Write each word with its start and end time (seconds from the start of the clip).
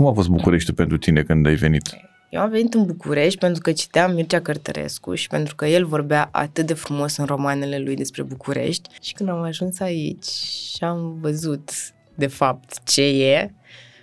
Cum 0.00 0.08
a 0.08 0.12
fost 0.12 0.28
Bucureștiul 0.28 0.76
pentru 0.76 0.98
tine 0.98 1.22
când 1.22 1.46
ai 1.46 1.54
venit? 1.54 1.82
Eu 2.30 2.40
am 2.40 2.50
venit 2.50 2.74
în 2.74 2.84
București 2.84 3.38
pentru 3.38 3.62
că 3.62 3.72
citeam 3.72 4.14
Mircea 4.14 4.40
Cărtărescu 4.40 5.14
și 5.14 5.28
pentru 5.28 5.54
că 5.54 5.66
el 5.66 5.86
vorbea 5.86 6.28
atât 6.32 6.66
de 6.66 6.74
frumos 6.74 7.16
în 7.16 7.24
romanele 7.24 7.78
lui 7.78 7.96
despre 7.96 8.22
București. 8.22 8.88
Și 9.02 9.12
când 9.12 9.28
am 9.28 9.42
ajuns 9.42 9.80
aici 9.80 10.24
și 10.74 10.84
am 10.84 11.16
văzut, 11.20 11.70
de 12.14 12.26
fapt, 12.26 12.82
ce 12.84 13.02
e, 13.02 13.50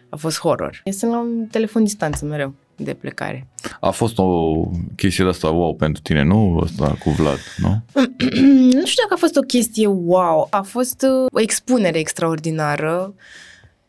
a 0.10 0.16
fost 0.16 0.40
horror. 0.40 0.82
Eu 0.84 0.94
sunt 0.94 1.12
la 1.12 1.20
un 1.20 1.48
telefon 1.52 1.84
distanță 1.84 2.26
mereu 2.26 2.54
de 2.76 2.94
plecare. 2.94 3.48
A 3.80 3.90
fost 3.90 4.18
o 4.18 4.62
chestie 4.96 5.24
de 5.24 5.30
asta 5.30 5.50
wow 5.50 5.76
pentru 5.76 6.02
tine, 6.02 6.24
nu? 6.24 6.60
Asta 6.64 6.98
cu 7.04 7.10
Vlad, 7.10 7.40
nu? 7.58 7.82
nu 8.80 8.86
știu 8.86 9.04
dacă 9.04 9.14
a 9.14 9.18
fost 9.18 9.36
o 9.36 9.42
chestie 9.42 9.88
wow. 9.88 10.48
A 10.50 10.62
fost 10.62 11.02
uh, 11.02 11.26
o 11.32 11.40
expunere 11.40 11.98
extraordinară 12.00 13.14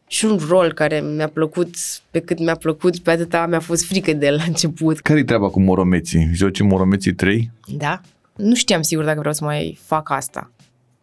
și 0.09 0.25
un 0.25 0.39
rol 0.49 0.73
care 0.73 1.01
mi-a 1.01 1.29
plăcut, 1.29 1.75
pe 2.11 2.21
cât 2.21 2.39
mi-a 2.39 2.55
plăcut, 2.55 2.99
pe 2.99 3.11
atâta 3.11 3.47
mi-a 3.47 3.61
fost 3.61 3.85
frică 3.85 4.13
de 4.13 4.27
el 4.27 4.35
la 4.35 4.43
început. 4.47 5.01
Care-i 5.01 5.25
treaba 5.25 5.49
cu 5.49 5.61
Moromeții? 5.61 6.31
Joci 6.33 6.61
Moromeții 6.61 7.15
3? 7.15 7.51
Da. 7.67 8.01
Nu 8.37 8.55
știam 8.55 8.83
sigur 8.83 9.05
dacă 9.05 9.19
vreau 9.19 9.35
să 9.35 9.45
mai 9.45 9.79
fac 9.85 10.11
asta. 10.11 10.51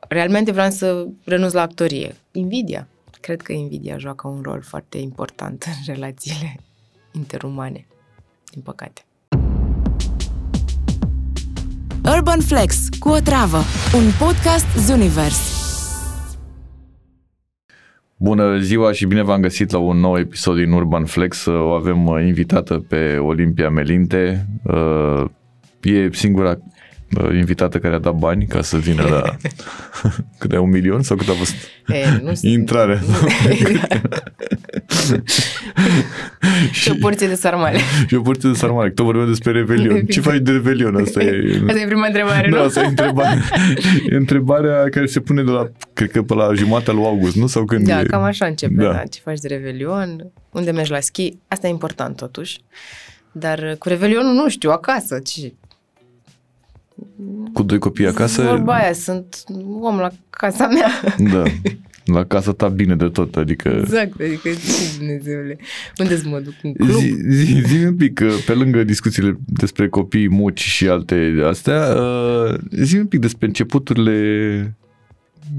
Realmente 0.07 0.51
vreau 0.51 0.69
să 0.69 1.07
renunț 1.23 1.51
la 1.51 1.61
actorie. 1.61 2.15
Invidia. 2.31 2.87
Cred 3.21 3.41
că 3.41 3.51
invidia 3.51 3.97
joacă 3.97 4.27
un 4.27 4.39
rol 4.41 4.61
foarte 4.61 4.97
important 4.97 5.63
în 5.67 5.93
relațiile 5.93 6.59
interumane, 7.11 7.87
din 8.51 8.61
păcate. 8.61 9.01
Urban 12.15 12.41
Flex 12.41 12.87
cu 12.99 13.09
o 13.09 13.19
travă, 13.19 13.57
un 13.95 14.11
podcast 14.19 14.65
Zunivers. 14.77 15.64
Bună 18.17 18.57
ziua 18.57 18.91
și 18.91 19.05
bine 19.05 19.21
v-am 19.21 19.41
găsit 19.41 19.71
la 19.71 19.77
un 19.77 19.97
nou 19.97 20.17
episod 20.17 20.55
din 20.55 20.71
Urban 20.71 21.05
Flex. 21.05 21.45
O 21.45 21.71
avem 21.71 22.05
uh, 22.05 22.23
invitată 22.25 22.85
pe 22.87 23.17
Olimpia 23.17 23.69
Melinte. 23.69 24.45
Uh, 24.63 25.25
e 25.81 26.09
singura 26.11 26.49
uh, 26.49 26.57
invitată 27.33 27.77
care 27.79 27.95
a 27.95 27.99
dat 27.99 28.15
bani 28.15 28.45
ca 28.47 28.61
să 28.61 28.77
vină 28.77 29.03
la 29.03 29.21
cât 30.39 30.51
e 30.53 30.57
un 30.57 30.69
milion 30.69 31.01
sau 31.01 31.17
cât 31.17 31.29
a 31.29 31.33
fost 31.33 31.53
e, 31.87 32.19
nu 32.21 32.31
intrarea. 32.49 32.99
și 36.71 36.91
o 36.91 36.93
porție 36.99 37.27
de 37.27 37.35
sarmale. 37.35 37.77
și 38.07 38.15
o 38.15 38.21
porție 38.21 38.49
de 38.49 38.55
sarmale. 38.57 38.89
Tot 38.89 39.05
vorbim 39.05 39.27
despre 39.27 39.51
Revelion. 39.51 40.05
Ce 40.05 40.21
faci 40.21 40.37
de 40.39 40.51
Revelion? 40.51 40.95
Asta 40.95 41.23
e... 41.23 41.61
Asta 41.67 41.79
e 41.79 41.85
prima 41.85 42.05
întrebare, 42.07 42.49
da, 42.49 42.57
nu? 42.57 42.63
asta 42.63 42.81
e 42.81 42.85
întrebarea. 42.85 43.37
e 44.11 44.15
întrebarea 44.15 44.89
care 44.89 45.05
se 45.05 45.19
pune 45.19 45.43
de 45.43 45.51
la, 45.51 45.69
cred 45.93 46.11
că 46.11 46.21
pe 46.23 46.33
la 46.33 46.53
jumătatea 46.53 46.93
lui 46.93 47.03
august, 47.03 47.35
nu? 47.35 47.47
Sau 47.47 47.65
când 47.65 47.87
Da, 47.87 47.99
e... 47.99 48.03
cam 48.03 48.23
așa 48.23 48.45
începe, 48.45 48.73
Da. 48.83 48.91
da. 48.91 49.03
Ce 49.09 49.19
faci 49.23 49.39
de 49.39 49.47
Revelion? 49.47 50.31
Unde 50.51 50.71
mergi 50.71 50.91
la 50.91 50.99
schi? 50.99 51.37
Asta 51.47 51.67
e 51.67 51.69
important 51.69 52.15
totuși. 52.15 52.59
Dar 53.31 53.75
cu 53.79 53.87
Revelionul 53.89 54.33
nu 54.33 54.49
știu, 54.49 54.71
acasă. 54.71 55.19
Ce? 55.23 55.53
Cu 57.53 57.63
doi 57.63 57.77
copii 57.77 58.07
acasă? 58.07 58.41
Vorba 58.41 58.73
aia, 58.73 58.93
sunt 58.93 59.43
om 59.81 59.97
la 59.97 60.09
casa 60.29 60.67
mea. 60.67 60.89
Da. 61.31 61.43
La 62.05 62.25
casa 62.25 62.51
ta 62.51 62.67
bine 62.67 62.95
de 62.95 63.07
tot, 63.07 63.35
adică... 63.35 63.69
Exact, 63.69 64.21
adică 64.21 64.49
ce 64.49 64.97
Dumnezeule. 64.97 65.57
Unde 65.97 66.17
să 66.17 66.27
mă 66.27 66.39
duc? 66.39 66.53
În 66.61 66.73
club? 66.73 66.89
Zi, 66.89 67.15
zi, 67.29 67.61
zi 67.65 67.85
un 67.85 67.95
pic, 67.95 68.13
că 68.13 68.29
pe 68.45 68.53
lângă 68.53 68.83
discuțiile 68.83 69.37
despre 69.45 69.89
copii, 69.89 70.29
muci 70.29 70.59
și 70.59 70.87
alte 70.87 71.29
de 71.29 71.43
astea, 71.43 71.95
uh, 71.95 72.55
zi 72.71 72.97
un 72.97 73.05
pic 73.05 73.19
despre 73.19 73.47
începuturile 73.47 74.77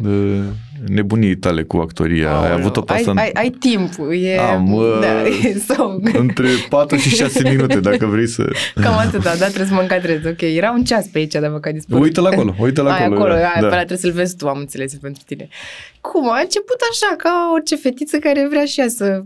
uh, 0.05 0.45
nebunii 0.87 1.37
tale 1.37 1.63
cu 1.63 1.77
actoria. 1.77 2.29
ai 2.29 2.35
Aoleu, 2.35 2.57
avut 2.57 2.77
o 2.77 2.81
pasă 2.81 3.13
ai, 3.17 3.23
ai, 3.25 3.31
ai 3.35 3.51
timp. 3.51 3.91
E, 4.11 4.39
Am, 4.39 4.73
uh, 4.73 4.99
da, 5.01 5.27
e, 5.27 5.59
sau, 5.59 6.03
între 6.25 6.49
4 6.69 6.97
și 6.97 7.09
6 7.09 7.49
minute, 7.49 7.81
dacă 7.81 8.07
vrei 8.07 8.27
să... 8.27 8.53
cam 8.75 8.97
atâta, 8.97 9.37
da, 9.37 9.45
trebuie 9.47 9.67
să 9.67 9.75
mă 9.75 9.81
încadrez. 9.81 10.25
Ok, 10.25 10.41
era 10.41 10.71
un 10.71 10.85
ceas 10.85 11.07
pe 11.07 11.19
aici, 11.19 11.33
dar 11.33 11.51
vă 11.51 11.59
ca 11.59 11.71
dispărut. 11.73 12.03
Uită-l 12.03 12.27
acolo, 12.27 12.55
uită-l 12.59 12.87
Ai, 12.89 13.05
acolo. 13.05 13.21
acolo, 13.21 13.33
da, 13.33 13.39
aia, 13.39 13.61
da. 13.61 13.67
pe 13.67 13.67
ăla 13.67 13.77
trebuie 13.77 13.99
să-l 13.99 14.13
vezi 14.13 14.37
tu, 14.37 14.49
am 14.49 14.59
înțeles 14.59 14.93
e 14.93 14.99
pentru 15.01 15.23
tine. 15.27 15.49
Cum? 16.01 16.31
A 16.31 16.39
început 16.41 16.79
așa, 16.91 17.17
ca 17.17 17.51
orice 17.55 17.77
fetiță 17.77 18.17
care 18.17 18.47
vrea 18.51 18.65
și 18.65 18.81
ea 18.81 18.89
să 18.89 19.23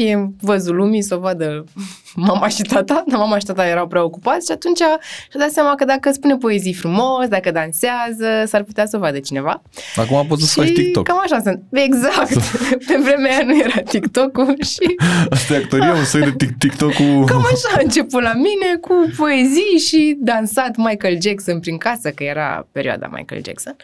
fie 0.00 0.12
în 0.12 0.30
văzul 0.40 0.74
lumii, 0.74 1.02
să 1.02 1.14
o 1.14 1.18
vadă 1.18 1.64
mama 2.28 2.48
și 2.48 2.62
tata, 2.62 3.04
dar 3.06 3.18
mama 3.18 3.38
și 3.38 3.44
tata 3.44 3.66
erau 3.66 3.86
preocupați 3.86 4.46
și 4.46 4.52
atunci 4.52 4.76
și-a 4.76 5.38
dat 5.38 5.50
seama 5.50 5.74
că 5.74 5.84
dacă 5.84 6.10
spune 6.12 6.36
poezii 6.36 6.74
frumos, 6.74 7.26
dacă 7.28 7.50
dansează, 7.50 8.44
s-ar 8.46 8.62
putea 8.62 8.86
să 8.86 8.96
o 8.96 9.00
vadă 9.00 9.18
cineva. 9.18 9.62
Acum 9.96 10.26
poți 10.26 10.44
să 10.46 10.60
faci 10.60 10.66
și 10.66 10.72
TikTok. 10.72 11.04
cam 11.04 11.20
așa 11.22 11.40
sunt. 11.40 11.62
Exact. 11.72 12.34
Pe 12.86 12.96
vremea 13.02 13.30
aia 13.36 13.44
nu 13.44 13.58
era 13.58 13.80
TikTok-ul 13.80 14.56
și 14.62 14.96
Asta 15.36 15.54
e 15.54 15.56
actoria, 15.56 15.92
un 15.92 16.04
soi 16.04 16.20
de 16.20 16.44
tic- 16.44 16.58
TikTok-ul... 16.58 17.24
Cam 17.26 17.44
așa 17.44 17.76
a 17.76 17.80
început 17.82 18.22
la 18.22 18.32
mine 18.32 18.76
cu 18.80 19.10
poezii 19.16 19.78
și 19.88 20.16
dansat 20.18 20.76
Michael 20.76 21.18
Jackson 21.22 21.60
prin 21.60 21.78
casă, 21.78 22.10
că 22.10 22.22
era 22.24 22.66
perioada 22.72 23.10
Michael 23.12 23.42
Jackson. 23.44 23.76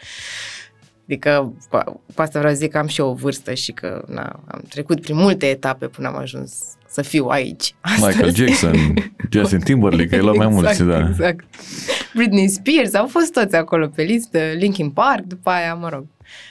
Adică, 1.07 1.53
cu 1.69 2.01
cu 2.15 2.21
asta 2.21 2.39
vreau 2.39 2.53
să 2.53 2.59
zic 2.59 2.71
că 2.71 2.77
am 2.77 2.87
și 2.87 2.99
eu 2.99 3.09
o 3.09 3.13
vârstă 3.13 3.53
și 3.53 3.71
că 3.71 4.03
na, 4.07 4.39
am 4.47 4.61
trecut 4.69 5.01
prin 5.01 5.15
multe 5.15 5.45
etape 5.45 5.85
până 5.85 6.07
am 6.07 6.17
ajuns 6.17 6.53
să 6.87 7.01
fiu 7.01 7.25
aici. 7.25 7.75
Astăzi. 7.81 8.05
Michael 8.05 8.35
Jackson, 8.35 8.93
Justin 9.31 9.59
Timberlake, 9.59 10.15
e 10.15 10.21
la 10.21 10.31
mai 10.31 10.47
mulți, 10.47 10.81
exact, 10.81 10.89
da. 10.89 11.09
Exact. 11.09 11.45
Britney 12.15 12.47
Spears, 12.47 12.93
au 12.93 13.07
fost 13.07 13.33
toți 13.33 13.55
acolo 13.55 13.87
pe 13.87 14.03
listă, 14.03 14.39
Linkin 14.57 14.89
Park, 14.89 15.23
după 15.23 15.49
aia, 15.49 15.73
mă 15.73 15.89
rog, 15.89 16.05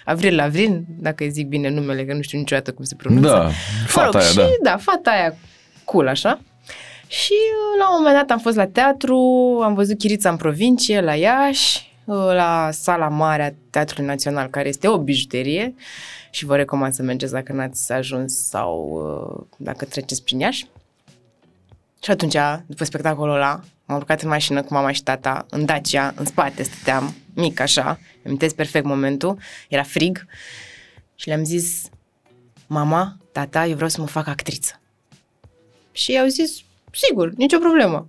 Avril 0.05 0.35
Lavigne, 0.35 0.85
dacă 0.89 1.25
îi 1.25 1.31
zic 1.31 1.47
bine 1.47 1.69
numele, 1.69 2.05
că 2.05 2.15
nu 2.15 2.23
știu 2.23 2.39
niciodată 2.39 2.73
cum 2.73 2.85
se 2.85 2.95
pronunță. 2.95 3.29
Da, 3.29 3.43
Mă 3.43 3.51
fata 3.87 4.05
rog, 4.05 4.15
aia, 4.15 4.31
și, 4.31 4.37
da. 4.37 4.49
da, 4.63 4.77
fata 4.77 5.11
aia 5.11 5.35
cool, 5.85 6.09
așa. 6.09 6.41
Și 7.07 7.33
uh, 7.33 7.79
la 7.79 7.91
un 7.91 7.97
moment 7.99 8.17
dat 8.17 8.31
am 8.31 8.39
fost 8.39 8.57
la 8.57 8.67
teatru, 8.67 9.19
am 9.65 9.75
văzut 9.75 9.99
Chirița 9.99 10.31
în 10.31 10.37
provincie, 10.37 11.01
la 11.01 11.15
Iași, 11.15 11.79
uh, 11.79 11.96
la 12.15 12.69
sala 12.73 13.09
mare 13.09 13.43
a 13.43 13.53
Teatrului 13.71 14.07
Național, 14.07 14.49
care 14.49 14.69
este 14.69 14.89
o 14.89 14.99
bijuterie 14.99 15.75
și 16.31 16.45
vă 16.45 16.57
recomand 16.57 16.93
să 16.93 17.03
mergeți 17.03 17.33
dacă 17.33 17.53
n-ați 17.53 17.93
ajuns 17.93 18.49
sau 18.49 18.89
uh, 19.39 19.47
dacă 19.57 19.85
treceți 19.85 20.25
prin 20.25 20.39
Iași. 20.39 20.67
Și 22.03 22.11
atunci, 22.11 22.37
după 22.67 22.85
spectacolul 22.85 23.35
ăla, 23.35 23.61
m-am 23.85 23.99
urcat 23.99 24.23
în 24.23 24.29
mașină 24.29 24.63
cu 24.63 24.75
mama 24.75 24.93
și 24.93 25.03
tata, 25.03 25.47
în 25.51 25.65
Dacia, 25.65 26.15
în 26.17 26.25
spate 26.25 26.63
stăteam, 26.63 27.15
mic 27.35 27.61
așa, 27.61 27.89
îmi 27.89 28.25
amintesc 28.25 28.55
perfect 28.55 28.85
momentul, 28.85 29.39
era 29.69 29.83
frig 29.83 30.27
și 31.15 31.29
le-am 31.29 31.45
zis, 31.45 31.89
mama, 32.67 33.17
tata, 33.33 33.67
eu 33.67 33.75
vreau 33.75 33.89
să 33.89 34.01
mă 34.01 34.07
fac 34.07 34.27
actriță. 34.27 34.81
Și 35.93 36.11
ei 36.11 36.21
au 36.21 36.27
zis, 36.27 36.61
sigur, 36.93 37.33
nicio 37.33 37.59
problemă. 37.59 38.09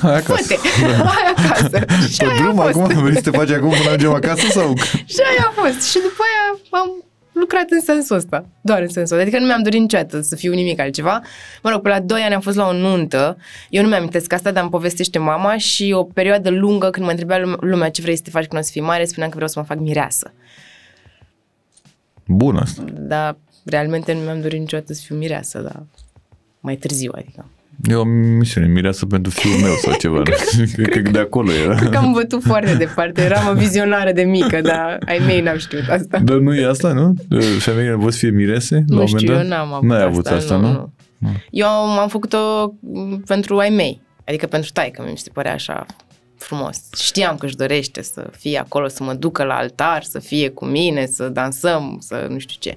Hai 0.00 0.14
acasă. 0.16 0.54
Fă-te, 0.54 0.88
hai 1.04 1.32
acasă. 1.36 1.84
Și 2.12 2.18
Pe 2.18 2.24
aia 2.24 2.34
drum 2.42 2.58
a 2.58 2.62
fost. 2.62 2.78
acum, 2.78 3.02
vrei 3.02 3.14
să 3.14 3.30
te 3.30 3.36
faci 3.36 3.50
acum 3.50 3.68
până 3.68 3.82
ajungem 3.84 4.12
acasă 4.12 4.46
sau? 4.50 4.76
Și 5.14 5.20
aia 5.30 5.52
a 5.56 5.60
fost. 5.60 5.88
Și 5.90 5.94
după 5.94 6.22
aia 6.28 6.80
am 6.82 6.90
lucrat 7.32 7.66
în 7.70 7.80
sensul 7.80 8.16
ăsta. 8.16 8.46
Doar 8.60 8.80
în 8.80 8.88
sensul 8.88 9.02
ăsta. 9.16 9.20
Adică 9.28 9.38
nu 9.38 9.46
mi-am 9.46 9.62
dorit 9.62 9.80
niciodată 9.80 10.20
să 10.20 10.36
fiu 10.36 10.52
nimic 10.52 10.80
altceva. 10.80 11.20
Mă 11.62 11.70
rog, 11.70 11.80
pe 11.82 11.88
la 11.88 12.00
2 12.00 12.20
ani 12.20 12.34
am 12.34 12.40
fost 12.40 12.56
la 12.56 12.66
o 12.68 12.72
nuntă. 12.72 13.36
Eu 13.70 13.82
nu 13.82 13.88
mi-am 13.88 14.00
amintesc 14.00 14.32
asta, 14.32 14.50
dar 14.50 14.62
îmi 14.62 14.70
povestește 14.70 15.18
mama 15.18 15.56
și 15.58 15.92
o 15.96 16.04
perioadă 16.04 16.50
lungă 16.50 16.90
când 16.90 17.04
mă 17.04 17.10
întrebea 17.10 17.38
lume- 17.38 17.56
lumea 17.60 17.90
ce 17.90 18.02
vrei 18.02 18.16
să 18.16 18.22
te 18.22 18.30
faci 18.30 18.46
când 18.46 18.62
o 18.62 18.64
să 18.64 18.70
fii 18.72 18.80
mare, 18.80 19.04
spuneam 19.04 19.28
că 19.30 19.34
vreau 19.36 19.50
să 19.50 19.58
mă 19.58 19.64
fac 19.64 19.78
mireasă. 19.78 20.32
Bun 22.26 22.56
asta. 22.56 22.84
Dar 22.92 23.36
realmente 23.64 24.12
nu 24.12 24.20
mi-am 24.20 24.40
dorit 24.40 24.58
niciodată 24.60 24.92
să 24.92 25.02
fiu 25.04 25.16
mireasă, 25.16 25.58
dar 25.58 25.82
mai 26.60 26.76
târziu, 26.76 27.12
adică. 27.14 27.48
E 27.84 27.94
o 27.94 28.04
misiune, 28.04 28.66
mireasă 28.66 29.06
pentru 29.06 29.30
fiul 29.30 29.60
meu 29.60 29.74
sau 29.74 29.94
ceva. 29.98 30.22
Cred 30.72 31.02
că 31.04 31.10
de 31.10 31.18
acolo 31.18 31.52
era. 31.52 31.74
Cred 31.74 31.90
că 31.90 31.96
am 31.96 32.12
bătut 32.12 32.42
foarte 32.42 32.74
departe. 32.74 33.22
Eram 33.22 33.48
o 33.48 33.52
vizionară 33.54 34.12
de 34.12 34.22
mică, 34.22 34.60
dar 34.60 34.98
ai 35.06 35.20
mei 35.26 35.40
n-am 35.40 35.58
știut 35.58 35.88
asta. 35.88 36.18
Dar 36.18 36.36
nu 36.36 36.54
e 36.54 36.66
asta, 36.68 36.92
nu? 36.92 37.14
Femeile 37.58 37.94
vor 37.94 38.10
să 38.10 38.18
fie 38.18 38.30
mirese? 38.30 38.74
la 38.74 38.80
un 38.80 38.84
Nu 38.88 38.94
moment 38.96 39.18
știu, 39.18 39.32
dat? 39.32 39.42
eu 39.42 39.48
n-am 39.48 39.72
avut 39.72 39.88
N-ai 39.88 39.96
asta. 39.98 40.08
avut 40.08 40.26
asta, 40.26 40.56
nu? 40.56 40.70
nu? 41.18 41.32
Eu 41.50 41.66
am 41.66 41.98
am 41.98 42.08
făcut-o 42.08 42.72
m, 42.80 43.22
pentru 43.26 43.58
ai 43.58 43.70
mei, 43.70 44.00
adică 44.26 44.46
pentru 44.46 44.70
taică, 44.72 45.06
mi 45.10 45.18
se 45.18 45.30
părea 45.32 45.52
așa 45.52 45.86
frumos. 46.38 46.76
Știam 46.96 47.36
că 47.36 47.46
își 47.46 47.56
dorește 47.56 48.02
să 48.02 48.30
fie 48.38 48.58
acolo, 48.58 48.88
să 48.88 49.02
mă 49.02 49.12
ducă 49.12 49.42
la 49.44 49.54
altar, 49.54 50.02
să 50.02 50.18
fie 50.18 50.48
cu 50.48 50.64
mine, 50.64 51.06
să 51.06 51.28
dansăm, 51.28 51.98
să 52.00 52.26
nu 52.30 52.38
știu 52.38 52.56
ce. 52.58 52.76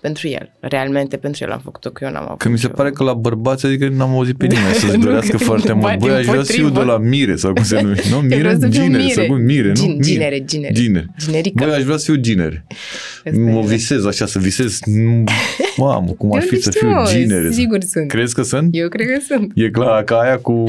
Pentru 0.00 0.28
el, 0.28 0.52
realmente 0.60 1.16
pentru 1.16 1.44
el 1.44 1.50
am 1.52 1.60
făcut-o, 1.64 1.90
că 1.90 2.04
eu 2.04 2.10
n-am 2.12 2.22
avut. 2.26 2.38
Că 2.38 2.48
mi 2.48 2.58
se 2.58 2.64
nicio- 2.66 2.76
pare 2.76 2.90
că 2.90 3.02
la 3.04 3.12
bărbați, 3.12 3.66
adică 3.66 3.88
n-am 3.88 4.10
auzit 4.10 4.36
pe 4.36 4.46
nimeni 4.46 4.74
să-ți 4.74 4.96
Nu, 4.96 5.04
dorească 5.04 5.36
că- 5.36 5.42
foarte 5.44 5.72
mult. 5.72 5.86
ba, 5.86 5.96
Băi, 5.98 6.10
aș 6.14 6.24
vrea 6.24 6.42
să 6.42 6.52
fiu 6.52 6.62
de 6.62 6.68
dimpotrivă. 6.68 6.92
la 6.92 6.98
mire 7.08 7.36
sau 7.36 7.52
cum 7.52 7.62
se 7.64 7.80
numește. 7.82 8.08
Nu, 8.10 8.16
Eu 8.16 8.22
mire? 8.22 8.36
vreau 8.38 8.52
să 8.58 8.68
fiu 8.68 8.70
Ginere. 8.82 9.02
mire. 9.02 9.12
Sau 9.14 9.26
cum? 9.26 9.40
Mire, 9.40 9.66
nu? 9.68 9.72
Gin- 9.74 9.86
Mire. 9.86 10.02
ginere, 10.02 10.44
ginere. 10.44 10.72
Ginere. 10.72 11.06
Ginerică. 11.18 11.64
Băi, 11.64 11.74
aș 11.74 11.82
vrea 11.82 11.96
să 11.96 12.04
fiu 12.04 12.14
ginere. 12.20 12.64
Asta 13.24 13.40
Mă 13.40 13.60
e. 13.64 13.66
visez 13.66 14.04
așa, 14.04 14.26
să 14.26 14.38
visez. 14.38 14.78
Mamă, 15.76 16.10
cum 16.18 16.30
De 16.30 16.36
ar 16.36 16.42
fi 16.42 16.48
unde 16.54 16.64
să 16.64 16.70
știu, 16.70 16.88
fiu 16.88 16.96
mă? 16.96 17.08
ginere. 17.10 17.50
Sigur 17.52 17.78
sunt. 17.82 18.08
Crezi 18.08 18.34
că 18.34 18.42
sunt? 18.42 18.68
Eu 18.72 18.88
cred 18.88 19.06
că 19.06 19.18
sunt. 19.28 19.52
E 19.54 19.70
clar 19.70 20.04
ca 20.04 20.16
aia 20.18 20.38
cu 20.38 20.64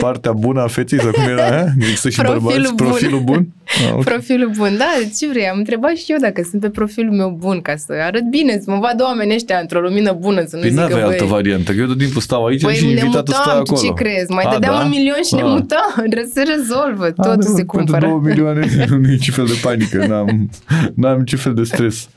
partea 0.00 0.32
bună 0.32 0.60
a 0.62 0.66
feței 0.66 1.00
sau 1.00 1.10
cum 1.10 1.22
era 1.22 1.46
aia? 1.48 1.74
Există 1.78 2.08
și 2.08 2.20
Profilul 2.20 2.42
bărbați, 2.52 2.74
bun. 2.74 2.86
profilul 2.86 3.20
bun? 3.20 3.48
Ah, 3.86 3.92
ok. 3.94 4.04
Profilul 4.04 4.50
bun, 4.56 4.74
da, 4.78 4.90
ce 5.18 5.28
vrei? 5.28 5.46
Am 5.48 5.58
întrebat 5.58 5.96
și 5.96 6.12
eu 6.12 6.18
dacă 6.20 6.46
sunt 6.50 6.60
pe 6.62 6.68
profilul 6.70 7.12
meu 7.14 7.36
bun, 7.40 7.60
ca 7.62 7.76
să 7.76 7.92
arăt 8.02 8.22
bine, 8.30 8.60
să 8.62 8.70
mă 8.70 8.78
vadă 8.78 9.02
oamenii 9.02 9.34
ăștia 9.34 9.58
într-o 9.58 9.80
lumină 9.80 10.12
bună, 10.12 10.44
să 10.46 10.56
nu 10.56 10.62
Păi 10.62 10.70
zică, 10.70 10.80
n-aveai 10.80 11.02
băi, 11.02 11.10
altă 11.10 11.24
variantă, 11.24 11.72
că 11.72 11.80
eu 11.80 11.86
tot 11.86 11.98
timpul 11.98 12.20
stau 12.20 12.44
aici 12.44 12.62
Păi 12.62 12.74
și 12.74 12.84
ne 12.84 12.90
invitatul 12.90 13.34
stă 13.34 13.42
mutam, 13.44 13.64
tu 13.64 13.72
acolo. 13.72 13.80
ce 13.80 14.02
crezi? 14.02 14.30
Mai 14.32 14.44
A, 14.44 14.52
dădeam 14.52 14.74
da? 14.74 14.82
un 14.84 14.88
milion 14.88 15.22
și 15.26 15.34
ne 15.34 15.40
A. 15.40 15.44
mutam, 15.44 15.92
se 16.34 16.42
rezolvă, 16.42 17.04
A, 17.04 17.10
totul 17.10 17.34
nu, 17.36 17.42
se 17.42 17.64
Pentru 17.64 17.66
cumpără. 17.66 18.06
2 18.06 18.18
milioane 18.22 18.60
nu 18.88 18.94
e 18.94 19.10
niciun 19.10 19.34
fel 19.34 19.46
de 19.46 19.58
panică, 19.62 20.06
n-am, 20.06 20.50
n-am 20.94 21.18
niciun 21.18 21.38
fel 21.38 21.54
de 21.54 21.62
stres. 21.62 22.08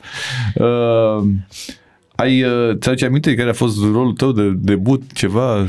Uh, 0.54 1.22
ai, 2.14 2.42
uh, 2.42 2.76
ți-aduce 2.78 3.04
aminte 3.04 3.34
care 3.34 3.48
a 3.48 3.52
fost 3.52 3.76
rolul 3.92 4.12
tău 4.12 4.32
de 4.32 4.50
debut, 4.54 5.02
ceva, 5.12 5.66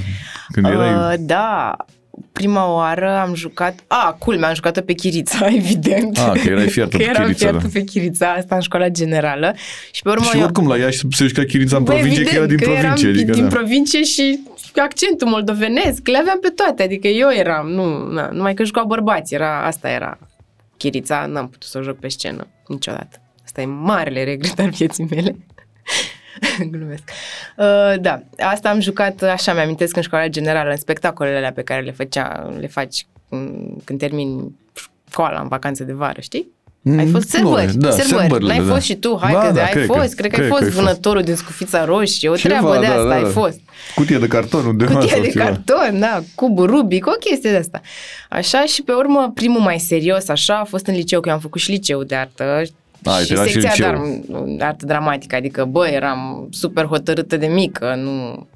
când 0.52 0.66
erai... 0.66 0.94
Uh, 0.94 1.14
da, 1.20 1.76
prima 2.32 2.74
oară 2.74 3.18
am 3.18 3.36
jucat, 3.36 3.84
a, 3.88 4.14
culmea, 4.20 4.48
am 4.48 4.54
jucat-o 4.56 4.82
pe 4.82 4.94
Chirița, 4.94 5.48
evident. 5.62 6.18
Ah, 6.18 6.42
că 6.44 6.50
erai 6.50 6.68
fiartă 6.68 6.98
că 6.98 7.04
pe 7.04 7.10
eram 7.10 7.24
Chirița, 7.24 7.46
fiartă 7.48 7.68
da. 7.68 7.70
pe 7.74 7.84
Chirița, 7.84 8.32
asta 8.34 8.56
în 8.56 8.62
școala 8.62 8.88
generală. 8.90 9.56
Și 9.92 10.02
pe 10.02 10.10
urmă 10.10 10.26
și 10.26 10.38
eu- 10.38 10.44
oricum 10.44 10.68
la 10.68 10.78
Iași 10.78 11.02
se 11.12 11.26
juca 11.26 11.44
Chirița 11.44 11.78
în 11.78 11.84
Bă, 11.84 11.92
provincie, 11.94 12.24
că 12.24 12.36
era 12.36 12.46
din 12.46 12.54
evident, 12.54 12.78
provincie. 12.78 13.08
eram 13.08 13.20
adică, 13.20 13.34
din 13.34 13.44
da. 13.50 13.56
provincie 13.56 14.04
și 14.04 14.40
accentul 14.76 15.28
moldovenesc, 15.28 16.08
le 16.08 16.18
aveam 16.18 16.40
pe 16.40 16.50
toate, 16.50 16.84
adică 16.84 17.08
eu 17.08 17.30
eram, 17.34 17.68
nu, 17.68 18.12
na, 18.12 18.30
numai 18.32 18.54
că 18.54 18.64
jucau 18.64 18.86
bărbați, 18.86 19.34
era, 19.34 19.66
asta 19.66 19.90
era 19.90 20.18
Chirița, 20.78 21.26
n-am 21.26 21.50
putut 21.50 21.70
să 21.70 21.78
o 21.78 21.82
joc 21.82 22.00
pe 22.00 22.08
scenă 22.08 22.48
niciodată. 22.68 23.22
Asta 23.44 23.62
e 23.62 23.66
marele 23.66 24.24
regret 24.24 24.60
al 24.60 24.70
vieții 24.70 25.08
mele. 25.10 25.36
Glumesc. 26.72 27.04
Uh, 27.58 27.94
da, 28.02 28.22
asta 28.40 28.70
am 28.70 28.80
jucat, 28.80 29.22
așa 29.22 29.54
mi-amintesc 29.54 29.96
în 29.96 30.02
școala 30.02 30.28
generală, 30.28 30.70
în 30.70 30.78
spectacolele 30.78 31.36
alea 31.38 31.52
pe 31.52 31.62
care 31.62 31.82
le 31.82 31.92
făcea, 31.92 32.54
le 32.60 32.68
faci 32.68 33.06
mm, 33.30 33.82
când 33.84 34.00
termini 34.00 34.56
școala 35.12 35.40
în 35.40 35.48
vacanțe 35.48 35.84
de 35.84 35.94
vară, 35.94 36.22
știi? 36.22 36.56
Ai 36.98 37.06
Mm, 37.06 37.12
fost 37.12 37.38
nu, 37.38 37.40
sărbări, 37.40 37.78
da, 37.78 37.90
sărbări. 37.92 38.20
sărbările, 38.20 38.48
N-ai 38.58 38.66
da. 38.66 38.74
fost 38.74 38.86
și 38.86 38.96
tu, 38.96 39.18
hai 39.22 39.32
Da, 39.34 39.40
că 39.40 39.52
da, 39.52 39.64
ai 39.64 39.70
cred 39.70 39.86
că- 39.86 39.94
fost, 39.94 40.16
cred 40.16 40.32
că 40.32 40.40
ai 40.42 40.48
cred 40.48 40.48
că 40.48 40.48
fost 40.48 40.62
ai 40.64 40.70
fost. 40.70 40.82
vânătorul 40.84 41.22
din 41.22 41.36
Scufița 41.36 41.86
Roșie, 41.86 42.30
o 42.30 42.36
Ceva, 42.36 42.54
treabă 42.58 42.80
de 42.80 42.86
da, 42.86 42.94
asta 42.94 43.08
da, 43.08 43.14
ai 43.16 43.22
da. 43.22 43.28
fost. 43.30 43.60
Cutie 43.96 44.18
de 44.18 44.28
carton 44.28 44.66
undeva 44.66 44.94
Cutie 44.94 45.10
sau 45.10 45.22
de 45.22 45.30
ceva. 45.30 45.44
carton, 45.44 46.00
da, 46.00 46.22
cubul 46.36 46.66
Rubic, 46.66 47.08
o 47.08 47.12
chestie 47.12 47.52
de 47.52 47.58
asta. 47.58 47.82
Așa 48.30 48.66
și 48.66 48.82
pe 48.84 48.92
urmă, 48.92 49.32
primul 49.34 49.60
mai 49.62 49.80
serios, 49.80 50.28
așa, 50.28 50.60
a 50.60 50.64
fost 50.64 50.86
în 50.86 50.94
liceu, 50.94 51.20
că 51.20 51.28
eu 51.30 51.36
am 51.36 51.42
făcut 51.42 51.62
și 51.62 51.72
liceu 51.72 52.04
de 52.04 52.16
artă. 52.16 52.62
A, 53.04 53.18
și 53.20 53.32
era 53.32 53.46
și 53.46 53.52
secția 53.62 53.92
de 53.92 53.98
liceu. 53.98 54.36
ar- 54.38 54.44
de 54.58 54.64
artă 54.64 54.86
dramatică, 54.86 55.36
adică, 55.36 55.66
bă, 55.66 55.88
eram 55.88 56.48
super 56.52 56.86
hotărâtă 56.86 57.38
de 57.38 57.48
mică, 57.48 57.96
nu 57.96 58.48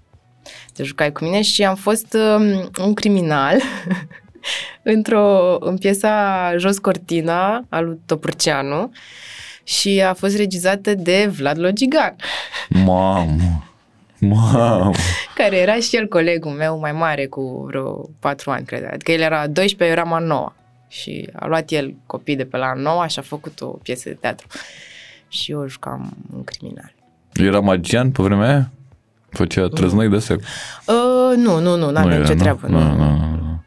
te 0.74 0.84
jucai 0.84 1.12
cu 1.12 1.24
mine 1.24 1.42
și 1.42 1.64
am 1.64 1.76
fost 1.76 2.14
um, 2.38 2.70
un 2.86 2.94
criminal 2.94 3.56
într-o, 4.84 5.56
în 5.60 5.78
piesa 5.78 6.54
Jos 6.58 6.78
Cortina 6.78 7.66
al 7.70 7.86
lui 7.86 8.00
Topârceanu 8.06 8.92
și 9.64 10.02
a 10.08 10.14
fost 10.14 10.36
regizată 10.38 10.94
de 10.94 11.30
Vlad 11.38 11.60
Logigan. 11.60 12.16
Mamă, 12.70 13.64
mamă. 14.20 14.92
care 15.36 15.58
era 15.58 15.76
și 15.76 15.96
el 15.96 16.08
colegul 16.08 16.52
meu 16.52 16.80
mai 16.80 16.92
mare 16.92 17.26
cu 17.26 17.64
vreo 17.68 18.10
patru 18.20 18.52
ani, 18.52 18.66
cred. 18.66 18.90
Adică 18.94 19.12
el 19.12 19.22
era 19.22 19.48
12, 19.48 19.84
eu 19.84 19.90
eram 20.04 20.14
a 20.14 20.20
9 20.20 20.52
și 20.92 21.30
a 21.34 21.46
luat 21.48 21.70
el 21.70 21.96
copii 22.06 22.36
de 22.36 22.46
pe 22.46 22.58
la 22.58 22.66
a 22.66 22.74
9 22.74 23.08
și 23.08 23.20
a 23.20 23.22
făcut 23.22 23.62
o 23.62 23.68
piesă 23.68 24.10
de 24.10 24.16
teatru. 24.16 24.48
Și 25.28 25.52
eu 25.52 25.68
jucam 25.68 26.18
un 26.34 26.44
criminal. 26.44 26.94
Era 27.34 27.60
magian 27.60 28.12
pe 28.12 28.24
vremea 28.24 28.48
aia? 28.48 28.72
Făcea 29.30 29.68
trăznăi 29.68 30.10
de 30.10 30.16
astea? 30.16 30.36
Uh, 30.36 31.38
nu, 31.38 31.60
nu, 31.60 31.76
nu, 31.76 31.92
n-avea 31.92 32.16
Nu 32.16 32.18
nicio 32.20 32.32
era, 32.32 32.42
treabă. 32.42 32.68
Nu, 32.68 32.80
Nu, 32.80 32.96
nu, 32.96 33.18
nu, 33.18 33.36
nu. 33.36 33.64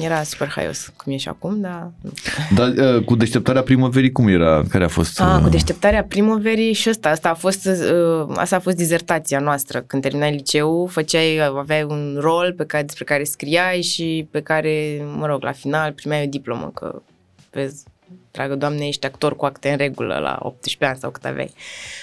Era 0.00 0.22
super 0.22 0.48
haios, 0.48 0.92
cum 0.96 1.12
e 1.12 1.16
și 1.16 1.28
acum, 1.28 1.60
dar... 1.60 1.90
nu. 2.00 2.12
Dar 2.54 2.94
uh, 2.94 3.04
cu 3.04 3.16
deșteptarea 3.16 3.62
primăverii 3.62 4.12
cum 4.12 4.28
era? 4.28 4.62
Care 4.68 4.84
a 4.84 4.88
fost? 4.88 5.20
Ah, 5.20 5.34
uh, 5.36 5.42
cu 5.42 5.48
deșteptarea 5.48 6.04
primăverii 6.04 6.72
și 6.72 6.88
ăsta, 6.88 7.08
asta 7.08 7.28
a 7.28 7.34
fost, 7.34 7.66
uh, 7.66 8.34
asta 8.36 8.56
a 8.56 8.60
fost 8.60 8.76
dizertația 8.76 9.38
noastră. 9.38 9.80
Când 9.80 10.02
terminai 10.02 10.32
liceu, 10.32 10.86
făceai, 10.86 11.38
aveai 11.56 11.82
un 11.82 12.16
rol 12.20 12.54
pe 12.56 12.64
care, 12.64 12.82
despre 12.82 13.04
care 13.04 13.24
scriai 13.24 13.82
și 13.82 14.28
pe 14.30 14.40
care, 14.40 15.04
mă 15.16 15.26
rog, 15.26 15.42
la 15.42 15.52
final 15.52 15.92
primeai 15.92 16.24
o 16.24 16.28
diplomă, 16.28 16.70
că 16.74 17.02
vezi, 17.50 17.84
dragă 18.30 18.54
doamne, 18.54 18.86
ești 18.86 19.06
actor 19.06 19.36
cu 19.36 19.44
acte 19.44 19.70
în 19.70 19.76
regulă 19.76 20.18
la 20.18 20.38
18 20.40 20.84
ani 20.84 20.98
sau 20.98 21.10
cât 21.10 21.24
aveai. 21.24 21.52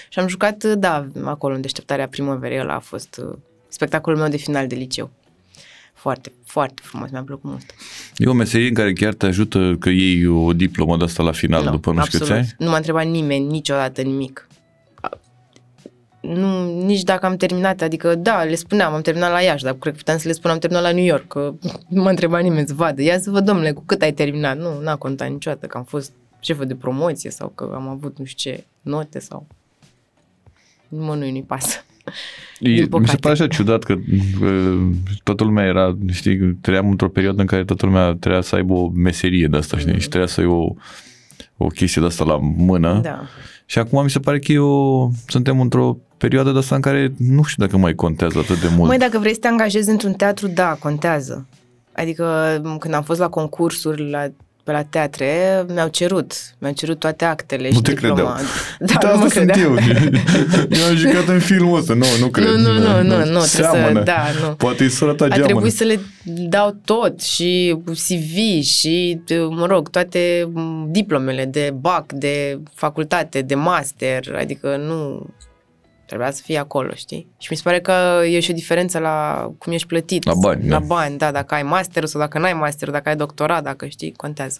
Și 0.09 0.19
am 0.19 0.27
jucat, 0.27 0.63
uh, 0.63 0.73
da, 0.77 1.07
acolo 1.23 1.53
în 1.53 1.61
deșteptarea 1.61 2.07
primăverii, 2.07 2.59
ăla 2.59 2.73
a 2.73 2.79
fost 2.79 3.21
uh, 3.23 3.37
spectacolul 3.67 4.19
meu 4.19 4.29
de 4.29 4.37
final 4.37 4.67
de 4.67 4.75
liceu. 4.75 5.09
Foarte, 5.99 6.31
foarte 6.45 6.81
frumos, 6.85 7.09
mi-a 7.11 7.23
plăcut 7.23 7.49
mult. 7.49 7.65
E 8.17 8.27
o 8.27 8.33
meserie 8.33 8.67
în 8.67 8.73
care 8.73 8.93
chiar 8.93 9.13
te 9.13 9.25
ajută 9.25 9.75
că 9.79 9.89
iei 9.89 10.25
o 10.27 10.53
diplomă 10.53 10.97
de 10.97 11.03
asta 11.03 11.23
la 11.23 11.31
final 11.31 11.63
Nu, 11.63 11.71
după 11.71 11.91
nu 11.91 12.03
știu 12.05 12.19
câți 12.19 12.31
ani? 12.31 12.55
Nu 12.57 12.69
m-a 12.69 12.75
întrebat 12.75 13.05
nimeni 13.07 13.45
niciodată 13.45 14.01
nimic. 14.01 14.47
A- 15.01 15.17
Nu, 16.21 16.83
nici 16.85 17.03
dacă 17.03 17.25
am 17.25 17.35
terminat, 17.35 17.81
adică 17.81 18.15
da, 18.15 18.43
le 18.43 18.55
spuneam, 18.55 18.93
am 18.93 19.01
terminat 19.01 19.31
la 19.31 19.41
Iași, 19.41 19.63
dar 19.63 19.73
cred 19.73 19.91
că 19.93 19.97
puteam 19.99 20.17
să 20.17 20.27
le 20.27 20.33
spun 20.33 20.51
am 20.51 20.57
terminat 20.57 20.83
la 20.83 20.91
New 20.91 21.03
York, 21.05 21.27
că 21.27 21.53
nu 21.87 22.01
m-a 22.01 22.09
întrebat 22.09 22.41
nimeni 22.43 22.67
să 22.67 22.73
vadă. 22.73 23.01
Ia 23.01 23.19
să 23.19 23.29
văd, 23.29 23.45
domnule, 23.45 23.71
cu 23.71 23.83
cât 23.85 24.01
ai 24.01 24.13
terminat? 24.13 24.57
Nu, 24.57 24.81
n-a 24.81 24.95
contat 24.95 25.29
niciodată 25.29 25.65
că 25.67 25.77
am 25.77 25.83
fost 25.83 26.11
șefă 26.39 26.65
de 26.65 26.75
promoție 26.75 27.29
sau 27.29 27.47
că 27.47 27.71
am 27.73 27.87
avut 27.87 28.17
nu 28.17 28.25
știu 28.25 28.51
ce 28.51 28.63
note 28.81 29.19
sau... 29.19 29.47
Nimănui 30.87 31.31
nu-i 31.31 31.43
pasă. 31.43 31.83
E, 32.59 32.69
Din 32.69 32.73
mi 32.73 32.79
se 32.79 32.87
păcate. 32.87 33.17
pare 33.17 33.33
așa 33.33 33.47
ciudat 33.47 33.83
că 33.83 33.93
uh, 34.41 34.79
toată 35.23 35.43
lumea 35.43 35.65
era, 35.65 35.97
știi, 36.11 36.53
trăiam 36.61 36.89
într-o 36.89 37.09
perioadă 37.09 37.41
în 37.41 37.47
care 37.47 37.63
toată 37.63 37.85
lumea 37.85 38.13
trebuia 38.19 38.41
să 38.41 38.55
aibă 38.55 38.73
o 38.73 38.91
meserie 38.93 39.47
de 39.47 39.57
asta, 39.57 39.77
știi, 39.77 39.99
și 39.99 40.07
trebuia 40.07 40.29
să 40.29 40.41
ai 40.41 40.47
o, 40.47 40.73
o 41.57 41.67
chestie 41.67 42.01
de 42.01 42.07
asta 42.07 42.23
la 42.23 42.37
mână. 42.41 42.93
Mm. 42.93 43.01
Da. 43.01 43.21
Și 43.65 43.79
acum 43.79 44.03
mi 44.03 44.09
se 44.09 44.19
pare 44.19 44.39
că 44.39 44.51
e 44.51 44.57
o, 44.59 45.09
suntem 45.27 45.59
într-o 45.59 45.97
perioadă 46.17 46.51
de 46.51 46.57
asta 46.57 46.75
în 46.75 46.81
care 46.81 47.13
nu 47.17 47.43
știu 47.43 47.65
dacă 47.65 47.77
mai 47.77 47.93
contează 47.93 48.39
atât 48.39 48.61
de 48.61 48.67
mult. 48.75 48.89
Măi, 48.89 48.97
dacă 48.97 49.19
vrei 49.19 49.33
să 49.33 49.39
te 49.39 49.47
angajezi 49.47 49.89
într-un 49.89 50.13
teatru, 50.13 50.47
da, 50.47 50.77
contează. 50.79 51.47
Adică 51.93 52.59
m, 52.63 52.77
când 52.77 52.93
am 52.93 53.03
fost 53.03 53.19
la 53.19 53.29
concursuri 53.29 54.09
la, 54.09 54.27
pe 54.69 54.75
la 54.75 54.83
teatre, 54.83 55.65
mi-au 55.73 55.87
cerut, 55.87 56.33
mi-au 56.57 56.73
cerut 56.73 56.99
toate 56.99 57.25
actele 57.25 57.67
Nu 57.69 57.75
și 57.75 57.81
te 57.81 57.91
diploma. 57.93 58.15
credeau. 58.15 58.35
Da, 58.79 58.93
Uite, 58.93 59.07
nu 59.07 59.17
mă 59.17 59.25
asta 59.25 59.39
sunt 59.39 59.51
credeau. 59.51 59.73
eu. 59.73 59.77
Eu 60.81 60.87
am 60.89 60.95
jucat 60.95 61.27
în 61.27 61.39
filmul 61.39 61.77
ăsta. 61.79 61.93
Nu, 61.93 62.05
nu 62.19 62.27
cred. 62.27 62.47
Nu, 62.47 62.57
nu, 62.57 62.73
nu, 62.73 63.01
nu, 63.01 63.17
nu, 63.17 63.23
trebuie 63.23 63.41
Seamănă. 63.45 63.99
să, 63.99 64.03
da, 64.03 64.23
nu. 64.47 64.53
Poate 64.53 64.83
e 64.83 64.87
sora 64.87 65.13
ta 65.13 65.23
A 65.25 65.27
geamănă. 65.27 65.45
trebuit 65.47 65.73
să 65.73 65.83
le 65.83 65.99
dau 66.49 66.75
tot 66.85 67.21
și 67.21 67.77
CV 67.85 68.61
și, 68.63 69.21
mă 69.49 69.65
rog, 69.65 69.89
toate 69.89 70.49
m, 70.53 70.87
diplomele 70.91 71.45
de 71.45 71.73
BAC, 71.79 72.11
de 72.13 72.59
facultate, 72.73 73.41
de 73.41 73.55
master, 73.55 74.35
adică 74.39 74.75
nu 74.87 75.25
trebuia 76.09 76.31
să 76.31 76.41
fie 76.45 76.57
acolo, 76.57 76.93
știi? 76.93 77.27
Și 77.37 77.47
mi 77.51 77.57
se 77.57 77.63
pare 77.63 77.79
că 77.79 78.21
e 78.25 78.39
și 78.39 78.51
o 78.51 78.53
diferență 78.53 78.99
la 78.99 79.47
cum 79.57 79.73
ești 79.73 79.87
plătit. 79.87 80.25
La 80.25 80.33
bani, 80.33 80.67
La 80.67 80.79
da. 80.79 80.85
bani, 80.85 81.17
da, 81.17 81.31
dacă 81.31 81.55
ai 81.55 81.63
master 81.63 82.05
sau 82.05 82.21
dacă 82.21 82.39
n-ai 82.39 82.53
master, 82.53 82.89
dacă 82.89 83.09
ai 83.09 83.15
doctorat, 83.15 83.63
dacă 83.63 83.85
știi, 83.87 84.11
contează. 84.11 84.59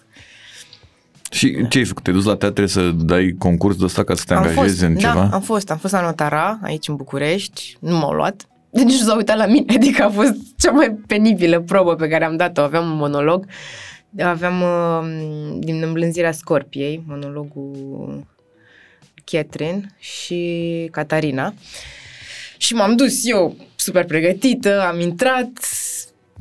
Și 1.30 1.66
ce 1.68 1.78
ai 1.78 1.84
făcut? 1.84 2.02
Te-ai 2.02 2.16
dus 2.16 2.24
la 2.24 2.36
teatre 2.36 2.66
să 2.66 2.90
dai 2.90 3.34
concurs 3.38 3.76
de 3.76 3.84
ăsta 3.84 4.04
ca 4.04 4.14
să 4.14 4.24
te 4.26 4.34
am 4.34 4.38
angajezi 4.38 4.68
fost, 4.68 4.80
în 4.82 4.92
da, 4.94 5.00
ceva? 5.00 5.28
am 5.32 5.40
fost, 5.40 5.70
am 5.70 5.76
fost 5.76 5.92
la 5.92 6.00
Notara, 6.00 6.58
aici 6.62 6.88
în 6.88 6.96
București, 6.96 7.76
nu 7.80 7.96
m-au 7.98 8.12
luat. 8.12 8.48
Deci 8.70 8.84
nici 8.84 8.98
nu 9.00 9.06
s-au 9.06 9.16
uitat 9.16 9.36
la 9.36 9.46
mine, 9.46 9.74
adică 9.76 10.02
a 10.02 10.08
fost 10.08 10.34
cea 10.56 10.70
mai 10.70 10.98
penibilă 11.06 11.60
probă 11.60 11.94
pe 11.94 12.08
care 12.08 12.24
am 12.24 12.36
dat-o. 12.36 12.60
Aveam 12.60 12.90
un 12.90 12.96
monolog, 12.96 13.46
aveam 14.18 14.60
uh, 14.60 15.58
din 15.58 15.82
îmblânzirea 15.82 16.32
Scorpiei, 16.32 17.02
monologul 17.06 18.26
Catherine 19.30 19.94
și 19.98 20.88
Catarina. 20.90 21.54
Și 22.56 22.74
m-am 22.74 22.96
dus 22.96 23.26
eu 23.26 23.56
super 23.76 24.04
pregătită, 24.04 24.82
am 24.82 25.00
intrat, 25.00 25.50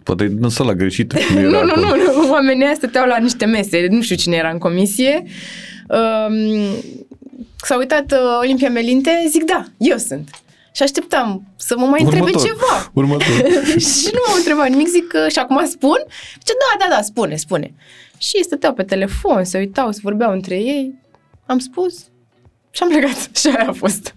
Poate 0.03 0.24
ai 0.24 0.29
dansat 0.29 0.65
la 0.65 0.74
greșit. 0.74 1.13
nu, 1.34 1.39
era 1.39 1.50
nu, 1.50 1.58
acolo. 1.58 1.96
nu, 1.96 1.96
nu, 1.96 2.31
oamenii 2.31 2.63
ăia 2.63 2.74
stăteau 2.74 3.08
la 3.08 3.17
niște 3.17 3.46
mese, 3.46 3.88
nu 3.89 4.01
știu 4.01 4.15
cine 4.15 4.36
era 4.36 4.50
în 4.50 4.58
comisie. 4.58 5.24
Um, 5.88 6.60
s-a 7.63 7.77
uitat 7.77 8.12
uh, 8.12 8.38
Olimpia 8.39 8.69
Melinte, 8.69 9.25
zic 9.29 9.43
da, 9.43 9.65
eu 9.77 9.98
sunt. 9.98 10.29
Și 10.72 10.84
așteptam 10.84 11.53
să 11.55 11.75
mă 11.77 11.86
mai 11.86 12.01
întrebe 12.01 12.24
Următor. 12.24 12.48
ceva. 12.48 12.91
Următor. 12.93 13.51
și 13.98 14.10
nu 14.12 14.19
m-a 14.27 14.38
întrebat 14.38 14.69
nimic, 14.69 14.88
zic 14.88 15.08
că 15.08 15.27
și 15.29 15.39
acum 15.39 15.65
spun? 15.65 15.98
Zice, 16.38 16.53
da, 16.60 16.86
da, 16.86 16.96
da, 16.96 17.01
spune, 17.01 17.36
spune. 17.36 17.74
Și 18.17 18.43
stăteau 18.43 18.74
pe 18.74 18.84
telefon, 18.84 19.43
se 19.43 19.58
uitau, 19.58 19.91
se 19.91 20.00
vorbeau 20.03 20.31
între 20.31 20.55
ei. 20.55 20.93
Am 21.46 21.60
spus 21.60 22.05
și 22.71 22.83
am 22.83 22.89
plecat. 22.89 23.29
Și 23.39 23.47
aia 23.47 23.65
a 23.69 23.71
fost. 23.71 24.15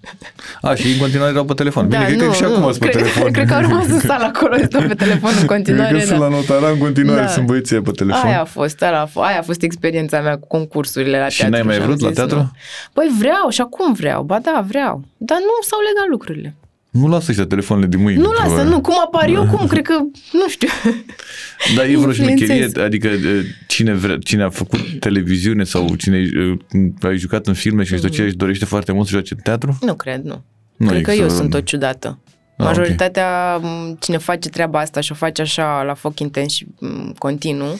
A, 0.62 0.74
și 0.74 0.92
în 0.92 0.98
continuare 0.98 1.30
erau 1.32 1.44
pe 1.44 1.54
telefon. 1.54 1.88
Bine, 1.88 2.04
cred 2.04 2.18
că 2.26 2.32
și 2.32 2.44
acum 2.44 2.62
sunt 2.62 2.78
pe 2.78 2.88
cred, 2.88 3.02
telefon. 3.02 3.32
Cred 3.32 3.46
că 3.46 3.54
au 3.54 3.60
rămas 3.60 3.86
în 3.86 4.00
sală 4.10 4.24
acolo, 4.24 4.56
stau 4.64 4.82
pe 4.86 4.94
telefon 4.94 5.30
în 5.40 5.46
continuare. 5.46 5.88
Cred 5.88 6.02
că 6.02 6.08
da. 6.08 6.14
sunt 6.16 6.30
la 6.30 6.36
notara 6.36 6.68
în 6.72 6.78
continuare, 6.78 7.20
Da. 7.20 7.26
sunt 7.28 7.46
băieții 7.46 7.80
pe 7.80 7.90
telefon. 7.90 8.28
Aia 8.28 8.40
a 8.40 8.44
fost, 8.44 8.82
aia 8.82 9.00
a 9.00 9.06
fost, 9.06 9.26
aia 9.26 9.38
a 9.38 9.42
fost 9.42 9.62
experiența 9.62 10.20
mea 10.20 10.38
cu 10.38 10.46
concursurile 10.46 11.18
la 11.18 11.28
Și 11.28 11.38
teatru. 11.38 11.56
n-ai 11.56 11.66
mai 11.66 11.76
am 11.76 11.82
vrut 11.82 12.00
la 12.00 12.06
zis, 12.08 12.16
teatru? 12.16 12.36
Nu. 12.36 12.50
Păi 12.92 13.10
vreau 13.18 13.48
și 13.48 13.60
acum 13.60 13.92
vreau, 13.92 14.22
ba 14.22 14.38
da, 14.42 14.64
vreau. 14.68 15.02
Dar 15.16 15.38
nu 15.38 15.54
s-au 15.68 15.78
legat 15.88 16.08
lucrurile. 16.10 16.54
Nu 16.92 17.06
lasă 17.08 17.26
ăștia 17.30 17.46
telefoanele 17.46 17.86
de 17.86 17.96
mâine. 17.96 18.20
Nu 18.20 18.30
lasă, 18.30 18.62
nu, 18.62 18.80
cum 18.80 18.94
apar 19.04 19.28
eu, 19.28 19.46
cum, 19.46 19.66
cred 19.66 19.82
că, 19.82 19.92
nu 20.32 20.48
știu. 20.48 20.68
Dar 21.76 21.84
e 21.84 21.96
vreo 21.96 22.12
șmecherie, 22.12 22.40
Influențez. 22.54 22.82
adică 22.82 23.08
e, 23.08 23.44
cine, 23.66 23.92
vrea, 23.92 24.18
cine 24.18 24.42
a 24.42 24.50
făcut 24.50 24.80
televiziune 25.00 25.64
sau 25.64 25.94
cine 25.94 26.16
e, 26.18 26.56
ai 27.06 27.16
jucat 27.16 27.46
în 27.46 27.54
filme 27.54 27.82
și 27.84 27.94
după 27.94 28.06
aceea 28.06 28.26
își 28.26 28.36
dorește 28.36 28.64
foarte 28.64 28.92
mult 28.92 29.06
să 29.06 29.12
joace 29.12 29.34
în 29.36 29.40
teatru? 29.42 29.78
Nu 29.80 29.94
cred, 29.94 30.22
nu. 30.22 30.44
Nu 30.76 30.86
Cred 30.88 31.02
că 31.02 31.10
există 31.10 31.22
eu 31.22 31.28
vreun- 31.36 31.40
sunt 31.40 31.54
o 31.54 31.60
ciudată. 31.60 32.18
Ah, 32.56 32.66
Majoritatea, 32.66 33.56
m, 33.56 33.96
cine 34.00 34.16
face 34.18 34.48
treaba 34.48 34.78
asta 34.80 35.00
și 35.00 35.12
o 35.12 35.14
face 35.14 35.42
așa 35.42 35.82
la 35.82 35.94
foc 35.94 36.20
intens 36.20 36.52
și 36.52 36.66
m, 36.78 37.14
continuu 37.18 37.72
uh, 37.72 37.78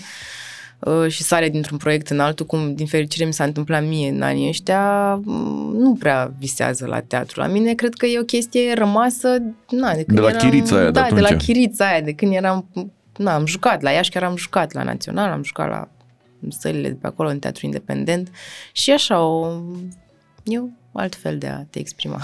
și 1.09 1.23
sare 1.23 1.49
dintr-un 1.49 1.79
proiect 1.79 2.09
în 2.09 2.21
altul, 2.21 2.47
cum 2.47 2.75
din 2.75 2.87
fericire 2.87 3.25
mi 3.25 3.33
s-a 3.33 3.45
întâmplat 3.45 3.85
mie 3.87 4.09
în 4.09 4.23
anii 4.23 4.49
ăștia, 4.49 5.15
m, 5.15 5.75
nu 5.79 5.95
prea 5.99 6.33
visează 6.39 6.87
la 6.87 7.01
teatru. 7.01 7.41
La 7.41 7.47
mine 7.47 7.75
cred 7.75 7.95
că 7.95 8.07
e 8.07 8.19
o 8.19 8.25
chestie 8.25 8.75
rămasă 8.75 9.29
na, 9.71 9.95
de, 9.95 10.03
când 10.03 10.19
De 10.19 10.25
la 10.25 10.29
eram, 10.29 10.49
chirița 10.49 10.77
aia 10.77 10.85
de 10.85 10.91
Da, 10.91 11.09
de 11.15 11.21
la 11.21 11.27
atunci. 11.27 11.43
chirița 11.43 11.89
aia, 11.89 12.01
de 12.01 12.13
când 12.13 12.35
eram, 12.35 12.69
na, 13.17 13.35
am 13.35 13.47
jucat 13.47 13.83
la 13.83 13.91
Iași, 13.91 14.11
chiar 14.11 14.23
am 14.23 14.37
jucat 14.37 14.73
la 14.73 14.83
Național, 14.83 15.31
am 15.31 15.43
jucat 15.43 15.69
la 15.69 15.89
sălile 16.49 16.89
de 16.89 16.97
pe 17.01 17.07
acolo, 17.07 17.29
în 17.29 17.39
teatru 17.39 17.67
independent 17.67 18.31
și 18.73 18.91
așa 18.91 19.21
o, 19.21 19.61
eu 20.43 20.71
altfel 20.93 21.39
de 21.39 21.47
a 21.47 21.65
te 21.71 21.79
exprima. 21.79 22.21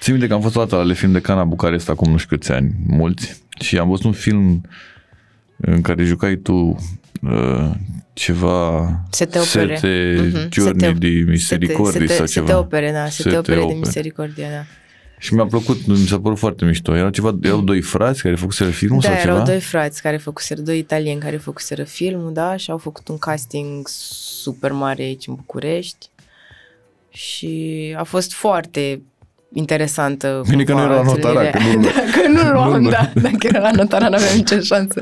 Țin 0.00 0.12
minte 0.12 0.28
că 0.28 0.34
am 0.34 0.40
fost 0.40 0.56
o 0.56 0.64
dată 0.64 0.82
la 0.82 0.94
film 0.94 1.12
de 1.12 1.20
Cana 1.20 1.44
Bucarest 1.44 1.88
acum 1.88 2.10
nu 2.10 2.16
știu 2.16 2.36
câți 2.36 2.52
ani, 2.52 2.72
mulți, 2.86 3.42
și 3.60 3.78
am 3.78 3.88
văzut 3.88 4.04
un 4.04 4.12
film 4.12 4.60
în 5.56 5.80
care 5.80 6.04
jucai 6.04 6.36
tu 6.36 6.76
uh, 7.22 7.70
ceva 8.12 8.90
Sete 9.10 9.38
opere. 9.38 9.76
Sete 9.76 10.14
Mhm. 10.32 10.48
Journey 10.50 10.80
Sete- 10.86 10.98
di 10.98 11.22
Misericordi 11.26 11.98
sete, 11.98 12.12
sau 12.12 12.26
sete 12.26 12.46
ceva. 12.46 12.58
opere, 12.58 12.92
da, 12.92 13.08
sete, 13.08 13.22
Sete 13.28 13.36
opere 13.38 13.56
de 13.56 13.62
opere. 13.62 13.78
misericordia, 13.78 14.50
da. 14.50 14.62
Și 15.18 15.34
mi-a 15.34 15.44
plăcut, 15.46 15.86
mi 15.86 15.96
s-a 15.96 16.20
părut 16.20 16.38
foarte 16.38 16.64
mișto. 16.64 16.96
Erau 16.96 17.10
ceva, 17.10 17.38
erau 17.42 17.60
doi 17.60 17.80
frați 17.80 18.22
care 18.22 18.34
făcuseră 18.34 18.70
filmul 18.70 19.00
Da, 19.00 19.08
sau 19.08 19.16
erau 19.18 19.34
ceva? 19.34 19.46
doi 19.46 19.60
frați 19.60 20.02
care 20.02 20.16
făcuseră, 20.16 20.60
doi 20.60 20.78
italieni 20.78 21.20
care 21.20 21.36
făcuseră 21.36 21.82
filmul, 21.84 22.32
da, 22.32 22.56
și 22.56 22.70
au 22.70 22.78
făcut 22.78 23.08
un 23.08 23.18
casting 23.18 23.88
super 23.88 24.72
mare 24.72 25.02
aici 25.02 25.26
în 25.26 25.34
București 25.34 26.08
și 27.08 27.94
a 27.98 28.02
fost 28.02 28.32
foarte 28.32 29.02
interesantă. 29.54 30.42
Bine 30.48 30.64
că 30.64 30.72
nu 30.72 30.78
cumva 30.78 30.92
era 30.92 31.02
la 31.02 31.10
notara, 31.10 31.40
întâlnirea. 31.40 31.50
că 31.50 31.76
nu- 31.76 31.82
Dacă 32.12 32.28
nu 32.28 32.42
nu- 32.42 32.52
luam, 32.52 32.80
nu- 32.82 32.90
da, 32.90 33.10
dacă 33.14 33.36
era 33.40 33.60
la 33.60 33.70
notara 33.70 34.08
n-aveam 34.08 34.36
nicio 34.36 34.60
șansă. 34.60 35.00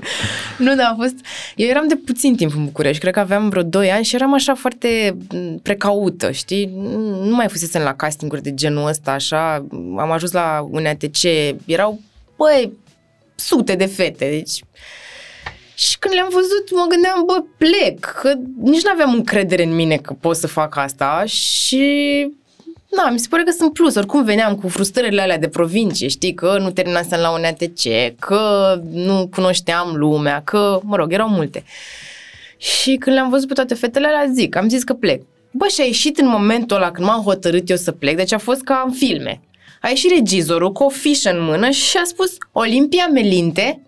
Nu, 0.59 0.75
da, 0.75 0.85
a 0.85 0.95
fost... 0.99 1.15
Eu 1.57 1.69
eram 1.69 1.89
de 1.89 1.95
puțin 1.97 2.37
timp 2.37 2.55
în 2.57 2.65
București, 2.65 3.01
cred 3.01 3.13
că 3.13 3.21
aveam 3.21 3.49
vreo 3.49 3.63
2 3.63 3.91
ani 3.91 4.05
și 4.05 4.15
eram 4.15 4.35
așa 4.35 4.55
foarte 4.55 5.17
m, 5.33 5.59
precaută, 5.63 6.31
știi? 6.31 6.71
Nu 7.23 7.35
mai 7.35 7.49
fusesem 7.49 7.83
la 7.83 7.95
castinguri 7.95 8.43
de 8.43 8.55
genul 8.55 8.87
ăsta, 8.89 9.11
așa. 9.11 9.55
Am 9.99 10.11
ajuns 10.11 10.33
la 10.33 10.67
un 10.71 10.87
ATC, 10.87 11.23
erau, 11.65 12.01
băi, 12.37 12.73
sute 13.35 13.75
de 13.75 13.87
fete, 13.87 14.29
deci... 14.31 14.61
Și 15.75 15.99
când 15.99 16.15
le-am 16.15 16.29
văzut, 16.31 16.71
mă 16.75 16.87
gândeam, 16.89 17.23
bă, 17.27 17.45
plec, 17.57 18.05
că 18.21 18.33
nici 18.63 18.83
nu 18.85 18.91
aveam 18.93 19.13
încredere 19.15 19.63
în 19.65 19.75
mine 19.75 19.97
că 19.97 20.13
pot 20.21 20.37
să 20.37 20.47
fac 20.47 20.77
asta 20.77 21.23
și 21.27 21.87
Da, 22.97 23.11
mi 23.11 23.19
se 23.19 23.27
pare 23.31 23.43
că 23.43 23.51
sunt 23.51 23.73
plus. 23.73 23.95
Oricum 23.95 24.25
veneam 24.25 24.57
cu 24.57 24.69
frustrările 24.69 25.21
alea 25.21 25.39
de 25.39 25.49
provincie, 25.49 26.09
știi, 26.09 26.35
că 26.35 26.59
nu 26.61 26.71
terminasem 26.71 27.21
la 27.21 27.31
un 27.31 27.45
ATC, 27.45 28.15
că 28.19 28.75
nu 28.91 29.29
cunoșteam 29.29 29.97
lumea, 29.97 30.43
că, 30.43 30.81
mă 30.83 30.97
rog, 30.97 31.13
erau 31.13 31.29
multe. 31.29 31.65
Și 32.57 32.97
când 32.97 33.17
le-am 33.17 33.31
văzut 33.31 33.49
pe 33.49 33.55
toate 33.55 33.75
fetele 33.75 34.07
alea, 34.07 34.33
zic, 34.33 34.57
am 34.57 34.69
zis 34.69 34.83
că 34.83 34.93
plec. 34.93 35.23
Bă, 35.53 35.67
și 35.67 35.81
a 35.81 35.85
ieșit 35.85 36.19
în 36.19 36.29
momentul 36.29 36.77
ăla 36.77 36.91
când 36.91 37.07
m-am 37.07 37.23
hotărât 37.23 37.71
eu 37.71 37.77
să 37.77 37.93
plec, 37.93 38.17
deci 38.17 38.33
a 38.33 38.39
fost 38.39 38.63
ca 38.63 38.83
în 38.87 38.93
filme. 38.93 39.41
A 39.81 39.89
ieșit 39.89 40.11
regizorul 40.11 40.73
cu 40.73 40.83
o 40.83 40.89
fișă 40.89 41.31
în 41.31 41.45
mână 41.45 41.71
și 41.71 41.97
a 41.97 42.05
spus 42.05 42.37
Olimpia 42.53 43.07
Melinte 43.07 43.83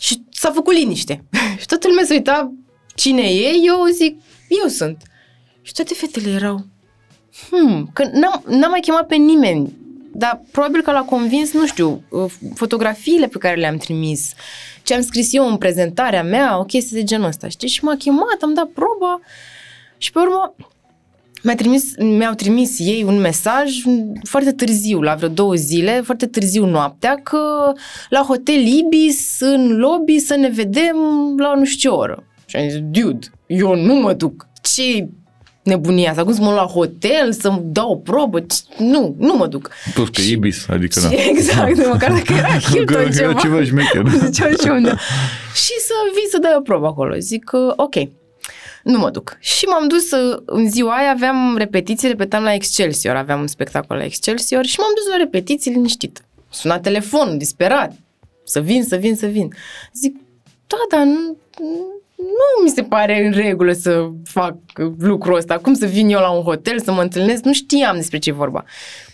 și 0.00 0.22
s-a 0.30 0.50
făcut 0.50 0.74
liniște. 0.74 1.24
și 1.60 1.66
toată 1.66 1.88
lumea 1.88 2.04
se 2.04 2.14
uita 2.14 2.52
cine 2.94 3.22
e, 3.22 3.50
eu 3.66 3.84
zic, 3.92 4.20
eu 4.62 4.68
sunt. 4.68 5.02
Și 5.62 5.72
toate 5.72 5.94
fetele 5.94 6.30
erau, 6.30 6.66
hmm, 7.50 7.90
că 7.92 8.08
n-am, 8.12 8.42
n-am 8.46 8.70
mai 8.70 8.80
chemat 8.80 9.06
pe 9.06 9.14
nimeni, 9.14 9.76
dar 10.12 10.42
probabil 10.50 10.82
că 10.82 10.90
l-a 10.90 11.02
convins, 11.02 11.52
nu 11.52 11.66
știu, 11.66 12.02
uh, 12.10 12.32
fotografiile 12.54 13.26
pe 13.26 13.38
care 13.38 13.56
le-am 13.56 13.76
trimis, 13.76 14.32
ce 14.82 14.94
am 14.94 15.02
scris 15.02 15.32
eu 15.32 15.48
în 15.48 15.56
prezentarea 15.56 16.22
mea, 16.22 16.58
o 16.58 16.64
chestie 16.64 16.98
de 16.98 17.04
genul 17.04 17.26
ăsta, 17.26 17.48
știi? 17.48 17.68
Și 17.68 17.84
m-a 17.84 17.96
chemat, 17.96 18.36
am 18.40 18.54
dat 18.54 18.66
proba 18.66 19.20
și 19.98 20.12
pe 20.12 20.18
urmă 20.18 20.54
mi-a 21.44 21.54
trimis, 21.54 21.96
mi-au 21.96 22.34
trimis 22.34 22.78
ei 22.78 23.02
un 23.02 23.20
mesaj 23.20 23.72
foarte 24.22 24.52
târziu, 24.52 25.00
la 25.00 25.14
vreo 25.14 25.28
două 25.28 25.54
zile, 25.54 26.00
foarte 26.00 26.26
târziu 26.26 26.66
noaptea, 26.66 27.20
că 27.22 27.72
la 28.08 28.20
Hotel 28.20 28.66
Ibis, 28.66 29.36
în 29.40 29.76
lobby, 29.76 30.18
să 30.18 30.34
ne 30.34 30.48
vedem 30.48 30.96
la 31.36 31.54
nu 31.54 31.64
știu 31.64 31.90
ce 31.90 31.96
oră. 31.96 32.24
Și 32.46 32.56
am 32.56 32.68
zis, 32.68 32.78
dude, 32.80 33.26
eu 33.46 33.74
nu 33.74 33.94
mă 33.94 34.12
duc. 34.12 34.48
Ce 34.62 35.08
nebunia 35.64 36.10
asta? 36.10 36.24
Cum 36.24 36.34
să 36.34 36.40
mă 36.40 36.46
duc 36.48 36.56
la 36.56 36.64
hotel, 36.66 37.32
să-mi 37.32 37.60
dau 37.64 37.90
o 37.90 37.96
probă? 37.96 38.40
Ce- 38.40 38.56
Nu, 38.84 39.14
nu 39.18 39.34
mă 39.36 39.46
duc. 39.46 39.70
Plus 39.94 40.08
că 40.08 40.20
Ibis, 40.20 40.68
adică 40.68 41.00
Și 41.00 41.06
da. 41.06 41.22
exact, 41.28 41.86
măcar 41.86 42.12
dacă 42.12 42.32
era 42.32 42.58
Hilton 42.70 43.00
Era 43.00 43.10
ceva. 43.10 43.32
ceva 43.40 43.64
șmecher. 43.64 44.06
Ziceau 44.24 44.50
și 44.50 44.68
unde. 44.68 44.88
și 45.54 45.72
să 45.78 45.92
vii 46.14 46.28
să 46.30 46.38
dai 46.38 46.54
o 46.58 46.60
probă 46.60 46.86
acolo. 46.86 47.14
Zic 47.18 47.44
că, 47.44 47.72
ok, 47.76 47.94
nu 48.82 48.98
mă 48.98 49.10
duc. 49.10 49.36
Și 49.40 49.64
m-am 49.64 49.88
dus, 49.88 50.10
uh, 50.10 50.42
în 50.44 50.70
ziua 50.70 50.94
aia 50.96 51.10
aveam 51.10 51.56
repetiții, 51.56 52.08
repetam 52.08 52.42
la 52.42 52.54
Excelsior, 52.54 53.16
aveam 53.16 53.40
un 53.40 53.46
spectacol 53.46 53.96
la 53.96 54.04
Excelsior 54.04 54.64
și 54.64 54.78
m-am 54.78 54.90
dus 54.94 55.10
la 55.12 55.16
repetiții 55.16 55.70
liniștit. 55.70 56.24
Suna 56.50 56.78
telefonul, 56.78 57.36
disperat, 57.36 57.92
să 58.44 58.60
vin, 58.60 58.84
să 58.84 58.96
vin, 58.96 59.16
să 59.16 59.26
vin. 59.26 59.54
Zic, 59.94 60.14
da, 60.66 60.96
dar 60.96 61.04
nu, 61.06 61.36
nu 62.16 62.62
mi 62.62 62.68
se 62.68 62.82
pare 62.82 63.24
în 63.24 63.32
regulă 63.32 63.72
să 63.72 64.08
fac 64.24 64.56
lucrul 64.98 65.36
ăsta. 65.36 65.58
Cum 65.58 65.74
să 65.74 65.86
vin 65.86 66.08
eu 66.08 66.20
la 66.20 66.30
un 66.30 66.42
hotel, 66.42 66.80
să 66.80 66.92
mă 66.92 67.02
întâlnesc? 67.02 67.42
Nu 67.42 67.52
știam 67.52 67.96
despre 67.96 68.18
ce 68.18 68.30
e 68.30 68.32
vorba. 68.32 68.64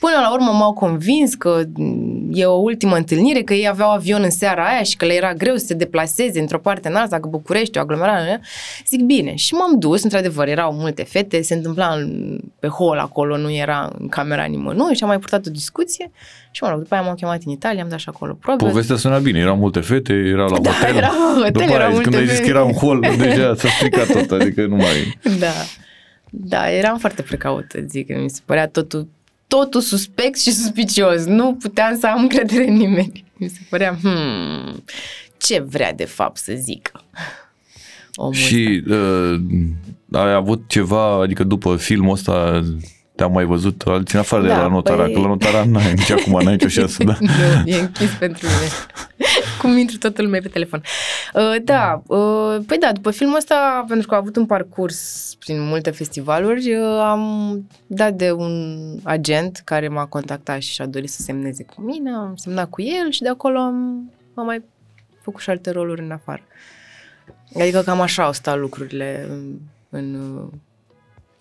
Până 0.00 0.12
la 0.20 0.32
urmă 0.32 0.50
m-au 0.58 0.72
convins 0.72 1.34
că 1.34 1.62
mm, 1.74 2.30
e 2.32 2.44
o 2.44 2.52
ultimă 2.54 2.96
întâlnire, 2.96 3.42
că 3.42 3.54
ei 3.54 3.68
aveau 3.68 3.90
avion 3.92 4.22
în 4.22 4.30
seara 4.30 4.64
aia 4.66 4.82
și 4.82 4.96
că 4.96 5.04
le 5.04 5.14
era 5.14 5.32
greu 5.34 5.56
să 5.56 5.64
se 5.66 5.74
deplaseze 5.74 6.40
într-o 6.40 6.58
parte 6.58 6.88
în 6.88 6.94
alta, 6.94 7.20
că 7.20 7.28
București, 7.28 7.78
o 7.78 7.80
aglomerare. 7.80 8.40
Zic, 8.86 9.00
bine. 9.02 9.34
Și 9.34 9.54
m-am 9.54 9.78
dus, 9.78 10.02
într-adevăr, 10.02 10.48
erau 10.48 10.72
multe 10.72 11.02
fete, 11.02 11.42
se 11.42 11.54
întâmpla 11.54 11.86
în, 11.88 12.38
pe 12.58 12.66
hol 12.68 12.98
acolo, 12.98 13.36
nu 13.36 13.52
era 13.52 13.90
în 13.98 14.08
camera 14.08 14.44
nimănui 14.44 14.94
și 14.94 15.02
am 15.02 15.08
mai 15.08 15.18
purtat 15.18 15.46
o 15.46 15.50
discuție 15.50 16.10
și, 16.50 16.62
mă 16.62 16.68
rog, 16.70 16.78
după 16.78 16.94
aia 16.94 17.02
m-au 17.02 17.14
chemat 17.14 17.40
în 17.44 17.52
Italia, 17.52 17.82
am 17.82 17.88
dat 17.88 17.98
și 17.98 18.08
acolo 18.08 18.32
probe. 18.40 18.64
Povestea 18.64 18.96
suna 18.96 19.18
bine, 19.18 19.38
erau 19.38 19.56
multe 19.56 19.80
fete, 19.80 20.12
era 20.12 20.44
la 20.44 20.58
Da, 20.58 20.70
hotel. 20.70 20.96
era 20.96 21.06
la 21.06 21.32
hotel, 21.34 21.50
După 21.52 21.64
erau 21.64 21.76
aia, 21.78 21.88
multe 21.88 22.02
când 22.02 22.14
ai 22.14 22.26
zis 22.28 22.38
că 22.38 22.44
fete. 22.44 22.50
era 22.50 22.64
un 22.64 22.72
hol, 22.72 23.00
deja 23.18 23.54
s-a 23.54 23.68
stricat 23.68 24.06
tot, 24.06 24.30
adică 24.40 24.66
nu 24.66 24.76
mai... 24.76 25.18
Da. 25.38 25.52
Da, 26.32 26.70
eram 26.70 26.98
foarte 26.98 27.22
precaută, 27.22 27.78
zic, 27.88 28.06
că 28.06 28.18
mi 28.22 28.30
se 28.30 28.40
părea 28.44 28.68
totul, 28.68 29.08
totul 29.50 29.80
suspect 29.80 30.38
și 30.38 30.52
suspicios. 30.62 31.24
Nu 31.24 31.54
puteam 31.54 31.98
să 31.98 32.06
am 32.06 32.20
încredere 32.20 32.68
în 32.68 32.76
nimeni. 32.76 33.24
Mi 33.36 33.48
se 33.48 33.60
părea, 33.68 33.98
hmm, 34.02 34.84
ce 35.38 35.58
vrea 35.58 35.92
de 35.92 36.04
fapt 36.04 36.36
să 36.36 36.52
zică 36.56 37.04
omul 38.20 38.32
ăsta. 38.32 38.46
Și 38.46 38.82
uh, 38.88 39.40
ai 40.12 40.32
avut 40.32 40.62
ceva, 40.68 41.20
adică 41.22 41.44
după 41.44 41.76
filmul 41.76 42.12
ăsta 42.12 42.64
te-am 43.20 43.32
mai 43.32 43.44
văzut 43.44 43.82
alții 43.86 44.14
în 44.14 44.20
afară 44.20 44.42
de 44.42 44.48
Da, 44.48 44.60
la 44.62 44.68
notara, 44.68 45.04
păi- 45.08 45.12
că 45.12 45.18
la 45.20 45.26
notara 45.26 45.64
n-ai 45.64 45.92
nici 45.92 46.10
acum, 46.10 46.32
n-ai 46.42 46.52
nicio 46.52 46.68
șansă, 46.68 47.04
da? 47.10 47.16
Nu, 47.20 47.30
e 47.64 47.80
închis 47.80 48.10
pentru 48.10 48.46
mine. 48.46 48.70
Cum 49.60 49.76
intru 49.76 49.98
toată 49.98 50.22
lumea 50.22 50.40
pe 50.40 50.48
telefon. 50.48 50.82
Uh, 51.34 51.56
da, 51.64 52.02
uh, 52.06 52.56
păi 52.66 52.78
da, 52.78 52.92
după 52.92 53.10
filmul 53.10 53.36
ăsta, 53.36 53.84
pentru 53.88 54.08
că 54.08 54.14
a 54.14 54.18
avut 54.18 54.36
un 54.36 54.46
parcurs 54.46 55.32
prin 55.38 55.60
multe 55.60 55.90
festivaluri, 55.90 56.74
uh, 56.74 57.00
am 57.02 57.22
dat 57.86 58.12
de 58.14 58.32
un 58.32 58.76
agent 59.02 59.62
care 59.64 59.88
m-a 59.88 60.06
contactat 60.06 60.60
și 60.60 60.72
și-a 60.72 60.86
dorit 60.86 61.10
să 61.10 61.22
semneze 61.22 61.64
cu 61.74 61.80
mine, 61.80 62.10
am 62.10 62.32
semnat 62.36 62.68
cu 62.70 62.82
el 62.82 63.10
și 63.10 63.22
de 63.22 63.28
acolo 63.28 63.58
am, 63.58 64.10
am 64.34 64.44
mai 64.44 64.62
făcut 65.22 65.40
și 65.40 65.50
alte 65.50 65.70
roluri 65.70 66.00
în 66.02 66.10
afară. 66.10 66.42
Adică 67.60 67.80
cam 67.80 68.00
așa 68.00 68.24
au 68.24 68.32
stat 68.32 68.58
lucrurile 68.58 69.26
în, 69.28 69.56
în 69.90 70.14
uh, 70.14 70.48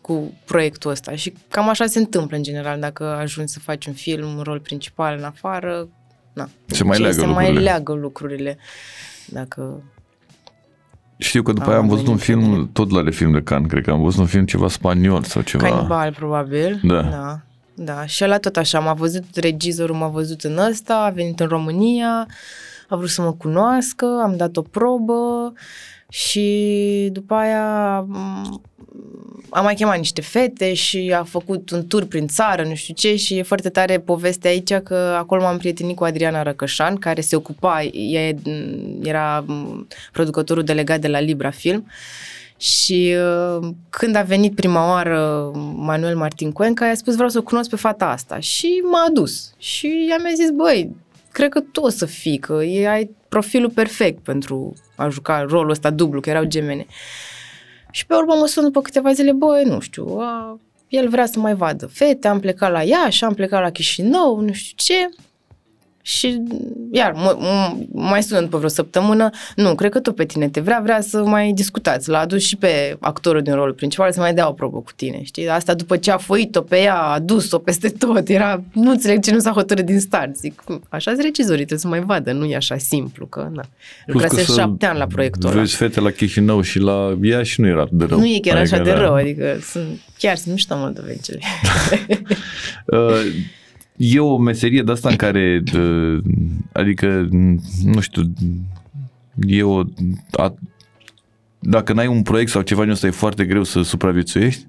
cu 0.09 0.33
proiectul 0.45 0.91
ăsta 0.91 1.15
și 1.15 1.33
cam 1.47 1.69
așa 1.69 1.85
se 1.85 1.99
întâmplă 1.99 2.37
în 2.37 2.43
general 2.43 2.79
dacă 2.79 3.03
ajungi 3.03 3.51
să 3.51 3.59
faci 3.59 3.85
un 3.85 3.93
film, 3.93 4.37
un 4.37 4.41
rol 4.43 4.59
principal 4.59 5.15
în 5.17 5.23
afară, 5.23 5.87
na. 6.33 6.49
Se 6.65 6.83
mai 6.83 6.95
ce 6.95 7.01
leagă 7.01 7.19
se 7.19 7.25
mai 7.25 7.33
lucrurile. 7.33 7.63
leagă 7.63 7.93
lucrurile. 7.93 8.57
Dacă 9.25 9.83
Știu 11.17 11.43
că 11.43 11.51
după 11.51 11.65
Am 11.65 11.69
aia 11.69 11.79
am 11.79 11.87
văzut 11.87 12.07
un 12.07 12.15
venit 12.15 12.29
în 12.29 12.43
film, 12.43 12.69
tot 12.73 12.91
la 12.91 13.03
de 13.03 13.09
film 13.09 13.31
de 13.31 13.41
Can, 13.41 13.67
cred 13.67 13.83
că 13.83 13.91
am 13.91 14.01
văzut 14.01 14.19
un 14.19 14.25
film 14.25 14.45
ceva 14.45 14.67
spaniol 14.67 15.23
sau 15.23 15.41
ceva. 15.41 15.69
canibal 15.69 16.13
probabil. 16.13 16.79
Da. 16.83 17.01
da. 17.01 17.39
Da, 17.73 18.05
și 18.05 18.23
ăla 18.23 18.37
tot 18.37 18.57
așa, 18.57 18.79
m-a 18.79 18.93
văzut 18.93 19.23
regizorul, 19.35 19.95
m-a 19.95 20.07
văzut 20.07 20.41
în 20.41 20.57
ăsta, 20.57 20.95
a 20.95 21.09
venit 21.09 21.39
în 21.39 21.47
România, 21.47 22.27
a 22.87 22.95
vrut 22.95 23.09
să 23.09 23.21
mă 23.21 23.33
cunoască, 23.33 24.05
am 24.23 24.37
dat 24.37 24.57
o 24.57 24.61
probă 24.61 25.53
și 26.09 27.09
după 27.11 27.33
aia 27.33 27.99
m, 27.99 28.61
am 29.49 29.63
mai 29.63 29.75
chemat 29.75 29.97
niște 29.97 30.21
fete 30.21 30.73
și 30.73 31.13
a 31.17 31.23
făcut 31.23 31.69
un 31.69 31.87
tur 31.87 32.05
prin 32.05 32.27
țară, 32.27 32.63
nu 32.63 32.75
știu 32.75 32.93
ce, 32.93 33.15
și 33.15 33.37
e 33.37 33.41
foarte 33.43 33.69
tare 33.69 33.99
povestea 33.99 34.51
aici 34.51 34.73
că 34.73 34.95
acolo 35.17 35.41
m-am 35.41 35.57
prietenit 35.57 35.95
cu 35.95 36.03
Adriana 36.03 36.43
Răcășan, 36.43 36.95
care 36.95 37.21
se 37.21 37.35
ocupa, 37.35 37.83
ea 37.83 38.27
e- 38.27 38.35
era 39.03 39.43
m, 39.47 39.87
producătorul 40.11 40.63
delegat 40.63 40.99
de 40.99 41.07
la 41.07 41.19
Libra 41.19 41.49
Film 41.49 41.85
Și 42.57 43.15
uh, 43.59 43.67
când 43.89 44.15
a 44.15 44.21
venit 44.21 44.55
prima 44.55 44.87
oară 44.87 45.51
Manuel 45.75 46.15
Martin 46.15 46.51
Cuenca, 46.51 46.85
i-a 46.85 46.95
spus 46.95 47.13
vreau 47.13 47.29
să 47.29 47.37
o 47.37 47.41
cunosc 47.43 47.69
pe 47.69 47.75
fata 47.75 48.05
asta 48.09 48.39
și 48.39 48.81
m-a 48.91 49.05
adus. 49.07 49.53
Și 49.57 50.07
i-am 50.09 50.23
zis, 50.35 50.49
băi, 50.49 50.95
cred 51.31 51.49
că 51.49 51.59
tu 51.59 51.81
o 51.81 51.89
să 51.89 52.05
fii, 52.05 52.37
că 52.37 52.63
e, 52.63 52.89
ai 52.89 53.09
profilul 53.29 53.69
perfect 53.69 54.23
pentru 54.23 54.73
a 54.95 55.09
juca 55.09 55.41
rolul 55.41 55.69
ăsta 55.69 55.89
dublu, 55.89 56.19
că 56.19 56.29
erau 56.29 56.43
gemene. 56.43 56.85
Și 57.91 58.05
pe 58.05 58.15
urmă 58.15 58.33
mă 58.33 58.45
sun 58.45 58.63
după 58.63 58.81
câteva 58.81 59.13
zile, 59.13 59.31
băi, 59.31 59.63
nu 59.63 59.79
știu, 59.79 60.17
a, 60.19 60.59
el 60.87 61.09
vrea 61.09 61.25
să 61.25 61.39
mai 61.39 61.55
vadă 61.55 61.85
fete, 61.87 62.27
am 62.27 62.39
plecat 62.39 62.71
la 62.71 62.83
Iași, 62.83 63.23
am 63.23 63.33
plecat 63.33 63.61
la 63.61 63.71
Chișinău, 63.71 64.39
nu 64.39 64.53
știu 64.53 64.75
ce. 64.75 65.09
Și 66.09 66.41
iar 66.91 67.13
m- 67.13 67.37
m- 67.37 67.87
mai 67.91 68.23
sună 68.23 68.41
după 68.41 68.57
vreo 68.57 68.69
săptămână, 68.69 69.29
nu, 69.55 69.75
cred 69.75 69.91
că 69.91 69.99
tot 69.99 70.15
pe 70.15 70.25
tine 70.25 70.49
te 70.49 70.59
vrea, 70.59 70.79
vrea 70.83 71.01
să 71.01 71.23
mai 71.25 71.51
discutați. 71.51 72.09
L-a 72.09 72.19
adus 72.19 72.41
și 72.45 72.55
pe 72.55 72.97
actorul 72.99 73.41
din 73.41 73.53
rolul 73.53 73.73
principal 73.73 74.11
să 74.11 74.19
mai 74.19 74.33
dea 74.33 74.47
o 74.47 74.51
probă 74.51 74.77
cu 74.81 74.91
tine, 74.95 75.23
știi? 75.23 75.49
Asta 75.49 75.73
după 75.73 75.97
ce 75.97 76.11
a 76.11 76.17
foit-o 76.17 76.61
pe 76.61 76.77
ea, 76.77 76.95
a 77.01 77.19
dus-o 77.19 77.57
peste 77.57 77.89
tot, 77.89 78.29
era, 78.29 78.63
nu 78.73 78.91
înțeleg 78.91 79.23
ce 79.23 79.31
nu 79.33 79.39
s-a 79.39 79.51
hotărât 79.51 79.85
din 79.85 79.99
start. 79.99 80.37
Zic, 80.37 80.63
așa 80.89 81.11
sunt 81.11 81.23
regizorii, 81.23 81.65
trebuie 81.65 81.79
să 81.79 81.87
mai 81.87 81.99
vadă, 81.99 82.31
nu 82.31 82.45
e 82.45 82.55
așa 82.55 82.77
simplu, 82.77 83.25
că 83.25 83.49
na. 83.53 83.63
Lucrase 84.05 84.43
șapte 84.43 84.85
ani 84.85 84.97
la 84.97 85.05
proiectul 85.05 85.49
ăla. 85.49 85.59
Vezi 85.59 85.75
fete 85.75 85.99
la 85.99 86.11
Chișinău 86.11 86.61
și 86.61 86.79
la 86.79 87.17
ea 87.21 87.43
și 87.43 87.61
nu 87.61 87.67
era 87.67 87.87
de 87.91 88.05
rău. 88.05 88.19
Nu 88.19 88.25
e 88.25 88.39
chiar 88.41 88.57
Adică 88.57 88.75
așa 88.75 88.83
de 88.83 88.89
era- 88.89 88.99
rău, 88.99 89.13
adică 89.13 89.57
sunt, 89.61 89.87
chiar 90.17 90.35
sunt 90.35 90.53
mișto 90.53 90.75
moldovencele. 90.77 91.39
Uh, 93.99 94.13
E 94.13 94.19
o 94.19 94.37
meserie 94.37 94.81
de 94.81 94.91
asta 94.91 95.09
în 95.09 95.15
care, 95.15 95.63
uh, 95.75 96.23
adică, 96.71 97.27
nu 97.83 97.99
știu, 97.99 98.23
e 99.47 99.63
o... 99.63 99.83
A, 100.31 100.53
dacă 101.59 101.93
n-ai 101.93 102.07
un 102.07 102.21
proiect 102.21 102.51
sau 102.51 102.61
ceva 102.61 102.81
din 102.81 102.91
ăsta, 102.91 103.07
e 103.07 103.11
foarte 103.11 103.45
greu 103.45 103.63
să 103.63 103.81
supraviețuiești? 103.81 104.67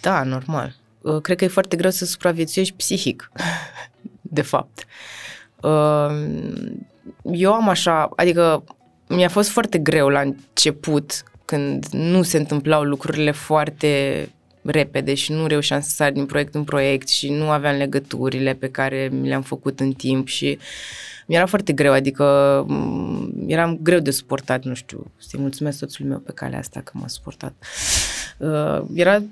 Da, 0.00 0.22
normal. 0.22 0.74
Uh, 1.00 1.20
Cred 1.20 1.36
că 1.36 1.44
e 1.44 1.48
foarte 1.48 1.76
greu 1.76 1.90
să 1.90 2.04
supraviețuiești 2.04 2.74
psihic, 2.74 3.30
de 4.20 4.42
fapt. 4.42 4.86
Uh, 5.62 6.10
Eu 7.32 7.52
am 7.52 7.68
așa, 7.68 8.10
adică 8.16 8.64
mi-a 9.08 9.28
fost 9.28 9.48
foarte 9.48 9.78
greu 9.78 10.08
la 10.08 10.20
început 10.20 11.22
când 11.44 11.86
nu 11.86 12.22
se 12.22 12.38
întâmplau 12.38 12.82
lucrurile 12.82 13.30
foarte 13.30 14.28
repede 14.70 15.14
și 15.14 15.32
nu 15.32 15.46
reușeam 15.46 15.80
să 15.80 15.88
sar 15.90 16.12
din 16.12 16.26
proiect 16.26 16.54
în 16.54 16.64
proiect 16.64 17.08
și 17.08 17.30
nu 17.30 17.50
aveam 17.50 17.76
legăturile 17.76 18.54
pe 18.54 18.70
care 18.70 19.08
mi 19.12 19.28
le-am 19.28 19.42
făcut 19.42 19.80
în 19.80 19.92
timp 19.92 20.26
și 20.26 20.58
mi-era 21.26 21.46
foarte 21.46 21.72
greu, 21.72 21.92
adică 21.92 22.24
m, 22.68 23.32
eram 23.46 23.78
greu 23.82 23.98
de 23.98 24.10
suportat, 24.10 24.64
nu 24.64 24.74
știu, 24.74 25.10
să-i 25.16 25.40
mulțumesc 25.40 25.78
soțului 25.78 26.10
meu 26.10 26.18
pe 26.18 26.32
calea 26.32 26.58
asta 26.58 26.80
că 26.80 26.92
m-a 26.94 27.08
suportat. 27.08 27.52
Uh, 28.38 28.82
era, 28.94 29.22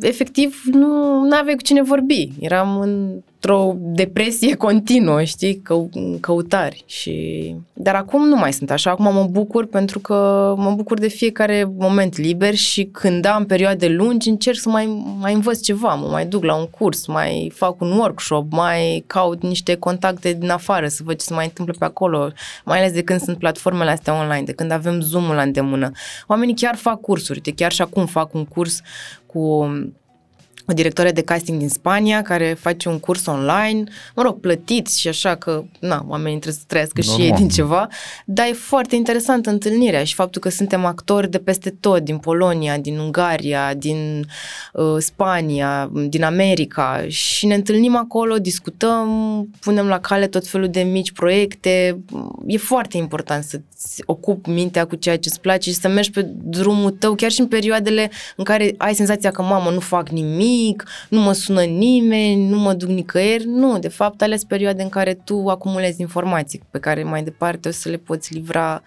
efectiv, 0.00 0.62
nu 0.72 1.36
aveai 1.36 1.54
cu 1.54 1.62
cine 1.62 1.82
vorbi. 1.82 2.28
Eram 2.40 2.80
într-o 2.80 3.74
depresie 3.76 4.54
continuă, 4.54 5.22
știi, 5.22 5.60
că, 5.60 5.74
în 5.92 6.20
căutari. 6.20 6.84
Și... 6.86 7.54
Dar 7.72 7.94
acum 7.94 8.28
nu 8.28 8.36
mai 8.36 8.52
sunt 8.52 8.70
așa, 8.70 8.90
acum 8.90 9.12
mă 9.12 9.26
bucur 9.30 9.66
pentru 9.66 9.98
că 9.98 10.14
mă 10.56 10.72
bucur 10.76 10.98
de 10.98 11.08
fiecare 11.08 11.72
moment 11.76 12.16
liber 12.16 12.54
și 12.54 12.84
când 12.84 13.24
am 13.24 13.46
perioade 13.46 13.88
lungi 13.88 14.28
încerc 14.28 14.58
să 14.58 14.68
mai, 14.68 15.14
mai 15.18 15.34
învăț 15.34 15.60
ceva, 15.60 15.94
mă 15.94 16.08
mai 16.10 16.26
duc 16.26 16.44
la 16.44 16.54
un 16.54 16.66
curs, 16.66 17.06
mai 17.06 17.52
fac 17.54 17.80
un 17.80 17.90
workshop, 17.90 18.52
mai 18.52 19.04
caut 19.06 19.42
niște 19.42 19.74
contacte 19.74 20.32
din 20.32 20.50
afară 20.50 20.88
să 20.88 21.02
văd 21.04 21.18
ce 21.18 21.24
se 21.24 21.34
mai 21.34 21.44
întâmplă 21.44 21.74
pe 21.78 21.84
acolo, 21.84 22.32
mai 22.64 22.78
ales 22.78 22.92
de 22.92 23.02
când 23.02 23.20
sunt 23.20 23.38
platformele 23.38 23.90
astea 23.90 24.20
online, 24.20 24.44
de 24.44 24.52
când 24.52 24.70
avem 24.70 25.00
Zoom-ul 25.00 25.34
la 25.34 25.42
îndemână. 25.42 25.90
Oamenii 26.26 26.54
chiar 26.54 26.76
fac 26.76 27.00
cursuri, 27.00 27.40
de 27.40 27.52
chiar 27.52 27.72
și 27.72 27.82
acum 27.82 28.06
fac 28.06 28.34
un 28.34 28.44
curs 28.44 28.80
cu 29.30 29.66
o 30.70 30.74
directoare 30.74 31.10
de 31.10 31.22
casting 31.22 31.58
din 31.58 31.68
Spania 31.68 32.22
care 32.22 32.56
face 32.60 32.88
un 32.88 32.98
curs 32.98 33.26
online, 33.26 33.84
mă 34.14 34.22
rog, 34.22 34.40
plătit 34.40 34.88
și 34.88 35.08
așa 35.08 35.34
că, 35.34 35.64
na, 35.78 36.04
oamenii 36.08 36.38
trebuie 36.38 36.60
să 36.60 36.66
trăiască 36.66 37.00
și 37.00 37.08
Normal. 37.08 37.26
ei 37.26 37.32
din 37.32 37.48
ceva, 37.48 37.88
dar 38.24 38.46
e 38.46 38.52
foarte 38.52 38.96
interesant 38.96 39.46
întâlnirea 39.46 40.04
și 40.04 40.14
faptul 40.14 40.40
că 40.40 40.48
suntem 40.48 40.84
actori 40.84 41.30
de 41.30 41.38
peste 41.38 41.70
tot, 41.80 42.02
din 42.02 42.18
Polonia, 42.18 42.78
din 42.78 42.98
Ungaria, 42.98 43.74
din 43.74 44.26
uh, 44.72 44.96
Spania, 44.98 45.90
din 46.08 46.24
America 46.24 47.04
și 47.08 47.46
ne 47.46 47.54
întâlnim 47.54 47.96
acolo, 47.96 48.38
discutăm, 48.38 49.08
punem 49.60 49.86
la 49.86 50.00
cale 50.00 50.26
tot 50.26 50.46
felul 50.46 50.68
de 50.68 50.80
mici 50.80 51.12
proiecte. 51.12 52.00
E 52.46 52.56
foarte 52.56 52.96
important 52.96 53.44
să-ți 53.44 54.02
ocupi 54.06 54.50
mintea 54.50 54.86
cu 54.86 54.96
ceea 54.96 55.18
ce 55.18 55.28
îți 55.28 55.40
place 55.40 55.70
și 55.70 55.76
să 55.76 55.88
mergi 55.88 56.10
pe 56.10 56.22
drumul 56.42 56.90
tău, 56.90 57.14
chiar 57.14 57.30
și 57.30 57.40
în 57.40 57.46
perioadele 57.46 58.10
în 58.36 58.44
care 58.44 58.74
ai 58.78 58.94
senzația 58.94 59.30
că, 59.30 59.42
mamă, 59.42 59.70
nu 59.70 59.80
fac 59.80 60.08
nimic, 60.08 60.59
nu 61.08 61.20
mă 61.20 61.32
sună 61.32 61.62
nimeni, 61.62 62.48
nu 62.48 62.58
mă 62.58 62.72
duc 62.74 62.88
nicăieri. 62.88 63.44
Nu, 63.44 63.78
de 63.78 63.88
fapt, 63.88 64.22
ales 64.22 64.44
perioade 64.44 64.82
în 64.82 64.88
care 64.88 65.14
tu 65.14 65.48
acumulezi 65.48 66.00
informații 66.00 66.62
pe 66.70 66.78
care 66.78 67.02
mai 67.02 67.22
departe 67.22 67.68
o 67.68 67.70
să 67.70 67.88
le 67.88 67.96
poți 67.96 68.32
livra 68.34 68.82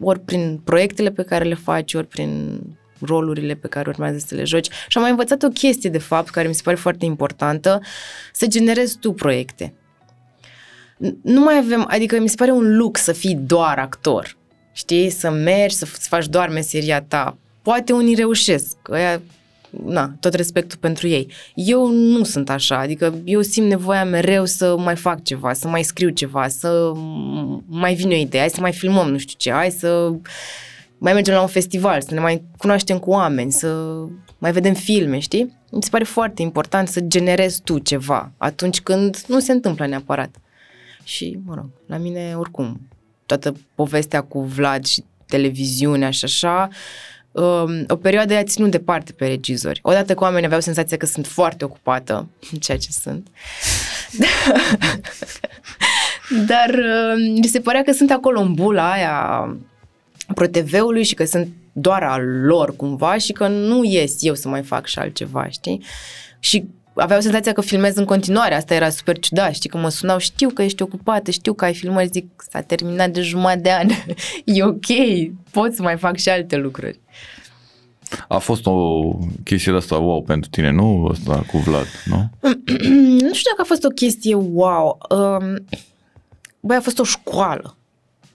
ori 0.00 0.20
prin 0.20 0.60
proiectele 0.64 1.10
pe 1.10 1.22
care 1.22 1.44
le 1.44 1.54
faci, 1.54 1.94
ori 1.94 2.06
prin 2.06 2.60
rolurile 3.00 3.54
pe 3.54 3.68
care 3.68 3.88
urmează 3.88 4.18
să 4.26 4.34
le 4.34 4.44
joci. 4.44 4.68
Și 4.88 4.96
am 4.96 5.02
mai 5.02 5.10
învățat 5.10 5.42
o 5.42 5.48
chestie, 5.48 5.90
de 5.90 5.98
fapt, 5.98 6.28
care 6.30 6.48
mi 6.48 6.54
se 6.54 6.60
pare 6.64 6.76
foarte 6.76 7.04
importantă, 7.04 7.80
să 8.32 8.46
generezi 8.46 8.98
tu 8.98 9.12
proiecte. 9.12 9.74
N- 11.06 11.14
Nu 11.22 11.40
mai 11.40 11.56
avem, 11.56 11.84
adică 11.88 12.18
mi 12.20 12.28
se 12.28 12.34
pare 12.38 12.50
un 12.50 12.76
lux 12.76 13.00
să 13.02 13.12
fii 13.12 13.34
doar 13.34 13.78
actor. 13.78 14.36
Știi? 14.72 15.10
Să 15.10 15.30
mergi, 15.30 15.74
să 15.74 15.86
f- 15.86 15.90
faci 16.08 16.26
doar 16.26 16.48
meseria 16.48 17.02
ta. 17.02 17.36
Poate 17.62 17.92
unii 17.92 18.14
reușesc, 18.14 18.76
că 18.82 18.94
aia, 18.94 19.22
na, 19.84 20.14
tot 20.20 20.34
respectul 20.34 20.78
pentru 20.78 21.06
ei. 21.06 21.32
Eu 21.54 21.88
nu 21.88 22.24
sunt 22.24 22.50
așa, 22.50 22.78
adică 22.78 23.14
eu 23.24 23.40
simt 23.40 23.68
nevoia 23.68 24.04
mereu 24.04 24.44
să 24.44 24.76
mai 24.78 24.96
fac 24.96 25.22
ceva, 25.22 25.52
să 25.52 25.68
mai 25.68 25.82
scriu 25.82 26.08
ceva, 26.08 26.48
să 26.48 26.92
m- 26.94 27.62
mai 27.66 27.94
vine 27.94 28.14
o 28.14 28.18
idee, 28.18 28.40
hai 28.40 28.50
să 28.50 28.60
mai 28.60 28.72
filmăm 28.72 29.10
nu 29.10 29.18
știu 29.18 29.34
ce, 29.38 29.52
hai 29.52 29.70
să 29.70 30.12
mai 30.98 31.12
mergem 31.12 31.34
la 31.34 31.40
un 31.40 31.46
festival, 31.46 32.00
să 32.00 32.14
ne 32.14 32.20
mai 32.20 32.42
cunoaștem 32.56 32.98
cu 32.98 33.10
oameni, 33.10 33.52
să 33.52 34.04
mai 34.38 34.52
vedem 34.52 34.74
filme, 34.74 35.18
știi? 35.18 35.58
Mi 35.70 35.82
se 35.82 35.88
pare 35.90 36.04
foarte 36.04 36.42
important 36.42 36.88
să 36.88 37.00
generezi 37.00 37.60
tu 37.62 37.78
ceva 37.78 38.32
atunci 38.36 38.80
când 38.80 39.24
nu 39.26 39.40
se 39.40 39.52
întâmplă 39.52 39.86
neapărat. 39.86 40.36
Și, 41.04 41.38
mă 41.44 41.54
rog, 41.54 41.70
la 41.86 41.96
mine 41.96 42.34
oricum, 42.36 42.80
toată 43.26 43.54
povestea 43.74 44.20
cu 44.20 44.42
Vlad 44.42 44.84
și 44.84 45.04
televiziunea 45.26 46.10
și 46.10 46.24
așa, 46.24 46.68
um, 47.34 47.84
o 47.88 47.96
perioadă 47.96 48.32
i-a 48.32 48.44
ținut 48.44 48.70
departe 48.70 49.12
pe 49.12 49.26
regizori. 49.26 49.80
Odată 49.82 50.14
cu 50.14 50.22
oamenii 50.22 50.44
aveau 50.44 50.60
senzația 50.60 50.96
că 50.96 51.06
sunt 51.06 51.26
foarte 51.26 51.64
ocupată, 51.64 52.28
ceea 52.60 52.78
ce 52.78 52.88
sunt. 52.90 53.28
Dar 56.46 56.70
uh, 56.70 57.38
mi 57.40 57.46
se 57.46 57.60
părea 57.60 57.82
că 57.82 57.92
sunt 57.92 58.10
acolo 58.10 58.40
în 58.40 58.52
bula 58.52 58.92
aia 58.92 59.56
ProTV-ului 60.34 61.04
și 61.04 61.14
că 61.14 61.24
sunt 61.24 61.48
doar 61.72 62.02
al 62.02 62.44
lor 62.44 62.76
cumva 62.76 63.16
și 63.16 63.32
că 63.32 63.48
nu 63.48 63.84
ies 63.84 64.14
eu 64.20 64.34
să 64.34 64.48
mai 64.48 64.62
fac 64.62 64.86
și 64.86 64.98
altceva, 64.98 65.48
știi? 65.48 65.84
Și 66.38 66.64
aveau 66.94 67.20
senzația 67.20 67.52
că 67.52 67.60
filmez 67.60 67.96
în 67.96 68.04
continuare, 68.04 68.54
asta 68.54 68.74
era 68.74 68.90
super 68.90 69.18
ciudat, 69.18 69.54
știi, 69.54 69.70
că 69.70 69.78
mă 69.78 69.88
sunau, 69.88 70.18
știu 70.18 70.48
că 70.48 70.62
ești 70.62 70.82
ocupată, 70.82 71.30
știu 71.30 71.52
că 71.52 71.64
ai 71.64 71.74
filmări, 71.74 72.08
zic, 72.12 72.44
s-a 72.50 72.60
terminat 72.60 73.10
de 73.10 73.20
jumătate 73.20 73.60
de 73.60 73.72
an, 73.72 73.88
e 74.56 74.64
ok, 74.64 74.86
pot 75.50 75.74
să 75.74 75.82
mai 75.82 75.96
fac 75.96 76.16
și 76.16 76.28
alte 76.28 76.56
lucruri. 76.56 77.00
A 78.28 78.38
fost 78.38 78.66
o 78.66 79.10
chestie 79.44 79.72
de 79.72 79.78
asta 79.78 79.98
wow 79.98 80.22
pentru 80.22 80.50
tine, 80.50 80.70
nu? 80.70 81.08
Asta 81.10 81.44
cu 81.50 81.58
Vlad, 81.58 81.86
nu? 82.04 82.30
nu 83.26 83.34
știu 83.34 83.50
dacă 83.50 83.60
a 83.60 83.64
fost 83.64 83.84
o 83.84 83.88
chestie 83.88 84.34
wow, 84.34 84.98
um, 85.10 85.64
băi, 86.60 86.76
a 86.76 86.80
fost 86.80 86.98
o 86.98 87.04
școală, 87.04 87.76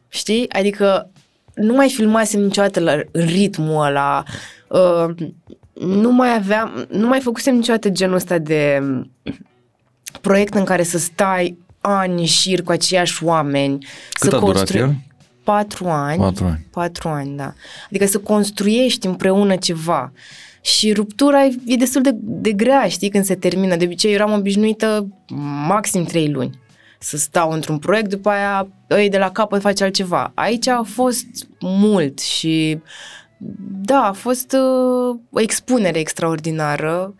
știi? 0.08 0.50
Adică 0.50 1.10
nu 1.54 1.74
mai 1.74 1.90
filmasem 1.90 2.42
niciodată 2.42 2.80
la 2.80 3.02
ritmul 3.12 3.86
ăla, 3.86 4.24
uh, 4.68 5.16
nu 5.80 6.12
mai 6.12 6.36
aveam, 6.36 6.86
nu 6.90 7.08
mai 7.08 7.20
făcusem 7.20 7.56
niciodată 7.56 7.90
genul 7.90 8.16
ăsta 8.16 8.38
de 8.38 8.82
proiect 10.22 10.54
în 10.54 10.64
care 10.64 10.84
să 10.84 10.98
stai 10.98 11.58
ani 11.82 12.26
șir 12.26 12.64
cu 12.64 12.72
aceiași 12.72 13.24
oameni. 13.24 13.78
Cât 14.14 14.30
să 14.30 14.36
a 14.36 14.40
durat 14.40 14.56
construi- 14.56 14.80
el? 14.80 14.96
Patru 15.44 15.88
ani. 15.88 16.22
Patru 16.22 16.46
ani. 16.46 16.66
Patru 16.72 17.08
ani, 17.08 17.38
da. 17.38 17.54
Adică 17.86 18.06
să 18.06 18.20
construiești 18.20 19.08
împreună 19.08 19.56
ceva. 19.56 20.12
Și 20.62 20.94
ruptura 20.94 21.44
e 21.46 21.56
e 21.66 21.76
destul 21.76 22.02
de, 22.02 22.12
de 22.16 22.52
grea, 22.52 22.88
știi, 22.88 23.10
când 23.10 23.24
se 23.24 23.36
termină. 23.36 23.76
De 23.76 23.86
obicei 23.86 24.14
eram 24.14 24.32
obișnuită 24.32 25.08
maxim 25.68 26.04
trei 26.04 26.32
luni 26.32 26.60
să 27.00 27.18
stau 27.18 27.52
într-un 27.52 27.78
proiect, 27.78 28.10
după 28.10 28.30
aia 28.30 28.68
îi 28.88 29.10
de 29.10 29.18
la 29.18 29.32
capăt 29.32 29.62
face 29.62 29.84
altceva. 29.84 30.32
Aici 30.36 30.68
a 30.68 30.84
fost 30.84 31.28
mult 31.60 32.20
și 32.20 32.80
da, 33.82 34.04
a 34.04 34.12
fost 34.12 34.54
uh, 34.54 35.20
o 35.32 35.40
expunere 35.40 36.00
extraordinară 36.00 37.16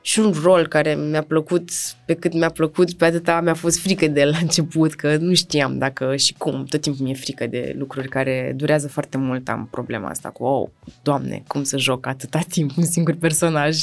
și 0.00 0.18
un 0.18 0.34
rol 0.42 0.66
care 0.66 0.94
mi-a 0.94 1.22
plăcut, 1.22 1.70
pe 2.06 2.14
cât 2.14 2.32
mi-a 2.32 2.48
plăcut, 2.48 2.92
pe 2.92 3.04
atâta 3.04 3.40
mi-a 3.40 3.54
fost 3.54 3.78
frică 3.78 4.06
de 4.06 4.20
el 4.20 4.30
la 4.30 4.38
început, 4.38 4.94
că 4.94 5.16
nu 5.16 5.34
știam 5.34 5.78
dacă 5.78 6.16
și 6.16 6.34
cum, 6.38 6.64
tot 6.64 6.80
timpul 6.80 7.04
mi-e 7.04 7.14
frică 7.14 7.46
de 7.46 7.74
lucruri 7.78 8.08
care 8.08 8.52
durează 8.56 8.88
foarte 8.88 9.16
mult, 9.16 9.48
am 9.48 9.68
problema 9.70 10.08
asta 10.08 10.28
cu, 10.28 10.44
oh, 10.44 10.68
doamne, 11.02 11.42
cum 11.46 11.62
să 11.62 11.78
joc 11.78 12.06
atâta 12.06 12.40
timp 12.48 12.76
un 12.76 12.84
singur 12.84 13.14
personaj, 13.14 13.76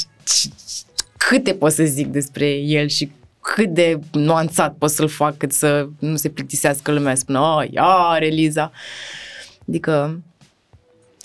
câte 1.16 1.54
pot 1.54 1.72
să 1.72 1.84
zic 1.84 2.06
despre 2.06 2.50
el 2.50 2.86
și 2.86 3.12
cât 3.40 3.68
de 3.68 3.98
nuanțat 4.12 4.74
pot 4.74 4.90
să-l 4.90 5.08
fac 5.08 5.36
cât 5.36 5.52
să 5.52 5.88
nu 5.98 6.16
se 6.16 6.28
plictisească 6.28 6.92
lumea, 6.92 7.14
să 7.14 7.20
spună, 7.20 7.38
oh, 7.38 7.70
iar 7.70 8.22
Eliza. 8.22 8.72
Adică 9.68 10.20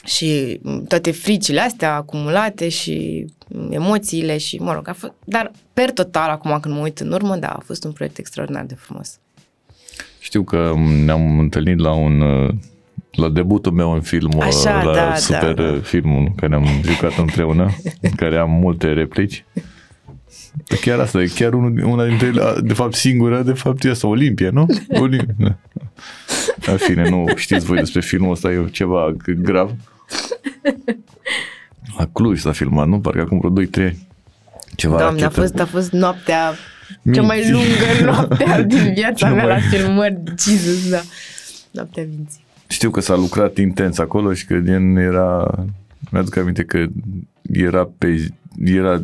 și 0.07 0.59
toate 0.87 1.11
fricile 1.11 1.59
astea 1.59 1.95
acumulate 1.95 2.69
și 2.69 3.25
emoțiile 3.69 4.37
și, 4.37 4.57
mă 4.57 4.73
rog, 4.73 4.87
a 4.87 4.93
fost, 4.93 5.13
dar 5.25 5.51
per 5.73 5.91
total, 5.91 6.29
acum 6.29 6.57
când 6.61 6.75
mă 6.75 6.81
uit 6.81 6.99
în 6.99 7.11
urmă, 7.11 7.35
da, 7.35 7.47
a 7.47 7.63
fost 7.65 7.83
un 7.83 7.91
proiect 7.91 8.17
extraordinar 8.17 8.65
de 8.65 8.75
frumos. 8.75 9.19
Știu 10.19 10.43
că 10.43 10.73
ne-am 11.05 11.39
întâlnit 11.39 11.79
la 11.79 11.91
un 11.93 12.21
la 13.11 13.29
debutul 13.29 13.71
meu 13.71 13.93
în 13.93 14.01
film, 14.01 14.39
Așa, 14.39 14.83
la 14.83 14.93
da, 14.93 15.15
super 15.15 15.53
da, 15.53 15.71
da. 15.71 15.79
filmul 15.79 16.31
care 16.35 16.55
am 16.55 16.65
jucat 16.83 17.17
împreună, 17.17 17.69
în 18.01 18.09
care 18.09 18.37
am 18.37 18.51
multe 18.51 18.93
replici. 18.93 19.45
Chiar 20.81 20.99
asta 20.99 21.21
e, 21.21 21.31
chiar 21.35 21.53
unul, 21.53 21.83
una 21.83 22.05
dintre 22.05 22.27
ele, 22.27 22.41
de 22.61 22.73
fapt 22.73 22.93
singura, 22.93 23.41
de 23.41 23.53
fapt 23.53 23.83
e 23.83 23.89
asta, 23.89 24.07
Olimpia, 24.07 24.49
nu? 24.49 24.65
Olimpia. 25.01 25.35
Da. 25.37 25.55
În 26.71 26.77
fine, 26.77 27.09
nu 27.09 27.25
știți 27.35 27.65
voi 27.65 27.77
despre 27.77 28.01
filmul 28.01 28.31
ăsta, 28.31 28.51
e 28.51 28.65
ceva 28.71 29.15
grav. 29.25 29.71
La 31.97 32.07
Cluj 32.13 32.39
s-a 32.39 32.51
filmat, 32.51 32.87
nu? 32.87 32.99
Parcă 32.99 33.21
acum 33.21 33.39
vreo 33.39 33.65
2-3 33.65 33.67
ani. 33.77 34.07
Ceva 34.75 34.97
Doamne, 34.97 35.19
a 35.21 35.23
rachetă. 35.23 35.41
fost, 35.41 35.59
a 35.59 35.65
fost 35.65 35.91
noaptea 35.91 36.53
Minți. 37.01 37.19
cea 37.19 37.25
mai 37.25 37.51
lungă 37.51 38.03
noaptea 38.11 38.61
din 38.73 38.93
viața 38.93 39.13
Cea 39.27 39.33
mea 39.33 39.45
mai- 39.45 39.53
la 39.61 39.77
filmări. 39.77 40.17
Jesus, 40.39 40.89
da. 40.89 41.01
Noaptea 41.71 42.03
vinții. 42.03 42.45
Știu 42.67 42.89
că 42.89 42.99
s-a 42.99 43.15
lucrat 43.15 43.57
intens 43.57 43.97
acolo 43.97 44.33
și 44.33 44.45
că 44.45 44.55
din 44.55 44.95
era... 44.97 45.55
Mi-aduc 46.11 46.35
aminte 46.37 46.63
că 46.63 46.85
era 47.53 47.89
pe 47.97 48.27
era 48.63 49.03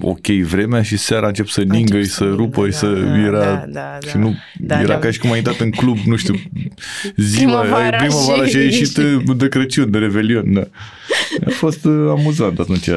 ok 0.00 0.26
vremea 0.26 0.82
și 0.82 0.96
seara 0.96 1.24
a 1.24 1.28
început 1.28 1.50
să 1.50 1.60
ningă 1.60 1.76
început 1.78 2.02
și 2.04 2.10
să 2.10 2.16
să 2.16 2.24
ningă, 2.24 2.36
rupă 2.42 2.64
și 2.66 2.70
da, 2.72 2.76
să 2.78 2.86
da, 2.92 3.18
era 3.18 3.44
da, 3.54 3.64
da, 3.72 3.98
și 4.08 4.12
da. 4.14 4.18
nu 4.20 4.34
Da, 4.58 4.74
era 4.78 4.86
ne-am- 4.86 5.00
ca 5.00 5.10
și 5.10 5.18
cum 5.18 5.30
ai 5.30 5.36
intrat 5.38 5.58
în 5.60 5.70
club, 5.70 5.98
nu 6.06 6.16
știu, 6.16 6.34
ziua, 7.16 7.60
Primăvara 7.60 7.96
primăvara 7.96 8.44
și- 8.44 8.50
și 8.50 8.56
ai 8.56 8.64
ieșit 8.64 8.98
de 9.38 9.48
Crăciun, 9.48 9.90
de 9.90 9.98
Revelion, 9.98 10.52
da. 10.52 10.60
A 11.46 11.50
fost 11.50 11.84
uh, 11.84 12.08
amuzant 12.18 12.58
atunci 12.58 12.88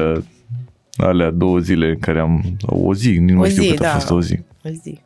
alea 0.96 1.30
două 1.30 1.58
zile 1.58 1.88
în 1.88 1.98
care 1.98 2.18
am 2.20 2.56
o 2.60 2.94
zi, 2.94 3.08
nici 3.10 3.30
nu 3.30 3.36
O 3.36 3.38
mai 3.38 3.50
știu 3.50 3.62
zi, 3.62 3.68
cât 3.68 3.78
a 3.78 3.82
da. 3.82 3.88
fost 3.88 4.10
o 4.10 4.20
zi. 4.20 4.38
O 4.64 4.68
zi. 4.82 5.00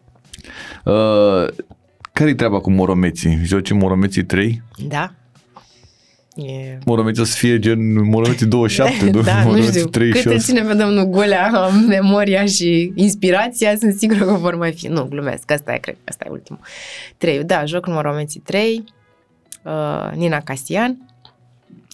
Uh, 0.85 1.64
care-i 2.12 2.35
treaba 2.35 2.61
cu 2.61 2.70
Moromeții? 2.70 3.40
Joci 3.44 3.70
în 3.70 3.77
Moromeții 3.77 4.25
3? 4.25 4.62
Da? 4.88 5.14
E... 6.37 6.79
Moromeții 6.85 7.23
o 7.23 7.25
să 7.25 7.37
fie 7.37 7.59
gen 7.59 8.03
Moromeții 8.09 8.47
27, 8.47 9.05
nu? 9.11 9.21
da, 9.21 9.38
nu 9.38 9.45
Moromeții 9.45 9.71
știu. 9.71 9.85
Cât 9.85 9.95
îl 9.95 10.11
38. 10.11 10.40
ține 10.40 10.62
pe 10.62 10.75
domnul 10.75 11.05
Gulea 11.05 11.68
memoria 11.88 12.45
și 12.45 12.92
inspirația, 12.95 13.77
sunt 13.77 13.95
sigură 13.95 14.25
că 14.25 14.33
vor 14.33 14.57
mai 14.57 14.73
fi. 14.73 14.87
Nu, 14.87 15.05
glumesc, 15.05 15.51
asta 15.51 15.73
e, 15.73 15.79
cred, 15.79 15.97
asta 16.05 16.25
e 16.27 16.31
ultimul. 16.31 16.61
3, 17.16 17.45
da, 17.45 17.64
joc 17.64 17.87
în 17.87 17.92
Moromeții 17.92 18.40
3, 18.40 18.85
uh, 19.62 20.11
Nina 20.14 20.40
Casian, 20.40 21.07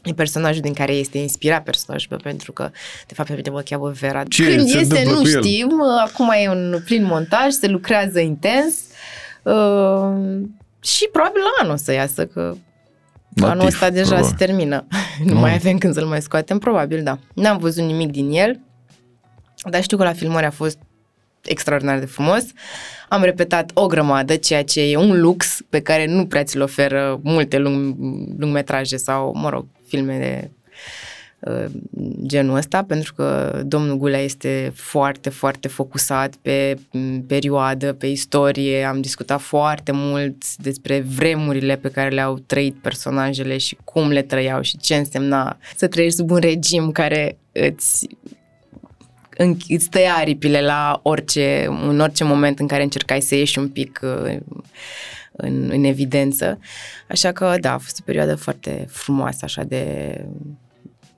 e 0.05 0.12
personajul 0.12 0.62
din 0.62 0.72
care 0.72 0.92
este 0.92 1.18
inspirat 1.18 1.62
personajul 1.62 2.07
meu, 2.11 2.18
pentru 2.22 2.53
că, 2.53 2.70
de 3.07 3.14
fapt, 3.14 3.29
pe 3.29 3.35
mine 3.35 3.51
mă 3.51 3.61
cheamă 3.61 3.90
Vera. 3.90 4.22
Ce 4.22 4.57
Când 4.57 4.68
se 4.68 4.79
este, 4.79 4.98
întâmplă 4.98 5.12
nu 5.12 5.22
cu 5.22 5.29
el? 5.29 5.42
știm, 5.42 5.83
acum 6.07 6.31
e 6.44 6.48
un 6.48 6.83
plin 6.85 7.05
montaj, 7.05 7.51
se 7.51 7.66
lucrează 7.66 8.20
intens 8.20 8.74
uh, 9.42 10.40
și 10.83 11.09
probabil 11.12 11.40
la 11.40 11.62
anul 11.62 11.72
o 11.72 11.77
să 11.77 11.92
iasă, 11.92 12.27
că 12.27 12.55
La 13.40 13.51
Anul 13.51 13.64
TIF, 13.64 13.72
ăsta 13.74 13.90
deja 13.90 14.05
probabil. 14.14 14.29
se 14.38 14.44
termină. 14.44 14.87
nu 15.24 15.33
Nu. 15.33 15.40
mai 15.40 15.55
avem 15.55 15.79
când 15.79 15.94
să-l 15.94 16.07
mai 16.07 16.22
scoatem, 16.22 16.59
probabil, 16.59 17.03
da. 17.03 17.18
N-am 17.35 17.59
văzut 17.59 17.85
nimic 17.85 18.11
din 18.11 18.31
el, 18.31 18.61
dar 19.70 19.83
știu 19.83 19.96
că 19.96 20.05
la 20.05 20.12
filmări 20.12 20.46
a 20.46 20.51
fost 20.51 20.79
extraordinar 21.42 21.98
de 21.98 22.07
frumos. 22.07 22.44
Am 23.09 23.22
repetat 23.22 23.70
o 23.74 23.87
grămadă, 23.87 24.37
ceea 24.37 24.64
ce 24.64 24.81
e 24.90 24.96
un 24.96 25.20
lux 25.20 25.61
pe 25.68 25.81
care 25.81 26.07
nu 26.07 26.27
prea 26.27 26.44
ți-l 26.44 26.62
oferă 26.62 27.20
multe 27.22 27.59
lung, 27.59 27.94
lungmetraje 28.38 28.96
sau, 28.96 29.35
mă 29.37 29.48
rog, 29.48 29.66
filme 29.87 30.18
de 30.18 30.51
uh, 30.51 30.57
genul 32.27 32.57
ăsta, 32.57 32.85
pentru 32.85 33.14
că 33.14 33.61
domnul 33.66 33.96
Gulea 33.96 34.20
este 34.20 34.72
foarte, 34.74 35.31
foarte 35.31 35.68
focusat 35.68 36.35
pe 36.35 36.79
m, 36.90 37.20
perioadă, 37.27 37.92
pe 37.92 38.07
istorie. 38.07 38.85
Am 38.85 39.01
discutat 39.01 39.40
foarte 39.40 39.92
mult 39.92 40.57
despre 40.57 41.01
vremurile 41.01 41.77
pe 41.77 41.90
care 41.90 42.09
le-au 42.09 42.38
trăit 42.38 42.74
personajele 42.74 43.59
și 43.59 43.77
cum 43.85 44.09
le 44.09 44.22
trăiau 44.22 44.61
și 44.61 44.77
ce 44.77 44.94
însemna 44.94 45.59
să 45.77 45.87
trăiești 45.87 46.16
sub 46.16 46.31
un 46.31 46.38
regim 46.38 46.92
care 46.92 47.38
îți 47.53 48.09
înch- 49.38 49.68
îți 49.68 49.88
tăia 49.88 50.14
aripile 50.14 50.61
la 50.61 51.01
orice, 51.03 51.66
în 51.83 52.01
orice 52.01 52.24
moment 52.24 52.59
în 52.59 52.66
care 52.66 52.83
încercai 52.83 53.20
să 53.20 53.35
ieși 53.35 53.59
un 53.59 53.68
pic 53.68 54.01
uh, 54.03 54.37
în, 55.33 55.70
în 55.72 55.85
evidență. 55.85 56.59
Așa 57.09 57.33
că, 57.33 57.55
da, 57.61 57.72
a 57.72 57.79
fost 57.79 57.98
o 58.01 58.03
perioadă 58.05 58.35
foarte 58.35 58.87
frumoasă, 58.88 59.38
așa 59.42 59.62
de 59.62 60.24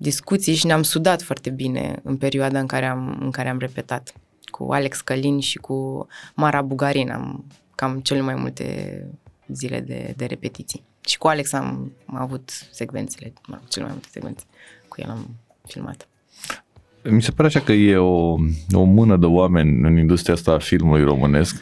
discuții 0.00 0.54
și 0.54 0.66
ne-am 0.66 0.82
sudat 0.82 1.22
foarte 1.22 1.50
bine 1.50 2.00
în 2.02 2.16
perioada 2.16 2.58
în 2.58 2.66
care 2.66 2.86
am, 2.86 3.18
în 3.20 3.30
care 3.30 3.48
am 3.48 3.58
repetat. 3.58 4.12
Cu 4.44 4.72
Alex 4.72 5.00
Călin 5.00 5.40
și 5.40 5.58
cu 5.58 6.06
Mara 6.34 6.62
Bugarin 6.62 7.10
am 7.10 7.44
cam 7.74 8.00
cele 8.00 8.20
mai 8.20 8.34
multe 8.34 9.06
zile 9.46 9.80
de, 9.80 10.14
de 10.16 10.24
repetiții. 10.24 10.82
Și 11.06 11.18
cu 11.18 11.26
Alex 11.28 11.52
am, 11.52 11.92
am 12.06 12.16
avut 12.16 12.50
secvențele, 12.70 13.32
mă 13.46 13.54
rog, 13.58 13.68
cele 13.68 13.84
mai 13.84 13.92
multe 13.94 14.08
secvențe. 14.12 14.44
Cu 14.88 15.00
el 15.00 15.10
am 15.10 15.36
filmat. 15.66 16.08
Mi 17.02 17.22
se 17.22 17.30
pare 17.30 17.48
așa 17.48 17.60
că 17.60 17.72
e 17.72 17.96
o, 17.96 18.36
o 18.72 18.82
mână 18.82 19.16
de 19.16 19.26
oameni 19.26 19.88
în 19.88 19.98
industria 19.98 20.34
asta 20.34 20.52
a 20.52 20.58
filmului 20.58 21.04
românesc 21.04 21.56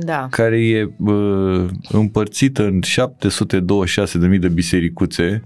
Da. 0.00 0.26
care 0.30 0.66
e 0.66 0.90
uh, 0.98 1.68
împărțită 1.88 2.62
în 2.62 2.80
726.000 4.32 4.38
de 4.38 4.48
bisericuțe 4.48 5.42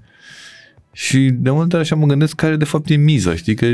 și 0.99 1.19
de 1.33 1.51
multe 1.51 1.77
ori 1.77 1.85
așa 1.85 1.95
mă 1.97 2.07
gândesc 2.07 2.35
care 2.35 2.57
de 2.57 2.65
fapt 2.65 2.89
e 2.91 2.95
miza, 2.97 3.35
știi, 3.35 3.55
că 3.55 3.67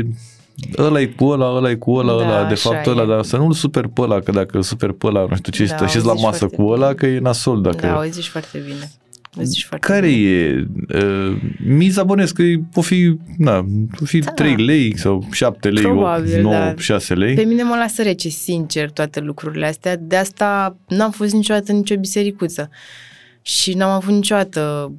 ăla 0.77 1.01
e 1.01 1.05
cu 1.05 1.25
ăla, 1.25 1.45
ăla 1.55 1.69
e 1.69 1.75
cu 1.75 1.91
ăla, 1.91 2.17
Da, 2.17 2.23
ăla, 2.23 2.47
de 2.47 2.53
așa 2.53 2.69
fapt 2.69 2.85
e. 2.85 2.89
ăla, 2.89 3.05
dar 3.05 3.23
să 3.23 3.37
nu-l 3.37 3.53
super 3.53 3.87
pe 3.87 4.01
ăla, 4.01 4.19
că 4.19 4.31
dacă 4.31 4.57
îl 4.57 4.63
super 4.63 4.91
pe 4.91 5.07
ăla, 5.07 5.25
nu 5.29 5.35
știu 5.35 5.51
ce, 5.51 5.65
Da, 5.65 5.75
da, 5.75 5.81
o 5.81 5.83
așezi 5.83 6.05
la 6.05 6.13
zici 6.13 6.23
masă 6.23 6.37
foarte 6.37 6.55
cu 6.55 6.63
ăla, 6.67 6.87
bine. 6.87 6.93
că 6.99 7.05
e 7.05 7.19
nasol 7.19 7.61
dacă... 7.61 7.85
Da, 7.85 7.97
o 7.97 8.03
zici 8.03 8.27
foarte 8.27 8.57
bine. 8.65 8.91
O 9.39 9.43
zici 9.43 9.65
foarte 9.65 9.87
care 9.87 10.07
bine. 10.07 10.29
e 10.29 10.67
uh, 11.05 11.35
miza 11.65 12.03
bănesc 12.03 12.33
că 12.35 12.43
o 12.73 12.81
fi, 12.81 13.15
na, 13.37 13.65
o 14.01 14.05
fi 14.05 14.19
Da. 14.19 14.31
3 14.31 14.55
lei 14.55 14.97
sau 14.97 15.27
7 15.31 15.69
lei, 15.69 15.83
Probabil, 15.83 16.33
8, 16.33 16.41
9, 16.43 16.53
da. 16.55 16.73
6 16.77 17.13
lei. 17.13 17.35
Pe 17.35 17.43
mine 17.43 17.63
mă 17.63 17.75
lasă 17.75 18.01
rece, 18.01 18.29
sincer, 18.29 18.91
toate 18.91 19.19
lucrurile 19.19 19.65
astea. 19.65 19.97
De 19.97 20.15
asta 20.15 20.77
n-am 20.87 21.11
fost 21.11 21.33
niciodată 21.33 21.71
în 21.71 21.77
nicio 21.77 21.95
bisericuță. 21.95 22.69
Și 23.41 23.73
n-am 23.73 23.89
avut 23.89 24.13
niciodată 24.13 24.91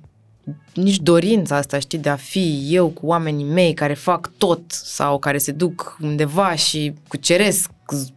nici 0.74 0.96
dorința 1.00 1.57
asta, 1.57 1.78
știi, 1.78 1.98
de 1.98 2.09
a 2.09 2.16
fi 2.16 2.66
eu 2.70 2.88
cu 2.88 3.07
oamenii 3.07 3.44
mei 3.44 3.74
care 3.74 3.94
fac 3.94 4.30
tot 4.38 4.62
sau 4.68 5.18
care 5.18 5.38
se 5.38 5.52
duc 5.52 5.96
undeva 6.00 6.54
și 6.54 6.92
cuceresc 7.09 7.70
z- 7.94 8.12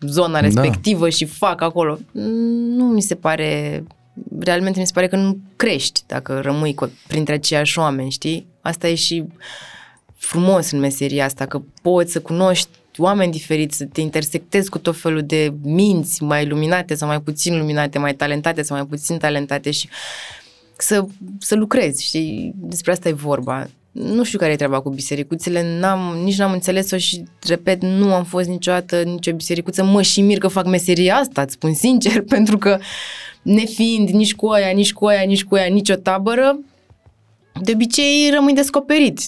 zona 0.00 0.32
Da. 0.32 0.40
respectivă 0.40 1.08
și 1.08 1.24
fac 1.24 1.60
acolo. 1.60 1.98
Nu 2.76 2.84
mi 2.84 3.02
se 3.02 3.14
pare, 3.14 3.82
realmente 4.40 4.80
mi 4.80 4.86
se 4.86 4.92
pare 4.94 5.08
că 5.08 5.16
nu 5.16 5.38
crești 5.56 6.02
dacă 6.06 6.40
rămâi 6.40 6.74
cu, 6.74 6.90
printre 7.06 7.34
aceiași 7.34 7.78
oameni, 7.78 8.10
știi? 8.10 8.46
Asta 8.60 8.88
e 8.88 8.94
și 8.94 9.24
frumos 10.16 10.70
în 10.70 10.78
meseria 10.78 11.24
asta, 11.24 11.46
că 11.46 11.62
poți 11.82 12.12
să 12.12 12.20
cunoști 12.20 12.68
oameni 12.96 13.32
diferiți, 13.32 13.76
să 13.76 13.84
te 13.84 14.00
intersectezi 14.00 14.70
cu 14.70 14.78
tot 14.78 14.96
felul 15.00 15.22
de 15.22 15.52
minți 15.62 16.22
mai 16.22 16.46
luminate 16.46 16.94
sau 16.94 17.08
mai 17.08 17.20
puțin 17.20 17.58
luminate, 17.58 17.98
mai 17.98 18.14
talentate 18.14 18.62
sau 18.62 18.76
mai 18.76 18.86
puțin 18.86 19.18
talentate 19.18 19.70
și 19.70 19.88
să, 20.82 21.06
să 21.38 21.54
lucrezi, 21.54 22.04
știi? 22.04 22.52
Despre 22.56 22.92
asta 22.92 23.08
e 23.08 23.12
vorba. 23.12 23.68
Nu 23.92 24.24
știu 24.24 24.38
care 24.38 24.52
e 24.52 24.56
treaba 24.56 24.80
cu 24.80 24.90
bisericuțele, 24.90 25.78
n-am, 25.78 26.16
nici 26.24 26.38
n-am 26.38 26.52
înțeles-o 26.52 26.96
și, 26.96 27.22
repet, 27.46 27.82
nu 27.82 28.14
am 28.14 28.24
fost 28.24 28.48
niciodată 28.48 29.02
în 29.02 29.10
nicio 29.10 29.32
bisericuță. 29.32 29.84
Mă 29.84 30.02
și 30.02 30.20
mir 30.20 30.38
că 30.38 30.48
fac 30.48 30.66
meseria 30.66 31.16
asta, 31.16 31.42
îți 31.42 31.52
spun 31.52 31.74
sincer, 31.74 32.22
pentru 32.34 32.58
că 32.58 32.78
nefiind 33.42 34.08
nici 34.08 34.34
cu 34.34 34.46
aia, 34.46 34.70
nici 34.70 34.92
cu 34.92 35.06
aia, 35.06 35.22
nici 35.22 35.44
cu 35.44 35.54
aia, 35.54 35.66
nicio 35.66 35.94
tabără, 35.94 36.58
de 37.62 37.72
obicei 37.74 38.30
rămâi 38.34 38.54
descoperit. 38.54 39.20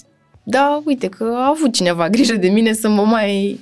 Da, 0.43 0.81
uite 0.85 1.07
că 1.07 1.33
a 1.35 1.47
avut 1.47 1.73
cineva 1.73 2.09
grijă 2.15 2.35
de 2.35 2.49
mine 2.49 2.73
să 2.73 2.89
mă 2.89 3.01
mai 3.01 3.59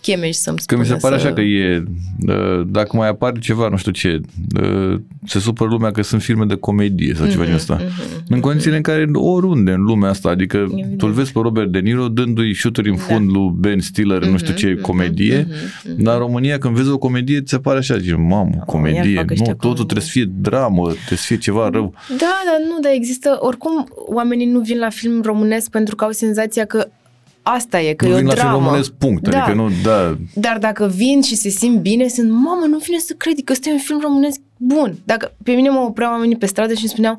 chemeș 0.00 0.34
și 0.34 0.40
să-mi 0.40 0.56
Că 0.56 0.62
spună 0.62 0.80
mi 0.80 0.86
se 0.86 0.94
pare 0.94 1.18
să... 1.18 1.24
așa 1.26 1.34
că 1.34 1.40
e, 1.40 1.82
uh, 2.26 2.66
dacă 2.66 2.96
mai 2.96 3.08
apare 3.08 3.38
ceva, 3.38 3.68
nu 3.68 3.76
știu 3.76 3.92
ce, 3.92 4.20
uh, 4.62 5.00
se 5.26 5.38
supără 5.38 5.70
lumea 5.70 5.90
că 5.90 6.02
sunt 6.02 6.22
filme 6.22 6.44
de 6.44 6.54
comedie 6.54 7.14
sau 7.14 7.22
Mhm, 7.24 7.32
ceva 7.32 7.44
din 7.44 7.54
asta. 7.54 7.80
În 8.28 8.40
condițiile 8.40 8.76
în 8.76 8.82
care 8.82 9.08
oriunde 9.12 9.70
în 9.72 9.80
lumea 9.82 10.10
asta, 10.10 10.28
adică 10.28 10.56
Evident. 10.56 10.96
tu 10.98 11.06
îl 11.06 11.12
vezi 11.12 11.32
pe 11.32 11.38
Robert 11.42 11.72
De 11.72 11.78
Niro 11.78 12.08
dându-i 12.08 12.52
șuturi 12.52 12.88
în 12.88 12.96
Da. 12.96 13.02
fund 13.02 13.30
lui 13.30 13.52
Ben 13.54 13.80
Stiller, 13.80 14.24
nu 14.24 14.36
știu 14.38 14.54
ce, 14.54 14.74
comedie, 14.74 15.46
dar 15.98 16.14
în 16.14 16.20
România 16.20 16.58
când 16.58 16.74
vezi 16.76 16.88
o 16.90 16.98
comedie, 16.98 17.40
ți 17.40 17.50
se 17.50 17.58
pare 17.58 17.78
așa, 17.78 17.98
zici, 17.98 18.14
mamă, 18.16 18.62
comedie, 18.66 19.14
fac 19.14 19.24
nu, 19.26 19.32
ăștia 19.32 19.52
totul 19.54 19.58
comedie. 19.60 19.84
trebuie 19.84 20.04
să 20.04 20.10
fie 20.10 20.24
dramă, 20.40 20.82
trebuie 20.88 21.18
să 21.18 21.24
fie 21.26 21.36
ceva 21.38 21.68
rău. 21.68 21.94
Da, 22.08 22.16
dar 22.16 22.58
nu, 22.68 22.80
dar 22.82 22.92
există, 22.94 23.36
oricum 23.40 23.88
oamenii 24.08 24.46
nu 24.46 24.60
vin 24.60 24.78
la 24.78 24.88
film 24.88 25.22
românesc 25.22 25.70
pentru 25.70 25.96
că 25.96 26.04
au 26.04 26.10
senzația 26.10 26.64
că 26.64 26.88
asta 27.54 27.80
e, 27.80 27.92
că 27.94 28.04
nu 28.06 28.10
e 28.10 28.14
o 28.14 28.16
vin 28.16 28.26
la 28.26 28.32
film 28.34 28.46
dramă. 28.48 28.64
românesc, 28.64 28.90
punct, 28.90 29.28
Da. 29.28 29.38
adică 29.42 29.56
nu, 29.56 29.70
da, 29.82 30.16
Dar 30.34 30.58
dacă 30.58 30.86
vin 30.94 31.22
și 31.22 31.34
se 31.36 31.48
simt 31.48 31.80
bine, 31.80 32.08
sunt, 32.08 32.30
mamă, 32.30 32.64
nu 32.68 32.78
vine 32.78 32.98
să 32.98 33.14
cred 33.16 33.34
că 33.44 33.52
ăsta 33.52 33.68
e 33.68 33.72
un 33.72 33.78
film 33.78 34.00
românesc 34.00 34.40
bun. 34.56 34.96
Dacă 35.04 35.34
pe 35.42 35.52
mine 35.52 35.68
mă 35.68 35.78
opreau 35.78 36.12
oamenii 36.12 36.36
pe 36.36 36.46
stradă 36.46 36.72
și 36.72 36.80
îmi 36.80 36.88
spuneau, 36.90 37.18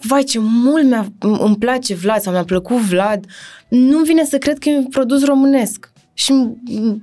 vai 0.00 0.22
ce 0.22 0.38
mult 0.42 0.84
mi-a, 0.84 1.06
îmi 1.18 1.56
place 1.56 1.94
Vlad 1.94 2.20
sau 2.20 2.32
mi-a 2.32 2.44
plăcut 2.44 2.76
Vlad, 2.76 3.24
nu 3.68 3.98
vine 3.98 4.24
să 4.24 4.38
cred 4.38 4.58
că 4.58 4.68
e 4.68 4.76
un 4.76 4.86
produs 4.86 5.24
românesc. 5.24 5.92
Și 6.14 6.32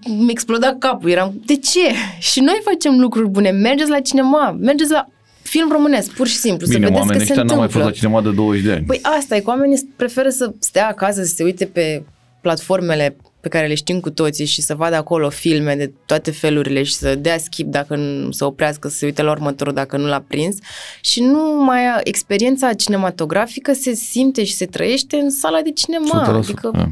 mi 0.07 0.29
exploda 0.31 0.75
capul, 0.79 1.09
eram, 1.09 1.41
de 1.45 1.55
ce? 1.55 1.91
Și 2.31 2.39
noi 2.39 2.61
facem 2.63 2.99
lucruri 2.99 3.29
bune, 3.29 3.49
mergeți 3.49 3.89
la 3.89 3.99
cinema, 3.99 4.57
mergeți 4.59 4.91
la 4.91 5.05
film 5.41 5.71
românesc, 5.71 6.11
pur 6.11 6.27
și 6.27 6.35
simplu, 6.35 6.67
bine, 6.67 6.79
să 6.79 6.83
vedeți 6.85 6.99
oamenii 6.99 7.19
că 7.19 7.25
se 7.25 7.31
ăștia 7.39 7.43
n-au 7.43 7.55
mai 7.55 7.65
întâmplă. 7.65 7.89
fost 7.89 8.01
la 8.01 8.07
cinema 8.07 8.21
de 8.29 8.35
20 8.35 8.63
de 8.63 8.71
ani. 8.71 8.83
Păi 8.85 8.99
asta 9.17 9.35
e, 9.35 9.39
că 9.39 9.49
oamenii 9.49 9.93
preferă 9.95 10.29
să 10.29 10.53
stea 10.59 10.87
acasă, 10.87 11.23
să 11.23 11.33
se 11.35 11.43
uite 11.43 11.65
pe 11.65 12.03
platformele 12.45 13.15
pe 13.41 13.47
care 13.49 13.67
le 13.67 13.73
știm 13.75 13.99
cu 13.99 14.09
toții 14.09 14.45
și 14.45 14.61
să 14.61 14.75
vadă 14.75 14.95
acolo 14.95 15.29
filme 15.29 15.75
de 15.75 15.91
toate 16.05 16.31
felurile 16.31 16.83
și 16.83 16.93
să 16.93 17.15
dea 17.15 17.37
skip 17.37 17.67
dacă 17.67 17.95
nu 17.95 18.31
să 18.31 18.45
oprească, 18.45 18.87
să 18.87 18.95
se 18.97 19.05
uite 19.05 19.21
la 19.21 19.31
următorul 19.31 19.73
dacă 19.73 19.97
nu 19.97 20.07
l-a 20.07 20.23
prins 20.27 20.55
și 21.01 21.21
nu 21.21 21.63
mai 21.63 21.79
experiența 22.03 22.73
cinematografică 22.73 23.73
se 23.73 23.93
simte 23.93 24.43
și 24.43 24.53
se 24.53 24.65
trăiește 24.65 25.15
în 25.17 25.29
sala 25.29 25.61
de 25.61 25.71
cinema. 25.71 26.31
100%, 26.31 26.35
Adică 26.35 26.69
da. 26.73 26.85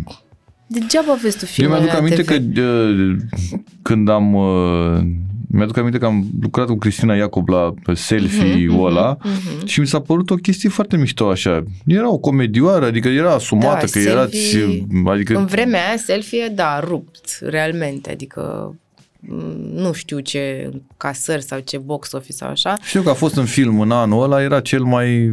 degeaba 0.68 1.14
vezi 1.14 1.38
tu 1.38 1.44
Eu 1.46 1.52
filmele 1.52 1.82
mi-aduc 1.82 1.94
la 1.94 2.00
aminte 2.00 2.22
TV. 2.22 2.28
că 2.28 2.62
uh, 2.62 3.16
când 3.82 4.10
am 4.10 4.34
uh, 4.34 5.02
mi-aduc 5.56 5.78
aminte 5.78 5.98
că 5.98 6.06
am 6.06 6.26
lucrat 6.42 6.68
cu 6.68 6.76
Cristina 6.76 7.16
Iacob 7.16 7.48
la 7.50 7.74
selfie-ul 7.94 8.74
Mhm, 8.76 8.84
ăla 8.84 9.18
mhm. 9.24 9.66
și 9.66 9.80
mi 9.80 9.88
s-a 9.88 10.00
părut 10.00 10.30
o 10.30 10.36
chestie 10.36 10.70
foarte 10.70 10.98
mișto 10.98 11.30
așa. 11.30 11.64
Era 11.86 12.12
o 12.12 12.18
comedioară, 12.18 12.86
adică 12.86 13.08
era 13.08 13.34
asumată 13.34 13.86
Da, 13.86 13.92
că 13.92 14.00
erați, 14.00 14.38
selfie- 14.38 14.86
adică 15.06 15.38
În 15.38 15.46
vremea 15.46 15.88
aia, 15.88 15.98
selfie, 15.98 16.48
da, 16.56 16.80
rupt, 16.80 17.38
realmente, 17.42 18.12
adică 18.12 18.76
m, 19.20 19.34
nu 19.74 19.92
știu 19.94 20.20
ce 20.20 20.70
casări 20.98 21.44
sau 21.44 21.60
ce 21.60 21.78
box 21.78 22.12
office 22.12 22.34
sau 22.34 22.50
așa. 22.50 22.78
știu 22.84 23.02
că 23.02 23.10
a 23.10 23.14
fost 23.14 23.36
în 23.36 23.46
film 23.46 23.80
în 23.80 23.92
anul 23.92 24.24
ăla, 24.24 24.42
era 24.42 24.60
cel 24.60 24.84
mai 24.84 25.30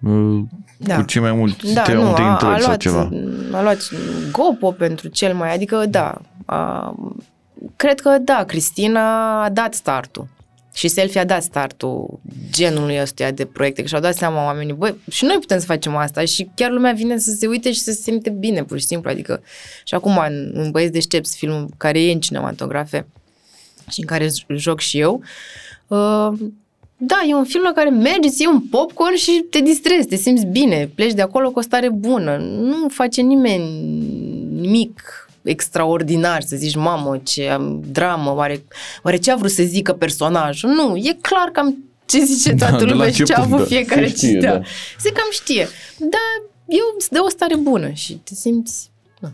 uh, 0.00 0.38
Da. 0.76 0.96
cu 0.96 1.02
cei 1.02 1.20
mai 1.22 1.32
mulți 1.32 1.74
Da, 1.74 1.82
te- 1.82 1.92
nu, 1.94 2.02
multe 2.02 2.20
a, 2.20 2.24
a, 2.28 2.30
intrări 2.30 2.58
sau 2.60 2.66
luat, 2.66 2.78
ceva. 2.80 3.08
a 3.52 3.62
luat 3.62 3.78
Gopo 4.32 4.70
pentru 4.72 5.08
cel 5.08 5.34
mai, 5.34 5.54
adică 5.54 5.84
da, 5.90 6.20
a, 6.44 6.94
cred 7.76 8.00
că 8.00 8.18
da, 8.20 8.44
Cristina 8.44 9.42
a 9.44 9.48
dat 9.48 9.74
startul. 9.74 10.28
Și 10.74 10.88
selfie 10.88 11.20
a 11.20 11.24
dat 11.24 11.42
startul 11.42 12.20
genului 12.50 13.00
ăstuia 13.00 13.30
de 13.30 13.44
proiecte, 13.44 13.82
că 13.82 13.88
și-au 13.88 14.00
dat 14.00 14.14
seama 14.14 14.44
oamenii, 14.44 14.72
băi, 14.72 14.94
și 15.10 15.24
noi 15.24 15.36
putem 15.40 15.58
să 15.58 15.64
facem 15.64 15.96
asta 15.96 16.24
și 16.24 16.50
chiar 16.54 16.70
lumea 16.70 16.92
vine 16.92 17.18
să 17.18 17.30
se 17.30 17.46
uite 17.46 17.72
și 17.72 17.80
să 17.80 17.92
se 17.92 18.00
simte 18.00 18.30
bine, 18.30 18.64
pur 18.64 18.78
și 18.78 18.86
simplu, 18.86 19.10
adică 19.10 19.42
și 19.84 19.94
acum 19.94 20.18
în, 20.28 20.50
în 20.54 20.70
Băieți 20.70 20.92
Deștepți, 20.92 21.36
filmul 21.36 21.68
care 21.76 22.02
e 22.02 22.12
în 22.12 22.20
cinematografe 22.20 23.06
și 23.88 24.00
în 24.00 24.06
care 24.06 24.26
j- 24.26 24.56
joc 24.56 24.80
și 24.80 24.98
eu, 24.98 25.22
uh, 25.86 26.38
da, 26.96 27.22
e 27.28 27.34
un 27.34 27.44
film 27.44 27.62
la 27.62 27.72
care 27.72 27.90
mergi, 27.90 28.28
îți 28.28 28.42
iei 28.42 28.50
un 28.52 28.60
popcorn 28.60 29.14
și 29.14 29.44
te 29.50 29.60
distrezi, 29.60 30.06
te 30.06 30.16
simți 30.16 30.46
bine, 30.46 30.90
pleci 30.94 31.12
de 31.12 31.22
acolo 31.22 31.50
cu 31.50 31.58
o 31.58 31.62
stare 31.62 31.90
bună. 31.90 32.36
Nu 32.36 32.88
face 32.88 33.20
nimeni 33.20 33.64
nimic 34.60 35.29
extraordinar, 35.42 36.42
să 36.42 36.56
zici, 36.56 36.74
mamă, 36.76 37.20
ce 37.22 37.48
am, 37.48 37.82
dramă, 37.86 38.34
oare, 38.34 38.64
oare 39.02 39.16
ce 39.16 39.30
a 39.30 39.36
vrut 39.36 39.50
să 39.50 39.62
zică 39.62 39.92
personajul? 39.92 40.70
Nu, 40.70 40.96
e 40.96 41.16
clar 41.20 41.48
cam 41.52 41.76
ce 42.04 42.24
zice 42.24 42.52
Da, 42.52 42.68
toată 42.68 42.84
de 42.84 42.90
la 42.90 42.96
lumea 42.96 43.10
și 43.10 43.22
ce 43.24 43.32
a 43.32 43.36
început, 43.36 43.52
avut 43.52 43.58
da. 43.58 43.74
fiecare 43.74 44.06
Se 44.08 44.16
știe, 44.16 44.28
citea. 44.28 44.52
da. 44.56 44.62
Se 44.98 45.10
cam 45.12 45.28
știe. 45.30 45.68
Dar 45.98 46.50
eu 46.66 46.94
îți 46.98 47.10
dă 47.10 47.20
o 47.24 47.28
stare 47.28 47.56
bună 47.56 47.90
și 47.90 48.12
te 48.14 48.34
simți... 48.34 48.90
Na. 49.20 49.30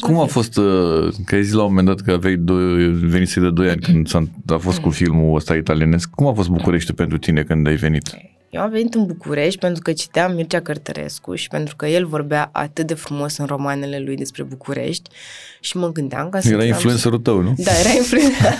Cum 0.00 0.18
a 0.18 0.24
fost, 0.26 0.56
uh, 0.56 1.12
că 1.24 1.34
ai 1.34 1.42
zis 1.44 1.52
la 1.52 1.62
un 1.62 1.68
moment 1.68 1.86
dat 1.86 2.00
că 2.00 2.10
aveai 2.10 2.36
doi, 2.36 2.88
venise 2.92 3.40
de 3.40 3.50
2 3.50 3.68
ani 3.68 3.80
când 3.80 4.08
s-a, 4.08 4.22
a 4.46 4.56
fost 4.56 4.78
cu 4.78 4.90
filmul 4.90 5.36
ăsta 5.36 5.54
italienesc, 5.54 6.10
cum 6.10 6.26
a 6.26 6.32
fost 6.32 6.48
București 6.48 6.92
pentru 6.92 7.18
tine 7.18 7.42
când 7.42 7.66
ai 7.66 7.76
venit? 7.76 8.16
Eu 8.50 8.60
am 8.60 8.70
venit 8.70 8.94
în 8.94 9.06
București 9.06 9.58
pentru 9.58 9.82
că 9.82 9.92
citeam 9.92 10.34
Mircea 10.34 10.60
Cărtărescu 10.60 11.34
și 11.34 11.48
pentru 11.48 11.76
că 11.76 11.86
el 11.86 12.06
vorbea 12.06 12.48
atât 12.52 12.86
de 12.86 12.94
frumos 12.94 13.36
în 13.36 13.46
romanele 13.46 13.98
lui 13.98 14.16
despre 14.16 14.42
București 14.42 15.10
și 15.60 15.76
mă 15.76 15.92
gândeam 15.92 16.28
ca 16.28 16.40
să... 16.40 16.48
Era 16.48 16.60
am- 16.60 16.66
influencerul 16.66 17.18
tău, 17.18 17.40
nu? 17.40 17.54
Da, 17.56 17.70
era 17.80 17.88
influencer. 17.96 18.36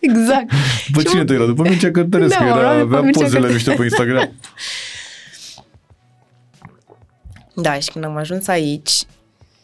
exact. 0.00 0.50
După 0.86 1.00
Și 1.00 1.06
cine 1.06 1.20
mă- 1.20 1.24
te 1.26 1.32
era? 1.32 1.44
După 1.44 1.62
Mircea 1.62 1.90
Cărtărescu, 1.90 2.38
Da, 2.42 2.44
mă 2.44 2.58
era, 2.58 2.60
luam 2.62 2.78
după 2.78 2.94
avea 2.96 3.00
Mircea 3.00 3.20
pozele 3.20 3.40
Cărtărescu. 3.40 3.70
mișto 3.70 3.82
pe 3.82 3.84
Instagram. 3.88 4.32
Da, 7.54 7.74
și 7.78 7.90
când 7.90 8.04
am 8.04 8.16
ajuns 8.16 8.46
aici, 8.46 8.90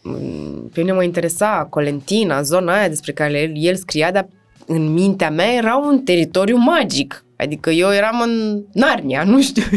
m, 0.02 0.68
pe 0.72 0.80
mine 0.80 0.92
mă 0.92 1.02
interesa 1.02 1.66
Colentina, 1.70 2.42
zona 2.42 2.74
aia 2.78 2.88
despre 2.88 3.12
care 3.12 3.40
el, 3.40 3.52
el 3.54 3.76
scria, 3.76 4.11
dar 4.12 4.28
în 4.66 4.92
mintea 4.92 5.30
mea 5.30 5.52
era 5.52 5.76
un 5.76 6.02
teritoriu 6.02 6.57
magic. 6.57 7.23
Adică 7.37 7.70
eu 7.70 7.92
eram 7.92 8.20
în 8.20 8.62
Narnia, 8.73 9.25
nu 9.25 9.42
știu. 9.42 9.62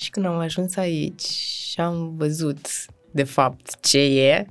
și 0.00 0.10
când 0.10 0.26
am 0.26 0.38
ajuns 0.38 0.76
aici 0.76 1.22
și 1.70 1.80
am 1.80 2.12
văzut, 2.16 2.66
de 3.10 3.22
fapt, 3.22 3.80
ce 3.80 3.98
e, 3.98 4.46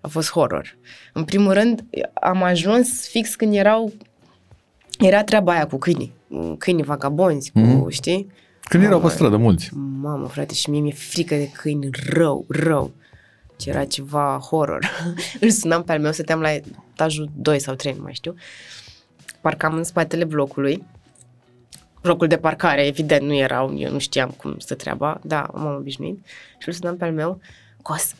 a 0.00 0.08
fost 0.08 0.30
horror. 0.30 0.76
În 1.12 1.24
primul 1.24 1.52
rând, 1.52 1.84
am 2.14 2.42
ajuns 2.42 3.08
fix 3.08 3.34
când 3.34 3.54
erau 3.54 3.92
era 4.98 5.24
treaba 5.24 5.52
aia 5.52 5.66
cu 5.66 5.76
câinii, 5.76 6.12
câinii 6.58 6.84
vagabonzi, 6.84 7.50
cu, 7.50 7.58
Mhm. 7.58 7.88
știi? 7.90 8.26
Când 8.62 8.82
erau 8.82 8.96
pe 8.98 9.02
Mamă, 9.04 9.14
stradă 9.16 9.36
mulți. 9.36 9.70
Mamă, 10.00 10.26
frate, 10.26 10.54
și 10.54 10.70
mie 10.70 10.80
mi-e 10.80 10.92
frică 10.92 11.34
de 11.34 11.48
câini 11.50 11.88
rău, 12.08 12.44
rău. 12.48 12.92
Ce 13.56 13.70
era 13.70 13.84
ceva 13.84 14.38
horror. 14.50 14.90
Îl 15.40 15.50
sunam 15.50 15.82
pe 15.84 15.92
al 15.92 16.00
meu, 16.00 16.12
stăteam 16.12 16.40
la 16.40 16.52
etajul 16.52 17.30
2 17.36 17.58
sau 17.60 17.74
3, 17.74 17.92
nu 17.96 18.02
mai 18.02 18.14
știu. 18.14 18.34
Parcam 19.46 19.74
în 19.74 19.84
spatele 19.84 20.24
blocului. 20.24 20.84
Blocul 22.02 22.26
de 22.26 22.36
parcare, 22.36 22.86
evident, 22.86 23.22
nu 23.22 23.34
erau, 23.34 23.78
eu 23.78 23.90
nu 23.90 23.98
știam 23.98 24.34
cum 24.36 24.58
stă 24.58 24.74
treaba, 24.74 25.20
da, 25.22 25.50
m-am 25.54 25.76
obișnuit. 25.76 26.18
Și 26.58 26.68
îl 26.68 26.72
sunam 26.72 26.96
pe 26.96 27.04
al 27.04 27.12
meu, 27.12 27.40
Cos, 27.82 28.14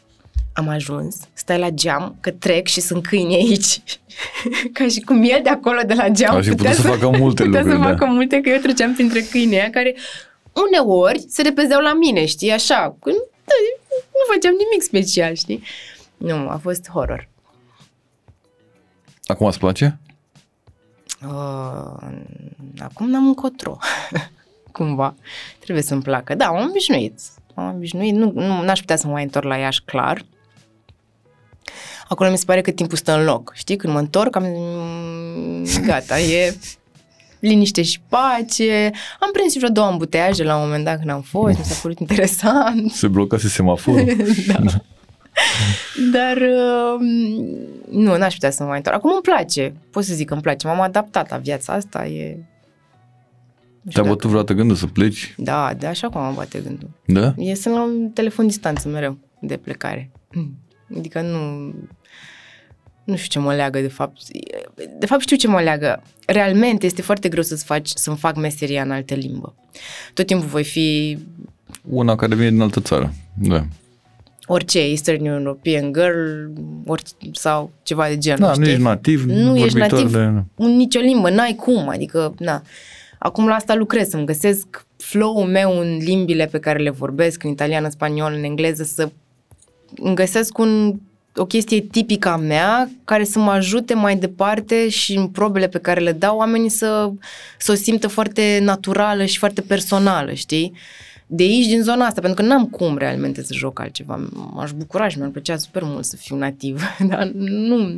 am 0.53 0.69
ajuns, 0.69 1.17
stai 1.33 1.59
la 1.59 1.71
geam, 1.71 2.17
că 2.21 2.31
trec 2.31 2.67
și 2.67 2.81
sunt 2.81 3.07
câini 3.07 3.35
aici. 3.35 3.83
Ca 4.73 4.89
și 4.89 5.01
cum 5.01 5.23
el 5.23 5.41
de 5.43 5.49
acolo, 5.49 5.81
de 5.87 5.95
la 5.95 6.09
geam, 6.09 6.37
Ar 6.37 6.43
fi 6.43 6.49
putea 6.49 6.71
putut 6.71 6.85
să 6.85 6.91
facă 6.91 7.09
multe 7.09 7.45
putea 7.45 7.61
lucruri, 7.61 7.83
să 7.83 7.89
da. 7.89 7.97
facă 7.97 8.07
multe, 8.07 8.41
că 8.41 8.49
eu 8.49 8.59
treceam 8.59 8.95
printre 8.95 9.21
câinii 9.21 9.59
aia 9.59 9.71
care 9.71 9.97
uneori 10.53 11.25
se 11.29 11.43
repezeau 11.43 11.81
la 11.81 11.95
mine, 11.95 12.27
știi, 12.27 12.51
așa. 12.51 12.97
Când, 13.01 13.17
da, 13.45 13.55
nu 13.91 14.35
făceam 14.35 14.53
nimic 14.53 14.83
special, 14.83 15.35
știi? 15.35 15.63
Nu, 16.17 16.49
a 16.49 16.59
fost 16.63 16.89
horror. 16.89 17.29
Acum 19.27 19.47
îți 19.47 19.59
place? 19.59 19.99
Uh, 21.23 22.09
acum 22.79 23.11
n-am 23.11 23.27
încotro. 23.27 23.79
Cumva. 24.73 25.15
Trebuie 25.59 25.85
să-mi 25.85 26.03
placă. 26.03 26.35
Da, 26.35 26.47
am 26.47 26.69
obișnuit. 26.69 27.21
Am 27.55 27.75
obișnuit. 27.75 28.15
Nu, 28.15 28.33
nu, 28.35 28.63
n-aș 28.63 28.79
putea 28.79 28.97
să 28.97 29.07
mă 29.07 29.13
mai 29.13 29.23
întorc 29.23 29.47
la 29.47 29.57
Iași, 29.57 29.83
clar. 29.85 30.25
Acolo 32.09 32.31
mi 32.31 32.39
se 32.39 32.45
pare 32.45 32.61
că 32.61 32.71
timpul 32.71 32.97
stă 32.97 33.19
în 33.19 33.25
loc. 33.25 33.53
Știi, 33.55 33.77
când 33.77 33.93
mă 33.93 33.99
întorc, 33.99 34.37
am... 34.37 34.47
Gata, 35.87 36.21
e 36.21 36.57
liniște 37.41 37.83
și 37.83 38.01
pace. 38.09 38.91
Am 39.21 39.31
prins 39.33 39.53
și 39.53 39.59
vreo 39.59 39.71
două 39.71 39.87
ambuteiaje 39.87 40.45
la 40.45 40.57
un 40.57 40.63
moment 40.63 40.85
dat 40.85 40.97
când 40.97 41.11
am 41.11 41.21
fost, 41.21 41.59
mi 41.59 41.65
s-a 41.65 41.79
părut 41.83 41.99
interesant. 41.99 42.93
Se 42.93 43.09
blocase 43.09 43.49
semaforul. 43.49 44.17
da. 44.47 44.65
Dar 46.13 46.37
uh, 46.37 47.01
nu, 47.91 48.17
n-aș 48.17 48.35
putea 48.35 48.51
să 48.51 48.63
mă 48.63 48.69
mai 48.69 48.77
întorc. 48.77 48.97
Acum 48.97 49.11
îmi 49.13 49.21
place, 49.23 49.73
pot 49.91 50.05
să 50.05 50.15
zic 50.15 50.27
că 50.27 50.33
îmi 50.33 50.43
place. 50.43 50.67
M-am 50.67 50.81
adaptat 50.81 51.31
la 51.31 51.37
viața 51.37 51.73
asta, 51.73 52.07
e... 52.07 52.37
Nu 52.37 53.93
știu 53.93 54.03
Te-a 54.03 54.03
dacă- 54.03 54.09
bătut 54.15 54.29
vreodată 54.29 54.53
gândul 54.53 54.77
să 54.77 54.87
pleci? 54.87 55.35
Da, 55.37 55.75
de 55.79 55.87
așa 55.87 56.09
cum 56.09 56.21
mă 56.23 56.33
bate 56.35 56.59
gândul. 56.59 56.91
Da? 57.07 57.35
E 57.37 57.55
sunt 57.55 57.75
la 57.75 57.83
un 57.83 58.11
telefon 58.11 58.47
distanță 58.47 58.89
mereu 58.89 59.19
de 59.41 59.57
plecare. 59.57 60.11
Mm. 60.33 60.55
Adică 60.99 61.21
nu... 61.21 61.73
Nu 63.05 63.17
știu 63.17 63.29
ce 63.41 63.47
mă 63.47 63.55
leagă, 63.55 63.81
de 63.81 63.89
fapt. 63.89 64.21
De 64.99 65.07
fapt 65.07 65.21
știu 65.21 65.37
ce 65.37 65.49
mă 65.49 65.61
leagă. 65.61 66.03
Realmente 66.27 66.87
este 66.87 67.03
foarte 67.03 67.29
greu 67.29 67.43
să-ți 67.43 67.65
faci, 67.65 67.89
să-mi 67.89 68.17
fac 68.17 68.37
meseria 68.37 68.83
în 68.83 68.91
altă 68.91 69.15
limbă. 69.15 69.55
Tot 70.15 70.27
timpul 70.27 70.49
voi 70.49 70.65
fi 70.65 71.19
Una 71.83 72.15
care 72.15 72.35
vine 72.35 72.51
din 72.51 72.61
altă 72.61 72.81
țară. 72.81 73.13
Da. 73.35 73.67
Orice, 74.47 74.79
Eastern 74.79 75.25
European 75.25 75.93
Girl 75.93 76.51
orice, 76.87 77.13
sau 77.33 77.71
ceva 77.83 78.07
de 78.09 78.19
genul, 78.19 78.41
Da, 78.41 78.47
nu 78.47 78.55
știi? 78.55 78.71
ești 78.71 78.83
nativ, 78.83 79.25
Nu 79.25 79.57
ești 79.57 79.79
vorbitor 79.79 79.99
nativ 80.03 80.13
de... 80.13 80.43
în 80.55 80.77
nicio 80.77 81.01
limbă, 81.01 81.31
n-ai 81.31 81.55
cum, 81.55 81.89
adică, 81.89 82.35
na. 82.39 82.63
Acum 83.19 83.47
la 83.47 83.55
asta 83.55 83.75
lucrez, 83.75 84.09
să-mi 84.09 84.27
găsesc 84.27 84.87
flow-ul 84.97 85.47
meu 85.47 85.79
în 85.79 85.97
limbile 86.01 86.47
pe 86.47 86.59
care 86.59 86.79
le 86.79 86.91
vorbesc, 86.91 87.45
în 87.45 87.51
italiană, 87.51 87.89
spaniol, 87.89 88.33
în 88.37 88.43
engleză, 88.45 88.83
să 88.83 89.09
îmi 89.97 90.15
găsesc 90.15 90.59
un, 90.59 90.95
o 91.37 91.45
chestie 91.45 91.81
tipică 91.81 92.29
a 92.29 92.37
mea 92.37 92.91
care 93.05 93.25
să 93.25 93.39
mă 93.39 93.51
ajute 93.51 93.95
mai 93.95 94.17
departe 94.17 94.89
și 94.89 95.17
în 95.17 95.29
probele 95.29 95.69
pe 95.69 95.79
care 95.79 96.01
le 96.01 96.13
dau 96.13 96.37
oamenii 96.37 96.69
să, 96.69 97.11
să 97.59 97.73
o 97.73 97.75
simtă 97.75 98.09
foarte 98.09 98.59
naturală 98.63 99.25
și 99.25 99.39
foarte 99.39 99.61
personală, 99.61 100.33
știi? 100.33 100.73
De 101.27 101.43
aici, 101.43 101.67
din 101.67 101.83
zona 101.83 102.05
asta, 102.07 102.21
pentru 102.21 102.43
că 102.43 102.49
n-am 102.49 102.67
cum 102.67 102.97
realmente 102.97 103.43
să 103.43 103.55
joc 103.55 103.81
altceva. 103.81 104.29
M-aș 104.53 104.73
bucura 104.73 105.09
și 105.09 105.19
mi-ar 105.19 105.31
plăcea 105.31 105.57
super 105.57 105.83
mult 105.85 106.05
să 106.05 106.17
fiu 106.17 106.37
nativ, 106.37 106.83
dar 107.11 107.27
nu, 107.35 107.91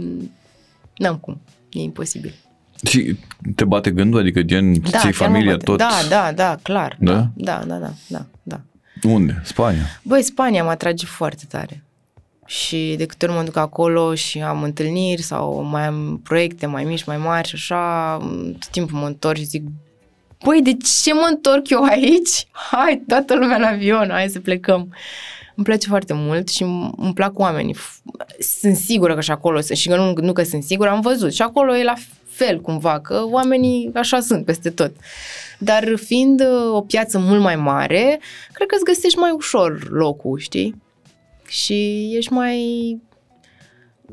n-am 0.96 1.16
cum. 1.16 1.40
E 1.70 1.80
imposibil. 1.80 2.34
Și 2.86 3.16
te 3.54 3.64
bate 3.64 3.90
gândul? 3.90 4.20
Adică 4.20 4.42
gen, 4.42 4.72
da, 4.72 4.80
ții 4.80 4.90
chiar 4.90 5.04
mă 5.04 5.12
familia 5.12 5.50
bate. 5.50 5.64
tot? 5.64 5.78
Da, 5.78 5.90
da, 6.08 6.32
da, 6.32 6.56
clar. 6.62 6.96
Da? 7.00 7.12
Da, 7.12 7.62
da, 7.66 7.74
da, 7.74 7.78
da, 7.78 7.92
da. 8.08 8.24
da. 8.42 8.60
Unde? 9.08 9.40
Spania? 9.44 9.82
Băi, 10.02 10.22
Spania 10.22 10.64
mă 10.64 10.70
atrage 10.70 11.06
foarte 11.06 11.44
tare. 11.48 11.82
Și 12.46 12.94
de 12.96 13.06
câte 13.06 13.26
ori 13.26 13.34
mă 13.34 13.42
duc 13.42 13.56
acolo 13.56 14.14
și 14.14 14.40
am 14.40 14.62
întâlniri 14.62 15.22
sau 15.22 15.62
mai 15.62 15.86
am 15.86 16.20
proiecte 16.22 16.66
mai 16.66 16.84
mici, 16.84 17.04
mai 17.04 17.16
mari 17.16 17.48
și 17.48 17.54
așa, 17.54 18.16
tot 18.52 18.68
timpul 18.70 18.98
mă 18.98 19.06
întorc 19.06 19.36
și 19.36 19.44
zic, 19.44 19.62
băi, 20.44 20.62
de 20.62 20.76
ce 21.02 21.12
mă 21.12 21.26
întorc 21.30 21.68
eu 21.68 21.82
aici? 21.82 22.46
Hai, 22.70 23.02
toată 23.06 23.34
lumea 23.34 23.56
în 23.56 23.62
avion, 23.62 24.08
hai 24.10 24.28
să 24.28 24.40
plecăm. 24.40 24.94
Îmi 25.54 25.66
place 25.66 25.88
foarte 25.88 26.12
mult 26.12 26.48
și 26.48 26.62
îmi 26.62 26.90
îmi 26.96 27.12
plac 27.12 27.38
oamenii. 27.38 27.76
Sunt 28.60 28.76
sigură 28.76 29.14
că 29.14 29.20
și 29.20 29.30
acolo 29.30 29.60
sunt, 29.60 29.78
și 29.78 29.88
că 29.88 29.96
nu, 29.96 30.12
nu 30.20 30.32
că 30.32 30.42
sunt 30.42 30.62
sigură, 30.62 30.90
am 30.90 31.00
văzut. 31.00 31.32
Și 31.32 31.42
acolo 31.42 31.76
e 31.76 31.84
la 31.84 31.94
fel 32.24 32.60
cumva, 32.60 33.00
că 33.00 33.22
oamenii 33.24 33.90
așa 33.94 34.20
sunt 34.20 34.44
peste 34.44 34.70
tot. 34.70 34.92
Dar 35.58 35.96
fiind 35.96 36.40
uh, 36.40 36.72
o 36.72 36.80
piață 36.80 37.18
mult 37.18 37.40
mai 37.40 37.56
mare, 37.56 38.20
cred 38.52 38.68
că 38.68 38.74
îți 38.74 38.84
găsești 38.84 39.18
mai 39.18 39.30
ușor 39.30 39.90
locul, 39.90 40.38
știi? 40.38 40.82
Și 41.46 42.10
ești 42.16 42.32
mai 42.32 43.00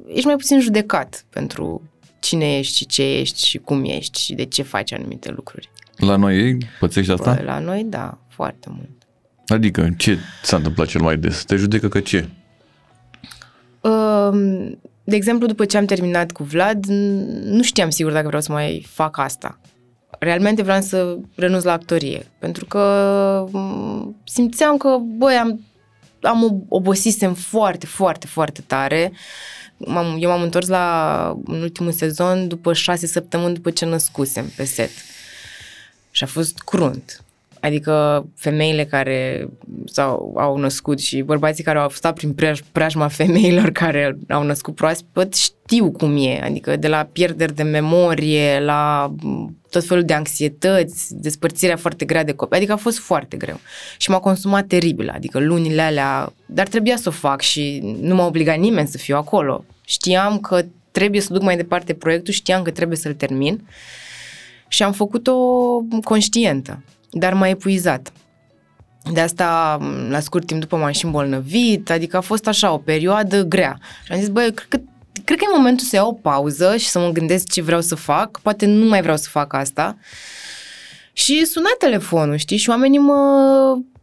ești 0.08 0.26
mai 0.26 0.36
puțin 0.36 0.60
judecat 0.60 1.26
pentru 1.30 1.82
cine 2.20 2.58
ești 2.58 2.76
și 2.76 2.86
ce 2.86 3.04
ești 3.04 3.48
și 3.48 3.58
cum 3.58 3.84
ești 3.84 4.22
și 4.22 4.34
de 4.34 4.46
ce 4.46 4.62
faci 4.62 4.94
anumite 4.94 5.32
lucruri. 5.32 5.70
La 5.98 6.16
noi 6.16 6.38
ei 6.38 6.58
pățești 6.80 7.12
asta? 7.12 7.34
Bă, 7.34 7.42
la 7.44 7.60
noi, 7.60 7.84
da, 7.90 8.18
foarte 8.30 8.68
mult. 8.72 8.90
Adică, 9.48 9.90
ce 9.98 10.18
s-a 10.44 10.56
întâmplat 10.58 10.88
cel 10.88 11.02
mai 11.02 11.18
des? 11.18 11.44
Te 11.44 11.56
judecă 11.56 11.88
că 11.88 12.00
ce? 12.00 12.30
Um, 13.82 14.78
De 15.04 15.16
exemplu, 15.16 15.48
după 15.48 15.66
ce 15.66 15.78
am 15.78 15.86
terminat 15.86 16.32
cu 16.32 16.44
Vlad, 16.44 16.86
n- 16.86 17.44
nu 17.44 17.62
știam 17.64 17.90
sigur 17.90 18.12
dacă 18.12 18.28
vreau 18.28 18.42
să 18.42 18.52
mai 18.52 18.86
fac 18.90 19.18
asta. 19.18 19.60
Realmente 20.20 20.62
vreau 20.62 20.82
să 20.82 21.18
renunț 21.36 21.64
la 21.64 21.72
actorie, 21.72 22.26
pentru 22.40 22.66
că 22.66 23.46
m, 23.52 24.16
simțeam 24.24 24.78
că, 24.78 24.98
băi, 25.18 25.34
am, 25.36 25.62
am 26.22 26.66
obosisem 26.70 27.34
foarte, 27.34 27.86
foarte, 27.86 28.28
foarte 28.28 28.62
tare. 28.68 29.12
M-am, 29.78 30.18
eu 30.20 30.30
m-am 30.30 30.42
întors 30.42 30.68
la 30.68 31.38
în 31.46 31.62
ultimul 31.62 31.92
sezon 31.92 32.48
după 32.48 32.74
șase 32.74 33.08
săptămâni 33.08 33.54
după 33.54 33.70
ce 33.70 33.86
născusem 33.86 34.46
pe 34.56 34.64
set. 34.64 34.90
Și 36.16 36.24
a 36.24 36.28
fost 36.28 36.58
crunt. 36.58 37.24
Adică 37.60 38.26
femeile 38.36 38.86
care 38.86 39.48
sau 39.86 40.34
au 40.38 40.58
născut 40.58 41.00
și 41.00 41.22
bărbații 41.22 41.64
care 41.64 41.80
au 41.80 41.90
stat 41.90 42.16
prin 42.16 42.34
preaj, 42.34 42.60
preajma 42.72 43.08
femeilor 43.08 43.70
care 43.82 44.18
au 44.30 44.44
născut 44.44 44.76
proaspăt 44.76 45.36
știu 45.36 45.92
cum 45.92 46.18
e. 46.18 46.42
Adică 46.44 46.76
de 46.76 46.88
la 46.88 47.10
pierderi 47.12 47.56
de 47.56 47.64
memorie, 47.64 48.60
la 48.60 49.14
m, 49.22 49.58
tot 49.70 49.86
felul 49.86 50.04
de 50.04 50.14
anxietăți, 50.14 51.16
despărțirea 51.16 51.78
foarte 51.78 52.06
grea 52.06 52.24
de 52.24 52.34
copii. 52.34 52.58
Adică 52.58 52.72
a 52.72 52.76
fost 52.78 52.98
foarte 52.98 53.38
greu. 53.38 53.60
Și 53.98 54.10
m-a 54.10 54.20
consumat 54.20 54.68
teribil. 54.68 55.10
Adică 55.10 55.40
lunile 55.40 55.82
alea... 55.82 56.34
Dar 56.46 56.68
trebuia 56.68 56.98
să 56.98 57.10
o 57.10 57.12
fac 57.12 57.42
și 57.42 57.96
nu 58.02 58.16
m-a 58.16 58.26
obligat 58.26 58.58
nimeni 58.58 58.88
să 58.88 58.98
fiu 58.98 59.16
acolo. 59.16 59.66
Știam 59.86 60.40
că 60.40 60.66
trebuie 60.92 61.22
să 61.22 61.34
duc 61.34 61.42
mai 61.42 61.56
departe 61.56 61.94
proiectul, 61.94 62.34
știam 62.34 62.62
că 62.62 62.72
trebuie 62.72 62.98
să-l 62.98 63.14
termin 63.14 63.62
și 64.76 64.84
am 64.84 64.92
făcut-o 64.92 65.36
conștientă, 66.04 66.84
dar 67.12 67.34
m-a 67.34 67.48
epuizat. 67.48 68.12
De 69.14 69.20
asta, 69.20 69.78
m, 69.82 70.10
la 70.10 70.20
scurt 70.20 70.46
timp 70.46 70.60
după 70.60 70.76
m-am 70.76 70.92
și 70.92 71.06
îmbolnăvit, 71.06 71.90
adică 71.90 72.18
a 72.18 72.22
fost 72.22 72.48
așa 72.48 72.74
o 72.74 72.78
perioadă 72.78 73.44
grea. 73.44 73.78
Și 74.06 74.12
am 74.12 74.20
zis, 74.20 74.28
băi, 74.28 74.54
cred 74.54 74.68
că, 74.70 74.80
cred 75.24 75.38
că 75.38 75.44
e 75.48 75.58
momentul 75.58 75.86
să 75.86 75.96
iau 75.96 76.10
o 76.10 76.14
pauză 76.14 76.78
și 76.78 76.88
să 76.88 77.00
mă 77.00 77.10
gândesc 77.10 77.52
ce 77.52 77.62
vreau 77.62 77.82
să 77.82 77.96
fac, 77.96 78.40
poate 78.40 78.66
nu 78.66 78.86
mai 78.86 79.02
vreau 79.02 79.18
să 79.18 79.30
fac 79.30 79.54
asta. 79.54 79.98
Și 81.14 81.46
suna 81.46 81.70
telefonul, 81.80 82.36
știi, 82.36 82.58
și 82.58 82.70
oamenii 82.70 83.00
mă, 83.00 83.22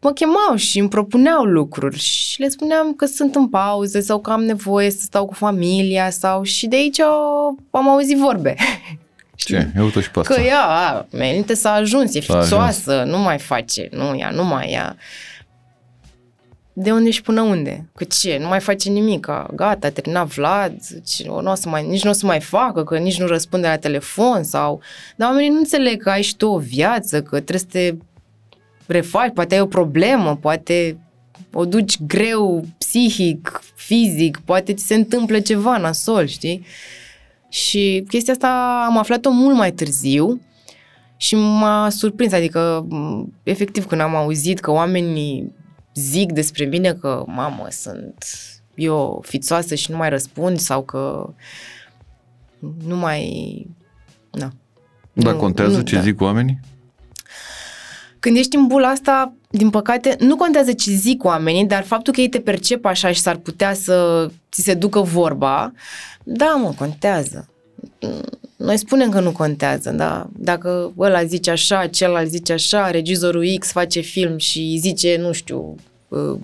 mă 0.00 0.12
chemau 0.12 0.56
și 0.56 0.78
îmi 0.78 0.88
propuneau 0.88 1.44
lucruri 1.44 1.98
și 1.98 2.40
le 2.40 2.48
spuneam 2.48 2.94
că 2.94 3.06
sunt 3.06 3.34
în 3.34 3.48
pauză 3.48 4.00
sau 4.00 4.20
că 4.20 4.30
am 4.30 4.44
nevoie 4.44 4.90
să 4.90 5.00
stau 5.00 5.26
cu 5.26 5.34
familia 5.34 6.10
sau 6.10 6.42
și 6.42 6.66
de 6.66 6.76
aici 6.76 7.00
am 7.70 7.88
auzit 7.88 8.16
vorbe. 8.16 8.54
Ce? 9.44 9.70
Eu 9.76 9.88
tot 9.88 10.02
și 10.02 10.10
pe 10.10 10.18
asta. 10.18 10.34
Că 10.34 10.40
ea, 10.40 10.62
a, 10.62 11.06
Melinte 11.10 11.54
s-a 11.54 11.72
ajuns, 11.72 12.14
e 12.14 12.20
S-a 12.20 12.32
ajuns. 12.32 12.48
fițoasă, 12.48 13.02
nu 13.06 13.18
mai 13.18 13.38
face, 13.38 13.88
nu, 13.90 14.18
ea 14.18 14.30
nu 14.30 14.44
mai 14.44 14.70
ia. 14.70 14.96
De 16.72 16.92
unde 16.92 17.10
și 17.10 17.22
până 17.22 17.40
unde? 17.40 17.88
Că 17.94 18.04
ce? 18.04 18.38
Nu 18.40 18.48
mai 18.48 18.60
face 18.60 18.88
nimic, 18.88 19.26
gata, 19.54 19.86
a 19.86 19.90
terminat 19.90 20.26
Vlad, 20.26 20.74
ce, 21.06 21.24
nu 21.26 21.50
o 21.50 21.54
să 21.54 21.68
mai, 21.68 21.86
nici 21.86 22.04
nu 22.04 22.10
o 22.10 22.12
să 22.12 22.26
mai 22.26 22.40
facă, 22.40 22.84
că 22.84 22.98
nici 22.98 23.18
nu 23.18 23.26
răspunde 23.26 23.66
la 23.66 23.76
telefon 23.76 24.44
sau... 24.44 24.80
Dar 25.16 25.28
oamenii 25.28 25.50
nu 25.50 25.58
înțeleg 25.58 26.02
că 26.02 26.10
ai 26.10 26.22
și 26.22 26.36
tu 26.36 26.46
o 26.46 26.58
viață, 26.58 27.22
că 27.22 27.40
trebuie 27.40 27.58
să 27.58 27.66
te 27.70 27.94
refaci, 28.86 29.32
poate 29.34 29.54
ai 29.54 29.60
o 29.60 29.66
problemă, 29.66 30.36
poate 30.36 30.98
o 31.52 31.64
duci 31.64 32.00
greu 32.06 32.64
psihic, 32.78 33.60
fizic, 33.74 34.40
poate 34.44 34.74
ți 34.74 34.86
se 34.86 34.94
întâmplă 34.94 35.40
ceva 35.40 35.76
nasol, 35.76 36.26
știi? 36.26 36.64
Și 37.52 38.04
chestia 38.08 38.32
asta 38.32 38.82
am 38.88 38.98
aflat-o 38.98 39.30
mult 39.30 39.56
mai 39.56 39.72
târziu 39.72 40.40
și 41.16 41.34
m-a 41.34 41.88
surprins, 41.90 42.32
adică 42.32 42.86
m, 42.88 43.32
efectiv 43.42 43.86
când 43.86 44.00
am 44.00 44.14
auzit 44.14 44.60
că 44.60 44.70
oamenii 44.70 45.54
zic 45.94 46.32
despre 46.32 46.64
mine 46.64 46.92
că, 46.92 47.24
mamă, 47.26 47.66
sunt 47.70 48.24
eu 48.74 49.22
fițoasă 49.26 49.74
și 49.74 49.90
nu 49.90 49.96
mai 49.96 50.08
răspund 50.08 50.58
sau 50.58 50.82
că 50.82 51.32
nu 52.86 52.96
mai... 52.96 53.26
Na. 54.30 54.52
Dar 55.12 55.32
Nu- 55.32 55.38
contează 55.38 55.76
nu, 55.76 55.82
ce 55.82 55.94
da. 55.94 56.00
zic 56.00 56.20
oamenii? 56.20 56.60
Când 58.22 58.36
ești 58.36 58.56
în 58.56 58.66
bula 58.66 58.88
asta, 58.88 59.32
din 59.50 59.70
păcate, 59.70 60.16
nu 60.18 60.36
contează 60.36 60.72
ce 60.72 60.90
zic 60.90 61.24
oamenii, 61.24 61.64
dar 61.66 61.82
faptul 61.82 62.12
că 62.12 62.20
ei 62.20 62.28
te 62.28 62.40
percep 62.40 62.84
așa 62.84 63.12
și 63.12 63.20
s-ar 63.20 63.36
putea 63.36 63.74
să 63.74 64.28
ți 64.52 64.62
se 64.62 64.74
ducă 64.74 65.00
vorba, 65.00 65.72
da, 66.22 66.54
mă, 66.62 66.72
contează. 66.76 67.48
Noi 68.56 68.76
spunem 68.76 69.10
că 69.10 69.20
nu 69.20 69.32
contează, 69.32 69.90
da? 69.90 70.26
Dacă 70.32 70.92
ăla 70.98 71.24
zice 71.24 71.50
așa, 71.50 71.86
celălalt 71.86 72.28
zice 72.28 72.52
așa, 72.52 72.90
regizorul 72.90 73.44
X 73.58 73.70
face 73.72 74.00
film 74.00 74.38
și 74.38 74.76
zice, 74.80 75.16
nu 75.20 75.32
știu, 75.32 75.74
uh, 76.08 76.38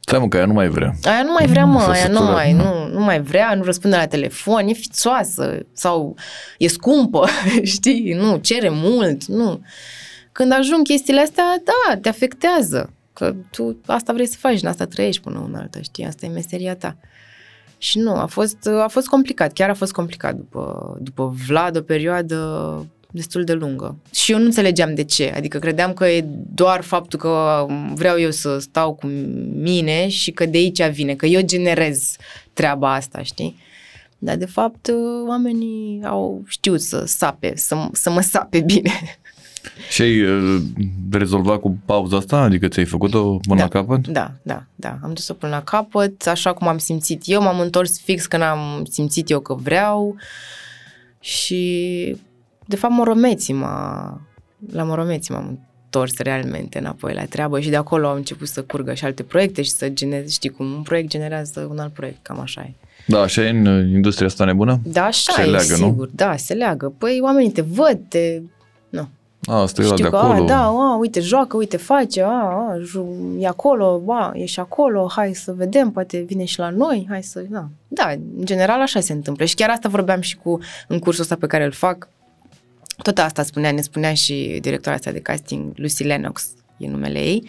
Stai 0.00 0.18
mă, 0.18 0.28
că 0.28 0.36
ea 0.36 0.46
nu 0.46 0.52
mai 0.52 0.68
vrea. 0.68 0.94
aia 1.02 1.22
nu 1.22 1.32
mai 1.32 1.46
vrea, 1.46 1.64
mă, 1.64 1.80
S-a 1.80 1.90
aia 1.90 2.08
nu 2.08 2.14
săturat, 2.14 2.34
mai, 2.34 2.54
da. 2.54 2.62
nu, 2.62 2.88
nu 2.92 3.00
mai 3.00 3.20
vrea, 3.20 3.54
nu 3.54 3.62
răspunde 3.62 3.96
la 3.96 4.06
telefon, 4.06 4.68
e 4.68 4.72
fițoasă 4.72 5.66
sau 5.72 6.14
e 6.58 6.68
scumpă, 6.68 7.28
știi, 7.74 8.12
nu, 8.12 8.36
cere 8.36 8.68
mult, 8.72 9.24
nu. 9.24 9.60
Când 10.36 10.52
ajung 10.52 10.82
chestiile 10.82 11.20
astea, 11.20 11.44
da, 11.64 11.96
te 11.96 12.08
afectează, 12.08 12.92
că 13.12 13.34
tu 13.50 13.76
asta 13.86 14.12
vrei 14.12 14.26
să 14.26 14.36
faci, 14.38 14.62
în 14.62 14.68
asta 14.68 14.84
trăiești 14.84 15.22
până 15.22 15.38
una 15.38 15.58
alta, 15.58 15.80
știi, 15.82 16.04
asta 16.04 16.26
e 16.26 16.28
meseria 16.28 16.76
ta. 16.76 16.96
Și 17.78 17.98
nu, 17.98 18.14
a 18.14 18.26
fost, 18.26 18.68
a 18.82 18.88
fost 18.88 19.06
complicat, 19.06 19.52
chiar 19.52 19.70
a 19.70 19.74
fost 19.74 19.92
complicat 19.92 20.34
după, 20.34 20.96
după 21.00 21.34
Vlad, 21.46 21.76
o 21.76 21.80
perioadă 21.80 22.86
destul 23.10 23.44
de 23.44 23.52
lungă. 23.52 23.96
Și 24.14 24.32
eu 24.32 24.38
nu 24.38 24.44
înțelegeam 24.44 24.94
de 24.94 25.04
ce, 25.04 25.32
adică 25.36 25.58
credeam 25.58 25.92
că 25.92 26.06
e 26.06 26.24
doar 26.54 26.80
faptul 26.82 27.18
că 27.18 27.66
vreau 27.94 28.20
eu 28.20 28.30
să 28.30 28.58
stau 28.58 28.94
cu 28.94 29.06
mine 29.54 30.08
și 30.08 30.30
că 30.30 30.46
de 30.46 30.56
aici 30.56 30.82
vine, 30.82 31.14
că 31.14 31.26
eu 31.26 31.40
generez 31.40 32.16
treaba 32.52 32.94
asta, 32.94 33.22
știi? 33.22 33.56
Dar 34.18 34.36
de 34.36 34.46
fapt 34.46 34.90
oamenii 35.26 36.00
au 36.04 36.42
știut 36.46 36.80
să 36.80 37.04
sape, 37.06 37.52
să, 37.56 37.88
să 37.92 38.10
mă 38.10 38.20
sape 38.20 38.60
bine. 38.60 38.92
Și 39.90 40.02
ai 40.02 40.22
uh, 40.22 40.62
rezolvat 41.10 41.60
cu 41.60 41.78
pauza 41.84 42.16
asta? 42.16 42.36
Adică 42.36 42.68
ți-ai 42.68 42.84
făcut-o 42.84 43.36
până 43.48 43.60
la 43.60 43.68
capăt? 43.68 44.06
Da, 44.06 44.32
da, 44.42 44.64
da. 44.74 44.98
Am 45.02 45.12
dus-o 45.12 45.34
până 45.34 45.52
la 45.52 45.62
capăt, 45.62 46.26
așa 46.26 46.52
cum 46.52 46.68
am 46.68 46.78
simțit 46.78 47.22
eu. 47.24 47.42
M-am 47.42 47.60
întors 47.60 48.00
fix 48.00 48.26
când 48.26 48.42
am 48.42 48.86
simțit 48.90 49.30
eu 49.30 49.40
că 49.40 49.54
vreau 49.54 50.16
și 51.20 52.16
de 52.66 52.76
fapt 52.76 52.94
moromeții 52.94 53.54
m-a... 53.54 54.20
La 54.72 54.82
moromeții 54.82 55.34
m-am 55.34 55.58
întors 55.84 56.18
realmente 56.18 56.78
înapoi 56.78 57.14
la 57.14 57.24
treabă 57.24 57.60
și 57.60 57.68
de 57.68 57.76
acolo 57.76 58.08
au 58.08 58.14
început 58.16 58.48
să 58.48 58.62
curgă 58.62 58.94
și 58.94 59.04
alte 59.04 59.22
proiecte 59.22 59.62
și 59.62 59.70
să 59.70 59.88
genereze, 59.88 60.28
știi 60.28 60.50
cum 60.50 60.72
un 60.72 60.82
proiect 60.82 61.08
generează 61.08 61.68
un 61.70 61.78
alt 61.78 61.92
proiect, 61.92 62.18
cam 62.22 62.40
așa 62.40 62.60
e. 62.60 62.72
Da, 63.06 63.20
așa 63.20 63.42
e 63.42 63.48
în 63.48 63.66
uh, 63.66 63.94
industria 63.94 64.26
asta 64.26 64.44
nebună? 64.44 64.80
Da, 64.84 65.04
așa 65.04 65.32
Se 65.32 65.42
e, 65.42 65.44
leagă, 65.44 65.76
nu? 65.76 65.86
sigur, 65.88 66.08
da, 66.14 66.36
se 66.36 66.54
leagă. 66.54 66.94
Păi 66.98 67.18
oamenii 67.22 67.50
te 67.50 67.60
văd, 67.60 67.98
te... 68.08 68.40
Nu. 69.46 69.52
A, 69.52 69.60
asta 69.60 69.82
e 69.82 69.84
ăla 69.84 69.94
de 69.94 70.02
Știu 70.02 70.10
că, 70.10 70.16
acolo. 70.24 70.42
a, 70.42 70.46
da, 70.46 70.62
a, 70.64 70.96
uite, 71.00 71.20
joacă, 71.20 71.56
uite, 71.56 71.76
face, 71.76 72.22
a, 72.22 72.28
a, 72.28 72.76
ju- 72.82 73.36
e 73.38 73.46
acolo, 73.46 74.02
a, 74.08 74.32
e 74.34 74.44
și 74.44 74.60
acolo, 74.60 75.08
hai 75.14 75.34
să 75.34 75.52
vedem, 75.52 75.90
poate 75.90 76.18
vine 76.18 76.44
și 76.44 76.58
la 76.58 76.70
noi, 76.70 77.06
hai 77.08 77.22
să, 77.22 77.44
da. 77.50 77.68
Da, 77.88 78.10
în 78.10 78.44
general 78.44 78.80
așa 78.80 79.00
se 79.00 79.12
întâmplă 79.12 79.44
și 79.44 79.54
chiar 79.54 79.70
asta 79.70 79.88
vorbeam 79.88 80.20
și 80.20 80.36
cu, 80.36 80.58
în 80.88 80.98
cursul 80.98 81.22
ăsta 81.22 81.34
pe 81.36 81.46
care 81.46 81.64
îl 81.64 81.72
fac, 81.72 82.08
tot 83.02 83.18
asta 83.18 83.42
spunea, 83.42 83.70
ne 83.72 83.80
spunea 83.80 84.14
și 84.14 84.58
directora 84.60 84.94
asta 84.94 85.10
de 85.10 85.20
casting, 85.20 85.72
Lucy 85.76 86.02
Lennox, 86.04 86.48
e 86.76 86.88
numele 86.88 87.18
ei, 87.18 87.48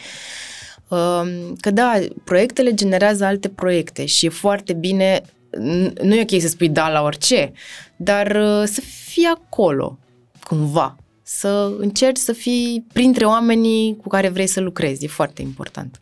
um, 0.88 1.56
că 1.60 1.72
da, 1.72 1.94
proiectele 2.24 2.74
generează 2.74 3.26
alte 3.26 3.50
proiecte 3.50 4.06
și 4.06 4.26
e 4.26 4.30
foarte 4.30 4.74
bine, 4.74 5.22
n- 5.22 5.94
nu 6.02 6.16
e 6.16 6.26
ok 6.32 6.42
să 6.42 6.48
spui 6.48 6.70
da 6.70 6.90
la 6.90 7.02
orice, 7.02 7.52
dar 7.96 8.26
uh, 8.28 8.64
să 8.66 8.82
fii 8.82 9.30
acolo, 9.36 9.98
cumva, 10.44 10.96
să 11.30 11.76
încerci 11.78 12.18
să 12.18 12.34
fii 12.34 12.86
printre 12.94 13.26
oamenii 13.26 13.98
cu 14.02 14.08
care 14.08 14.30
vrei 14.30 14.48
să 14.48 14.60
lucrezi, 14.60 15.06
e 15.06 15.08
foarte 15.08 15.42
important. 15.42 16.02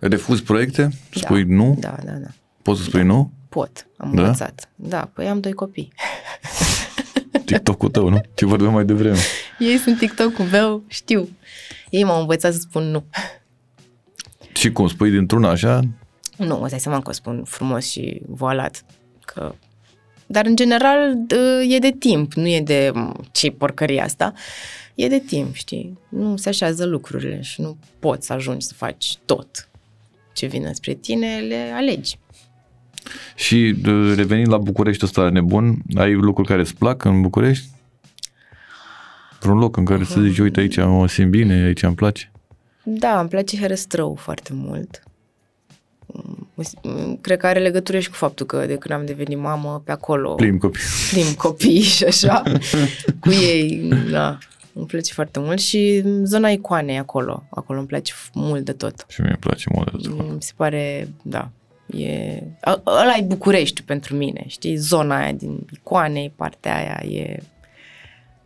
Refuzi 0.00 0.42
proiecte? 0.42 0.88
Spui 1.10 1.44
da, 1.44 1.54
nu? 1.54 1.76
Da, 1.78 1.96
da, 2.04 2.12
da. 2.12 2.28
Poți 2.62 2.78
să 2.80 2.84
spui 2.84 3.02
nu? 3.02 3.32
Pot, 3.48 3.86
am 3.96 4.14
Da? 4.14 4.20
învățat. 4.22 4.68
Da, 4.74 5.10
păi 5.14 5.28
am 5.28 5.40
doi 5.40 5.52
copii. 5.52 5.92
TikTok-ul 7.44 7.88
tău, 7.90 8.08
nu? 8.08 8.20
Ce 8.34 8.46
vorbeam 8.46 8.72
mai 8.72 8.84
devreme. 8.84 9.18
Ei 9.58 9.76
sunt 9.76 9.98
TikTok-ul 9.98 10.44
meu, 10.44 10.82
știu. 10.86 11.28
Ei 11.90 12.04
m-au 12.04 12.20
învățat 12.20 12.52
să 12.52 12.58
spun 12.58 12.82
nu. 12.90 13.04
Și 14.52 14.72
cum, 14.72 14.88
spui 14.88 15.10
dintr-una 15.10 15.48
așa? 15.50 15.80
Nu, 16.36 16.60
îți 16.60 16.70
dai 16.70 16.80
seama 16.80 17.00
că 17.02 17.08
o 17.08 17.12
spun 17.12 17.44
frumos 17.44 17.86
și 17.90 18.20
voalat. 18.26 18.84
Că... 19.24 19.54
Dar, 20.30 20.46
în 20.46 20.56
general, 20.56 21.14
d- 21.26 21.68
e 21.74 21.78
de 21.78 21.94
timp, 21.98 22.32
nu 22.32 22.46
e 22.48 22.60
de 22.60 22.90
"M, 22.94 23.12
ce 23.32 23.50
porcărie 23.50 24.00
asta. 24.00 24.32
E 24.94 25.08
de 25.08 25.18
timp, 25.18 25.54
știi? 25.54 25.98
Nu 26.08 26.36
se 26.36 26.48
așează 26.48 26.84
lucrurile 26.84 27.40
și 27.42 27.60
nu 27.60 27.76
poți 27.98 28.26
să 28.26 28.32
ajungi 28.32 28.66
să 28.66 28.74
faci 28.74 29.16
tot 29.24 29.68
ce 30.32 30.46
vine 30.46 30.72
spre 30.72 30.94
tine, 30.94 31.38
le 31.38 31.72
alegi. 31.74 32.18
Și 33.34 33.74
de- 33.82 34.14
revenind 34.14 34.48
la 34.48 34.58
București 34.58 35.04
ăsta 35.04 35.28
nebun, 35.28 35.76
ai 35.96 36.12
lucruri 36.12 36.48
care 36.48 36.60
îți 36.60 36.74
plac 36.76 37.04
în 37.04 37.20
București? 37.20 37.66
Vreun 39.40 39.58
loc 39.58 39.76
în 39.76 39.84
care 39.84 40.04
să 40.04 40.20
zici, 40.20 40.38
uite 40.38 40.60
aici 40.60 40.76
mă 40.76 41.08
simt 41.08 41.30
bine, 41.30 41.54
aici 41.54 41.82
îmi 41.82 41.94
place. 41.94 42.30
Da, 42.82 43.20
îmi 43.20 43.28
place 43.28 43.56
Herăstrău 43.56 44.14
foarte 44.14 44.50
mult. 44.52 45.02
Mm, 46.82 47.16
Cred 47.20 47.38
că 47.38 47.46
are 47.46 47.58
legătură 47.58 47.98
și 47.98 48.08
cu 48.08 48.14
faptul 48.14 48.46
că 48.46 48.66
de 48.66 48.76
când 48.76 49.00
am 49.00 49.06
devenit 49.06 49.38
mamă, 49.38 49.82
pe 49.84 49.92
acolo 49.92 50.34
Plim 50.34 50.58
copii. 50.58 50.82
plim 51.10 51.32
copii 51.36 51.80
și 51.80 52.04
așa, 52.04 52.42
cu 53.20 53.30
ei, 53.30 53.90
da, 54.10 54.38
îmi 54.72 54.86
place 54.86 55.12
foarte 55.12 55.38
mult 55.38 55.60
și 55.60 56.02
zona 56.24 56.48
icoanei 56.48 56.98
acolo, 56.98 57.46
acolo 57.50 57.78
îmi 57.78 57.88
place 57.88 58.12
f- 58.12 58.30
mult 58.32 58.64
de 58.64 58.72
tot. 58.72 59.04
Și 59.08 59.20
mie 59.20 59.30
îmi 59.30 59.38
place 59.40 59.64
mult 59.74 60.02
de 60.02 60.08
tot. 60.08 60.32
Mi 60.32 60.42
se 60.42 60.52
pare, 60.56 61.08
da, 61.22 61.50
e, 61.86 62.42
a- 62.60 62.82
ăla 62.86 63.16
e 63.18 63.22
București 63.22 63.82
pentru 63.82 64.16
mine, 64.16 64.44
știi, 64.46 64.76
zona 64.76 65.16
aia 65.18 65.32
din 65.32 65.66
icoanei, 65.72 66.32
partea 66.36 66.76
aia 66.76 67.16
e, 67.18 67.42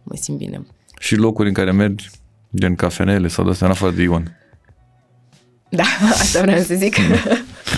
mă 0.03 0.15
simt 0.17 0.39
bine. 0.39 0.67
Și 0.99 1.15
locuri 1.17 1.49
în 1.49 1.55
care 1.55 1.73
mergi, 1.73 2.11
gen 2.57 2.75
cafenele 2.75 3.29
sau 3.29 3.45
de-astea, 3.45 3.67
în 3.67 3.73
afară 3.73 3.93
de 3.93 4.03
Ion. 4.03 4.37
Da, 5.69 5.83
asta 6.21 6.41
vreau 6.41 6.59
să 6.61 6.75
zic. 6.75 6.95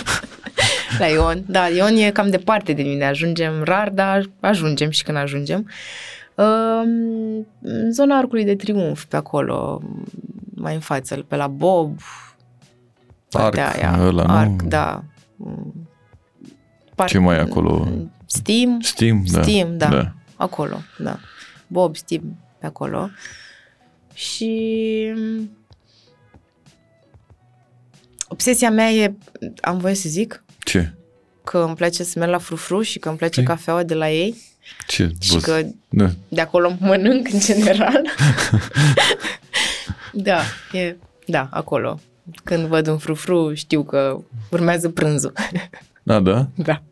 La 0.99 1.07
Ion. 1.07 1.43
Da, 1.47 1.67
Ion 1.69 1.95
e 1.95 2.11
cam 2.11 2.29
departe 2.29 2.73
de 2.73 2.81
mine. 2.81 3.05
Ajungem 3.05 3.63
rar, 3.63 3.89
dar 3.89 4.29
ajungem 4.39 4.89
și 4.89 5.03
când 5.03 5.17
ajungem. 5.17 5.69
Um, 6.35 7.47
în 7.61 7.91
zona 7.91 8.17
Arcului 8.17 8.43
de 8.45 8.55
Triunf, 8.55 9.03
pe 9.05 9.15
acolo, 9.15 9.81
mai 10.55 10.73
în 10.73 10.79
față, 10.79 11.15
pe 11.27 11.35
la 11.35 11.47
Bob. 11.47 11.99
partea 13.29 13.67
Arc, 13.67 13.77
aia. 13.77 13.97
ăla, 13.99 14.23
nu? 14.23 14.33
Arc, 14.33 14.61
da. 14.61 15.03
Mm. 15.35 15.87
Par- 16.95 17.07
Ce 17.09 17.17
mai 17.17 17.35
e 17.37 17.39
acolo? 17.39 17.87
Steam. 18.25 18.79
Steam, 18.79 19.23
da. 19.31 19.41
Steam, 19.41 19.77
da. 19.77 19.87
da. 19.87 20.11
Acolo, 20.35 20.77
da. 20.97 21.17
Bob, 21.67 21.95
Steam, 21.95 22.37
pe 22.59 22.65
acolo. 22.65 23.09
Și 24.13 25.13
obsesia 28.35 28.69
mea 28.69 28.89
e, 28.91 29.13
am 29.61 29.77
voie 29.77 29.93
să 29.93 30.09
zic, 30.09 30.43
Ce? 30.63 30.93
că 31.43 31.57
îmi 31.57 31.75
place 31.75 32.03
să 32.03 32.19
merg 32.19 32.31
la 32.31 32.37
frufru 32.37 32.81
și 32.81 32.99
că 32.99 33.09
îmi 33.09 33.17
place 33.17 33.39
Ei. 33.39 33.45
cafeaua 33.45 33.83
de 33.83 33.93
la 33.93 34.11
ei 34.11 34.35
Ce? 34.87 35.11
și 35.19 35.33
Bă, 35.33 35.39
că 35.39 35.61
da. 35.89 36.09
de 36.27 36.41
acolo 36.41 36.75
mănânc 36.79 37.27
în 37.31 37.39
general. 37.39 38.01
da, 40.27 40.39
e, 40.71 40.95
da, 41.25 41.47
acolo. 41.51 41.99
Când 42.43 42.65
văd 42.65 42.87
un 42.87 42.97
frufru, 42.97 43.53
știu 43.53 43.83
că 43.83 44.19
urmează 44.51 44.89
prânzul. 44.89 45.33
da, 46.03 46.19
da? 46.19 46.47
da. 46.55 46.83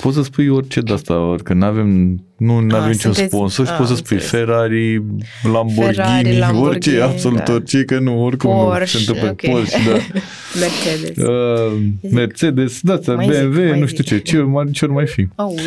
Poți 0.00 0.16
să 0.16 0.22
spui 0.22 0.48
orice 0.48 0.80
de 0.80 0.92
asta, 0.92 1.34
că 1.44 1.52
nu 1.54 1.64
avem, 1.66 2.18
nu 2.38 2.52
avem 2.54 2.74
Ah, 2.74 2.80
niciun 2.86 2.94
sunteți- 3.12 3.34
sponsor 3.34 3.66
și 3.66 3.72
ah, 3.72 3.78
poți 3.78 3.90
să 3.90 3.96
spui 3.96 4.16
înțeles. 4.16 4.44
Ferrari, 4.44 4.94
Lamborghini, 5.42 5.84
Ferrari, 5.94 6.38
Lamborghini, 6.38 6.96
orice, 6.96 7.00
absolut 7.12 7.44
da. 7.44 7.52
orice, 7.52 7.84
că 7.84 7.98
nu, 7.98 8.22
oricum 8.24 8.50
nu 8.50 8.56
Porsche, 8.64 8.98
se 8.98 8.98
întâmplă 8.98 9.28
ok. 9.30 9.52
Porsche, 9.54 9.78
da. 9.90 9.98
Mercedes. 10.60 11.24
Uh, 11.26 11.82
Zic. 12.02 12.12
Mercedes, 12.12 12.80
da, 12.80 12.98
Mai 13.14 13.28
zic, 13.32 13.42
BMW, 13.42 13.68
mai 13.68 13.78
nu 13.80 13.86
zic. 13.86 13.98
știu 13.98 14.04
ce, 14.16 14.22
ce 14.22 14.38
ori 14.38 14.46
mai, 14.48 14.70
ce 14.70 14.84
ori 14.84 14.94
mai 14.94 15.06
fi. 15.06 15.28
Audi. 15.34 15.62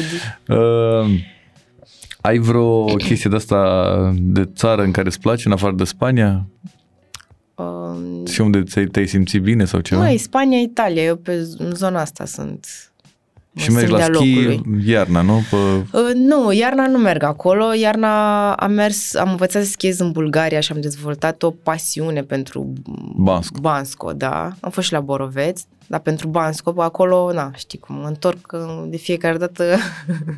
Uh, 0.47 1.19
ai 2.21 2.37
vreo 2.37 2.83
chestie 2.85 3.29
de 3.29 3.35
asta 3.35 4.13
de 4.17 4.49
țară 4.55 4.81
în 4.83 4.91
care 4.91 5.07
îți 5.07 5.19
place, 5.19 5.43
în 5.45 5.51
afară 5.53 5.73
de 5.75 5.83
Spania? 5.83 6.45
Um, 7.55 8.25
Și 8.25 8.41
unde 8.41 8.63
ți-ai, 8.63 8.85
te-ai 8.85 9.07
simțit 9.07 9.41
bine 9.41 9.65
sau 9.65 9.79
ceva? 9.79 10.01
Măi, 10.01 10.17
Spania, 10.17 10.57
Italia, 10.59 11.03
eu 11.03 11.15
pe 11.15 11.41
z- 11.41 11.57
în 11.57 11.71
zona 11.75 12.01
asta 12.01 12.25
sunt. 12.25 12.67
Mă 13.55 13.61
și 13.61 13.71
mergi 13.71 13.87
simt 13.87 13.99
la 13.99 14.07
de-a 14.07 14.15
schi 14.15 14.35
locului. 14.35 14.61
iarna, 14.85 15.21
nu? 15.21 15.41
Pe, 15.49 15.55
Uh, 15.97 16.13
nu, 16.13 16.51
iarna 16.51 16.87
nu 16.87 16.97
merg 16.97 17.23
acolo. 17.23 17.73
Iarna 17.73 18.53
am 18.53 18.71
mers, 18.71 19.15
am 19.15 19.29
învățat 19.29 19.63
să 19.63 19.69
schiez 19.69 19.99
în 19.99 20.11
Bulgaria 20.11 20.59
și 20.59 20.71
am 20.71 20.81
dezvoltat 20.81 21.43
o 21.43 21.51
pasiune 21.51 22.21
pentru 22.21 22.73
Bansco. 23.15 23.59
Bansco, 23.59 24.13
da. 24.13 24.55
Am 24.59 24.69
fost 24.69 24.87
și 24.87 24.93
la 24.93 24.99
Boroveț, 24.99 25.61
dar 25.87 25.99
pentru 25.99 26.27
Bansco, 26.27 26.71
bă, 26.73 26.83
acolo, 26.83 27.31
na, 27.31 27.51
știi 27.55 27.79
cum, 27.79 27.95
mă 27.95 28.07
întorc 28.07 28.51
uh, 28.53 28.83
de 28.87 28.97
fiecare 28.97 29.37
dată 29.37 29.77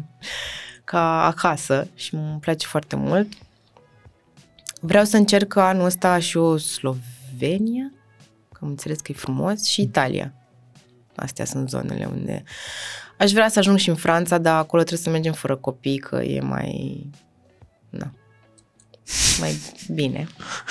ca 0.83 1.25
acasă 1.25 1.87
și 1.95 2.15
îmi 2.15 2.37
place 2.39 2.67
foarte 2.67 2.95
mult. 2.95 3.27
Vreau 4.81 5.03
să 5.03 5.17
încerc 5.17 5.55
anul 5.55 5.85
ăsta 5.85 6.19
și 6.19 6.37
o 6.37 6.57
Slovenia, 6.57 7.91
că 8.51 8.59
am 8.61 8.67
înțeles 8.67 8.99
că 8.99 9.11
e 9.11 9.15
frumos, 9.15 9.63
și 9.63 9.81
Italia. 9.81 10.33
Astea 11.15 11.45
sunt 11.45 11.69
zonele 11.69 12.09
unde... 12.15 12.43
Aș 13.17 13.31
vrea 13.31 13.49
să 13.49 13.59
ajung 13.59 13.77
și 13.77 13.89
în 13.89 13.95
Franța, 13.95 14.37
dar 14.37 14.57
acolo 14.57 14.81
trebuie 14.83 15.03
să 15.05 15.09
mergem 15.09 15.33
fără 15.33 15.55
copii, 15.55 15.97
că 15.97 16.15
e 16.15 16.39
mai... 16.41 17.01
Na, 17.89 18.11
mai 19.39 19.55
bine 19.93 20.27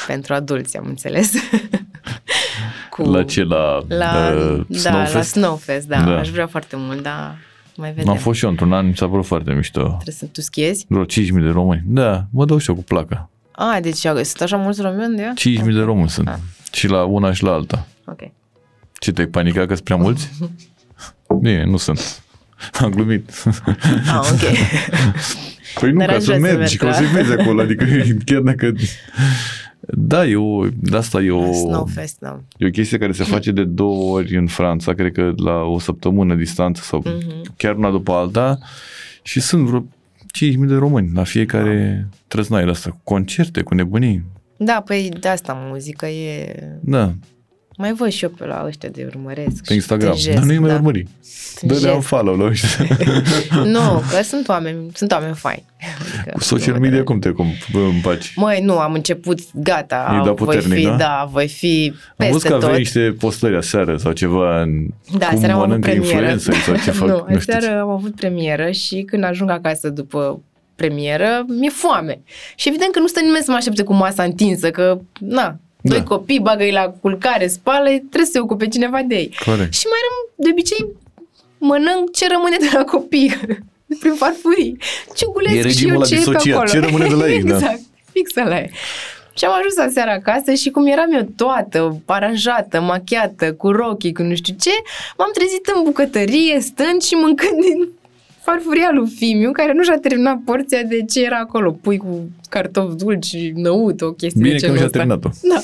pentru 0.07 0.34
adulți, 0.34 0.76
am 0.76 0.86
înțeles. 0.86 1.32
Cu, 2.90 3.03
la 3.03 3.24
ce? 3.24 3.42
La, 3.42 3.84
La, 3.88 4.32
uh, 4.34 4.64
da, 4.68 4.78
Snowfest? 4.78 5.14
la 5.14 5.22
Snowfest, 5.22 5.86
da. 5.86 5.99
Da. 5.99 6.05
da. 6.05 6.18
Aș 6.18 6.30
vrea 6.30 6.47
foarte 6.47 6.76
mult, 6.78 7.03
dar 7.03 7.38
mai 7.76 7.92
vedem. 7.92 8.11
Am 8.11 8.16
fost 8.16 8.38
și 8.38 8.44
eu 8.44 8.51
într-un 8.51 8.72
an, 8.72 8.86
mi 8.86 8.97
s-a 8.97 9.09
părut 9.09 9.26
foarte 9.26 9.53
mișto. 9.53 9.80
Trebuie 9.80 10.14
să 10.14 10.26
tu 10.26 10.40
schiezi? 10.40 10.84
Vreo 10.88 11.05
5.000 11.05 11.09
de 11.32 11.49
români. 11.49 11.82
Da, 11.86 12.24
mă 12.30 12.44
dau 12.44 12.59
și 12.59 12.68
eu 12.68 12.74
cu 12.74 12.82
placa. 12.82 13.30
A, 13.53 13.78
deci 13.80 13.97
sunt 13.97 14.40
așa 14.40 14.57
mulți 14.57 14.80
români 14.80 15.16
de 15.16 15.22
ea? 15.22 15.32
5.000 15.64 15.72
de 15.72 15.80
români 15.80 16.09
sunt. 16.09 16.28
Ah. 16.28 16.36
Și 16.72 16.88
la 16.88 17.05
una 17.05 17.32
și 17.32 17.42
la 17.42 17.53
alta. 17.53 17.86
Ok. 18.07 18.30
Ce 18.99 19.12
te-ai 19.12 19.26
panicat 19.26 19.66
că 19.66 19.74
sunt 19.74 19.84
prea 19.84 19.97
mulți? 19.97 20.30
Bine, 21.40 21.64
nu 21.64 21.76
sunt. 21.76 22.22
Am 22.82 22.90
glumit. 22.90 23.30
Ah, 24.07 24.30
ok. 24.32 24.40
Păi 25.80 25.90
nu, 25.90 25.98
Dar 25.98 26.09
ca 26.09 26.14
aș 26.14 26.22
să 26.22 26.32
vrea 26.32 26.50
să 26.50 26.57
mergi, 26.57 26.59
merg 26.59 26.76
că 26.76 26.84
o 26.84 26.88
la- 26.88 26.94
să 26.94 27.02
vezi 27.14 27.32
acolo, 27.40 27.61
adică 27.62 27.84
chiar 28.24 28.40
dacă... 28.40 28.72
Da, 29.80 30.26
e 30.26 30.36
o, 30.36 30.66
de 30.68 30.96
asta 30.96 31.20
e 31.22 31.30
o, 31.30 31.52
Snowfest, 31.52 32.18
da. 32.20 32.40
e 32.57 32.66
o 32.66 32.70
chestie 32.70 32.98
care 32.98 33.12
se 33.12 33.24
face 33.24 33.50
de 33.52 33.64
două 33.64 34.14
ori 34.14 34.36
în 34.36 34.46
Franța, 34.46 34.92
cred 34.92 35.12
că 35.12 35.32
la 35.36 35.61
o 35.62 35.78
săptămână 35.78 36.34
distanță 36.34 36.82
sau 36.84 37.02
Mhm. 37.04 37.54
chiar 37.57 37.74
una 37.74 37.90
după 37.90 38.12
alta 38.12 38.59
și 39.22 39.40
sunt 39.40 39.66
vreo 39.66 39.86
5.000 40.32 40.66
de 40.68 40.74
români 40.74 41.11
la 41.14 41.24
fiecare 41.24 42.07
trăznaie 42.26 42.64
de 42.64 42.70
asta, 42.70 42.90
cu 42.90 43.00
concerte, 43.04 43.62
cu 43.62 43.74
nebunii. 43.74 44.24
Da, 44.57 44.82
păi 44.86 45.09
de 45.20 45.28
asta 45.28 45.66
muzică 45.70 46.07
e... 46.07 46.54
Da. 46.80 47.12
Mai 47.77 47.93
văd 47.93 48.11
și 48.11 48.24
eu 48.24 48.31
pe 48.31 48.47
la 48.47 48.64
ăștia 48.66 48.89
de 48.89 49.05
urmăresc. 49.14 49.64
Pe 49.66 49.74
Instagram. 49.74 50.11
Tânjesc, 50.11 50.37
Dar 50.37 50.45
nu-i 50.45 50.59
mai 50.59 50.68
da. 50.70 50.74
urmări. 50.74 51.07
Dă-le 51.61 51.74
un 51.74 51.81
Tânjesc. 51.81 52.07
follow 52.07 52.37
la 52.37 52.45
ăștia. 52.51 52.87
Nu, 53.64 54.03
că 54.11 54.22
sunt 54.22 54.49
oameni, 54.49 54.91
sunt 54.95 55.12
oameni 55.12 55.35
faini. 55.35 55.64
Adică, 56.01 56.31
Cu 56.33 56.41
social 56.43 56.74
nu, 56.74 56.81
media 56.81 56.99
da. 56.99 57.05
cum 57.05 57.18
te 57.18 57.29
cum 57.31 57.47
împaci? 57.72 58.33
Măi, 58.37 58.61
nu, 58.62 58.79
am 58.79 58.93
început, 58.93 59.39
gata, 59.55 60.11
E 60.12 60.24
da 60.24 60.33
voi 60.33 60.35
puternic, 60.35 60.79
fi, 60.79 60.85
da? 60.85 60.97
da, 60.97 61.29
voi 61.33 61.49
fi 61.49 61.93
Am 61.95 61.97
văzut 62.16 62.33
peste 62.33 62.49
că 62.49 62.55
aveai 62.55 62.70
tot. 62.70 62.79
niște 62.79 63.14
postări 63.18 63.57
aseară 63.57 63.97
sau 63.97 64.12
ceva 64.12 64.61
în 64.62 64.87
Da, 65.18 65.27
cum 65.27 65.39
seara 65.39 65.53
am 65.55 65.59
avut 65.59 65.68
mănâncă 65.68 65.91
premieră. 65.91 66.31
influencer 66.31 66.55
sau 66.55 66.74
ce 66.77 66.91
fac. 67.01 67.09
nu, 67.09 67.14
nu 67.29 67.39
știu 67.39 67.55
aseară 67.55 67.74
ce. 67.74 67.81
am 67.81 67.89
avut 67.91 68.14
premieră 68.14 68.70
și 68.70 69.03
când 69.03 69.24
ajung 69.24 69.51
acasă 69.51 69.89
după 69.89 70.41
premieră, 70.74 71.45
mi-e 71.49 71.70
foame. 71.70 72.20
Și 72.57 72.68
evident 72.68 72.93
că 72.93 72.99
nu 72.99 73.07
stă 73.07 73.20
nimeni 73.20 73.45
să 73.45 73.51
mă 73.51 73.57
aștepte 73.57 73.83
cu 73.83 73.95
masa 73.95 74.22
întinsă, 74.22 74.70
că, 74.70 74.99
na, 75.20 75.59
doi 75.89 75.99
Da. 75.99 76.05
copii, 76.05 76.41
bagă-i 76.41 76.70
la 76.70 76.95
culcare, 77.01 77.47
spală 77.47 77.89
trebuie 77.89 78.24
să 78.24 78.30
se 78.32 78.41
ocupe 78.41 78.68
cineva 78.68 79.01
de 79.07 79.14
ei. 79.14 79.34
Corect. 79.45 79.74
Și 79.74 79.87
mai 79.91 79.99
răm, 80.07 80.32
de 80.45 80.49
obicei, 80.53 80.87
mănânc 81.59 82.12
ce 82.12 82.26
rămâne 82.28 82.57
de 82.61 82.70
la 82.72 82.84
copii, 82.84 83.37
prin 84.01 84.12
farfurii. 84.14 84.76
Ciugulesc 85.14 85.55
E 85.55 85.59
și 85.59 85.62
regimul 85.66 85.93
eu 85.95 85.97
ăla 86.01 86.07
ce 86.07 86.14
e 86.14 86.16
pe 86.16 86.24
disociat, 86.24 86.55
acolo. 86.57 86.70
ce 86.70 86.78
rămâne 86.78 87.09
de 87.09 87.14
la 87.14 87.28
ei, 87.30 87.43
da. 87.53 87.55
exact, 87.57 87.80
fix 88.12 88.37
ăla 88.37 88.59
e. 88.59 88.70
Și 89.39 89.45
am 89.45 89.53
ajuns 89.59 89.76
aseară 89.78 90.11
acasă 90.11 90.55
și 90.55 90.70
cum 90.70 90.87
eram 90.87 91.12
eu 91.12 91.28
toată, 91.37 92.03
aranjată, 92.05 92.80
machiată, 92.80 93.53
cu 93.53 93.70
rochii, 93.70 94.12
cu 94.12 94.22
nu 94.22 94.34
știu 94.34 94.55
ce, 94.61 94.70
m-am 95.18 95.30
trezit 95.34 95.66
în 95.74 95.82
bucătărie, 95.84 96.61
stând 96.61 97.03
și 97.03 97.14
mâncând 97.14 97.61
din 97.61 97.89
farfuria 98.47 98.90
lui 98.92 99.09
Fimiu, 99.16 99.53
care 99.53 99.72
nu 99.72 99.82
și-a 99.82 99.99
terminat 99.99 100.38
porția 100.44 100.82
de 100.82 101.05
ce 101.05 101.24
era 101.24 101.38
acolo, 101.38 101.70
pui 101.72 101.97
cu 101.97 102.30
cartofi 102.49 102.97
dulci, 102.97 103.51
năut, 103.55 104.01
o 104.01 104.12
chestie 104.12 104.42
Bine 104.42 104.55
de 104.55 104.61
că 104.61 104.66
nu 104.66 104.76
genul 104.76 104.76
și-a 104.76 104.86
ăsta. 104.86 104.99
terminat-o. 104.99 105.28
Da. 105.55 105.61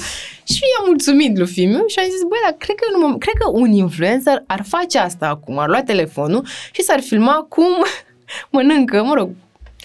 Și 0.53 0.61
i-am 0.72 0.85
mulțumit 0.87 1.37
lui 1.39 1.47
Fimiu 1.47 1.85
și 1.87 1.99
am 1.99 2.05
zis, 2.05 2.22
băi, 2.28 2.39
dar 2.45 2.55
cred 2.59 2.76
că, 2.76 2.85
nu 2.99 3.09
mă, 3.09 3.18
cred 3.18 3.35
că 3.35 3.51
un 3.51 3.70
influencer 3.72 4.43
ar 4.47 4.62
face 4.68 4.99
asta 4.99 5.26
acum, 5.28 5.59
ar 5.59 5.68
lua 5.68 5.83
telefonul 5.83 6.47
și 6.72 6.83
s-ar 6.83 7.01
filma 7.01 7.47
cum 7.49 7.85
mănâncă, 8.55 9.03
mă 9.03 9.14
rog, 9.14 9.30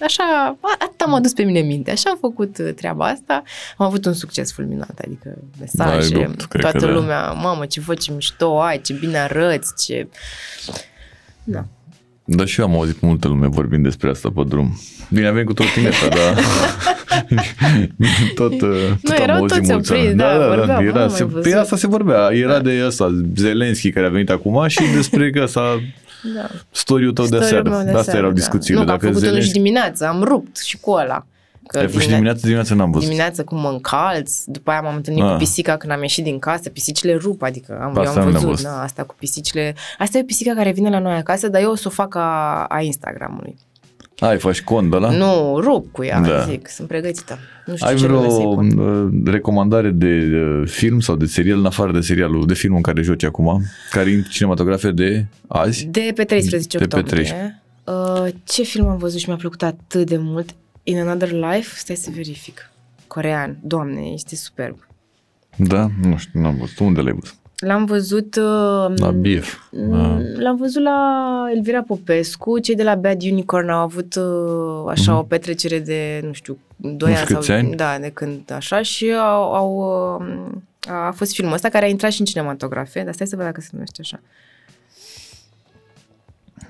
Așa, 0.00 0.56
a- 0.60 0.76
atât 0.78 1.00
am 1.00 1.14
adus 1.14 1.32
pe 1.32 1.42
mine 1.42 1.60
în 1.60 1.66
minte. 1.66 1.90
Așa 1.90 2.10
am 2.10 2.16
făcut 2.20 2.58
uh, 2.58 2.70
treaba 2.76 3.06
asta. 3.06 3.42
Am 3.76 3.86
avut 3.86 4.04
un 4.04 4.12
succes 4.12 4.52
fulminant, 4.52 4.98
adică 5.04 5.38
mesaje, 5.60 6.12
Da, 6.14 6.18
ai 6.18 6.24
lupt, 6.26 6.44
cred 6.44 6.62
toată 6.62 6.78
că 6.78 6.86
da. 6.86 6.92
lumea, 6.92 7.30
mamă, 7.30 7.66
ce 7.66 7.80
faci, 7.80 8.02
ce 8.02 8.12
mișto 8.12 8.60
ai, 8.60 8.80
ce 8.80 8.92
bine 8.92 9.18
arăți, 9.18 9.84
ce... 9.84 10.08
Da. 11.44 11.64
Da, 12.30 12.44
și 12.44 12.60
eu 12.60 12.66
am 12.66 12.74
auzit 12.74 13.00
multă 13.00 13.28
lume 13.28 13.46
vorbind 13.46 13.82
despre 13.82 14.10
asta 14.10 14.30
pe 14.34 14.42
drum. 14.48 14.78
Bine, 15.10 15.26
avem 15.26 15.44
cu 15.44 15.52
trotineta, 15.52 16.08
dar 16.08 16.34
tot, 18.34 18.52
uh, 18.52 18.68
tot 19.02 19.16
am 19.16 19.22
erau 19.22 19.36
auzit 19.36 19.56
toți 19.58 19.72
mulți 19.72 19.92
opriți, 19.92 20.22
oameni. 20.22 20.38
da, 20.38 20.56
vorbeam, 20.56 20.86
era, 20.86 21.02
am 21.02 21.08
se, 21.08 21.22
mai 21.24 21.32
pe 21.32 21.38
văzut. 21.40 21.58
asta 21.58 21.76
se 21.76 21.86
vorbea. 21.86 22.28
Era 22.32 22.60
de 22.60 22.82
asta, 22.86 23.22
Zelenski 23.36 23.90
care 23.90 24.06
a 24.06 24.10
venit 24.10 24.30
acum 24.30 24.66
și 24.66 24.80
despre 24.94 25.30
că 25.30 25.40
asta 25.42 25.80
da. 26.34 26.46
story-ul 26.70 27.12
tău 27.12 27.24
de 27.26 27.36
Story-ul 27.36 27.50
seară. 27.50 27.68
meu 27.68 27.82
de 27.82 27.90
Asta 27.90 28.02
seară, 28.02 28.18
erau 28.18 28.30
da. 28.30 28.34
discuțiile. 28.36 28.78
Nu, 28.78 28.84
că 28.84 28.90
am 28.90 28.96
Dacă 28.98 29.06
făcut 29.12 29.28
unul 29.28 29.40
și 29.40 29.46
Zelenski... 29.48 29.62
dimineața, 29.62 30.08
am 30.08 30.22
rupt 30.22 30.56
și 30.58 30.78
cu 30.80 30.90
ăla. 30.90 31.26
Că 31.68 31.78
Ai 31.78 31.88
fost 31.88 32.02
și 32.04 32.08
dimineața, 32.08 32.40
dimineața 32.42 32.74
n-am 32.74 32.90
văzut. 32.90 33.08
dimineața 33.08 33.42
cum 33.44 33.60
mă 33.60 33.68
încalț, 33.68 34.32
după 34.46 34.70
aia 34.70 34.80
m-am 34.80 34.94
întâlnit 34.96 35.22
Ah. 35.22 35.30
cu 35.30 35.36
pisica 35.36 35.76
când 35.76 35.92
am 35.92 36.02
ieșit 36.02 36.24
din 36.24 36.38
casă, 36.38 36.68
pisicile 36.68 37.14
rup, 37.14 37.42
adică 37.42 37.78
am, 37.82 37.98
Asta 37.98 38.02
eu 38.02 38.08
am 38.08 38.14
nu 38.14 38.20
le-am 38.20 38.32
văzut, 38.32 38.48
văzut. 38.48 38.64
da, 38.66 38.82
asta 38.82 39.02
cu 39.02 39.14
pisicile. 39.18 39.74
Asta 39.98 40.18
e 40.18 40.20
o 40.20 40.24
pisică 40.24 40.52
care 40.54 40.70
vine 40.72 40.90
la 40.90 40.98
noi 40.98 41.14
acasă, 41.14 41.48
dar 41.48 41.60
eu 41.62 41.70
o 41.70 41.74
să 41.74 41.84
o 41.86 41.90
fac 41.90 42.14
a, 42.14 42.64
a 42.68 42.80
Instagramului. 42.80 43.56
Ai, 44.18 44.38
faci 44.38 44.62
cont 44.62 44.90
de 44.90 44.96
la? 44.96 45.10
Nu, 45.10 45.58
rup 45.60 45.92
cu 45.92 46.04
ea, 46.04 46.20
Da. 46.20 46.40
zic, 46.40 46.68
sunt 46.68 46.88
pregătită. 46.88 47.38
Nu 47.66 47.74
știu 47.76 47.86
Ai 47.88 47.96
ce 47.96 48.06
nume 48.06 48.18
vreo 48.18 48.30
să-i 48.30 48.44
pun. 48.44 48.78
uh, 48.78 49.32
recomandare 49.32 49.90
de 49.90 50.30
uh, 50.34 50.68
film 50.68 51.00
sau 51.00 51.16
de 51.16 51.24
serial 51.26 51.58
în 51.58 51.66
afară 51.66 51.92
de 51.92 52.00
serialul, 52.00 52.46
de 52.46 52.54
filmul 52.54 52.76
în 52.76 52.82
care 52.82 53.02
joci 53.02 53.22
acum, 53.24 53.62
care 53.90 54.10
e 54.10 54.14
în 54.14 54.22
cinematografie 54.22 54.90
de 54.90 55.26
azi? 55.46 55.84
De 55.86 56.12
pe 56.14 56.24
13 56.24 56.78
De 56.78 56.86
pe 56.86 56.96
octombrie. 56.96 57.22
13. 57.22 57.62
Uh, 57.84 58.32
ce 58.44 58.62
film 58.62 58.86
am 58.86 58.96
văzut 58.96 59.18
și 59.20 59.28
mi-a 59.28 59.36
plăcut 59.36 59.62
atât 59.62 60.06
de 60.08 60.16
mult? 60.20 60.54
In 60.88 60.98
Another 60.98 61.30
Life? 61.32 61.76
Stai 61.78 61.96
să 61.96 62.10
verific. 62.14 62.70
Corean. 63.06 63.58
Doamne, 63.62 64.00
este 64.00 64.36
superb. 64.36 64.86
Da? 65.56 65.86
Nu 66.02 66.16
știu, 66.16 66.40
n-am 66.40 66.56
văzut. 66.56 66.78
Unde 66.78 67.00
l-ai 67.00 67.12
văzut? 67.12 67.36
L-am 67.56 67.84
văzut... 67.84 68.36
Uh, 68.36 68.92
La 68.96 69.10
BF. 69.10 69.58
Mm, 69.70 69.90
Da. 69.90 70.40
L-am 70.42 70.56
văzut 70.56 70.82
la 70.82 70.98
Elvira 71.54 71.82
Popescu, 71.82 72.58
cei 72.58 72.74
de 72.74 72.82
la 72.82 72.94
Bad 72.94 73.22
Unicorn 73.22 73.68
au 73.68 73.80
avut 73.82 74.14
uh, 74.14 74.90
așa 74.90 75.10
Mhm. 75.12 75.20
o 75.20 75.22
petrecere 75.22 75.78
de, 75.78 76.20
nu 76.24 76.32
știu, 76.32 76.58
2 76.76 77.10
Nu 77.10 77.16
ani 77.16 77.24
știu 77.24 77.36
câți 77.36 77.50
ani. 77.50 77.74
da, 77.76 77.98
de 77.98 78.10
când 78.10 78.50
așa 78.50 78.82
și 78.82 79.12
au, 79.12 79.54
au 79.54 80.16
uh, 80.18 80.92
a 80.92 81.10
fost 81.10 81.32
filmul 81.34 81.54
ăsta 81.54 81.68
care 81.68 81.84
a 81.84 81.88
intrat 81.88 82.12
și 82.12 82.20
în 82.20 82.26
cinematografe, 82.26 83.02
dar 83.04 83.12
stai 83.14 83.26
să 83.26 83.36
văd 83.36 83.44
dacă 83.44 83.60
se 83.60 83.68
numește 83.72 84.00
așa. 84.00 84.20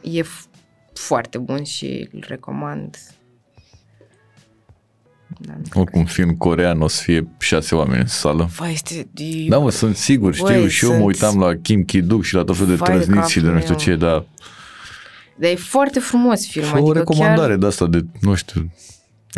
E 0.02 0.22
f- 0.22 0.48
foarte 0.92 1.38
bun 1.38 1.62
și 1.64 2.08
îl 2.12 2.24
recomand. 2.28 2.96
Da, 5.40 5.52
nu 5.56 5.62
cred 5.68 5.82
Oricum, 5.82 6.04
film 6.04 6.30
corean 6.30 6.80
o 6.80 6.88
să 6.88 7.02
fie 7.02 7.28
șase 7.38 7.74
oameni 7.74 8.00
în 8.00 8.06
sală. 8.06 8.42
că- 8.42 8.48
Vai, 8.56 8.72
este... 8.72 8.94
E, 9.14 9.48
Da, 9.48 9.58
mă, 9.58 9.70
sunt 9.70 9.96
sigur, 9.96 10.34
știu 10.34 10.46
Băi, 10.46 10.68
și 10.68 10.84
eu 10.84 10.90
mă 10.90 10.96
sunt- 10.96 11.06
uitam 11.06 11.38
la 11.40 11.54
Kim 11.62 11.82
Ki-duk 11.84 12.24
și 12.24 12.34
la 12.34 12.44
tot 12.44 12.56
felul 12.56 12.70
de 12.70 12.76
Vai 12.76 12.88
de 12.98 13.04
trăzniți 13.04 13.30
și 13.30 13.40
de 13.40 13.44
capul 13.46 13.54
nu 13.58 13.60
știu 13.64 13.74
meu. 13.74 13.84
ce, 13.84 14.04
dar 14.04 14.24
Dar 15.36 15.50
e 15.50 15.54
foarte 15.54 15.98
frumos 15.98 16.46
filmul. 16.46 16.70
fă 16.70 16.76
o 16.76 16.82
adică 16.82 16.98
recomandare 16.98 17.48
chiar... 17.48 17.56
de 17.58 17.66
asta 17.66 17.86
de, 17.86 18.04
nu 18.20 18.34
știu, 18.34 18.70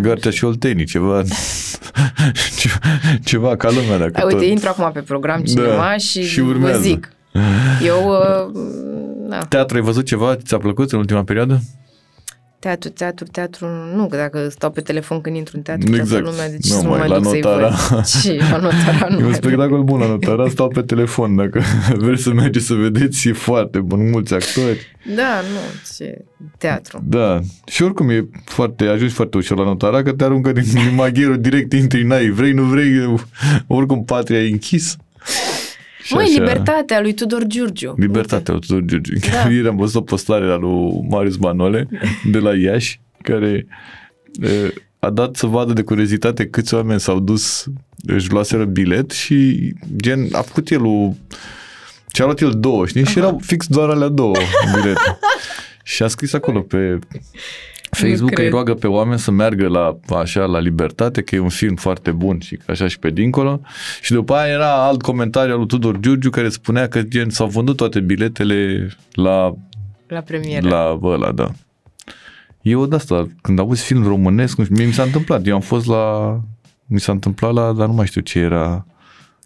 Gartea 0.02 0.30
și 0.30 0.44
Oltenii, 0.44 0.84
ceva, 0.84 1.22
ceva, 2.60 2.78
ceva 3.24 3.56
ca 3.56 3.70
lumea 3.70 3.98
dacă 3.98 4.10
Hai, 4.14 4.24
uite, 4.24 4.36
tot. 4.38 4.46
intru 4.48 4.68
acum 4.68 4.90
pe 4.92 5.00
program 5.00 5.42
cinema 5.42 5.76
Da, 5.76 5.96
și, 5.96 6.22
și 6.22 6.40
vă 6.40 6.48
urmează. 6.48 6.80
zic. 6.80 7.12
Eu, 7.84 8.08
uh, 8.08 8.60
da, 9.30 9.38
Teatru, 9.38 9.76
ai 9.76 9.82
văzut 9.82 10.04
ceva? 10.06 10.36
Ți-a 10.36 10.58
plăcut 10.58 10.92
în 10.92 10.98
ultima 10.98 11.24
perioadă? 11.24 11.60
Teatru, 12.60 12.90
teatru, 12.90 13.24
teatru, 13.24 13.66
nu, 13.94 14.06
că 14.06 14.16
dacă 14.16 14.48
stau 14.48 14.70
pe 14.70 14.80
telefon 14.80 15.20
când 15.20 15.36
intru 15.36 15.56
în 15.56 15.62
teatru, 15.62 15.88
Exact. 15.88 16.08
toată 16.08 16.24
lumea, 16.24 16.50
deci 16.50 16.70
Nu, 16.70 16.76
să 16.76 16.82
nu 16.82 16.88
mai, 16.88 16.98
mai 16.98 17.08
la 17.08 17.18
duc 17.18 17.28
să-i 17.30 17.40
notara. 17.40 17.68
văd. 17.90 18.04
Ce, 18.04 18.38
la 18.50 18.56
notara 18.56 19.06
nu 19.08 19.14
E 19.18 19.22
un 19.22 19.24
mai 19.24 19.34
spectacol 19.34 19.82
bun 19.82 20.00
la 20.00 20.06
notara, 20.06 20.48
stau 20.48 20.68
pe 20.68 20.82
telefon, 20.82 21.36
dacă 21.36 21.62
vreți 22.04 22.22
să 22.22 22.32
mergeți 22.32 22.66
să 22.66 22.74
vedeți, 22.74 23.28
e 23.28 23.32
foarte 23.32 23.78
bun, 23.78 24.10
mulți 24.10 24.34
actori. 24.34 24.96
Da, 25.16 25.40
nu, 25.40 25.58
ce, 25.96 26.24
teatru. 26.58 27.00
Da, 27.04 27.40
și 27.66 27.82
oricum 27.82 28.08
e 28.08 28.28
foarte, 28.44 28.84
ajungi 28.84 29.14
foarte 29.14 29.36
ușor 29.36 29.58
la 29.58 29.64
notara, 29.64 30.02
că 30.02 30.12
te 30.12 30.24
aruncă 30.24 30.52
din, 30.52 30.64
din 30.84 30.94
magherul 30.94 31.40
direct, 31.40 31.72
intri, 31.72 32.02
n-ai, 32.02 32.28
vrei, 32.30 32.52
nu 32.52 32.62
vrei, 32.62 33.14
oricum 33.66 34.04
patria 34.04 34.42
e 34.42 34.50
închis. 34.50 34.96
Și 36.02 36.14
Măi, 36.14 36.24
așa- 36.24 36.32
libertatea 36.40 37.00
lui 37.00 37.14
Tudor 37.14 37.44
Giurgiu. 37.44 37.94
Libertatea 37.98 38.52
lui 38.54 38.62
Tudor 38.66 38.82
Giurgiu. 38.82 39.14
Da. 39.18 39.28
Chiar 39.28 39.50
ieri 39.52 39.68
am 39.68 39.76
văzut 39.76 39.94
o 39.94 40.00
postare 40.04 40.44
la 40.44 40.56
lui 40.56 41.06
Marius 41.08 41.36
Manole 41.36 41.88
de 42.30 42.38
la 42.38 42.56
Iași, 42.56 43.00
care 43.22 43.66
e, 44.40 44.72
a 44.98 45.10
dat 45.10 45.36
să 45.36 45.46
vadă 45.46 45.72
de 45.72 45.82
curiozitate 45.82 46.46
câți 46.46 46.74
oameni 46.74 47.00
s-au 47.00 47.20
dus, 47.20 47.66
își 48.06 48.30
luaseră 48.30 48.64
bilet 48.64 49.10
și 49.10 49.72
gen, 49.96 50.28
a 50.32 50.40
făcut 50.40 50.70
el 50.70 50.84
o... 50.84 51.12
Și-a 52.14 52.24
luat 52.24 52.40
el 52.40 52.52
două, 52.58 52.86
știi? 52.86 53.04
Și 53.04 53.18
erau 53.18 53.40
fix 53.42 53.66
doar 53.66 53.88
alea 53.88 54.08
două 54.08 54.34
bilete. 54.74 55.18
și 55.84 56.02
a 56.02 56.06
scris 56.08 56.32
acolo 56.32 56.60
pe 56.60 56.98
Facebook 57.90 58.32
că 58.32 58.40
îi 58.40 58.48
cred. 58.48 58.50
roagă 58.50 58.74
pe 58.74 58.86
oameni 58.86 59.18
să 59.18 59.30
meargă 59.30 59.68
la 59.68 59.98
așa 60.16 60.44
la 60.44 60.58
Libertate, 60.58 61.22
că 61.22 61.34
e 61.34 61.38
un 61.38 61.48
film 61.48 61.76
foarte 61.76 62.10
bun 62.10 62.40
și 62.40 62.56
că 62.56 62.70
așa 62.70 62.88
și 62.88 62.98
pe 62.98 63.10
dincolo. 63.10 63.60
Și 64.00 64.12
după 64.12 64.34
aia 64.34 64.52
era 64.52 64.84
alt 64.86 65.02
comentariu 65.02 65.52
al 65.52 65.58
lui 65.58 65.66
Tudor 65.66 65.98
Giurgiu 66.00 66.30
care 66.30 66.48
spunea 66.48 66.88
că 66.88 67.02
gen 67.02 67.30
s-au 67.30 67.46
vândut 67.46 67.76
toate 67.76 68.00
biletele 68.00 68.88
la 69.12 69.54
La 70.08 70.20
premieră. 70.20 70.68
la 70.68 70.98
ăla, 71.02 71.32
da. 71.32 71.50
Eu 72.62 72.86
de 72.86 72.94
asta, 72.94 73.28
când 73.42 73.58
auzi 73.58 73.84
film 73.84 74.06
românesc, 74.06 74.56
nu 74.56 74.64
știu, 74.64 74.76
mie 74.76 74.86
mi 74.86 74.92
s-a 74.92 75.02
întâmplat, 75.02 75.46
eu 75.46 75.54
am 75.54 75.60
fost 75.60 75.86
la, 75.86 76.34
mi 76.86 77.00
s-a 77.00 77.12
întâmplat 77.12 77.52
la, 77.52 77.72
dar 77.72 77.86
nu 77.86 77.92
mai 77.92 78.06
știu 78.06 78.20
ce 78.20 78.38
era, 78.38 78.86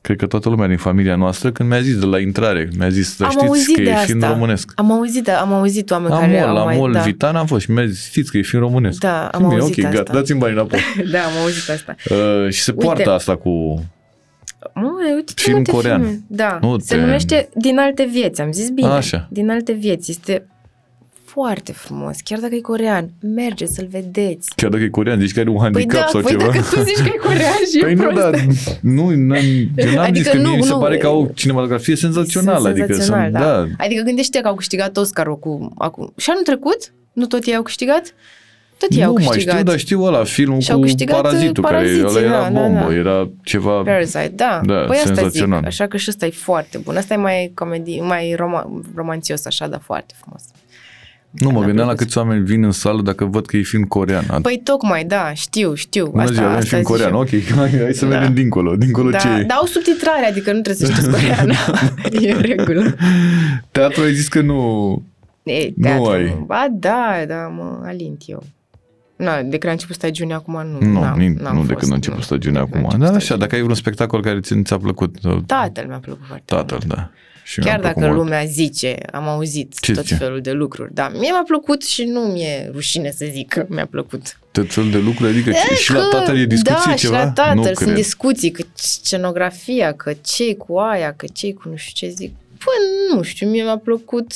cred 0.05 0.17
că 0.17 0.27
toată 0.27 0.49
lumea 0.49 0.67
din 0.67 0.77
familia 0.77 1.17
noastră, 1.17 1.53
când 1.53 1.69
mi-a 1.69 1.81
zis 1.81 1.99
de 1.99 2.05
la 2.07 2.19
intrare, 2.19 2.69
mi-a 2.79 2.89
zis, 2.89 3.17
să 3.17 3.25
Am 3.25 3.31
știți 3.31 3.47
auzit 3.47 3.77
că 3.77 3.83
de 3.83 3.89
e 3.89 3.93
asta. 3.95 4.05
film 4.07 4.21
românesc. 4.21 4.73
Am 4.75 4.93
auzit, 4.93 5.29
am 5.29 5.53
auzit 5.53 5.91
oameni 5.91 6.13
La 6.13 6.19
care 6.19 6.33
mol, 6.39 6.49
au 6.49 6.55
la 6.55 6.65
mai... 6.65 6.77
mol 6.77 6.93
da. 6.93 7.01
Vitan 7.01 7.37
am 7.37 7.47
fost 7.47 7.65
și 7.65 7.71
mi-a 7.71 7.87
zis, 7.87 8.05
știți 8.09 8.31
că 8.31 8.39
e 8.39 8.43
film 8.43 8.63
românesc. 8.63 8.99
Da, 9.01 9.27
am 9.27 9.41
Și 9.43 9.49
bine, 9.49 9.61
auzit 9.61 9.79
ok, 9.79 9.85
asta. 9.85 9.97
gata, 9.97 10.13
dați-mi 10.13 10.39
bani 10.39 10.53
înapoi. 10.53 10.79
Da, 11.13 11.19
am 11.19 11.33
auzit 11.43 11.69
asta. 11.71 11.95
Uh, 12.11 12.51
și 12.51 12.61
se 12.63 12.71
Uite. 12.71 12.85
poartă 12.85 13.11
asta 13.13 13.37
cu... 13.37 13.83
Mă, 14.75 14.91
uite 15.15 15.33
ce 15.37 15.43
Film 15.45 15.55
multe 15.57 15.71
corean. 15.71 16.01
Filme. 16.01 16.21
Da, 16.27 16.59
Nu 16.61 16.79
se 16.79 16.95
te- 16.95 17.01
numește 17.01 17.49
Din 17.55 17.79
alte 17.79 18.09
vieți, 18.13 18.41
am 18.41 18.53
zis 18.53 18.69
bine. 18.71 18.89
Așa. 18.89 19.29
Din 19.31 19.51
alte 19.51 19.73
vieți. 19.73 20.11
Este 20.11 20.47
foarte 21.35 21.73
frumos, 21.73 22.17
chiar 22.25 22.39
dacă 22.39 22.55
e 22.55 22.61
corean. 22.61 23.11
Merge 23.21 23.67
să-l 23.67 23.87
vedeți. 23.91 24.51
Chiar 24.57 24.71
dacă 24.71 24.83
e 24.83 24.89
corean, 24.89 25.21
zici 25.21 25.33
că 25.33 25.41
are 25.41 25.49
un 25.49 25.55
Păi 25.57 25.65
handicap 25.65 26.01
da, 26.01 26.07
sau 26.07 26.21
păi 26.21 26.31
ceva. 26.31 26.45
dacă 26.45 26.59
tu 26.59 26.81
zici 26.83 27.03
că 27.07 27.11
e 27.15 27.19
corean 27.23 27.63
și 27.73 27.79
Păi 27.81 27.91
e 27.91 27.95
nu, 27.95 28.03
prost. 28.03 28.21
dar 28.21 28.41
nu, 28.81 29.11
n-am, 29.11 29.45
eu 29.77 29.91
n-am 29.95 30.05
Adică 30.05 30.23
zis 30.23 30.29
că 30.29 30.37
nu, 30.37 30.49
mie 30.49 30.57
mi 30.57 30.63
se 30.63 30.73
nu, 30.73 30.79
pare 30.79 30.97
că 30.97 31.07
au 31.07 31.31
cinematografie 31.35 31.97
senzațională. 31.97 32.59
Sunt 32.59 32.71
adică 32.71 32.87
senzațional, 32.87 33.31
sunt, 33.31 33.43
da. 33.43 33.63
da. 33.63 33.67
Adică 33.85 34.03
gândește 34.03 34.41
că 34.41 34.49
au 34.49 34.55
câștigat 34.55 34.97
Oscarul 34.97 35.39
cu 35.39 35.73
acum. 35.79 36.13
Și 36.17 36.31
anul 36.31 36.43
trecut? 36.43 36.93
Nu 37.13 37.27
tot 37.27 37.45
ei 37.45 37.57
au 37.57 37.63
câștigat? 37.63 38.15
Tot 38.79 38.91
ei 38.91 38.99
nu 38.99 39.05
au 39.07 39.13
mai 39.13 39.25
câștigat. 39.25 39.55
știu, 39.55 39.65
dar 39.71 39.79
știu 39.79 40.03
ăla, 40.03 40.25
filmul 40.25 40.61
Și-au 40.61 40.79
cu 40.79 40.85
câștigat, 40.85 41.23
Parazitul, 41.23 41.63
care 41.65 41.77
Paraziții, 41.77 42.07
ăla 42.07 42.21
era 42.21 42.43
da, 42.43 42.51
da, 42.51 42.61
bombă, 42.61 42.87
da. 42.89 42.95
era 42.95 43.31
ceva... 43.43 43.83
Parasite, 43.83 44.33
da. 44.35 44.61
Da, 44.65 44.75
păi 44.75 44.97
asta 44.97 45.09
zic, 45.09 45.15
senzațional. 45.15 45.65
așa 45.65 45.87
că 45.87 45.97
și 45.97 46.07
ăsta 46.11 46.27
e 46.27 46.31
foarte 46.31 46.79
bun. 46.79 46.97
Asta 46.97 47.15
e 47.15 47.17
mai 47.17 47.53
comedie, 47.55 48.03
mai 48.03 48.35
rom- 48.37 48.95
romanțios 48.95 49.47
așa, 49.47 49.67
dar 49.67 49.81
foarte 49.85 50.15
frumos. 50.21 50.43
Nu, 51.39 51.51
mă 51.51 51.59
Mi-a 51.59 51.67
gândeam 51.67 51.87
la 51.87 51.93
plăcut. 51.93 51.99
câți 52.07 52.19
oameni 52.19 52.45
vin 52.45 52.65
în 52.65 52.71
sală 52.71 53.03
dacă 53.03 53.25
văd 53.25 53.47
că 53.47 53.57
e 53.57 53.63
film 53.63 53.83
corean. 53.85 54.25
Păi 54.43 54.61
tocmai, 54.65 55.05
da, 55.05 55.33
știu, 55.35 55.75
știu. 55.75 56.07
Bună 56.07 56.27
ziua, 56.27 56.45
avem 56.45 56.57
asta 56.57 56.69
film 56.69 56.81
zic 56.81 56.89
corean, 56.91 57.27
și 57.27 57.35
eu. 57.35 57.41
ok, 57.41 57.57
hai, 57.71 57.81
hai 57.83 57.95
să 57.95 58.07
Da. 58.07 58.19
vedem 58.19 58.35
dincolo, 58.35 58.77
dincolo 58.77 59.11
Da, 59.11 59.19
ce 59.19 59.29
e. 59.29 59.43
dar 59.43 59.57
au 59.61 59.67
subtitrare, 59.67 60.27
adică 60.27 60.53
nu 60.53 60.61
trebuie 60.61 60.87
să 60.89 60.93
știți 60.93 61.11
coreană. 61.11 61.53
e 62.21 62.33
în 62.33 62.41
regulă. 62.41 62.95
Teatru 63.71 64.03
ai 64.03 64.15
zis 64.15 64.29
că 64.29 64.41
nu... 64.41 65.03
E, 65.43 65.73
Nu 65.77 65.83
teatru, 65.83 66.05
ai. 66.11 66.43
Ba 66.47 66.67
da, 66.73 67.25
da, 67.29 67.35
mă 67.57 67.81
alint 67.85 68.23
eu. 68.27 68.43
Na, 69.17 69.43
de 69.43 69.59
când 69.59 69.65
a 69.65 69.71
început 69.71 69.95
stagiunea 69.95 70.37
acum 70.37 70.67
nu. 70.67 70.87
Nu, 70.93 71.01
n-am, 71.01 71.19
ni- 71.19 71.29
n-am 71.43 71.55
nu 71.55 71.61
de 71.61 71.67
fost, 71.67 71.79
când 71.79 71.93
a 71.93 71.95
început 71.95 72.19
nu. 72.19 72.25
stagiunea 72.25 72.63
De 72.65 72.69
când 72.71 72.85
a 72.85 72.87
acum. 72.87 72.95
început 73.01 73.11
Da, 73.11 73.17
așa, 73.17 73.25
stagiunea. 73.25 73.47
dacă 73.47 73.55
ai 73.55 73.61
vreun 73.63 73.77
spectacol 73.77 74.23
care 74.23 74.41
ți, 74.41 74.63
ți-a 74.63 74.77
plăcut, 74.77 75.17
uh, 75.25 75.37
Tatăl 75.47 75.85
mi-a 75.89 75.99
plăcut 75.99 76.25
foarte 76.27 76.45
tatăl, 76.47 76.79
mult. 76.87 76.95
da. 76.97 77.11
Și 77.47 77.59
mi-a 77.61 77.69
Chiar 77.71 77.81
plăcut 77.81 77.95
dacă 78.01 78.13
mult. 78.13 78.23
lumea 78.25 78.45
zice, 78.45 78.97
am 79.13 79.29
auzit 79.29 79.79
Ce 79.81 79.93
tot 79.93 80.03
zice? 80.03 80.15
felul 80.15 80.41
de 80.41 80.51
lucruri, 80.53 80.95
dar 80.95 81.11
mie 81.11 81.31
mi-a 81.31 81.43
plăcut 81.47 81.83
și 81.85 82.05
nu 82.05 82.21
mi-e 82.21 82.71
rușine 82.73 83.11
să 83.11 83.27
zic 83.33 83.49
că 83.49 83.67
mi-a 83.69 83.87
plăcut. 83.87 84.39
Tot 84.53 84.73
felul 84.73 84.91
de 84.91 84.99
lucruri, 84.99 85.31
adică 85.31 85.51
E, 85.51 85.75
și 85.75 85.93
la 85.93 85.99
că- 85.99 86.09
tatăl 86.17 86.39
e 86.39 86.45
discuție 86.45 86.75
da, 86.87 86.95
ceva? 86.95 87.17
și 87.19 87.25
la 87.25 87.31
tatăl 87.31 87.55
nu 87.55 87.63
sunt 87.63 87.77
cred. 87.77 87.95
discuții, 87.95 88.51
că 88.51 88.63
scenografia, 88.75 89.93
că 89.93 90.13
ce 90.23 90.55
cu 90.55 90.77
aia, 90.79 91.13
că 91.13 91.27
ce 91.33 91.53
cu 91.53 91.69
nu 91.69 91.77
știu 91.77 92.07
ce 92.09 92.15
zic. 92.15 92.33
Păi 92.49 93.15
nu 93.17 93.23
știu, 93.23 93.49
mie 93.49 93.63
mi-a 93.63 93.77
plăcut 93.79 94.33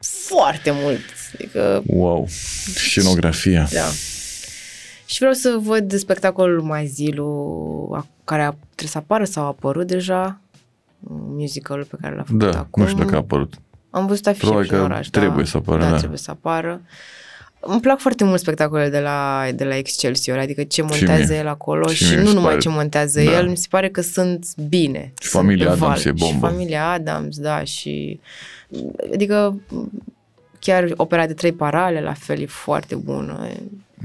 foarte 0.00 0.70
mult. 0.72 1.00
Adică, 1.34 1.82
Wow, 1.86 2.26
scenografia. 2.74 3.68
da. 3.72 3.86
Și 5.06 5.18
vreau 5.18 5.32
să 5.32 5.56
văd 5.60 5.98
spectacolul 5.98 6.62
Mazilu, 6.62 7.90
a- 7.94 8.06
care 8.24 8.42
a, 8.42 8.48
trebuie 8.74 8.88
să 8.88 8.98
apară 8.98 9.24
sau 9.24 9.44
a 9.44 9.46
apărut 9.46 9.86
deja, 9.86 10.40
musicalul 11.08 11.84
pe 11.84 11.96
care 12.00 12.14
l-a 12.16 12.22
făcut 12.22 12.38
Da, 12.50 12.58
acum. 12.58 12.82
nu 12.82 12.88
știu 12.88 13.02
dacă 13.02 13.14
a 13.14 13.18
apărut. 13.18 13.54
Am 13.90 14.06
văzut 14.06 14.26
afișe 14.26 14.44
Probabil 14.44 14.66
prin 14.68 14.78
că 14.80 14.84
oraș. 14.84 15.08
trebuie 15.08 15.42
da, 15.44 15.48
să 15.50 15.56
apară, 15.56 15.82
Da, 15.82 15.90
da. 15.90 15.96
trebuie 15.96 16.18
să 16.18 16.30
apară. 16.30 16.80
Îmi 17.66 17.80
plac 17.80 17.98
foarte 17.98 18.24
mult 18.24 18.40
spectacolele 18.40 18.88
de 18.90 19.00
la, 19.00 19.42
de 19.54 19.64
la 19.64 19.76
Excelsior, 19.76 20.38
adică 20.38 20.62
ce 20.62 20.82
Și 20.82 20.88
montează 20.88 21.32
mie. 21.32 21.40
el 21.40 21.48
acolo 21.48 21.86
Și 21.86 21.94
și, 22.04 22.04
mie 22.10 22.16
mi 22.16 22.22
nu 22.22 22.28
se 22.28 22.34
numai 22.34 22.48
pare- 22.48 22.60
ce 22.62 22.68
montează 22.68 23.20
da. 23.22 23.30
el, 23.38 23.48
mi 23.48 23.56
se 23.56 23.66
pare 23.70 23.88
că 23.90 24.00
sunt 24.00 24.46
bine. 24.68 25.12
Și 25.20 25.28
sunt 25.28 25.42
familia 25.42 25.66
pe 25.66 25.72
Adams 25.72 26.02
val. 26.02 26.06
e 26.06 26.12
bombă. 26.18 26.46
Și 26.46 26.52
familia 26.52 26.90
Adams, 26.90 27.38
da, 27.38 27.64
și 27.64 28.20
adică 29.12 29.60
chiar 30.58 30.92
opera 30.96 31.26
de 31.26 31.34
trei 31.34 31.52
parale, 31.52 32.00
la 32.00 32.12
fel, 32.12 32.40
e 32.40 32.46
foarte 32.46 32.94
bună. 32.94 33.46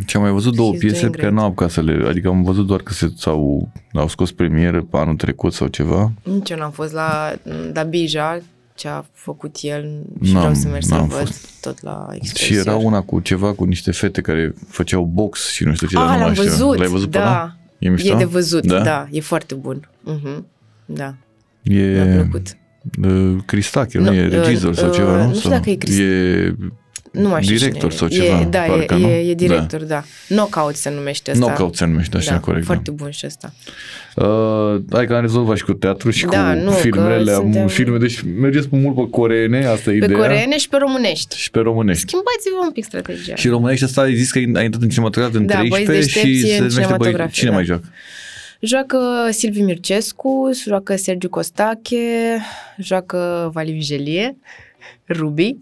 Și 0.06 0.16
am 0.16 0.22
mai 0.22 0.32
văzut 0.32 0.56
două 0.56 0.74
He's 0.76 0.80
piese 0.80 1.00
doing 1.00 1.16
pe 1.16 1.22
care 1.22 1.34
nu 1.34 1.40
am 1.40 1.46
apucat 1.46 1.70
să 1.70 1.82
le... 1.82 2.06
Adică 2.08 2.28
am 2.28 2.44
văzut 2.44 2.66
doar 2.68 2.82
că 2.82 2.94
se, 2.94 3.12
sau 3.18 3.70
au 3.94 4.08
scos 4.08 4.32
premieră 4.32 4.82
pe 4.82 4.98
anul 4.98 5.16
trecut 5.16 5.54
sau 5.54 5.68
ceva. 5.68 6.12
Nici 6.24 6.50
eu 6.50 6.58
n-am 6.58 6.72
fost 6.72 6.94
la 6.94 7.34
Dabija, 7.72 8.40
ce 8.76 8.88
a 8.88 9.06
făcut 9.14 9.56
el 9.62 10.02
și 10.24 10.32
N-am- 10.34 10.40
vreau 10.42 10.54
să 10.56 10.68
merg 10.68 10.84
să 10.84 10.94
n-am 10.94 11.08
văd 11.08 11.18
fost. 11.20 11.62
tot 11.62 11.82
la 11.82 12.08
Și 12.12 12.18
Excelsior. 12.22 12.68
era 12.68 12.76
una 12.76 13.02
cu 13.02 13.20
ceva, 13.20 13.54
cu 13.54 13.64
niște 13.64 13.92
fete 13.92 14.22
care 14.22 14.54
făceau 14.68 15.04
box 15.04 15.50
și 15.52 15.64
nu 15.64 15.74
știu 15.74 15.88
ce, 15.88 15.96
dar 15.96 16.04
Ah, 16.04 16.10
nu 16.12 16.16
mai 16.18 16.26
l-am 16.26 16.34
știu. 16.34 16.50
văzut, 16.50 16.78
L-ai 16.78 16.88
văzut 16.88 17.10
pe 17.12 17.18
da. 17.18 17.24
ăla? 17.26 17.56
E 17.80 17.90
mișto? 17.90 18.14
E 18.14 18.18
de 18.18 18.24
văzut, 18.26 18.66
Da? 18.66 18.78
da, 18.78 18.84
da 18.84 19.08
e 19.12 19.20
foarte 19.22 19.56
bun. 19.56 19.90
Uh-huh. 20.08 20.44
Da, 20.86 21.16
E 21.64 22.04
mi-a 22.04 22.14
plăcut. 22.28 22.58
uh, 23.04 23.36
Cristache, 23.46 23.98
nu, 23.98 24.04
Nu, 24.04 24.14
e 24.14 24.28
regizor 24.28 24.72
uh, 24.72 24.78
sau 24.78 24.92
ceva, 24.94 25.12
uh, 25.14 25.18
nu? 25.20 25.28
nu 25.28 25.34
știu 25.36 25.50
Sau 25.50 25.58
dacă 25.58 25.70
e 25.70 25.76
Crist- 25.76 26.00
E 26.00 26.56
Nu 27.12 27.28
mai 27.30 27.44
știu 27.44 27.56
director 27.56 27.94
cine 27.94 28.00
sau 28.00 28.08
e. 28.08 28.12
ceva, 28.28 28.40
E, 28.40 28.46
da, 28.46 28.60
parcă, 28.60 28.94
e, 28.94 28.98
nu? 28.98 29.08
e, 29.08 29.30
e 29.30 29.34
director, 29.34 29.84
da. 29.84 30.04
Knockout 30.28 30.76
se 30.76 30.90
numește 30.90 31.32
ăsta. 31.32 31.46
Knockout 31.46 31.76
se 31.76 31.86
numește, 31.86 32.18
așa, 32.18 32.32
da, 32.32 32.40
corect. 32.40 32.66
Foarte 32.66 32.92
bun 32.92 33.10
și 33.12 33.26
ăsta. 33.26 33.54
Da. 34.16 34.26
Uh, 34.28 34.82
hai 34.92 35.08
că 35.08 35.14
am 35.16 35.22
rezolvat 35.22 35.58
și 35.58 35.64
cu 35.64 35.74
teatru 35.74 36.10
și 36.12 36.26
Da, 36.26 36.54
cu 36.54 36.60
nu, 36.64 36.72
filmele. 36.72 37.24
că 37.32 37.36
Am 37.38 37.42
suntem- 37.42 37.68
filme, 37.68 37.98
deci 37.98 38.22
mergeți 38.40 38.68
pe 38.70 38.76
mult 38.76 38.96
pe 38.96 39.08
coreene, 39.10 39.66
asta 39.66 39.92
e 39.92 39.98
Pe 39.98 40.06
ideea. 40.06 40.20
coreene 40.20 40.58
și 40.58 40.70
pe 40.70 40.78
românești. 40.78 41.38
Și 41.38 41.52
pe 41.52 41.60
românești. 41.60 42.02
Schimbați-vă 42.02 42.60
un 42.66 42.72
pic 42.72 42.84
strategia. 42.84 43.36
Și 43.36 43.48
românești 43.48 43.84
asta 43.84 44.02
ai 44.02 44.16
zis 44.16 44.32
că 44.32 44.38
ai 44.38 44.44
intrat 44.64 44.82
în 44.82 44.90
cinematograf 44.90 45.34
în 45.34 45.46
Da, 45.46 45.56
băieți 45.70 45.84
13 45.90 46.20
și 46.20 46.26
deștepți 46.42 46.52
se 46.56 46.58
în 46.58 46.64
numește 46.64 46.78
băi, 46.80 46.84
cinematografie, 46.86 47.34
cine 47.34 47.50
da. 47.50 47.56
mai 47.56 47.66
joacă? 47.66 47.84
Joacă 48.62 48.98
Silviu 49.32 49.64
Mircescu, 49.66 50.50
joacă 50.68 50.96
Sergiu 50.96 51.30
Costache, 51.30 51.98
joacă 52.78 53.50
Vali 53.54 53.72
Vigelie, 53.72 54.38
Ruby, 55.08 55.48
uh, 55.50 55.58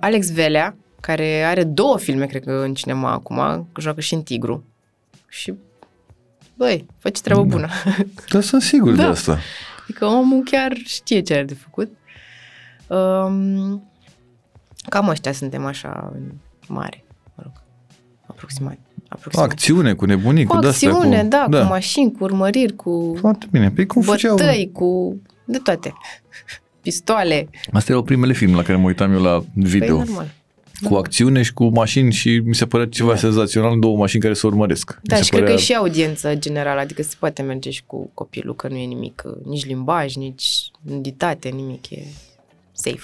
Alex 0.00 0.30
Velea, 0.32 0.76
care 1.00 1.42
are 1.42 1.64
două 1.64 1.98
filme, 1.98 2.26
cred 2.26 2.44
că, 2.44 2.52
în 2.52 2.74
cinema 2.74 3.10
acum, 3.12 3.68
joacă 3.78 4.00
și 4.00 4.14
în 4.14 4.22
Tigru. 4.22 4.64
Și, 5.28 5.54
băi, 6.54 6.86
face 6.98 7.20
treabă 7.22 7.42
Da. 7.42 7.46
bună. 7.48 7.68
Da, 8.32 8.40
sunt 8.40 8.62
sigur 8.62 8.92
de 8.94 9.02
Da. 9.02 9.08
asta. 9.08 9.38
Adică 9.82 10.04
omul 10.06 10.42
chiar 10.44 10.72
știe 10.84 11.20
ce 11.20 11.34
are 11.34 11.44
de 11.44 11.54
făcut. 11.54 11.90
Um, 12.88 13.90
cam 14.88 15.08
ăștia 15.08 15.32
suntem 15.32 15.64
așa 15.64 16.10
în 16.14 16.22
mare, 16.68 17.04
mă 17.34 17.42
rog, 17.42 17.52
aproximat. 18.26 18.78
aproximat. 19.08 19.48
Acțiune, 19.50 19.94
cu 19.94 20.04
nebunii, 20.04 20.44
cu, 20.44 20.54
cu 20.54 20.60
de-astea. 20.60 20.90
acțiune, 20.90 21.22
cu... 21.22 21.28
da, 21.28 21.46
cu 21.48 21.68
mașini, 21.68 22.12
cu 22.12 22.24
urmăriri, 22.24 22.76
cu 22.76 23.16
Foarte 23.20 23.46
bine. 23.50 23.70
Păi 23.70 23.86
cum 23.86 24.02
făceau? 24.02 24.36
bătăi, 24.36 24.70
cu 24.72 25.20
de 25.44 25.58
toate. 25.58 25.92
Pistoale. 26.90 27.48
Astea 27.72 27.94
erau 27.94 28.02
primele 28.06 28.32
filme 28.32 28.54
la 28.56 28.62
care 28.62 28.78
mă 28.78 28.86
uitam 28.86 29.12
eu 29.12 29.22
la 29.22 29.44
video. 29.54 29.96
Păi 29.96 30.04
normal. 30.06 30.30
cu 30.84 30.94
acțiune 30.94 31.42
și 31.42 31.52
cu 31.52 31.64
mașini 31.68 32.12
și 32.12 32.40
mi 32.44 32.54
se 32.54 32.66
părea 32.66 32.86
ceva 32.86 33.10
Da. 33.10 33.16
senzațional, 33.16 33.78
două 33.78 33.96
mașini 33.96 34.22
care 34.22 34.34
se 34.34 34.46
urmăresc. 34.46 34.98
Da, 35.02 35.16
mi 35.16 35.18
se 35.18 35.22
și 35.24 35.28
cred 35.30 35.40
că 35.42 35.46
părea... 35.46 35.62
e 35.62 35.64
și 35.66 35.74
audiență 35.74 36.34
generală, 36.34 36.80
adică 36.80 37.02
se 37.02 37.14
poate 37.18 37.42
merge 37.42 37.70
și 37.70 37.82
cu 37.86 38.10
copilul, 38.14 38.54
că 38.54 38.68
nu 38.68 38.76
e 38.76 38.84
nimic, 38.84 39.22
nici 39.44 39.66
limbaj, 39.66 40.14
nici 40.14 40.70
nuditate, 40.82 41.48
nimic, 41.48 41.90
e 41.90 42.02
safe. 42.72 43.00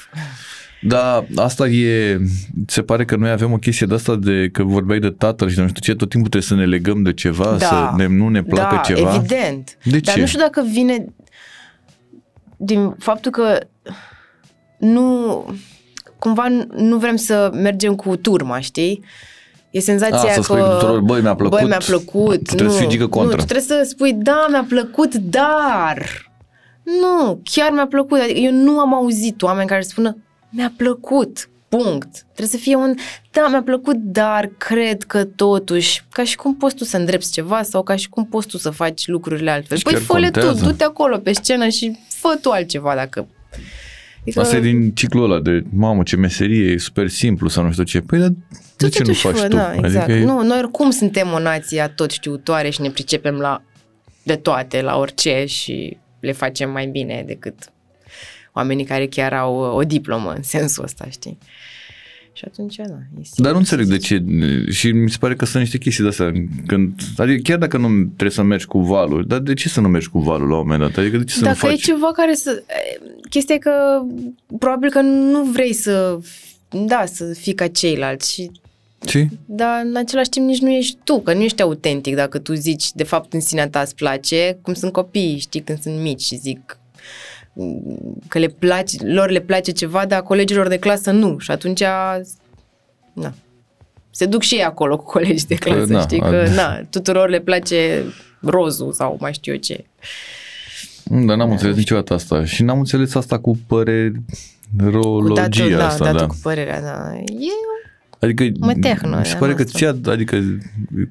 Da, 0.83 1.25
asta 1.37 1.67
e, 1.69 2.19
se 2.67 2.83
pare 2.83 3.05
că 3.05 3.17
noi 3.17 3.31
avem 3.31 3.53
o 3.53 3.57
chestie 3.57 3.87
de 3.87 3.95
asta 3.95 4.17
de 4.17 4.49
că 4.53 4.63
vorbeai 4.63 4.99
de 4.99 5.11
tatăl 5.11 5.51
și 5.51 5.59
nu 5.59 5.69
știu 5.69 5.81
ce, 5.81 5.95
tot 5.95 6.09
timpul 6.09 6.29
trebuie 6.31 6.51
să 6.51 6.55
ne 6.55 6.67
legăm 6.77 7.03
de 7.03 7.13
ceva, 7.13 7.57
Da. 7.59 7.67
să 7.67 7.93
ne, 7.97 8.07
nu 8.07 8.29
ne 8.29 8.43
placă 8.43 8.75
da, 8.75 8.81
ceva. 8.81 9.15
evident. 9.15 9.79
De 9.85 9.99
Dar 9.99 10.15
ce? 10.15 10.21
nu 10.21 10.27
știu 10.27 10.41
dacă 10.41 10.65
vine 10.73 11.05
din 12.65 12.95
faptul 12.99 13.31
că 13.31 13.59
nu 14.79 15.45
cumva 16.19 16.47
nu 16.77 16.97
vrem 16.97 17.17
să 17.17 17.51
mergem 17.55 17.95
cu 17.95 18.17
turma, 18.17 18.61
știi? 18.61 19.05
E 19.71 19.81
senzația 19.81 20.31
A, 20.31 20.33
să 20.33 20.35
că... 20.35 20.43
spui 20.43 20.61
tuturor, 20.61 21.01
băi, 21.01 21.21
mi-a 21.21 21.35
plăcut. 21.35 21.59
Băi, 21.59 21.69
mi-a 21.69 21.81
plăcut. 21.87 22.43
Trebuie 22.43 22.67
nu, 22.67 22.73
să 22.73 22.79
fii 22.79 22.89
gică 22.89 23.07
contră. 23.07 23.37
Nu, 23.37 23.43
tu 23.43 23.47
trebuie 23.47 23.79
să 23.79 23.87
spui, 23.89 24.13
da, 24.13 24.47
mi-a 24.51 24.65
plăcut, 24.69 25.15
dar... 25.15 26.07
Nu, 26.83 27.41
chiar 27.45 27.71
mi-a 27.73 27.87
plăcut. 27.87 28.21
Adică 28.21 28.39
eu 28.39 28.53
nu 28.53 28.79
am 28.79 28.95
auzit 28.95 29.43
oameni 29.43 29.69
care 29.69 29.81
spună, 29.81 30.17
mi-a 30.51 30.73
plăcut, 30.77 31.49
punct. 31.77 32.09
Trebuie 32.23 32.47
să 32.49 32.57
fie 32.57 32.75
un, 32.77 32.95
da, 33.31 33.47
mi-a 33.49 33.63
plăcut, 33.63 33.97
dar 33.97 34.51
cred 34.59 35.03
că 35.03 35.25
totuși, 35.25 36.03
ca 36.13 36.25
și 36.25 36.37
cum 36.37 36.57
poți 36.57 36.75
tu 36.75 36.85
să 36.85 36.97
îndrepți 36.97 37.33
ceva 37.33 37.63
sau 37.63 37.83
ca 37.83 37.97
și 37.97 38.09
cum 38.09 38.27
poți 38.27 38.47
tu 38.47 38.57
să 38.59 38.71
faci 38.71 39.07
lucrurile 39.07 39.51
altfel. 39.51 39.77
Și 39.77 39.83
Păi 39.83 39.93
chiar 39.93 40.03
fă 40.03 40.15
tu, 40.15 40.21
contează. 40.21 40.65
du-te 40.65 40.85
acolo 40.85 41.19
pe 41.19 41.33
scenă 41.33 41.69
și 41.69 41.99
fă 42.09 42.39
tu 42.43 42.51
altceva 42.51 42.95
dacă... 42.95 43.29
Adică, 44.21 44.41
Asta 44.41 44.57
e 44.57 44.61
din 44.61 44.91
ciclul 44.91 45.31
ăla 45.31 45.41
de, 45.41 45.63
mamă, 45.75 46.03
ce 46.03 46.17
meserie, 46.17 46.71
e 46.73 46.79
super 46.79 47.09
simplu 47.09 47.49
sau 47.49 47.65
nu 47.65 47.73
știu 47.73 47.85
ce. 47.85 48.01
Păi, 48.01 48.19
dar 48.19 48.29
de 48.29 48.35
tu 48.77 48.89
ce 48.89 48.99
nu 48.99 49.05
totuși 49.05 49.27
faci 49.27 49.37
fă, 49.37 49.49
tu? 49.49 49.57
Da, 49.57 49.75
exact. 49.75 49.97
Adică 50.09 50.13
e- 50.19 50.25
Nu, 50.25 50.43
noi 50.43 50.59
oricum 50.59 50.91
suntem 50.91 51.33
o 51.33 51.39
nație 51.39 51.93
tot 51.97 52.11
știutoare 52.11 52.71
și 52.71 52.81
ne 52.81 52.91
pricepem 52.91 53.35
la 53.35 53.63
de 54.23 54.37
toate, 54.37 54.81
la 54.83 54.99
orice 54.99 55.45
și 55.47 55.97
le 56.21 56.33
facem 56.33 56.71
mai 56.71 56.87
bine 56.87 57.25
decât 57.27 57.55
oamenii 58.55 58.85
care 58.85 59.07
chiar 59.07 59.33
au 59.33 59.55
o 59.57 59.83
diplomă 59.83 60.33
în 60.33 60.43
sensul 60.43 60.85
ăsta, 60.85 61.07
știi? 61.11 61.39
Și 62.35 62.45
atunci, 62.47 62.77
da, 62.77 62.83
e 62.83 63.23
simplu 63.23 63.45
Dar 63.45 63.53
nu 63.53 63.63
să 63.63 63.75
înțeleg 63.75 63.87
de 63.87 63.97
zici. 63.97 64.07
ce 64.07 64.71
și 64.71 64.91
mi 64.93 65.11
se 65.11 65.17
pare 65.21 65.35
că 65.37 65.45
sunt 65.45 65.63
niște 65.63 65.79
chestii 65.79 66.03
de 66.03 66.09
astea 66.09 66.33
când, 66.67 67.01
adică 67.17 67.41
chiar 67.43 67.59
dacă 67.59 67.77
nu 67.77 67.89
trebuie 68.05 68.31
să 68.31 68.43
mergi 68.43 68.67
cu 68.67 68.79
valul, 68.81 69.25
dar 69.27 69.39
de 69.39 69.55
ce 69.55 69.69
să 69.69 69.81
nu 69.81 69.89
mergi 69.89 70.09
cu 70.09 70.19
valul 70.19 70.49
la 70.49 70.55
un 70.57 70.61
moment 70.67 70.81
dat? 70.81 70.97
Adică 71.05 71.17
de 71.17 71.25
ce 71.25 71.35
să 71.35 71.45
Dacă 71.45 71.59
nu 71.63 71.69
e 71.69 71.71
faci? 71.71 71.83
ceva 71.83 72.11
care 72.13 72.35
să... 72.35 72.63
e, 72.69 73.01
Chestia 73.31 73.55
e 73.55 73.59
că 73.59 74.03
probabil 74.59 74.91
că 74.91 75.01
nu 75.01 75.43
vrei 75.45 75.73
să 75.73 76.19
da, 76.87 77.05
să 77.07 77.25
fii 77.39 77.55
ca 77.55 77.67
ceilalți 77.69 78.33
și 78.33 78.51
Ce? 79.07 79.29
dar 79.45 79.83
în 79.85 79.97
același 79.97 80.29
timp 80.29 80.47
nici 80.47 80.61
nu 80.61 80.71
ești 80.71 80.97
tu, 81.05 81.21
că 81.21 81.35
nu 81.35 81.43
ești 81.43 81.63
autentic 81.63 82.15
dacă 82.15 82.39
tu 82.39 82.55
zici 82.55 82.93
de 82.93 83.05
fapt 83.05 83.33
în 83.33 83.41
sinea 83.41 83.69
ta 83.69 83.81
îți 83.81 83.95
place, 83.95 84.59
cum 84.63 84.75
sunt 84.75 84.93
copiii, 84.93 85.39
știi, 85.39 85.61
când 85.63 85.81
sunt 85.83 86.01
mici 86.01 86.21
și 86.23 86.37
zic 86.37 86.79
mm, 86.79 86.82
că 88.29 88.39
le 88.39 88.47
place, 88.47 89.07
lor 89.07 89.31
le 89.31 89.41
place 89.41 89.71
ceva, 89.71 90.07
dar 90.07 90.23
colegilor 90.23 90.69
de 90.69 90.77
clasă 90.79 91.11
nu. 91.11 91.39
Și 91.39 91.51
atunci, 91.51 91.83
na, 93.13 93.35
se 94.11 94.27
duc 94.27 94.43
și 94.43 94.55
ei 94.55 94.65
acolo 94.65 94.97
cu 94.97 95.05
colegi 95.05 95.47
de 95.47 95.55
Că, 95.55 95.71
clasă, 95.71 95.93
na, 95.93 96.01
știi, 96.01 96.21
a- 96.21 96.29
că 96.29 96.49
na, 96.55 96.81
tuturor 96.91 97.29
le 97.29 97.41
place 97.41 98.03
rozul 98.41 98.93
sau 98.93 99.17
mai 99.21 99.33
știu 99.33 99.53
eu 99.53 99.59
ce. 99.59 99.85
Mm, 101.05 101.27
Dar 101.27 101.37
n-am 101.37 101.51
înțeles 101.51 101.77
niciodată 101.77 102.15
asta 102.15 102.45
și 102.45 102.63
n-am 102.63 102.79
înțeles 102.79 103.15
asta 103.15 103.39
cu 103.39 103.51
Cu 103.53 103.59
părerologia 103.67 105.41
datul, 105.49 105.71
da, 105.71 105.87
asta, 105.87 106.05
datul 106.05 106.19
da. 106.21 106.27
cu 106.27 106.37
părerea, 106.43 106.81
da. 106.81 107.17
E 107.17 107.25
Adică 108.19 108.45
Mă 108.59 108.75
tehnă, 108.81 109.17
mi 109.19 109.27
se 109.27 109.37
pare 109.37 109.55
că 109.55 109.63
noastră. 109.63 109.93
ți 110.03 110.09
adică 110.11 110.39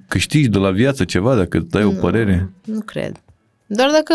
câștigi 0.08 0.50
de 0.50 0.58
la 0.58 0.72
viață 0.72 1.04
ceva 1.06 1.36
dacă 1.36 1.60
dai 1.60 1.84
o 1.84 1.89
părere. 1.92 2.50
Nu 2.66 2.80
cred. 2.80 3.22
Doar 3.74 3.89
dacă, 3.91 4.13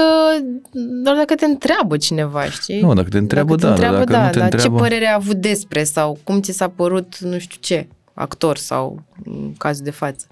doar 1.03 1.17
dacă 1.17 1.35
te 1.35 1.45
întreabă 1.45 1.97
cineva, 1.97 2.45
știi? 2.45 2.81
Nu, 2.81 2.95
dacă 2.95 3.09
te 3.09 3.19
întreabă, 3.19 3.55
dacă 3.55 3.67
da, 3.67 3.75
te 3.75 3.85
întreabă, 3.85 3.97
dacă 3.99 4.13
da, 4.13 4.25
nu 4.25 4.31
te 4.31 4.39
dar 4.39 4.53
întreabă- 4.53 4.77
ce 4.77 4.83
părere 4.83 5.07
a 5.07 5.15
avut 5.15 5.37
despre 5.37 5.85
sau 5.85 6.19
cum 6.25 6.41
ți 6.41 6.53
s-a 6.53 6.69
părut, 6.69 7.19
nu 7.19 7.39
știu 7.39 7.57
ce, 7.61 7.87
actor 8.15 8.57
sau 8.57 9.03
în 9.25 9.53
cazul 9.59 9.85
de 9.85 9.91
față. 9.91 10.27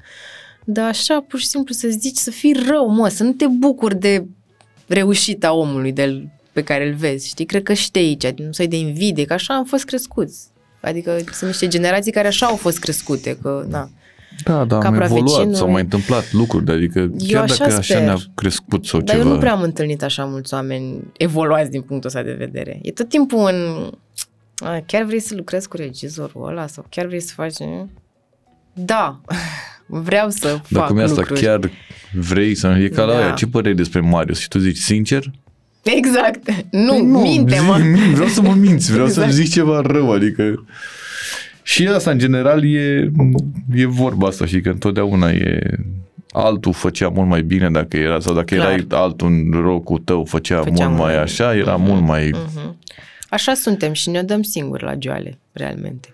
Dar 0.64 0.88
așa, 0.88 1.24
pur 1.28 1.38
și 1.38 1.46
simplu 1.46 1.74
să 1.74 1.88
zici 1.88 2.16
să 2.16 2.30
fii 2.30 2.56
rău, 2.68 2.88
mă, 2.88 3.08
să 3.08 3.22
nu 3.22 3.32
te 3.32 3.46
bucuri 3.46 3.98
de 3.98 4.24
reușita 4.86 5.52
omului 5.52 5.92
de 5.92 6.28
pe 6.52 6.62
care 6.62 6.88
îl 6.88 6.94
vezi, 6.94 7.28
știi? 7.28 7.44
Cred 7.44 7.62
că 7.62 7.72
și 7.72 7.90
de 7.90 7.98
aici, 7.98 8.24
din 8.34 8.48
soi 8.52 8.68
de 8.68 8.76
invidie, 8.78 9.24
că 9.24 9.32
așa 9.32 9.54
am 9.54 9.64
fost 9.64 9.84
crescuți. 9.84 10.46
Adică 10.80 11.16
sunt 11.32 11.50
niște 11.50 11.68
generații 11.68 12.12
care 12.12 12.26
așa 12.26 12.46
au 12.46 12.56
fost 12.56 12.78
crescute, 12.78 13.38
că, 13.42 13.64
na. 13.68 13.78
Da, 13.78 13.88
da, 14.44 14.58
am 14.60 14.66
Capra 14.68 15.04
evoluat, 15.04 15.24
vecinului. 15.26 15.54
s-au 15.56 15.70
mai 15.70 15.82
întâmplat 15.82 16.32
lucruri, 16.32 16.72
adică 16.72 17.10
chiar 17.28 17.42
așa 17.42 17.54
dacă 17.64 17.72
așa 17.76 17.82
sper. 17.94 18.00
ne-a 18.06 18.16
crescut 18.34 18.86
sau 18.86 19.00
Dar 19.00 19.14
ceva. 19.16 19.26
eu 19.28 19.32
nu 19.34 19.38
prea 19.40 19.52
am 19.52 19.62
întâlnit 19.62 20.02
așa 20.02 20.24
mulți 20.24 20.54
oameni 20.54 20.98
evoluați 21.16 21.70
din 21.70 21.82
punctul 21.82 22.08
ăsta 22.08 22.22
de 22.22 22.32
vedere. 22.38 22.78
E 22.82 22.90
tot 22.92 23.08
timpul 23.08 23.38
în... 23.52 23.90
A, 24.56 24.82
chiar 24.86 25.02
vrei 25.04 25.20
să 25.20 25.34
lucrezi 25.36 25.68
cu 25.68 25.76
regizorul 25.76 26.48
ăla 26.48 26.66
sau 26.66 26.86
chiar 26.90 27.06
vrei 27.06 27.20
să 27.20 27.32
faci... 27.36 27.54
Da, 28.72 29.20
vreau 29.86 30.30
să 30.30 30.46
fac 30.48 30.68
Dacă 30.80 30.92
mi 30.92 31.02
asta 31.02 31.16
lucruri. 31.20 31.40
chiar 31.40 31.70
vrei 32.12 32.54
să... 32.54 32.66
E 32.80 32.88
ca 32.88 33.02
la 33.04 33.12
Da. 33.12 33.18
aia, 33.18 33.30
ce 33.30 33.46
părere 33.46 33.68
ai 33.68 33.74
despre 33.74 34.00
Marius? 34.00 34.38
Și 34.38 34.48
tu 34.48 34.58
zici 34.58 34.76
sincer? 34.78 35.30
Exact. 35.82 36.50
Nu, 36.70 36.92
Păi 36.92 37.02
minte-mă. 37.02 37.78
zi- 37.78 38.10
Vreau 38.14 38.28
să 38.28 38.42
mă 38.42 38.54
minți, 38.54 38.90
vreau 38.92 39.06
Exact. 39.06 39.30
să-mi 39.30 39.42
zic 39.44 39.52
ceva 39.52 39.80
rău, 39.80 40.12
adică... 40.12 40.64
Și 41.66 41.86
asta, 41.88 42.10
în 42.10 42.18
general, 42.18 42.64
e, 42.64 43.10
e 43.74 43.86
vorba 43.86 44.26
asta 44.26 44.46
și 44.46 44.60
că 44.60 44.68
întotdeauna 44.68 45.30
e... 45.30 45.60
Altul 46.36 46.72
făcea 46.72 47.08
mult 47.08 47.28
mai 47.28 47.42
bine 47.42 47.70
dacă 47.70 47.96
era, 47.96 48.20
sau 48.20 48.34
dacă 48.34 48.54
Clar. 48.54 48.66
erai 48.66 48.86
altul 48.90 49.26
în 49.28 49.60
rocul 49.60 49.98
tău, 49.98 50.24
făcea, 50.24 50.56
Făcea 50.62 50.86
mult 50.88 50.98
mai 51.00 51.10
mult. 51.14 51.22
așa, 51.22 51.54
era 51.56 51.76
mult 51.76 52.02
mai... 52.02 52.30
Mhm. 52.30 52.76
Așa 53.28 53.54
suntem 53.54 53.92
și 53.92 54.10
ne 54.10 54.22
dăm 54.22 54.42
singuri 54.42 54.82
la 54.84 54.92
joale, 54.98 55.38
realmente. 55.52 56.08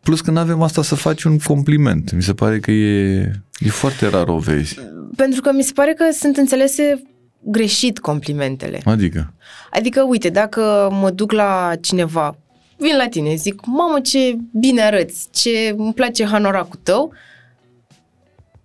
Plus 0.00 0.20
că 0.20 0.30
nu 0.30 0.38
avem 0.38 0.62
asta 0.62 0.82
să 0.82 0.94
faci 0.94 1.22
un 1.22 1.38
compliment. 1.38 2.12
Mi 2.12 2.22
se 2.22 2.32
pare 2.32 2.58
că 2.58 2.70
e, 2.70 3.20
e 3.58 3.68
foarte 3.68 4.08
rar 4.08 4.28
o 4.28 4.38
vezi. 4.38 4.78
Pentru 5.16 5.40
că 5.40 5.52
mi 5.52 5.62
se 5.62 5.72
pare 5.74 5.92
că 5.92 6.04
sunt 6.12 6.36
înțelese 6.36 7.02
greșit 7.40 7.98
complimentele. 7.98 8.80
Adică, 8.84 9.32
Adică, 9.70 10.02
uite, 10.08 10.28
dacă 10.28 10.88
mă 11.00 11.10
duc 11.10 11.32
la 11.32 11.70
cineva, 11.80 12.36
vin 12.82 12.96
la 12.96 13.08
tine, 13.08 13.34
zic, 13.34 13.66
mamă, 13.66 14.00
ce 14.00 14.36
bine 14.52 14.82
arăți, 14.82 15.28
ce 15.30 15.74
îmi 15.76 15.94
place 15.94 16.24
hanoracul 16.24 16.80
tău, 16.82 17.12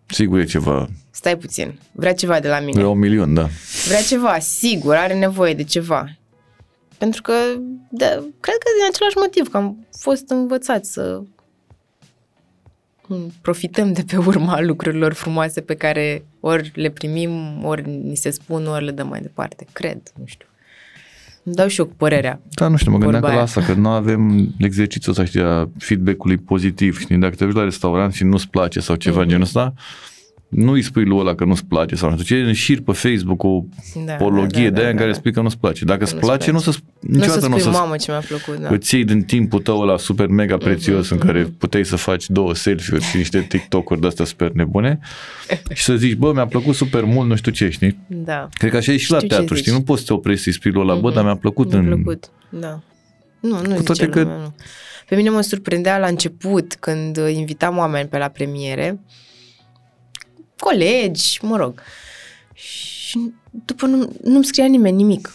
sigur 0.07 0.39
e 0.39 0.43
ceva, 0.43 0.89
stai 1.11 1.37
puțin, 1.37 1.79
vrea 1.91 2.13
ceva 2.13 2.39
de 2.39 2.47
la 2.47 2.59
mine. 2.59 2.71
vrea 2.71 2.87
un 2.87 2.99
milion, 2.99 3.33
da. 3.33 3.47
Vrea 3.87 4.01
ceva, 4.01 4.39
sigur, 4.39 4.95
are 4.95 5.13
nevoie 5.13 5.53
de 5.53 5.63
ceva. 5.63 6.17
Pentru 6.97 7.21
că, 7.21 7.33
da, 7.89 8.07
cred 8.39 8.57
că 8.57 8.69
din 8.77 8.87
același 8.89 9.17
motiv, 9.17 9.49
că 9.49 9.57
am 9.57 9.87
fost 9.91 10.29
învățați 10.29 10.91
să 10.91 11.21
mm, 13.07 13.31
profităm 13.41 13.93
de 13.93 14.03
pe 14.07 14.17
urma 14.17 14.61
lucrurilor 14.61 15.13
frumoase 15.13 15.61
pe 15.61 15.75
care 15.75 16.25
ori 16.39 16.71
le 16.75 16.89
primim, 16.89 17.63
ori 17.65 17.89
ni 17.89 18.15
se 18.15 18.29
spun, 18.29 18.65
ori 18.67 18.85
le 18.85 18.91
dăm 18.91 19.07
mai 19.07 19.21
departe. 19.21 19.67
Cred, 19.71 20.01
nu 20.19 20.25
știu. 20.25 20.47
Îmi 21.47 21.55
dau 21.55 21.67
și 21.67 21.79
eu 21.79 21.85
cu 21.85 21.93
părerea. 21.97 22.41
Da, 22.49 22.67
nu 22.67 22.77
știu, 22.77 22.91
mă 22.91 22.97
gândeam 22.97 23.21
Vorba 23.21 23.27
că 23.27 23.33
la 23.33 23.39
aia. 23.41 23.47
asta, 23.57 23.73
că 23.73 23.79
nu 23.79 23.89
avem 23.89 24.53
exercițiul 24.57 25.11
ăsta, 25.11 25.25
știi, 25.25 25.41
a 25.41 25.69
feedback-ului 25.77 26.37
pozitiv, 26.37 26.99
știi, 26.99 27.17
dacă 27.17 27.35
te 27.35 27.45
duci 27.45 27.55
la 27.55 27.63
restaurant 27.63 28.13
și 28.13 28.23
nu-ți 28.23 28.49
place 28.49 28.79
sau 28.79 28.95
ceva 28.95 29.15
Mhm. 29.15 29.25
mm-hmm. 29.25 29.29
genul 29.29 29.43
ăsta, 29.45 29.73
nu 30.47 30.71
îi 30.71 30.81
spui 30.81 31.05
lui 31.05 31.17
ăla 31.19 31.35
că 31.35 31.45
nu-ți 31.45 31.65
place 31.65 31.95
sau 31.95 32.09
nu 32.09 32.17
știu 32.17 32.35
ce, 32.35 32.41
înșiri 32.43 32.81
pe 32.81 32.91
Facebook 32.91 33.43
o 33.43 33.63
Da, 34.05 34.13
apologie 34.13 34.63
da, 34.63 34.69
da, 34.69 34.75
de 34.75 34.79
aia 34.79 34.85
da, 34.85 34.89
în 34.91 34.95
care 34.97 35.09
da. 35.11 35.15
spui 35.17 35.31
că 35.33 35.41
nu-ți 35.41 35.57
place. 35.57 35.85
Dacă 35.85 36.03
îți 36.03 36.13
nu-ți 36.13 36.25
place, 36.25 36.51
nu 36.51 36.57
place. 36.61 36.69
o 36.69 36.71
să 36.71 36.79
Nu 36.99 37.11
să 37.13 37.17
niciodată 37.17 37.47
nu 37.47 37.55
o 37.55 37.57
spui, 37.59 37.71
să 37.73 37.79
mamă, 37.79 37.95
ce 37.95 38.11
mi-a 38.11 38.19
plăcut, 38.27 38.57
da. 38.61 38.69
îți 38.71 38.95
iei 38.95 39.03
din 39.05 39.21
timpul 39.23 39.61
tău 39.61 39.79
ăla 39.79 39.97
super 39.97 40.27
mega 40.27 40.57
prețios 40.57 41.09
în 41.09 41.17
care 41.17 41.43
puteai 41.57 41.85
să 41.85 41.95
faci 41.95 42.29
două 42.29 42.53
selfie-uri 42.53 43.03
și 43.03 43.17
niște 43.17 43.45
TikTok-uri 43.49 43.99
de-astea 44.01 44.25
super 44.25 44.51
nebune 44.51 44.99
și 45.73 45.83
să 45.83 45.95
zici, 45.95 46.15
bă, 46.15 46.31
mi-a 46.33 46.45
plăcut 46.47 46.75
super 46.75 47.03
mult, 47.03 47.27
nu 47.29 47.35
știu 47.35 47.51
ce, 47.51 47.69
știi? 47.69 47.99
Da. 48.07 48.47
Cred 48.53 48.71
că 48.71 48.77
așa 48.77 48.91
e 48.91 48.97
și 48.97 49.11
la 49.11 49.17
Știu 49.17 49.29
ce 49.29 49.35
teatru, 49.35 49.55
zici. 49.55 49.63
știi? 49.63 49.75
Nu 49.77 49.83
poți 49.83 49.99
să 49.99 50.07
te 50.07 50.13
oprești 50.13 50.43
să-i 50.43 50.53
spui 50.53 50.71
lui 50.71 50.81
ăla, 50.81 50.95
bă, 50.95 51.05
Mhm. 51.07 51.15
dar 51.15 51.23
mi-a 51.23 51.35
plăcut 51.35 51.71
Mi-a 51.71 51.79
în... 51.79 51.85
plăcut, 51.85 52.29
da. 52.49 52.79
Nu, 53.39 53.49
nu 53.61 53.75
Cu 53.75 53.83
toate 53.83 53.93
zice 53.93 54.07
că- 54.09 54.19
lumea, 54.21 54.37
nu. 54.37 54.53
Pe 55.09 55.15
mine 55.15 55.29
mă 55.29 55.41
surprindea 55.41 55.97
la 55.97 56.07
început 56.07 56.75
când 56.79 57.17
uh, 57.17 57.33
invitam 57.35 57.77
oameni 57.77 58.07
pe 58.07 58.17
la 58.17 58.27
premiere, 58.27 58.99
colegi, 60.59 61.39
mă 61.41 61.57
rog, 61.57 61.81
și 62.53 63.31
după 63.65 63.85
nu, 63.85 64.11
nu-mi 64.23 64.45
scria 64.45 64.65
nimeni 64.65 64.95
nimic. 64.95 65.33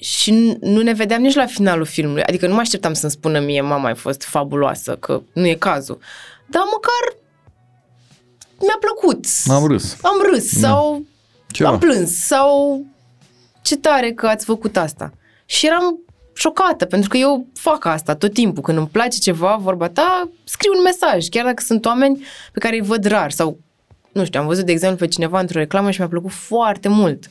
Și 0.00 0.30
nu- 0.30 0.56
nu 0.60 0.82
ne 0.82 0.92
vedeam 0.92 1.20
nici 1.22 1.34
la 1.34 1.46
finalul 1.46 1.84
filmului. 1.84 2.22
Adică 2.22 2.46
nu 2.46 2.54
mă 2.54 2.60
așteptam 2.60 2.92
să-mi 2.92 3.12
spună 3.12 3.40
mie, 3.40 3.60
mama, 3.60 3.86
ai 3.88 3.94
fost 3.94 4.22
fabuloasă, 4.22 4.96
că 4.96 5.22
nu 5.32 5.46
e 5.46 5.54
cazul. 5.54 5.98
Dar 6.46 6.62
măcar 6.72 7.20
mi-a 8.60 8.76
plăcut. 8.80 9.24
Am 9.48 9.66
râs. 9.66 9.96
Am 10.02 10.30
râs 10.32 10.52
Da. 10.60 10.68
sau 10.68 11.04
Ceva. 11.50 11.68
am 11.68 11.78
plâns 11.78 12.10
sau 12.26 12.84
ce 13.62 13.76
tare 13.76 14.12
că 14.12 14.26
ați 14.26 14.44
făcut 14.44 14.76
asta. 14.76 15.12
Și 15.46 15.66
eram 15.66 15.98
șocată, 16.34 16.84
pentru 16.84 17.08
că 17.08 17.16
eu 17.16 17.46
fac 17.54 17.84
asta 17.84 18.14
tot 18.14 18.32
timpul. 18.32 18.62
Când 18.62 18.78
îmi 18.78 18.88
place 18.88 19.18
ceva, 19.18 19.56
vorba 19.60 19.88
ta, 19.88 20.28
scriu 20.44 20.72
un 20.76 20.82
mesaj, 20.82 21.28
chiar 21.28 21.44
dacă 21.44 21.62
sunt 21.66 21.84
oameni 21.84 22.24
pe 22.52 22.58
care 22.58 22.74
îi 22.74 22.82
văd 22.86 23.04
rar 23.04 23.30
sau, 23.30 23.58
nu 24.16 24.24
știu, 24.24 24.40
am 24.40 24.46
văzut, 24.46 24.66
de 24.66 24.72
exemplu, 24.72 24.98
pe 24.98 25.12
cineva 25.12 25.40
într-o 25.40 25.58
reclamă 25.58 25.90
și 25.90 25.98
mi-a 26.00 26.08
plăcut 26.08 26.30
foarte 26.30 26.88
mult. 26.88 27.30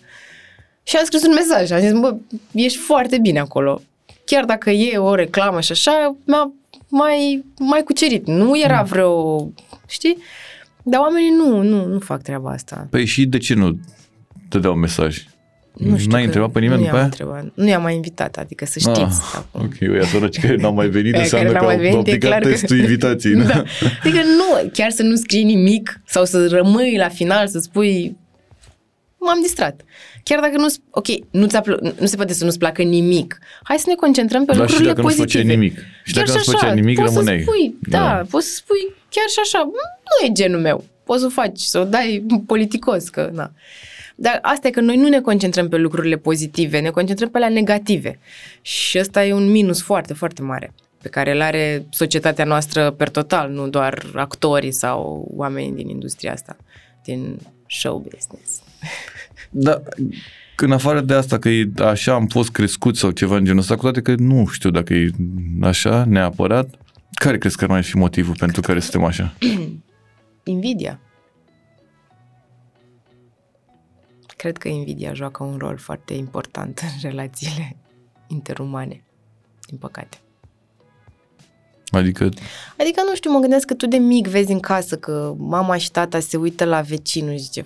Și 0.83 0.95
am 0.95 1.05
scris 1.05 1.23
un 1.23 1.33
mesaj, 1.33 1.71
am 1.71 1.79
zis, 1.79 1.91
bă, 1.91 2.15
ești 2.51 2.77
foarte 2.77 3.17
bine 3.17 3.39
acolo. 3.39 3.81
Chiar 4.25 4.45
dacă 4.45 4.69
e 4.69 4.97
o 4.97 5.15
reclamă 5.15 5.61
și 5.61 5.71
așa, 5.71 6.15
mi-a 6.25 6.51
mai, 6.89 7.45
mai 7.59 7.83
cucerit. 7.83 8.27
Nu 8.27 8.59
era 8.59 8.81
vreo, 8.81 9.39
știi? 9.88 10.17
Dar 10.83 10.99
oamenii 10.99 11.29
nu, 11.29 11.61
nu, 11.61 11.86
nu 11.86 11.99
fac 11.99 12.21
treaba 12.21 12.51
asta. 12.51 12.88
Păi 12.89 13.05
și 13.05 13.25
de 13.25 13.38
ce 13.38 13.53
nu 13.53 13.79
te 14.49 14.59
dau 14.59 14.73
mesaj? 14.75 15.25
Nu 15.78 15.97
știu 15.97 16.11
N-ai 16.11 16.19
că 16.21 16.26
întrebat 16.26 16.49
pe 16.51 16.59
nimeni 16.59 16.80
nu 16.80 16.86
după 16.86 16.95
i-am 16.97 17.05
aia? 17.05 17.05
Întrebat. 17.05 17.45
Nu 17.53 17.67
i-am 17.67 17.82
mai 17.82 17.95
invitat, 17.95 18.38
adică 18.38 18.65
să 18.65 18.80
știți. 18.80 18.99
Ah, 18.99 19.34
acum. 19.36 19.61
ok, 19.61 19.89
ăia 19.93 20.05
săraci 20.05 20.39
care 20.39 20.55
n-au 20.55 20.73
mai 20.73 20.88
venit 20.88 21.13
Aia 21.15 21.21
înseamnă 21.23 21.51
care 21.51 21.59
că 21.59 21.65
n-au 21.65 21.71
au, 21.71 21.76
mai 21.76 21.89
venit, 21.89 21.95
au 21.95 22.13
e 22.13 22.17
picat 22.17 22.30
clar 22.30 22.41
că- 22.41 22.49
testul 22.49 22.78
invitației. 22.80 23.34
Da. 23.45 23.63
Adică 24.03 24.17
nu, 24.23 24.69
chiar 24.73 24.89
să 24.91 25.03
nu 25.03 25.15
scrii 25.15 25.43
nimic 25.43 26.01
sau 26.05 26.26
să 26.26 26.47
rămâi 26.47 26.97
la 26.97 27.09
final 27.09 27.47
să 27.47 27.59
spui 27.59 28.15
m-am 29.17 29.39
distrat. 29.41 29.82
Chiar 30.23 30.39
dacă 30.39 30.57
nu, 30.57 30.65
ok, 30.89 31.05
nu, 31.32 31.45
ți-a 31.47 31.61
plă, 31.61 31.93
nu 31.99 32.05
se 32.05 32.15
poate 32.15 32.34
să 32.34 32.43
nu-ți 32.43 32.57
placă 32.57 32.82
nimic. 32.82 33.39
Hai 33.63 33.78
să 33.78 33.86
ne 33.88 33.93
concentrăm 33.95 34.45
pe 34.45 34.51
Dar 34.51 34.55
și 34.55 34.61
lucrurile 34.61 34.89
dacă 34.89 35.01
nu-ți 35.01 35.15
pozitive. 35.15 35.43
făceai 35.43 35.57
nimic. 35.57 35.78
Și 36.03 36.13
Chiar 36.13 36.23
dacă 36.26 36.38
nu-ți 36.38 36.51
făceai 36.51 36.73
nimic, 36.76 36.97
poți 36.99 37.13
rămâneai. 37.13 37.38
Să 37.38 37.43
spui, 37.51 37.76
da, 37.89 37.97
Da. 37.99 38.21
poți 38.30 38.47
să 38.47 38.53
spui 38.55 38.84
chiar 39.09 39.28
și 39.30 39.39
așa, 39.43 39.63
"Mm, 39.63 39.71
nu 40.09 40.28
e 40.28 40.32
genul 40.32 40.59
meu. 40.59 40.84
Poți 41.03 41.19
să 41.19 41.26
o 41.26 41.30
faci, 41.30 41.59
să 41.59 41.80
o 41.80 41.84
dai 41.84 42.26
politicos, 42.45 43.09
că 43.09 43.30
na. 43.34 43.51
Dar 44.16 44.39
asta 44.41 44.68
e 44.68 44.72
că 44.72 44.82
noi 44.82 44.97
nu 44.97 45.07
ne 45.07 45.22
concentrăm 45.22 45.70
pe 45.70 45.78
lucrurile 45.78 46.16
pozitive, 46.16 46.80
ne 46.80 46.89
concentrăm 46.89 47.30
pe 47.30 47.39
la 47.39 47.49
negative. 47.49 48.20
Și 48.61 48.99
ăsta 48.99 49.26
e 49.26 49.34
un 49.34 49.51
minus 49.51 49.82
foarte, 49.82 50.13
foarte 50.13 50.41
mare 50.41 50.74
pe 51.05 51.11
care 51.11 51.32
îl 51.32 51.41
are 51.41 51.86
societatea 51.89 52.45
noastră 52.45 52.91
per 52.91 53.09
total, 53.09 53.51
nu 53.51 53.68
doar 53.68 54.05
actorii 54.16 54.72
sau 54.72 55.28
oamenii 55.36 55.72
din 55.72 55.89
industria 55.89 56.32
asta, 56.32 56.57
din 57.03 57.38
show 57.68 57.97
business. 57.97 58.61
Da, 59.49 59.82
în 60.57 60.72
afară 60.72 61.01
de 61.01 61.13
asta 61.13 61.39
că 61.39 61.49
e 61.49 61.70
așa 61.78 62.13
am 62.13 62.28
fost 62.28 62.51
crescut 62.51 62.97
sau 62.97 63.11
ceva 63.11 63.36
în 63.36 63.45
genul 63.45 63.59
ăsta, 63.59 63.76
cu 63.76 63.82
toate 63.82 64.01
că 64.01 64.16
nu 64.18 64.47
știu 64.47 64.70
dacă 64.70 64.93
e 64.93 65.09
așa 65.61 66.05
neapărat, 66.05 66.70
care 67.13 67.38
crezi 67.38 67.57
că 67.57 67.63
ar 67.63 67.70
mai 67.70 67.84
fi 67.84 67.97
motivul 67.97 68.36
pentru 68.38 68.61
care 68.61 68.80
suntem 68.80 69.03
așa? 69.03 69.34
Invidia. 70.43 70.99
Cred 74.46 74.58
că 74.58 74.68
invidia 74.68 75.14
joacă 75.14 75.43
un 75.43 75.58
rol 75.58 75.78
foarte 75.78 76.14
important 76.14 76.80
în 76.80 77.10
relațiile 77.10 77.76
interumane, 78.28 79.04
din 79.68 79.78
păcate. 79.78 80.18
Adică, 81.89 82.30
Adică, 82.80 83.02
nu 83.08 83.16
știu, 83.16 83.32
mă 83.32 83.39
gândesc 83.39 83.66
că 83.66 83.74
tu 83.74 83.88
de 83.88 83.98
mic 83.98 84.28
vezi 84.28 84.52
în 84.52 84.60
casă 84.60 84.98
că 84.98 85.34
mama 85.38 85.78
și 85.78 85.91
tata 85.91 86.20
se 86.20 86.38
uită 86.38 86.66
la 86.66 86.82
vecinul 86.82 87.32
și 87.32 87.43
zice 87.43 87.66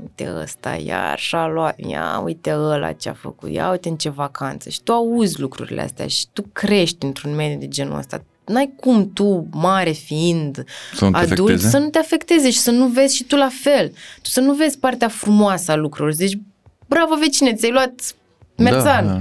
uite 0.00 0.32
ăsta, 0.42 0.74
iar 0.74 1.18
și-a 1.18 1.46
luat, 1.46 1.78
ia 1.78 2.20
uite 2.24 2.54
ăla 2.54 2.92
ce 2.92 3.08
a 3.08 3.12
făcut, 3.12 3.50
ia 3.50 3.70
uite 3.70 3.88
în 3.88 3.96
ce 3.96 4.08
vacanță. 4.08 4.68
Și 4.68 4.82
tu 4.82 4.92
auzi 4.92 5.40
lucrurile 5.40 5.80
astea 5.80 6.06
și 6.06 6.26
tu 6.32 6.42
crești 6.52 7.04
într-un 7.04 7.34
mediu 7.34 7.58
de 7.58 7.68
genul 7.68 7.98
ăsta. 7.98 8.24
N-ai 8.46 8.72
cum 8.80 9.12
tu, 9.12 9.46
mare 9.50 9.90
fiind, 9.90 10.64
să 10.94 11.04
nu 11.04 11.10
te 11.10 11.16
adult, 11.16 11.38
afecteze? 11.38 11.68
să 11.68 11.78
nu 11.78 11.88
te 11.88 11.98
afecteze 11.98 12.50
și 12.50 12.58
să 12.58 12.70
nu 12.70 12.86
vezi 12.86 13.16
și 13.16 13.24
tu 13.24 13.36
la 13.36 13.48
fel. 13.62 13.88
Tu 14.22 14.30
să 14.30 14.40
nu 14.40 14.52
vezi 14.52 14.78
partea 14.78 15.08
frumoasă 15.08 15.72
a 15.72 15.76
lucrurilor. 15.76 16.12
Zici, 16.12 16.38
bravo 16.86 17.14
vecine, 17.14 17.54
ți-ai 17.54 17.72
luat 17.72 18.14
merțan. 18.56 19.06
Da, 19.06 19.12
da. 19.12 19.20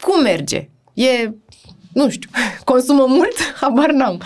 Cum 0.00 0.22
merge? 0.22 0.68
E, 0.94 1.30
nu 1.92 2.10
știu, 2.10 2.30
consumă 2.64 3.04
mult? 3.08 3.36
Habar 3.60 3.90
n-am. 3.90 4.22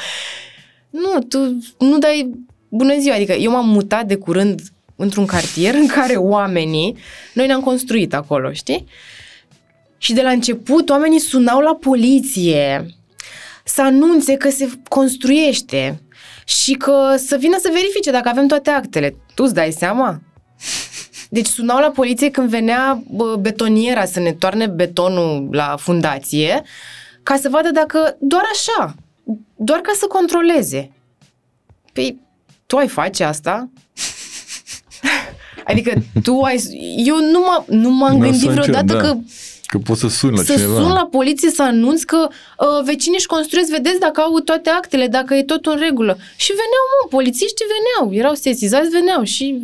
Nu, 0.90 1.18
tu 1.28 1.38
nu 1.78 1.98
dai 1.98 2.30
bună 2.68 2.98
ziua. 2.98 3.14
Adică 3.14 3.32
eu 3.32 3.50
m-am 3.50 3.68
mutat 3.68 4.06
de 4.06 4.16
curând 4.16 4.60
într-un 4.96 5.26
cartier 5.26 5.74
în 5.74 5.86
care 5.86 6.14
oamenii, 6.14 6.96
noi 7.34 7.46
ne-am 7.46 7.60
construit 7.60 8.14
acolo, 8.14 8.52
știi? 8.52 8.86
Și 9.98 10.12
de 10.12 10.22
la 10.22 10.30
început 10.30 10.90
oamenii 10.90 11.18
sunau 11.18 11.60
la 11.60 11.74
poliție 11.74 12.86
să 13.74 13.82
anunțe 13.82 14.34
că 14.36 14.50
se 14.50 14.70
construiește 14.88 16.02
și 16.44 16.72
că 16.72 17.14
să 17.16 17.36
vină 17.36 17.56
să 17.60 17.70
verifice 17.72 18.10
dacă 18.10 18.28
avem 18.28 18.46
toate 18.46 18.70
actele. 18.70 19.14
Tu 19.34 19.42
îți 19.44 19.54
dai 19.54 19.72
seama? 19.72 20.20
Deci 21.30 21.46
sunau 21.46 21.78
la 21.80 21.90
poliție 21.90 22.30
când 22.30 22.48
venea 22.48 23.02
bă, 23.10 23.36
betoniera 23.40 24.04
să 24.04 24.20
ne 24.20 24.32
toarne 24.32 24.66
betonul 24.66 25.48
la 25.50 25.76
fundație 25.78 26.62
ca 27.22 27.36
să 27.36 27.48
vadă 27.48 27.70
dacă 27.70 28.16
doar 28.20 28.42
așa, 28.52 28.94
doar 29.56 29.78
ca 29.80 29.92
să 29.98 30.06
controleze. 30.06 30.90
Păi, 31.92 32.18
tu 32.66 32.76
ai 32.76 32.88
face 32.88 33.24
asta? 33.24 33.68
adică 35.64 35.92
tu 36.22 36.40
ai... 36.40 36.60
Eu 36.96 37.16
nu, 37.16 37.40
m- 37.44 37.66
nu 37.66 37.90
m-am 37.90 38.12
Nu 38.12 38.18
gândit 38.18 38.40
să 38.40 38.48
încep, 38.48 38.62
vreodată 38.62 38.92
da. 38.94 38.98
că 39.00 39.16
Că 39.72 39.78
poți 39.78 40.00
să 40.00 40.08
suni 40.08 40.36
la 40.36 40.42
să 40.42 40.52
cineva. 40.52 40.74
sun 40.74 40.92
la 40.92 41.08
poliție 41.10 41.50
să 41.50 41.62
anunț 41.62 42.02
că 42.02 42.28
uh, 42.28 42.84
vecinii 42.84 43.18
își 43.18 43.26
construiesc, 43.26 43.70
vedeți 43.70 43.98
dacă 43.98 44.20
au 44.20 44.38
toate 44.38 44.70
actele, 44.70 45.06
dacă 45.06 45.34
e 45.34 45.42
tot 45.42 45.66
în 45.66 45.78
regulă. 45.78 46.16
Și 46.36 46.50
veneau, 46.50 46.84
mă, 46.90 47.08
polițiștii 47.08 47.64
veneau, 47.74 48.14
erau 48.18 48.34
sesizați, 48.34 48.88
veneau 48.88 49.22
și 49.22 49.60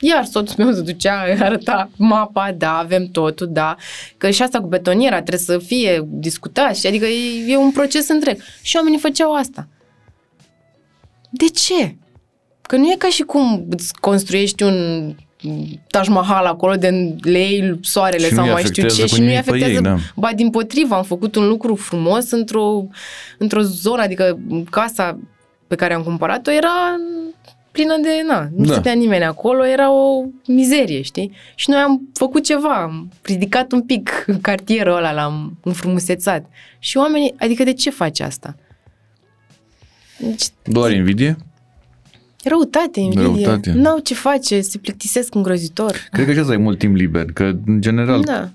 iar 0.00 0.24
soțul 0.24 0.64
meu 0.64 0.72
se 0.72 0.80
ducea, 0.80 1.20
arăta 1.40 1.90
mapa, 1.96 2.52
da, 2.52 2.78
avem 2.78 3.06
totul, 3.06 3.48
da. 3.50 3.76
Că 4.16 4.30
și 4.30 4.42
asta 4.42 4.60
cu 4.60 4.66
betoniera 4.66 5.22
trebuie 5.22 5.38
să 5.38 5.58
fie 5.58 6.06
discutat 6.08 6.76
și 6.76 6.86
adică 6.86 7.06
e, 7.06 7.52
e 7.52 7.56
un 7.56 7.70
proces 7.70 8.08
întreg. 8.08 8.40
Și 8.62 8.76
oamenii 8.76 8.98
făceau 8.98 9.34
asta. 9.34 9.68
De 11.30 11.46
ce? 11.46 11.96
Că 12.62 12.76
nu 12.76 12.90
e 12.90 12.94
ca 12.98 13.08
și 13.08 13.22
cum 13.22 13.66
îți 13.70 13.92
construiești 14.00 14.62
un 14.62 15.08
Taj 15.86 16.08
Mahal 16.08 16.44
acolo 16.46 16.74
de 16.74 17.14
lei 17.22 17.78
soarele 17.82 18.24
Și 18.26 18.30
nu 18.32 18.36
sau 18.36 18.46
îi 18.46 18.52
mai 18.52 18.62
știu 18.64 18.82
afectează 18.84 18.94
ce 18.96 19.08
cu 19.08 19.14
și 19.14 19.20
nu-i 19.20 19.28
nimic 19.30 19.44
pe 19.44 19.50
afectează. 19.50 19.74
ei, 19.74 19.80
da. 19.80 19.96
Ba 20.16 20.30
din 20.36 20.50
potrivă, 20.50 20.94
am 20.94 21.02
făcut 21.04 21.34
un 21.36 21.48
lucru 21.48 21.74
frumos 21.74 22.30
într-o, 22.30 22.84
într-o 23.38 23.60
zonă, 23.60 24.02
adică 24.02 24.38
casa 24.70 25.18
pe 25.66 25.74
care 25.74 25.94
am 25.94 26.02
cumpărat-o 26.02 26.50
era 26.50 26.70
plină 27.70 27.94
de, 28.02 28.08
na, 28.28 28.48
nu 28.56 28.64
Da. 28.64 28.72
stătea 28.72 28.92
nimeni 28.92 29.24
acolo, 29.24 29.66
era 29.66 29.92
o 29.92 30.24
mizerie, 30.46 31.02
știi? 31.02 31.32
Și 31.54 31.70
noi 31.70 31.78
am 31.78 32.08
făcut 32.12 32.44
ceva, 32.44 32.74
am 32.82 33.10
ridicat 33.22 33.72
un 33.72 33.82
pic 33.82 34.24
cartierul 34.40 34.96
ăla, 34.96 35.12
l-am 35.12 35.58
înfrumusețat. 35.62 36.46
Și 36.78 36.96
oamenii, 36.96 37.34
adică 37.38 37.64
de 37.64 37.72
ce 37.72 37.90
faci 37.90 38.20
asta? 38.20 38.54
Deci, 40.18 40.44
Doar 40.64 40.90
invidie? 40.92 41.36
Răutate, 42.48 43.00
invidie. 43.00 43.22
Răutate. 43.24 43.72
N-au 43.72 43.98
ce 43.98 44.14
face, 44.14 44.60
se 44.60 44.78
plictisesc 44.78 45.34
îngrozitor. 45.34 45.96
Cred 46.10 46.26
că 46.26 46.32
și 46.32 46.38
asta 46.38 46.52
e 46.52 46.56
mult 46.56 46.78
timp 46.78 46.96
liber, 46.96 47.24
că 47.32 47.52
în 47.66 47.80
general 47.80 48.20
Da. 48.20 48.48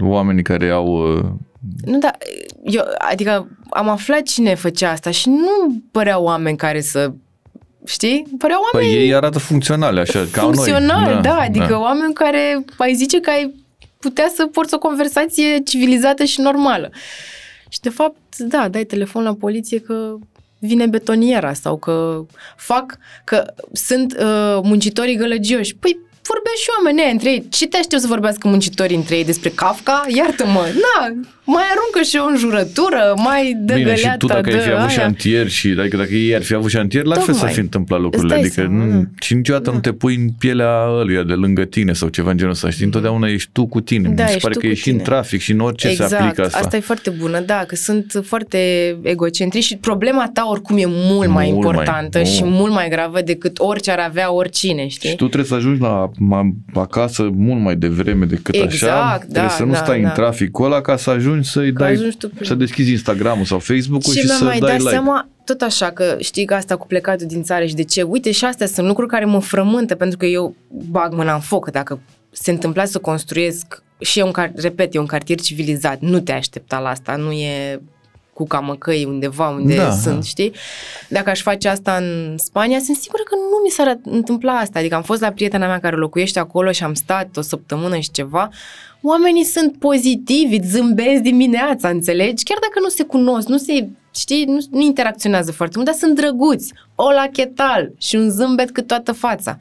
oamenii 0.00 0.42
care 0.42 0.70
au 0.70 1.16
uh, 1.16 1.24
Nu, 1.84 1.98
da, 1.98 2.10
eu, 2.64 2.82
adică 3.10 3.48
am 3.70 3.88
aflat 3.88 4.22
cine 4.22 4.54
făcea 4.54 4.90
asta 4.90 5.10
și 5.10 5.28
nu 5.28 5.82
păreau 5.90 6.24
oameni 6.24 6.56
care 6.56 6.80
să, 6.80 7.12
știi? 7.86 8.26
Păreau 8.38 8.60
oameni 8.72 8.92
Păi 8.92 9.02
ei 9.02 9.14
arată 9.14 9.38
funcționale 9.38 10.00
așa, 10.00 10.26
ca 10.32 10.40
funcționali, 10.42 11.12
noi. 11.12 11.22
da, 11.22 11.36
adică 11.36 11.78
oameni 11.78 12.12
care 12.14 12.64
ai 12.76 12.94
zice 12.94 13.20
că 13.20 13.30
ai 13.30 13.54
putea 13.98 14.30
să 14.34 14.46
porți 14.46 14.74
o 14.74 14.78
conversație 14.78 15.58
civilizată 15.64 16.24
și 16.24 16.40
normală. 16.40 16.90
Și 17.68 17.80
de 17.80 17.88
fapt, 17.88 18.36
da, 18.38 18.68
dai 18.68 18.84
telefon 18.84 19.22
la 19.22 19.34
poliție 19.34 19.78
că 19.78 20.14
vine 20.66 20.86
betoniera 20.86 21.52
sau 21.52 21.76
că 21.76 22.24
fac, 22.56 22.98
că 23.24 23.54
sunt 23.72 24.16
uh, 24.18 24.60
muncitorii 24.62 25.16
gălăgioși. 25.16 25.74
Păi 25.76 25.98
vorbesc 26.30 26.56
și 26.64 26.68
oamenii 26.78 27.02
ăia 27.02 27.10
între 27.12 27.30
ei. 27.30 27.46
Ce 27.50 27.66
te 27.66 27.76
aștept 27.76 28.02
să 28.02 28.06
vorbească 28.08 28.48
muncitorii 28.48 28.96
între 28.96 29.16
ei 29.16 29.24
despre 29.24 29.48
Kafka? 29.54 30.04
Iartă-mă, 30.16 30.64
na, 30.84 30.98
mai 31.44 31.62
aruncă 31.74 32.00
și 32.10 32.16
o 32.16 32.24
înjurătură, 32.26 33.14
mai 33.16 33.56
dă 33.60 33.74
Bine, 33.74 33.88
și 33.94 34.00
găleata, 34.00 34.16
tu 34.16 34.26
dacă 34.26 34.50
ai 34.52 34.58
fi 34.60 34.68
dă 34.68 34.74
avut 34.74 34.88
aia. 34.88 34.98
șantier 34.98 35.48
și 35.48 35.74
adică 35.78 35.96
dacă 35.96 36.14
ei 36.14 36.34
ar 36.34 36.42
fi 36.42 36.54
avut 36.54 36.70
șantier, 36.70 37.04
la 37.04 37.14
fel 37.14 37.22
Tocmai. 37.24 37.40
s-ar 37.40 37.50
fi 37.52 37.60
întâmplat 37.60 38.00
lucrurile. 38.00 38.34
Îți 38.34 38.40
dai 38.56 38.62
Adică 38.62 38.76
seama, 38.76 38.84
nu, 38.94 39.00
da. 39.00 39.08
și 39.20 39.34
niciodată 39.34 39.70
nu 39.70 39.78
te 39.80 39.92
pui 39.92 40.14
în 40.14 40.28
pielea 40.38 40.86
ăluia 40.98 41.22
de 41.22 41.32
lângă 41.32 41.64
tine 41.64 41.92
sau 41.92 42.08
ceva 42.08 42.30
în 42.30 42.36
genul 42.36 42.52
ăsta. 42.52 42.70
Știi, 42.70 42.84
întotdeauna 42.84 43.28
ești 43.28 43.48
tu 43.52 43.66
cu 43.66 43.80
tine. 43.80 44.08
Da, 44.08 44.22
Mi 44.22 44.28
se 44.28 44.34
ești 44.34 44.40
pare 44.42 44.54
tu 44.54 44.60
că 44.60 44.66
cu 44.66 44.72
e 44.72 44.74
și 44.74 44.88
în 44.88 44.94
tine. 44.94 45.04
trafic 45.08 45.40
și 45.40 45.52
în 45.52 45.60
orice 45.60 45.88
exact, 45.88 46.10
se 46.10 46.16
aplică 46.16 46.42
asta. 46.44 46.58
asta 46.58 46.76
e 46.76 46.80
foarte 46.80 47.10
bună, 47.10 47.40
da, 47.40 47.64
că 47.66 47.74
sunt 47.74 48.20
foarte 48.24 48.58
egocentrici 49.02 49.64
și 49.64 49.76
problema 49.76 50.30
ta 50.32 50.46
oricum 50.50 50.76
e 50.78 50.84
mult 50.86 51.08
mai 51.08 51.16
Mult 51.28 51.30
mai- 51.38 51.48
importantă 51.48 52.18
mult. 52.18 52.30
și 52.30 52.44
mult 52.44 52.72
mai 52.72 52.88
gravă 52.88 53.20
decât 53.20 53.58
orice 53.58 53.90
ar 53.90 53.98
avea 53.98 54.32
oricine, 54.32 54.86
știi? 54.86 55.08
Și 55.08 55.16
tu 55.16 55.24
trebuie 55.26 55.44
să 55.48 55.54
ajungi 55.54 55.80
la 55.80 56.10
ma- 56.10 56.11
acasă 56.74 57.30
mult 57.34 57.60
mai 57.60 57.76
devreme 57.76 58.24
decât 58.24 58.54
așa. 58.54 58.62
Exact, 58.64 59.20
Trebuie 59.20 59.42
da, 59.42 59.48
să 59.48 59.64
nu 59.64 59.72
da, 59.72 59.76
stai 59.78 60.00
da. 60.00 60.08
în 60.08 60.14
traficul 60.14 60.64
ăla 60.64 60.80
ca 60.80 60.96
să 60.96 61.10
ajungi 61.10 61.48
să-i 61.50 61.72
Că 61.72 61.78
dai, 61.82 61.92
ajungi 61.92 62.16
tu 62.16 62.28
prin- 62.28 62.46
să 62.46 62.54
deschizi 62.54 62.90
Instagram-ul 62.90 63.44
sau 63.44 63.58
Facebook-ul 63.58 64.12
și, 64.12 64.18
și 64.18 64.26
mi-am 64.26 64.38
să 64.38 64.44
mai 64.44 64.58
dai 64.58 64.68
dat 64.68 64.78
like. 64.78 64.90
seama 64.90 65.28
tot 65.44 65.60
așa 65.60 65.90
că 65.90 66.16
știi 66.20 66.44
că 66.44 66.54
asta 66.54 66.76
cu 66.76 66.86
plecatul 66.86 67.26
din 67.26 67.42
țară 67.42 67.64
și 67.64 67.74
de 67.74 67.82
ce. 67.82 68.02
Uite 68.02 68.30
și 68.30 68.44
astea 68.44 68.66
sunt 68.66 68.86
lucruri 68.86 69.08
care 69.10 69.24
mă 69.24 69.40
frământă 69.40 69.94
pentru 69.94 70.18
că 70.18 70.26
eu 70.26 70.54
bag 70.90 71.12
mâna 71.12 71.34
în 71.34 71.40
foc. 71.40 71.70
Dacă 71.70 72.00
se 72.30 72.50
întâmpla 72.50 72.84
să 72.84 72.98
construiesc 72.98 73.82
și 74.00 74.18
e 74.18 74.22
un, 74.22 74.32
car- 74.40 74.52
repet, 74.54 74.94
e 74.94 74.98
un 74.98 75.06
cartier 75.06 75.40
civilizat, 75.40 76.00
nu 76.00 76.20
te 76.20 76.32
aștepta 76.32 76.78
la 76.78 76.88
asta, 76.88 77.16
nu 77.16 77.30
e 77.32 77.80
cu 78.42 78.48
camăcăi 78.48 79.04
undeva 79.04 79.48
unde 79.48 79.76
Da, 79.76 79.90
sunt, 79.90 80.14
da. 80.14 80.20
știi? 80.20 80.52
Dacă 81.08 81.30
aș 81.30 81.42
face 81.42 81.68
asta 81.68 81.96
în 81.96 82.38
Spania, 82.38 82.78
sunt 82.78 82.96
sigură 82.96 83.22
că 83.22 83.34
nu 83.34 83.60
mi 83.64 83.70
s-ar 83.70 83.98
întâmpla 84.04 84.52
asta. 84.52 84.78
Adică 84.78 84.94
am 84.94 85.02
fost 85.02 85.20
la 85.20 85.30
prietena 85.30 85.66
mea 85.66 85.80
care 85.80 85.96
locuiește 85.96 86.38
acolo 86.38 86.72
și 86.72 86.84
am 86.84 86.94
stat 86.94 87.36
o 87.36 87.40
săptămână 87.40 87.98
și 87.98 88.10
ceva. 88.10 88.48
Oamenii 89.02 89.44
sunt 89.44 89.78
pozitivi, 89.78 90.56
îți 90.56 90.68
zâmbesc 90.68 91.22
dimineața, 91.22 91.88
înțelegi? 91.88 92.44
Chiar 92.44 92.58
dacă 92.60 92.78
nu 92.82 92.88
se 92.88 93.02
cunosc, 93.04 93.48
nu 93.48 93.56
se, 93.56 93.88
știi, 94.14 94.44
nu, 94.44 94.58
nu 94.70 94.80
interacționează 94.80 95.52
foarte 95.52 95.76
mult, 95.76 95.88
dar 95.88 95.98
sunt 95.98 96.14
drăguți. 96.16 96.72
Ola 96.94 97.26
chetal 97.32 97.92
și 97.98 98.16
un 98.16 98.30
zâmbet 98.30 98.70
cât 98.70 98.86
toată 98.86 99.12
fața. 99.12 99.58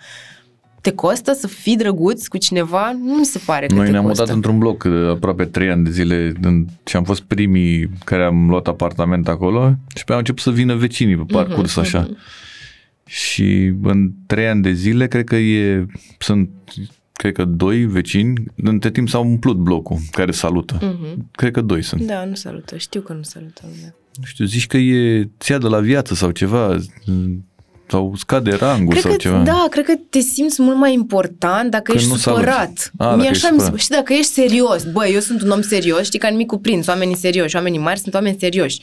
Te 0.82 0.92
costă 0.92 1.34
să 1.34 1.48
fii 1.48 1.76
drăguț 1.78 2.28
cu 2.28 2.38
cineva? 2.38 2.92
Nu 3.04 3.14
mi 3.16 3.26
se 3.26 3.42
pare 3.46 3.66
că 3.66 3.74
Noi 3.74 3.86
te 3.86 3.92
ne-am 3.92 4.04
costă. 4.06 4.22
mutat 4.22 4.36
într-un 4.36 4.58
bloc 4.58 4.84
de 4.84 5.08
aproape 5.10 5.46
3 5.46 5.70
ani 5.70 5.84
de 5.84 5.90
zile 5.92 6.34
în, 6.42 6.66
și 6.86 6.96
am 6.96 7.04
fost 7.04 7.22
primii 7.22 7.90
care 8.06 8.24
am 8.24 8.50
luat 8.50 8.68
apartament 8.68 9.28
acolo 9.28 9.76
și 9.96 10.04
pe 10.04 10.12
au 10.12 10.18
început 10.18 10.42
să 10.42 10.52
vină 10.52 10.76
vecinii 10.76 11.16
pe 11.16 11.34
parcurs 11.34 11.70
Mhm, 11.76 11.80
așa. 11.80 12.10
Și 13.06 13.74
în 13.84 14.12
3 14.26 14.48
ani 14.48 14.62
de 14.62 14.72
zile 14.72 15.08
cred 15.08 15.24
că 15.24 15.36
e, 15.36 15.86
sunt 16.20 16.50
cred 17.14 17.34
că 17.34 17.46
doi 17.46 17.86
vecini, 17.86 18.34
între 18.56 18.92
timp 18.92 19.10
s-au 19.10 19.28
umplut 19.28 19.58
blocul 19.58 19.98
care 20.12 20.32
salută. 20.32 20.78
Mhm. 20.82 21.28
Cred 21.32 21.52
că 21.52 21.62
doi 21.62 21.82
sunt. 21.82 22.02
Da, 22.02 22.26
nu 22.26 22.34
salută. 22.36 22.78
Știu 22.78 23.02
că 23.02 23.14
nu 23.14 23.22
salută. 23.22 23.62
Da. 23.64 23.88
Nu 24.20 24.24
știu, 24.26 24.46
zici 24.46 24.68
că 24.68 24.78
e 24.78 25.30
ți 25.40 25.52
de 25.60 25.68
la 25.68 25.80
viață 25.80 26.14
sau 26.14 26.32
ceva, 26.32 26.78
sau 27.92 28.14
scade 28.18 28.52
rangul 28.56 28.90
Cred 28.90 29.02
sau 29.02 29.12
că, 29.12 29.18
ceva. 29.18 29.38
da, 29.44 29.66
cred 29.70 29.86
că 29.86 29.94
te 30.10 30.20
simți 30.20 30.62
mult 30.62 30.78
mai 30.78 30.94
important 30.94 31.72
dacă 31.72 31.84
Când 31.84 31.98
ești 31.98 32.10
nu 32.12 32.18
supărat. 32.18 32.56
saluți. 32.56 32.90
A, 32.98 33.06
Mie 33.06 33.16
dacă 33.16 33.28
așa 33.30 33.48
ești 33.48 33.52
mi 33.52 33.58
se, 33.60 33.64
supărat. 33.64 33.80
și 33.84 33.88
dacă 33.90 34.14
ești 34.14 34.32
serios, 34.32 34.84
bă, 34.84 35.08
eu 35.08 35.20
sunt 35.20 35.42
un 35.42 35.50
om 35.50 35.62
serios, 35.62 36.06
știi, 36.06 36.20
ca 36.20 36.28
în 36.28 36.36
micul 36.36 36.58
prins, 36.58 36.88
oamenii 36.88 37.16
serioși, 37.18 37.56
oamenii 37.56 37.80
mari 37.80 38.00
sunt 38.00 38.14
oameni 38.14 38.38
serioși. 38.40 38.82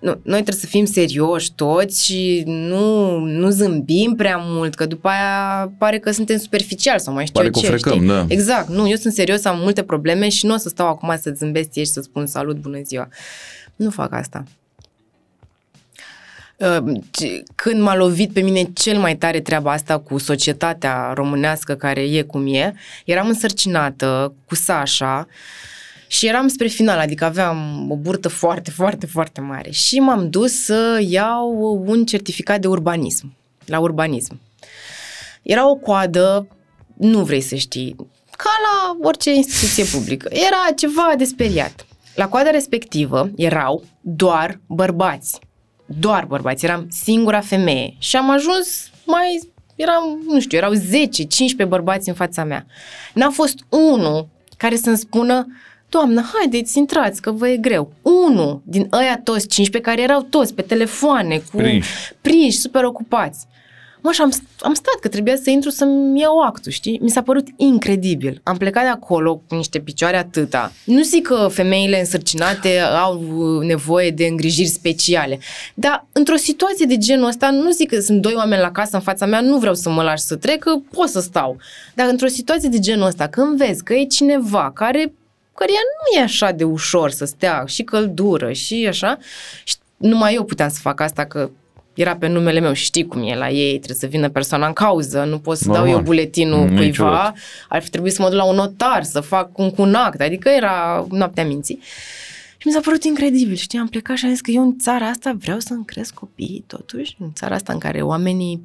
Nu, 0.00 0.10
noi 0.10 0.42
trebuie 0.42 0.54
să 0.60 0.66
fim 0.66 0.84
serioși 0.84 1.52
toți 1.54 2.04
și 2.04 2.42
nu, 2.46 3.18
nu 3.18 3.48
zâmbim 3.50 4.14
prea 4.16 4.36
mult, 4.42 4.74
că 4.74 4.86
după 4.86 5.08
aia 5.08 5.72
pare 5.78 5.98
că 5.98 6.10
suntem 6.10 6.38
superficiali 6.38 7.00
sau 7.00 7.14
mai 7.14 7.26
știu 7.26 7.40
Pare 7.40 7.46
eu 7.54 7.60
că 7.60 7.66
ce, 7.66 7.66
o 7.66 7.76
frecăm, 7.76 7.92
știi? 7.96 8.08
da. 8.08 8.24
Exact, 8.28 8.68
nu, 8.68 8.88
eu 8.88 8.96
sunt 8.96 9.12
serios, 9.12 9.44
am 9.44 9.58
multe 9.58 9.82
probleme 9.82 10.28
și 10.28 10.46
nu 10.46 10.54
o 10.54 10.56
să 10.56 10.68
stau 10.68 10.86
acum 10.88 11.14
să 11.20 11.32
zâmbesc 11.36 11.68
ție 11.68 11.84
și 11.84 11.90
să 11.90 12.00
spun 12.00 12.26
salut, 12.26 12.56
bună 12.56 12.78
ziua. 12.84 13.08
Nu 13.76 13.90
fac 13.90 14.12
asta. 14.12 14.44
Uh, 16.58 17.00
ce- 17.10 17.42
când 17.54 17.80
m-a 17.80 17.96
lovit 17.96 18.32
pe 18.32 18.40
mine 18.40 18.62
cel 18.74 18.98
mai 18.98 19.16
tare 19.16 19.40
treaba 19.40 19.72
asta 19.72 19.98
cu 19.98 20.18
societatea 20.18 21.12
românească 21.14 21.74
care 21.74 22.00
e 22.00 22.22
cum 22.22 22.54
e, 22.54 22.74
eram 23.04 23.28
însărcinată 23.28 24.34
cu 24.46 24.54
Sasha 24.54 25.26
și 26.06 26.26
eram 26.26 26.48
spre 26.48 26.66
final, 26.66 26.98
adică 26.98 27.24
aveam 27.24 27.86
o 27.90 27.96
burtă 27.96 28.28
foarte, 28.28 28.70
foarte, 28.70 29.06
foarte 29.06 29.40
mare 29.40 29.70
și 29.70 29.98
m-am 29.98 30.30
dus 30.30 30.64
să 30.64 31.02
iau 31.08 31.82
un 31.86 32.04
certificat 32.04 32.60
de 32.60 32.66
urbanism, 32.66 33.36
la 33.64 33.78
urbanism. 33.78 34.40
Era 35.42 35.70
o 35.70 35.74
coadă, 35.74 36.48
nu 36.96 37.24
vrei 37.24 37.40
să 37.40 37.54
știi, 37.54 37.96
ca 38.36 38.50
la 38.62 38.96
orice 39.08 39.34
instituție 39.34 39.84
publică. 39.84 40.28
Era 40.32 40.72
ceva 40.76 41.14
de 41.16 41.24
speriat. 41.24 41.86
La 42.14 42.28
coada 42.28 42.50
respectivă 42.50 43.30
erau 43.36 43.84
doar 44.00 44.60
bărbați. 44.66 45.38
Doar 45.86 46.24
bărbați. 46.24 46.64
Eram 46.64 46.86
singura 46.90 47.40
femeie. 47.40 47.94
Și 47.98 48.16
am 48.16 48.30
ajuns 48.30 48.90
mai... 49.04 49.40
Eram, 49.74 50.02
nu 50.26 50.40
știu, 50.40 50.58
erau 50.58 50.72
10-15 50.74 51.68
bărbați 51.68 52.08
în 52.08 52.14
fața 52.14 52.44
mea. 52.44 52.66
N-a 53.14 53.30
fost 53.30 53.58
unul 53.68 54.28
care 54.56 54.76
să-mi 54.76 54.96
spună 54.96 55.46
Doamnă, 55.88 56.30
haideți, 56.34 56.78
intrați, 56.78 57.22
că 57.22 57.30
vă 57.30 57.48
e 57.48 57.56
greu. 57.56 57.92
Unul 58.02 58.62
din 58.64 58.88
ăia 58.92 59.20
toți, 59.24 59.46
15 59.48 59.90
care 59.90 60.02
erau 60.02 60.22
toți 60.22 60.54
pe 60.54 60.62
telefoane, 60.62 61.36
cu 61.36 61.56
Prinși. 61.56 61.90
prinși 62.20 62.58
super 62.58 62.84
ocupați. 62.84 63.46
Măș, 64.06 64.14
și 64.14 64.20
am, 64.20 64.32
am 64.60 64.74
stat 64.74 64.94
că 65.00 65.08
trebuia 65.08 65.36
să 65.36 65.50
intru 65.50 65.70
să-mi 65.70 66.20
iau 66.20 66.40
actul, 66.40 66.72
știi? 66.72 66.98
Mi 67.02 67.10
s-a 67.10 67.22
părut 67.22 67.46
incredibil. 67.56 68.40
Am 68.42 68.56
plecat 68.56 68.82
de 68.82 68.88
acolo 68.88 69.42
cu 69.48 69.54
niște 69.54 69.78
picioare 69.78 70.16
atâta. 70.16 70.72
Nu 70.84 71.02
zic 71.02 71.26
că 71.26 71.48
femeile 71.50 71.98
însărcinate 71.98 72.78
au 72.78 73.22
uh, 73.36 73.66
nevoie 73.66 74.10
de 74.10 74.26
îngrijiri 74.26 74.68
speciale, 74.68 75.38
dar 75.74 76.06
într-o 76.12 76.36
situație 76.36 76.86
de 76.86 76.96
genul 76.96 77.28
ăsta, 77.28 77.50
nu 77.50 77.70
zic 77.70 77.88
că 77.90 78.00
sunt 78.00 78.20
doi 78.20 78.32
oameni 78.36 78.60
la 78.60 78.70
casă 78.70 78.96
în 78.96 79.02
fața 79.02 79.26
mea, 79.26 79.40
nu 79.40 79.58
vreau 79.58 79.74
să 79.74 79.90
mă 79.90 80.02
lași 80.02 80.22
să 80.22 80.36
trec, 80.36 80.58
că 80.58 80.74
pot 80.90 81.08
să 81.08 81.20
stau. 81.20 81.56
Dar 81.94 82.08
într-o 82.08 82.26
situație 82.26 82.68
de 82.68 82.78
genul 82.78 83.06
ăsta, 83.06 83.26
când 83.26 83.56
vezi 83.56 83.82
că 83.82 83.94
e 83.94 84.04
cineva 84.04 84.70
care 84.74 85.12
căreia 85.54 85.80
nu 85.98 86.20
e 86.20 86.22
așa 86.22 86.50
de 86.50 86.64
ușor 86.64 87.10
să 87.10 87.24
stea 87.24 87.64
și 87.66 87.82
căldură 87.82 88.52
și 88.52 88.86
așa, 88.88 89.18
și 89.64 89.74
numai 89.96 90.34
eu 90.34 90.44
puteam 90.44 90.68
să 90.68 90.78
fac 90.80 91.00
asta 91.00 91.24
că 91.24 91.50
era 91.96 92.16
pe 92.16 92.26
numele 92.26 92.60
meu 92.60 92.72
și 92.72 92.84
știi 92.84 93.06
cum 93.06 93.22
e 93.22 93.34
la 93.36 93.50
ei, 93.50 93.76
trebuie 93.76 93.96
să 93.98 94.06
vină 94.06 94.28
persoana 94.28 94.66
în 94.66 94.72
cauză, 94.72 95.24
nu 95.24 95.38
pot 95.38 95.56
să 95.56 95.64
Normal. 95.66 95.84
dau 95.86 95.94
eu 95.96 96.00
buletinul 96.02 96.58
Mm, 96.58 96.66
cuiva, 96.66 96.80
niciodată. 96.82 97.34
ar 97.68 97.82
fi 97.82 97.90
trebuit 97.90 98.12
să 98.12 98.22
mă 98.22 98.28
duc 98.28 98.36
la 98.36 98.44
un 98.44 98.54
notar, 98.54 99.02
să 99.02 99.20
fac 99.20 99.58
un, 99.58 99.70
cu 99.70 99.82
un 99.82 99.94
act, 99.94 100.20
adică 100.20 100.48
era 100.48 101.06
noaptea 101.10 101.44
minții. 101.44 101.78
Și 102.58 102.66
mi 102.66 102.72
s-a 102.72 102.80
părut 102.80 103.04
incredibil, 103.04 103.54
știi, 103.54 103.78
am 103.78 103.88
plecat 103.88 104.16
și 104.16 104.24
am 104.24 104.30
zis 104.30 104.40
că 104.40 104.50
eu 104.50 104.62
în 104.62 104.78
țara 104.78 105.06
asta 105.06 105.36
vreau 105.38 105.58
să-mi 105.58 105.84
cresc 105.84 106.14
copiii 106.14 106.64
totuși, 106.66 107.16
în 107.18 107.32
țara 107.34 107.54
asta 107.54 107.72
în 107.72 107.78
care 107.78 108.00
oamenii 108.02 108.64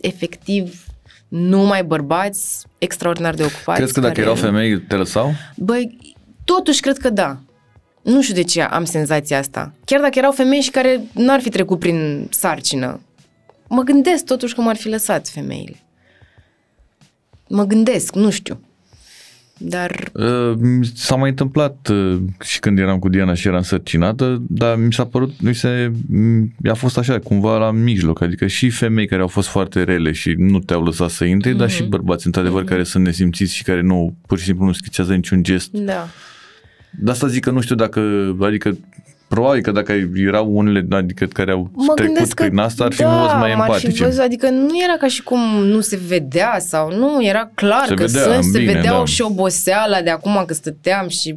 efectiv 0.00 0.84
numai 1.28 1.84
bărbați 1.84 2.64
extraordinar 2.78 3.34
de 3.34 3.42
ocupați. 3.42 3.76
Crezi 3.78 3.92
că 3.92 4.00
dacă 4.00 4.12
care- 4.12 4.22
erau 4.24 4.34
femei, 4.34 4.80
te 4.80 4.94
lăsau? 4.96 5.32
Băi, 5.56 5.98
totuși 6.44 6.80
cred 6.80 6.98
că 6.98 7.10
da. 7.10 7.38
Nu 8.02 8.22
știu 8.22 8.34
de 8.34 8.42
ce 8.42 8.62
am 8.62 8.84
senzația 8.84 9.38
asta. 9.38 9.72
Chiar 9.84 10.00
dacă 10.00 10.18
erau 10.18 10.32
femei 10.32 10.60
și 10.60 10.70
care 10.70 11.00
n-ar 11.14 11.40
fi 11.40 11.48
trecut 11.48 11.78
prin 11.78 12.26
sarcină, 12.30 13.00
mă 13.68 13.82
gândesc 13.82 14.24
totuși 14.24 14.54
că 14.54 14.60
m-ar 14.60 14.76
fi 14.76 14.88
lăsat 14.88 15.28
femeile. 15.28 15.76
Mă 17.48 17.64
gândesc, 17.64 18.14
nu 18.14 18.30
știu. 18.30 18.60
Dar 19.64 20.10
Uh, 20.12 20.52
mi 20.58 20.86
S-a 20.94 21.14
mai 21.14 21.28
întâmplat 21.28 21.88
uh, 21.88 22.16
și 22.40 22.60
când 22.60 22.78
eram 22.78 22.98
cu 22.98 23.08
Diana 23.08 23.34
și 23.34 23.48
eram 23.48 23.62
sărcinată, 23.62 24.42
dar 24.48 24.76
mi 24.76 24.92
s-a 24.92 25.04
părut, 25.04 25.40
mi 25.40 25.54
se, 25.54 25.92
mi-a 26.56 26.74
fost 26.74 26.98
așa, 26.98 27.18
cumva 27.18 27.58
la 27.58 27.70
mijloc, 27.70 28.20
adică 28.20 28.46
și 28.46 28.70
femei 28.70 29.06
care 29.06 29.20
au 29.20 29.28
fost 29.28 29.48
foarte 29.48 29.82
rele 29.82 30.12
și 30.12 30.34
nu 30.36 30.58
te-au 30.58 30.82
lăsat 30.82 31.10
să 31.10 31.24
intri, 31.24 31.54
mm-hmm. 31.54 31.56
dar 31.56 31.70
și 31.70 31.82
bărbați, 31.82 32.26
într-adevăr, 32.26 32.62
mm-hmm. 32.62 32.68
care 32.68 32.82
sunt 32.82 33.04
nesimțiți 33.04 33.54
și 33.54 33.62
care 33.62 33.80
nu, 33.80 34.14
pur 34.26 34.38
și 34.38 34.44
simplu 34.44 34.64
nu 34.64 34.72
schițează 34.72 35.14
niciun 35.14 35.42
gest. 35.42 35.70
da. 35.72 36.08
De 36.98 37.10
asta 37.10 37.26
zic 37.26 37.44
că 37.44 37.50
nu 37.50 37.60
știu 37.60 37.74
dacă, 37.74 38.00
adică 38.40 38.76
probabil 39.28 39.62
că 39.62 39.70
dacă 39.70 39.92
erau 40.14 40.56
unele 40.56 40.86
adică, 40.90 41.26
care 41.26 41.50
au 41.50 41.70
Mă 41.72 41.92
trecut 41.94 42.12
gândesc 42.14 42.34
că 42.34 42.44
prin 42.44 42.58
asta, 42.58 42.84
ar 42.84 42.92
fi 42.92 43.02
da, 43.02 43.18
fost 43.22 43.34
mai 43.34 43.54
m-ar 43.54 43.70
fi 43.70 43.86
empatice. 43.86 44.04
văzut, 44.04 44.20
adică 44.20 44.48
nu 44.48 44.82
era 44.84 44.96
ca 44.98 45.06
și 45.06 45.22
cum 45.22 45.40
nu 45.64 45.80
se 45.80 46.00
vedea 46.06 46.56
sau 46.58 46.96
nu, 46.96 47.24
era 47.24 47.50
clar 47.54 47.86
Se 47.86 47.94
că 47.94 48.04
vedea, 48.04 48.22
sunt, 48.22 48.44
se 48.44 48.58
bine, 48.58 48.72
vedeau 48.72 48.98
da. 48.98 49.04
și 49.04 49.22
oboseala 49.22 50.00
de 50.00 50.10
acum 50.10 50.44
că 50.46 50.54
stăteam 50.54 51.08
și 51.08 51.36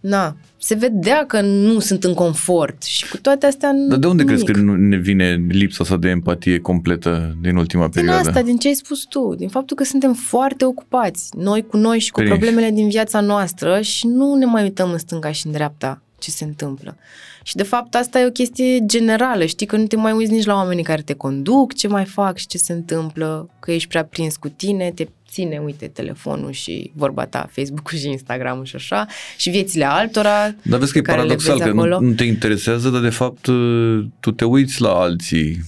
na, 0.00 0.36
se 0.62 0.74
vedea 0.74 1.24
că 1.26 1.40
nu 1.40 1.78
sunt 1.78 2.04
în 2.04 2.14
confort 2.14 2.82
și 2.82 3.08
cu 3.08 3.16
toate 3.16 3.46
astea 3.46 3.72
Dar 3.88 3.98
de 3.98 4.06
unde 4.06 4.22
nimic. 4.22 4.42
crezi 4.44 4.52
că 4.52 4.60
nu 4.60 4.76
ne 4.76 4.96
vine 4.96 5.44
lipsa 5.48 5.78
asta 5.84 5.96
de 5.96 6.08
empatie 6.08 6.58
completă 6.58 7.36
din 7.42 7.56
ultima 7.56 7.82
Din 7.82 7.90
perioadă? 7.92 8.28
asta, 8.28 8.42
din 8.42 8.56
ce 8.56 8.68
ai 8.68 8.74
spus 8.74 9.04
tu, 9.08 9.34
din 9.38 9.48
faptul 9.48 9.76
că 9.76 9.84
suntem 9.84 10.12
foarte 10.14 10.64
ocupați, 10.64 11.28
noi 11.36 11.66
cu 11.66 11.76
noi 11.76 11.98
și 11.98 12.10
cu 12.10 12.18
Prinși. 12.20 12.38
problemele 12.38 12.70
din 12.74 12.88
viața 12.88 13.20
noastră 13.20 13.80
și 13.80 14.06
nu 14.06 14.34
ne 14.34 14.44
mai 14.44 14.62
uităm 14.62 14.90
în 14.90 14.98
stânga 14.98 15.30
și 15.32 15.46
în 15.46 15.52
dreapta 15.52 16.02
ce 16.18 16.30
se 16.30 16.44
întâmplă. 16.44 16.96
Și 17.42 17.56
de 17.56 17.62
fapt 17.62 17.94
asta 17.94 18.20
e 18.20 18.26
o 18.26 18.30
chestie 18.30 18.84
generală, 18.86 19.44
știi 19.44 19.66
că 19.66 19.76
nu 19.76 19.86
te 19.86 19.96
mai 19.96 20.12
uiți 20.12 20.32
nici 20.32 20.44
la 20.44 20.54
oamenii 20.54 20.84
care 20.84 21.02
te 21.02 21.14
conduc, 21.14 21.74
ce 21.74 21.88
mai 21.88 22.04
fac 22.04 22.36
și 22.36 22.46
ce 22.46 22.58
se 22.58 22.72
întâmplă, 22.72 23.48
că 23.60 23.72
ești 23.72 23.88
prea 23.88 24.04
prins 24.04 24.36
cu 24.36 24.48
tine, 24.48 24.92
te 24.94 25.06
ține, 25.30 25.58
uite, 25.58 25.86
telefonul 25.86 26.52
și 26.52 26.90
vorba 26.94 27.26
ta, 27.26 27.48
Facebook-ul 27.52 27.98
și 27.98 28.08
Instagram-ul 28.08 28.64
și 28.64 28.76
așa, 28.76 29.06
și 29.36 29.50
viețile 29.50 29.84
altora. 29.84 30.54
Dar 30.62 30.78
vezi 30.78 30.92
că 30.92 30.98
e 30.98 31.00
pe 31.00 31.06
care 31.10 31.20
le 31.20 31.26
paradoxal 31.26 31.56
vezi 31.56 31.68
că 31.68 31.74
nu, 31.74 31.80
acolo. 31.80 32.00
nu 32.00 32.12
te 32.14 32.24
interesează, 32.24 32.88
dar 32.88 33.00
de 33.00 33.08
fapt 33.10 33.46
uh, 33.46 34.04
tu 34.20 34.30
te 34.30 34.44
uiți 34.44 34.80
la 34.80 34.90
alții. 34.90 35.60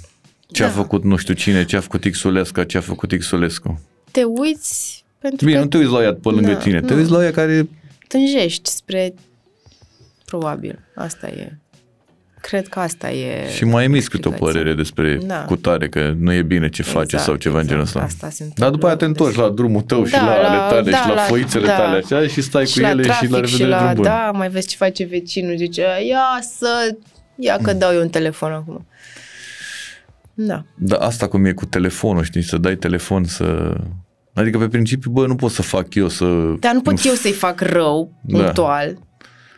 Ce 0.50 0.62
a 0.64 0.66
Da. 0.66 0.72
făcut 0.72 1.04
nu 1.04 1.16
știu 1.16 1.34
cine, 1.34 1.64
ce 1.64 1.76
a 1.76 1.80
făcut 1.80 2.10
Xulescu, 2.10 2.62
ce 2.62 2.76
a 2.76 2.80
făcut 2.80 3.12
Xulescu. 3.18 3.80
Te 4.10 4.22
uiți 4.22 5.04
pentru 5.18 5.44
Bine, 5.46 5.56
că 5.58 5.62
nu 5.62 5.68
te 5.68 5.76
uiți 5.76 5.90
la 5.90 6.02
ea 6.02 6.14
pe 6.14 6.28
lângă 6.28 6.52
Da, 6.52 6.56
tine, 6.56 6.80
te 6.80 6.92
nu. 6.92 6.98
uiți 6.98 7.10
la 7.10 7.24
ea 7.24 7.30
care... 7.32 7.68
tânjești 8.08 8.70
spre... 8.70 9.14
Probabil, 10.24 10.78
asta 10.94 11.28
e. 11.28 11.58
Cred 12.48 12.68
că 12.68 12.78
asta 12.78 13.10
e... 13.10 13.50
Și 13.50 13.64
mai 13.64 13.84
emiți 13.84 14.10
câte 14.10 14.28
o 14.28 14.30
explicația. 14.30 14.60
părere 14.60 14.76
despre 14.82 15.18
Da. 15.26 15.44
cutare, 15.44 15.88
că 15.88 16.14
nu 16.18 16.32
e 16.32 16.42
bine 16.42 16.68
ce 16.68 16.82
face 16.82 17.00
Exact, 17.02 17.22
sau 17.22 17.34
ceva 17.34 17.58
în 17.60 17.66
genul 17.66 17.82
ăsta. 17.82 18.00
Asta 18.00 18.28
se 18.30 18.36
Dar 18.38 18.46
întâmplă 18.48 18.70
după 18.70 18.86
aia 18.86 18.96
te 18.96 19.04
întorci 19.04 19.34
la 19.36 19.48
drumul 19.48 19.80
tău 19.82 20.04
și 20.04 20.12
Da, 20.12 20.24
la 20.24 20.32
ale 20.32 20.56
la- 20.56 20.68
tale 20.68 20.90
da, 20.90 20.96
și 20.96 21.08
la 21.08 21.14
la- 21.14 21.20
foițele 21.20 21.66
da. 21.66 21.76
tale 21.76 21.96
așa 22.04 22.26
și 22.26 22.40
stai 22.40 22.66
și 22.66 22.74
cu 22.74 22.80
la 22.80 22.90
ele 22.90 23.02
trafic 23.02 23.26
și 23.26 23.32
la 23.32 23.36
și 23.42 23.42
revedere 23.56 23.68
la, 23.70 23.78
drum 23.82 23.94
bun. 23.94 24.04
da, 24.04 24.30
mai 24.34 24.48
vezi 24.48 24.68
ce 24.68 24.76
face 24.76 25.04
vecinul, 25.04 25.56
zice, 25.56 25.82
ia 26.08 26.22
să, 26.58 26.96
ia 27.36 27.56
că 27.62 27.72
dau 27.72 27.92
eu 27.94 28.00
un 28.00 28.08
telefon 28.08 28.52
acum. 28.52 28.86
Da. 30.34 30.64
Dar 30.78 30.98
asta 31.00 31.28
cum 31.28 31.44
e 31.44 31.52
cu 31.52 31.64
telefonul, 31.66 32.22
știi, 32.22 32.42
să 32.42 32.56
dai 32.56 32.76
telefon 32.76 33.24
să... 33.24 33.74
Adică 34.34 34.58
pe 34.58 34.68
principiu, 34.68 35.10
bă, 35.10 35.26
nu 35.26 35.34
pot 35.34 35.50
să 35.50 35.62
fac 35.62 35.94
eu 35.94 36.08
să... 36.08 36.24
Dar 36.60 36.72
nu 36.72 36.80
pot 36.80 37.04
eu 37.04 37.12
să-i 37.14 37.32
fac 37.32 37.60
rău, 37.60 38.12
Da. 38.22 38.38
punctual, 38.38 38.98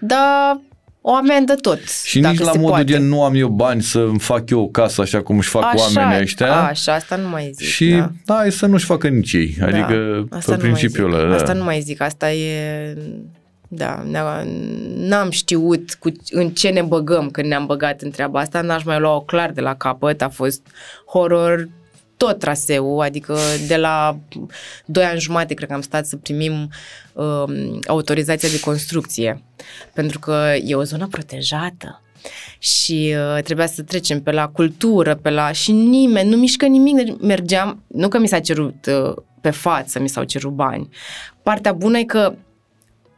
dar 0.01 0.61
o 1.07 1.15
amendă 1.15 1.55
tot, 1.55 1.81
Și 2.05 2.21
dacă 2.21 2.33
nici 2.35 2.43
la 2.45 2.51
se 2.51 2.57
modul 2.59 2.71
poate. 2.71 2.85
gen 2.85 3.09
nu 3.09 3.23
am 3.23 3.35
eu 3.35 3.49
bani 3.49 3.83
să 3.83 3.99
îmi 3.99 4.19
fac 4.19 4.51
eu 4.51 4.61
o 4.61 4.69
casă 4.69 5.01
așa 5.01 5.23
cum 5.23 5.37
își 5.39 5.49
fac 5.49 5.65
așa, 5.65 5.77
oamenii 6.01 6.23
ăștia. 6.23 6.63
Așa, 6.63 6.95
asta 6.95 7.17
nu 7.17 7.29
mai 7.29 7.51
zic. 7.55 7.67
și 7.67 7.89
da. 7.91 8.11
da. 8.25 8.35
hai 8.35 8.53
să 8.53 8.67
nu-și 8.67 8.85
facă 8.85 9.09
nici 9.09 9.33
ei. 9.33 9.57
Adică 9.61 10.27
asta 10.31 10.53
pe 10.55 10.57
nu 10.57 10.63
mai 10.63 10.73
principiul 10.73 11.11
zic. 11.11 11.19
ăla. 11.21 11.29
Da. 11.29 11.35
Asta 11.35 11.53
nu 11.53 11.65
mai 11.65 11.81
zic, 11.81 12.01
asta 12.01 12.33
e... 12.33 12.97
Da, 13.69 14.05
ne- 14.11 14.21
n-am 14.97 15.31
știut 15.31 15.95
cu, 15.95 16.13
în 16.31 16.49
ce 16.51 16.69
ne 16.69 16.83
băgăm 16.83 17.31
când 17.31 17.49
ne-am 17.49 17.67
băgat 17.67 18.01
în 18.01 18.11
treaba 18.11 18.41
asta, 18.41 18.61
n-aș 18.61 18.83
mai 18.85 18.99
lua-o 18.99 19.21
clar 19.21 19.51
de 19.51 19.61
la 19.61 19.75
capăt, 19.75 20.23
a 20.23 20.29
fost 20.29 20.61
horror 21.07 21.69
tot 22.25 22.39
traseul, 22.39 23.01
adică 23.01 23.39
de 23.67 23.77
la 23.77 24.19
2 24.85 25.05
ani 25.05 25.21
jumate 25.21 25.55
cred 25.55 25.69
că 25.69 25.75
am 25.75 25.81
stat 25.81 26.07
să 26.07 26.17
primim 26.17 26.71
um, 27.13 27.81
autorizația 27.87 28.49
de 28.49 28.61
construcție, 28.61 29.43
pentru 29.93 30.19
că 30.19 30.53
e 30.65 30.75
o 30.75 30.83
zonă 30.83 31.07
protejată 31.11 32.03
și 32.59 33.15
uh, 33.17 33.43
trebuia 33.43 33.67
să 33.67 33.83
trecem 33.83 34.23
pe 34.23 34.31
la 34.31 34.49
cultură, 34.49 35.15
pe 35.15 35.31
la... 35.31 35.53
și 35.53 35.73
nimeni, 35.73 36.31
nu 36.31 36.37
mișcă 36.37 36.67
nimic, 36.67 36.97
deci 36.97 37.15
mergeam, 37.21 37.83
nu 37.87 38.09
că 38.09 38.19
mi 38.19 38.29
s-a 38.29 38.41
cerut 38.41 38.87
uh, 38.87 39.15
pe 39.41 39.51
față, 39.51 40.01
mi 40.01 40.09
s-au 40.09 40.25
cerut 40.25 40.53
bani. 40.53 40.89
Partea 41.43 41.73
bună 41.73 41.99
e 41.99 42.05
că 42.05 42.35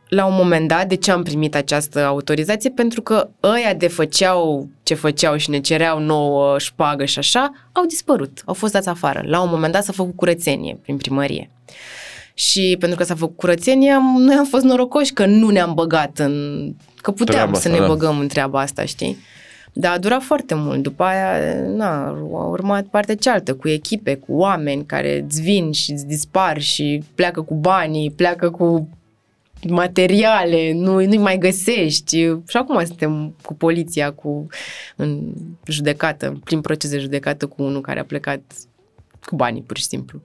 la 0.08 0.26
un 0.26 0.34
moment 0.34 0.68
dat, 0.68 0.88
de 0.88 0.94
ce 0.94 1.10
am 1.10 1.22
primit 1.22 1.54
această 1.54 2.04
autorizație? 2.04 2.70
Pentru 2.70 3.02
că 3.02 3.28
ăia 3.42 3.74
de 3.74 3.88
făceau 3.88 4.68
ce 4.82 4.94
făceau 4.94 5.36
și 5.36 5.50
ne 5.50 5.60
cereau 5.60 5.98
nouă 5.98 6.58
șpagă 6.58 7.04
și 7.04 7.18
așa, 7.18 7.52
au 7.72 7.84
dispărut, 7.84 8.42
au 8.44 8.54
fost 8.54 8.72
dați 8.72 8.88
afară. 8.88 9.22
La 9.24 9.40
un 9.40 9.48
moment 9.50 9.72
dat 9.72 9.84
s-a 9.84 9.92
făcut 9.92 10.16
curățenie 10.16 10.78
prin 10.82 10.96
primărie. 10.96 11.50
Și 12.34 12.76
pentru 12.78 12.98
că 12.98 13.04
s-a 13.04 13.14
făcut 13.14 13.36
curățenie, 13.36 13.90
am, 13.90 14.16
noi 14.18 14.34
am 14.34 14.44
fost 14.44 14.64
norocoși 14.64 15.12
că 15.12 15.26
nu 15.26 15.50
ne-am 15.50 15.74
băgat 15.74 16.18
în... 16.18 16.74
că 16.96 17.10
puteam 17.10 17.36
Treaba 17.36 17.58
să 17.58 17.68
asta, 17.68 17.80
ne 17.80 17.86
da. 17.86 17.86
băgăm 17.86 18.18
în 18.18 18.28
treaba 18.28 18.60
asta, 18.60 18.84
știi? 18.84 19.16
Dar 19.72 19.92
a 19.92 19.98
durat 19.98 20.22
foarte 20.22 20.54
mult. 20.54 20.82
După 20.82 21.02
aia, 21.02 21.30
na, 21.76 22.06
a 22.34 22.44
urmat 22.44 22.84
partea 22.84 23.14
cealaltă, 23.14 23.54
cu 23.54 23.68
echipe, 23.68 24.14
cu 24.14 24.32
oameni 24.32 24.84
care 24.84 25.24
îți 25.26 25.40
vin 25.40 25.72
și 25.72 25.92
îți 25.92 26.06
dispar 26.06 26.60
și 26.60 27.02
pleacă 27.14 27.42
cu 27.42 27.54
banii, 27.54 28.10
pleacă 28.10 28.50
cu 28.50 28.88
materiale, 29.68 30.72
nu, 30.72 30.92
nu-i 30.92 31.18
mai 31.18 31.38
găsești. 31.38 32.16
Și 32.48 32.56
acum 32.56 32.84
suntem 32.84 33.34
cu 33.42 33.54
poliția, 33.54 34.12
cu 34.12 34.46
în 34.96 35.32
judecată, 35.66 36.40
prin 36.44 36.60
proces 36.60 36.90
de 36.90 36.98
judecată 36.98 37.46
cu 37.46 37.62
unul 37.62 37.80
care 37.80 38.00
a 38.00 38.04
plecat 38.04 38.40
cu 39.24 39.36
banii, 39.36 39.62
pur 39.62 39.76
și 39.76 39.84
simplu. 39.84 40.22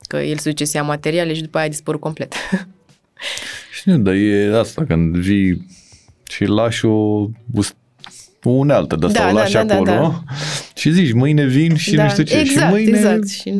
Că 0.00 0.16
el 0.16 0.38
se 0.38 0.48
duce 0.48 0.64
să 0.64 0.76
ia 0.76 0.82
materiale 0.82 1.34
și 1.34 1.42
după 1.42 1.56
aia 1.56 1.66
a 1.66 1.70
dispărut 1.70 2.00
complet. 2.00 2.34
Știu, 3.78 3.96
dar 3.96 4.14
e 4.14 4.58
asta, 4.58 4.84
când 4.84 5.16
vii 5.16 5.66
și 6.28 6.44
lași 6.44 6.84
o, 6.84 7.28
o 8.48 8.52
unealtă 8.52 8.96
de 8.96 9.06
asta, 9.06 9.18
Da, 9.18 9.24
o 9.30 9.32
da, 9.32 9.40
lași 9.40 9.52
da, 9.52 9.64
da, 9.64 9.74
acolo 9.74 9.90
da. 9.90 10.22
și 10.74 10.90
zici, 10.90 11.12
mâine 11.12 11.44
vin 11.46 11.76
și 11.76 11.94
nu 11.94 12.08
știu 12.08 12.22
ce. 12.22 12.36
exact, 12.38 12.66
și 12.66 12.70
mâine 12.72 12.96
exact. 12.98 13.28
Și, 13.28 13.54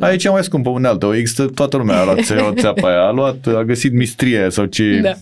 Aia 0.00 0.12
e 0.12 0.16
cea 0.16 0.30
mai 0.30 0.44
scumpă 0.44 0.68
unealtă. 0.70 1.06
O 1.06 1.14
există, 1.14 1.46
toată 1.46 1.76
lumea 1.76 1.98
a 2.00 2.04
luat 2.04 2.20
țe- 2.26 2.52
țeapa 2.54 2.88
aia, 2.88 3.02
a 3.02 3.10
luat, 3.10 3.46
a 3.46 3.62
găsit 3.64 3.92
mistria 3.92 4.38
aia 4.40 4.50
sau 4.50 4.64
ce, 4.64 5.00
Da. 5.02 5.12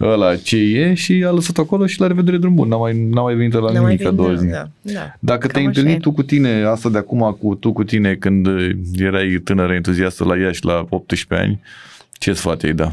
ăla 0.00 0.36
ce 0.36 0.56
e 0.56 0.94
și 0.94 1.24
a 1.26 1.30
lăsat 1.30 1.58
acolo 1.58 1.86
și 1.86 2.00
la 2.00 2.06
revedere 2.06 2.36
drum 2.36 2.54
bun. 2.54 2.68
N-a 2.68 2.76
mai, 2.76 3.06
n-a 3.10 3.20
mai 3.22 3.34
venit 3.34 3.52
la 3.52 3.60
n-a 3.60 3.80
mai 3.80 3.80
nimic 3.80 4.00
a 4.00 4.10
venit, 4.10 4.16
doua 4.16 4.28
da, 4.32 4.36
zi. 4.40 4.46
da, 4.46 4.68
da. 4.80 5.14
Dacă 5.18 5.38
Cam 5.40 5.50
te-ai 5.50 5.64
așa 5.64 5.68
întâlnit 5.78 5.96
e. 5.96 6.00
tu 6.00 6.12
cu 6.12 6.22
tine, 6.22 6.64
asta 6.64 6.88
de 6.88 6.98
acum 6.98 7.36
cu 7.40 7.54
tu 7.54 7.72
cu 7.72 7.84
tine 7.84 8.14
când 8.14 8.46
uh, 8.46 8.70
erai 8.98 9.40
tânără 9.44 9.72
entuziastă 9.74 10.24
la 10.24 10.36
Iași 10.36 10.64
la 10.64 10.86
18 10.88 11.46
ani, 11.46 11.60
ce 12.18 12.32
sfat 12.32 12.62
ai 12.62 12.72
da? 12.72 12.90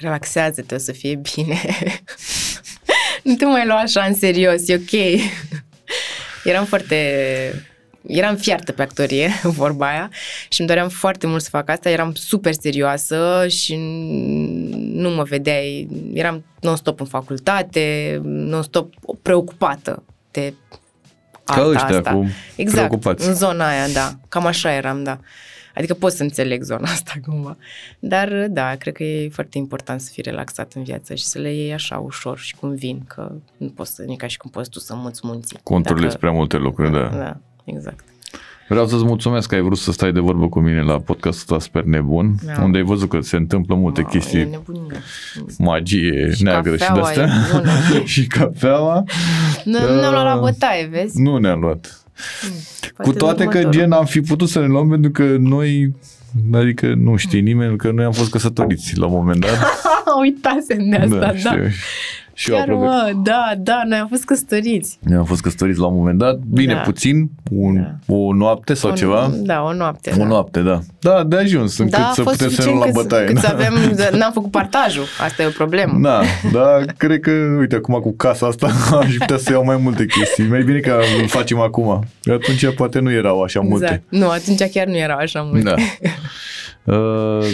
relaxează-te, 0.00 0.74
o 0.74 0.78
să 0.78 0.92
fie 0.92 1.20
bine. 1.34 1.56
nu 3.30 3.34
te 3.34 3.44
mai 3.44 3.66
lua 3.66 3.76
așa 3.76 4.04
în 4.04 4.14
serios, 4.14 4.68
e 4.68 4.74
ok. 4.74 5.20
Eram 6.44 6.64
foarte... 6.64 6.96
Eram 8.06 8.36
fiartă 8.36 8.72
pe 8.72 8.82
actorie, 8.82 9.30
vorba 9.60 9.88
aia, 9.88 10.10
și 10.48 10.60
îmi 10.60 10.68
doream 10.68 10.88
foarte 10.88 11.26
mult 11.26 11.42
să 11.42 11.48
fac 11.48 11.70
asta. 11.70 11.90
Eram 11.90 12.14
super 12.14 12.52
serioasă 12.52 13.46
și 13.48 13.76
nu 14.92 15.10
mă 15.10 15.22
vedeai. 15.22 15.88
Eram 16.12 16.44
non-stop 16.60 17.00
în 17.00 17.06
facultate, 17.06 18.18
non-stop 18.24 18.94
preocupată 19.22 20.02
de 20.30 20.54
Ca 21.44 21.52
arta 21.52 21.68
ăștia 21.68 21.96
asta. 21.96 22.10
cu 22.10 22.26
exact, 22.56 22.86
preocupați. 22.86 23.28
în 23.28 23.34
zona 23.34 23.68
aia, 23.68 23.88
da. 23.88 24.10
Cam 24.28 24.46
așa 24.46 24.72
eram, 24.72 25.02
da. 25.02 25.18
Adică 25.78 25.94
pot 25.94 26.12
să 26.12 26.22
înțeleg 26.22 26.62
zona 26.62 26.82
asta 26.90 27.12
cumva. 27.26 27.56
Dar, 27.98 28.46
da, 28.50 28.74
cred 28.74 28.94
că 28.94 29.02
e 29.02 29.28
foarte 29.28 29.58
important 29.58 30.00
să 30.00 30.10
fii 30.12 30.22
relaxat 30.22 30.72
în 30.72 30.82
viață 30.82 31.14
și 31.14 31.24
să 31.24 31.38
le 31.38 31.52
iei 31.54 31.72
așa 31.72 31.98
ușor 31.98 32.38
și 32.38 32.54
cum 32.56 32.74
vin, 32.74 33.02
că 33.06 33.32
nu 33.56 33.68
poți 33.68 33.94
să, 33.94 34.02
nu 34.06 34.12
e 34.12 34.16
ca 34.16 34.26
și 34.26 34.36
cum 34.36 34.50
poți 34.50 34.70
tu 34.70 34.78
să 34.78 34.94
muți 34.96 35.20
munții. 35.22 35.58
Controlezi 35.62 36.06
Dacă- 36.06 36.18
prea 36.18 36.30
multe 36.32 36.56
lucruri, 36.56 36.92
da. 36.92 37.08
Da, 37.16 37.36
exact. 37.64 38.04
Vreau 38.68 38.86
să-ți 38.86 39.04
mulțumesc 39.04 39.48
că 39.48 39.54
ai 39.54 39.60
vrut 39.60 39.78
să 39.78 39.92
stai 39.92 40.12
de 40.12 40.20
vorbă 40.20 40.48
cu 40.48 40.60
mine 40.60 40.82
la 40.82 40.98
podcastul 41.00 41.56
ăsta 41.56 41.68
Sper 41.68 41.82
Nebun, 41.84 42.34
Da. 42.44 42.62
unde 42.62 42.78
ai 42.78 42.84
văzut 42.84 43.08
că 43.08 43.20
se 43.20 43.36
întâmplă 43.36 43.74
multe 43.74 44.00
Wow, 44.00 44.10
E 44.14 44.18
chestii, 44.18 44.44
nebunie. 44.44 45.00
magie 45.58 46.30
Și 46.34 46.42
neagră 46.42 46.72
și 46.76 46.78
cafeaua 46.78 47.12
de-astea. 47.12 47.24
e 47.24 47.56
bună. 47.56 48.04
și 48.12 48.26
cafeaua. 48.26 49.02
Nu, 49.64 49.78
nu 49.78 50.00
ne-am 50.00 50.12
luat 50.12 50.24
la 50.24 50.34
Uh, 50.34 50.40
bătaie, 50.40 50.86
vezi? 50.86 51.20
Nu 51.20 51.36
ne-am 51.36 51.60
luat. 51.60 52.02
Poate 52.96 53.10
Cu 53.10 53.16
toate 53.16 53.42
că 53.42 53.48
următorul. 53.48 53.70
gen 53.72 53.92
am 53.92 54.04
fi 54.04 54.20
putut 54.20 54.48
să 54.48 54.60
ne 54.60 54.66
luăm 54.66 54.88
pentru 54.88 55.10
că 55.10 55.36
noi, 55.38 55.94
adică 56.52 56.94
nu 56.94 57.16
știe 57.16 57.40
nimeni 57.40 57.76
că 57.76 57.90
noi 57.90 58.04
am 58.04 58.12
fost 58.12 58.30
căsătoriți 58.30 58.96
la 58.96 59.06
un 59.06 59.12
moment 59.12 59.40
dat. 59.40 59.58
Uitasem 60.20 60.88
de 60.88 60.96
asta, 60.96 61.18
da. 61.18 61.34
știu. 61.36 61.64
Și 62.38 62.50
eu 62.50 62.56
Chiar, 62.56 62.68
aproape. 62.68 63.12
mă, 63.12 63.12
da, 63.22 63.52
da, 63.58 63.82
noi 63.86 63.98
am 63.98 64.06
fost 64.08 64.24
căsătoriți. 64.24 64.98
Noi 65.02 65.16
am 65.18 65.24
fost 65.24 65.40
căsătoriți 65.40 65.78
la 65.78 65.86
un 65.86 65.96
moment 65.96 66.18
dat, 66.18 66.36
bine 66.36 66.72
Da. 66.74 66.80
puțin, 66.80 67.30
un, 67.50 67.74
Da. 68.06 68.14
o 68.14 68.32
noapte 68.34 68.74
sau 68.74 68.90
O- 68.90 68.94
ceva. 68.94 69.30
Da, 69.34 69.62
o 69.62 69.72
noapte. 69.72 70.10
O 70.14 70.18
da. 70.18 70.24
noapte, 70.26 70.60
da. 70.60 70.80
Da, 71.00 71.24
de 71.24 71.36
ajuns, 71.36 71.78
încât 71.78 71.98
Da, 71.98 72.06
a 72.08 72.12
să 72.12 72.22
fost 72.22 72.36
putem 72.36 72.50
să 72.52 72.60
ne 72.60 72.66
luăm 72.66 72.78
la 72.78 72.84
suficient 72.84 73.08
bătaie. 73.08 73.26
cât, 73.26 73.34
cât 73.34 73.44
să 73.44 73.54
da. 73.56 73.64
avem, 73.66 74.18
n-am 74.18 74.32
făcut 74.32 74.50
partajul, 74.50 75.04
asta 75.24 75.42
e 75.42 75.46
o 75.46 75.50
problemă. 75.50 75.98
Da, 76.08 76.20
da, 76.52 76.78
cred 76.96 77.20
că, 77.20 77.30
uite, 77.58 77.74
acum 77.76 77.94
cu 77.94 78.12
casa 78.16 78.46
asta 78.46 78.66
aș 79.02 79.14
putea 79.18 79.36
să 79.36 79.52
iau 79.52 79.64
mai 79.64 79.76
multe 79.76 80.06
chestii. 80.06 80.44
Mai 80.48 80.62
bine 80.62 80.78
că 80.78 80.98
îl 81.22 81.28
facem 81.28 81.58
acum. 81.60 82.04
Atunci 82.32 82.74
poate 82.74 82.98
nu 82.98 83.10
erau 83.12 83.42
așa 83.42 83.60
multe. 83.60 83.84
Exact. 83.84 84.02
Nu, 84.08 84.28
atunci 84.28 84.70
chiar 84.72 84.86
nu 84.86 84.96
erau 84.96 85.18
așa 85.18 85.40
multe. 85.42 85.62
Da. 85.70 85.74
Uh, 86.84 87.44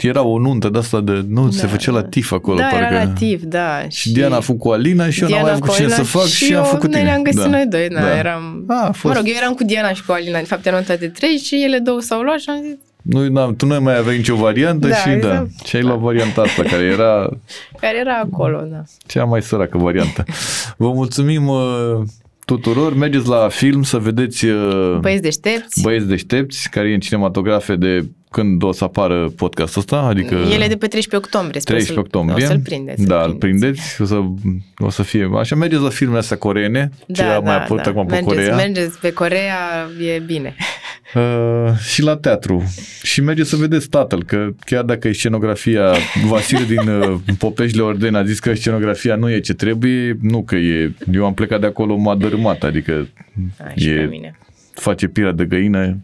era 0.00 0.22
o 0.22 0.38
nuntă 0.38 0.68
de 0.68 0.78
asta 0.78 1.00
de, 1.00 1.24
nu, 1.28 1.50
se 1.50 1.62
Da, 1.62 1.68
făcea 1.68 1.92
la 1.92 2.00
da. 2.00 2.08
TIF 2.08 2.32
acolo, 2.32 2.56
da, 2.56 2.62
parcă. 2.70 2.94
era 2.94 3.02
la 3.04 3.08
TIF, 3.10 3.42
da. 3.42 3.88
Și 3.88 4.12
Diana 4.12 4.36
a 4.36 4.40
făcut 4.40 4.60
cu 4.60 4.68
Alina 4.68 5.10
și 5.10 5.22
eu 5.22 5.28
n-am 5.28 5.40
mai 5.40 5.50
avut 5.50 5.62
cu 5.66 5.74
cine 5.74 5.84
Alina 5.86 5.96
să 5.96 6.02
fac 6.02 6.24
și, 6.26 6.52
eu, 6.52 6.58
am 6.58 6.64
făcut 6.64 6.82
noi 6.90 6.98
tine. 6.98 7.02
ne-am 7.10 7.22
găsit 7.22 7.40
da. 7.40 7.46
noi 7.46 7.66
doi, 7.70 7.88
da, 7.88 8.00
Da. 8.00 8.16
eram... 8.18 8.64
A, 8.68 8.86
a 8.86 8.92
fost. 8.92 9.14
Mă 9.14 9.20
rog, 9.20 9.28
eu 9.28 9.34
eram 9.36 9.54
cu 9.54 9.64
Diana 9.64 9.92
și 9.92 10.04
cu 10.04 10.12
Alina, 10.12 10.38
de 10.38 10.44
fapt 10.44 10.66
eram 10.66 10.82
toate 10.82 11.08
trei 11.08 11.36
și 11.36 11.62
ele 11.64 11.78
două 11.78 12.00
s-au 12.00 12.20
luat 12.20 12.38
și 12.38 12.50
am 12.50 12.60
zis, 12.62 12.74
Nu, 13.02 13.28
n-am, 13.28 13.56
tu 13.56 13.66
nu 13.66 13.80
mai 13.80 13.96
aveai 13.96 14.16
nicio 14.16 14.34
variantă 14.36 14.88
Da, 14.88 14.94
și 14.94 15.06
da, 15.06 15.12
exact. 15.12 15.66
și 15.66 15.76
ai 15.76 15.82
luat 15.82 15.98
varianta 15.98 16.42
asta 16.42 16.62
care 16.62 16.82
era 16.82 17.28
care 17.80 17.98
era 17.98 18.20
acolo, 18.24 18.60
da. 18.70 18.82
cea 19.06 19.24
mai 19.24 19.42
săracă 19.42 19.78
variantă. 19.78 20.24
Vă 20.76 20.92
mulțumim 20.92 21.46
uh, 21.48 21.58
tuturor, 22.44 22.94
mergeți 22.94 23.28
la 23.28 23.48
film 23.48 23.82
să 23.82 23.98
vedeți 23.98 24.44
uh, 24.46 24.96
Băieți 25.00 25.22
deștepți, 25.22 25.82
Băieți 25.82 26.06
deștepți, 26.06 26.70
care 26.70 26.88
e 26.90 26.94
în 26.94 27.00
cinematografe 27.00 27.76
de 27.76 28.08
când 28.34 28.62
o 28.62 28.72
să 28.72 28.84
apară 28.84 29.28
podcastul 29.36 29.80
ăsta, 29.80 29.96
adică 29.96 30.34
ele 30.34 30.66
de 30.66 30.76
pe 30.76 30.86
13 30.86 31.16
octombrie. 31.16 31.60
sper 31.60 31.74
13 31.74 31.92
să-l- 31.92 31.98
octombrie. 31.98 32.44
O 32.44 32.48
să-l 32.48 32.60
prindeți. 32.60 33.04
Da, 33.06 33.20
să-l 33.20 33.30
îl 33.30 33.36
prindeți, 33.36 34.02
o 34.02 34.04
să, 34.04 34.20
o 34.78 34.90
să 34.90 35.02
fie, 35.02 35.28
așa 35.38 35.56
mergeți 35.56 35.82
la 35.82 35.88
filmele 35.88 36.18
astea 36.18 36.36
coreene, 36.36 36.90
ce 37.12 37.22
a 37.22 37.38
mai 37.38 37.56
apărut 37.56 37.84
acum 37.86 38.06
pe 38.06 38.14
Da, 38.14 38.20
mergeți, 38.20 38.48
Corea. 38.50 38.56
Mergeți 38.66 38.98
pe 39.00 39.12
Corea, 39.12 39.88
e 40.14 40.18
bine. 40.18 40.54
Uh, 41.14 41.76
și 41.78 42.02
la 42.02 42.16
teatru. 42.16 42.62
Și 43.02 43.20
mergeți 43.20 43.48
să 43.48 43.56
vedeți 43.56 43.88
tatăl, 43.88 44.24
că 44.24 44.48
chiar 44.64 44.82
dacă 44.84 45.08
e 45.08 45.12
scenografia, 45.12 45.92
Vasile 46.28 46.64
din 46.64 46.88
uh, 46.88 47.14
Popeșile 47.38 47.82
Ordeni 47.82 48.16
a 48.16 48.24
zis 48.24 48.38
că 48.38 48.54
scenografia 48.54 49.14
nu 49.16 49.30
e 49.30 49.38
ce 49.40 49.52
trebuie, 49.54 50.18
nu 50.20 50.42
că 50.42 50.54
e, 50.56 50.92
eu 51.12 51.24
am 51.26 51.34
plecat 51.34 51.60
de 51.60 51.66
acolo 51.66 51.96
m-a 51.96 52.14
dărâmat, 52.14 52.62
adică 52.62 53.08
A, 53.58 53.72
și 53.76 53.88
E- 53.88 53.94
pe 53.94 54.04
mine. 54.10 54.38
face 54.74 55.06
pira 55.06 55.32
de 55.32 55.44
găină 55.44 55.96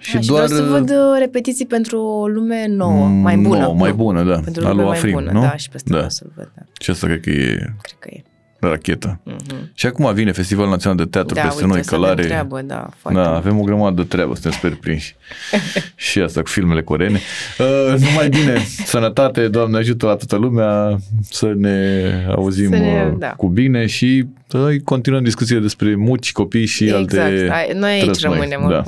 și 0.00 0.14
Da, 0.14 0.20
și 0.20 0.26
doar... 0.26 0.44
vreau 0.46 0.60
să 0.64 0.70
văd 0.70 0.90
uh, 0.90 0.96
repetiții 1.18 1.66
pentru 1.66 2.00
o 2.00 2.26
lume 2.26 2.66
nouă, 2.68 3.06
mai 3.06 3.36
bună. 3.36 3.58
Nouă, 3.60 3.74
mai 3.74 3.90
nu, 3.90 3.96
bună, 3.96 4.22
da. 4.22 4.40
Pentru 4.44 4.64
o 4.64 4.66
Al 4.66 4.70
lume 4.76 4.82
lui 4.82 4.90
mai 4.90 4.98
Afrin, 4.98 5.12
bună, 5.12 5.30
nu? 5.32 5.40
da, 5.40 5.56
și 5.56 5.68
pe 5.68 5.74
asta 5.76 5.88
Da. 5.90 5.94
vreau 5.96 6.10
să-l 6.10 6.32
văd, 6.36 6.50
da. 6.56 6.62
Și 6.80 6.90
asta 6.90 7.06
cred 7.06 7.20
că 7.20 7.30
e 7.30 7.54
Cred 7.56 7.98
că 7.98 8.08
e. 8.12 8.22
rachetă. 8.60 9.20
Mhm. 9.24 9.70
Și 9.74 9.86
acum 9.86 10.14
vine 10.14 10.32
Festivalul 10.32 10.70
Național 10.70 10.96
de 10.96 11.04
Teatru 11.04 11.34
Da, 11.34 11.40
peste 11.40 11.56
uite, 11.56 11.68
noi, 11.72 11.78
o 11.80 11.82
să 11.82 11.94
avem 11.94 12.04
Călare. 12.06 12.22
treabă, 12.26 12.60
da, 12.62 12.88
foarte 12.96 13.20
Da, 13.20 13.26
mult. 13.28 13.44
avem 13.44 13.58
o 13.60 13.62
grămadă 13.62 14.02
de 14.02 14.08
treabă, 14.08 14.32
suntem 14.32 14.50
sper 14.50 14.74
prinși. 14.80 15.16
și 15.96 16.18
asta 16.20 16.42
cu 16.42 16.48
filmele 16.48 16.82
coreene. 16.82 17.20
Uh, 17.58 17.94
numai 18.00 18.28
bine, 18.28 18.58
sănătate, 18.84 19.48
Doamne 19.48 19.76
ajută 19.78 20.06
la 20.06 20.14
toată 20.16 20.36
lumea, 20.36 20.96
să 21.22 21.52
ne 21.56 22.10
auzim 22.36 22.70
Să 22.70 22.76
ne- 22.76 23.08
uh, 23.12 23.18
da. 23.18 23.28
cu 23.28 23.48
bine 23.48 23.86
și 23.86 24.26
să 24.46 24.68
continuăm 24.84 25.22
discuțiile 25.22 25.60
despre 25.60 25.94
muci, 25.94 26.32
copii 26.32 26.66
și 26.66 26.84
exact. 26.84 27.12
alte 27.12 27.48
Ai- 27.52 27.72
Noi 27.78 27.90
aici 27.90 28.04
trăsnoi. 28.04 28.32
rămânem 28.32 28.68
Da. 28.70 28.82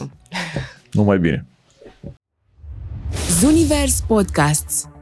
Oricum. 0.94 1.00
Numai 1.00 1.18
bine. 1.18 1.44
Zunivers 3.28 4.02
Podcasts 4.08 4.93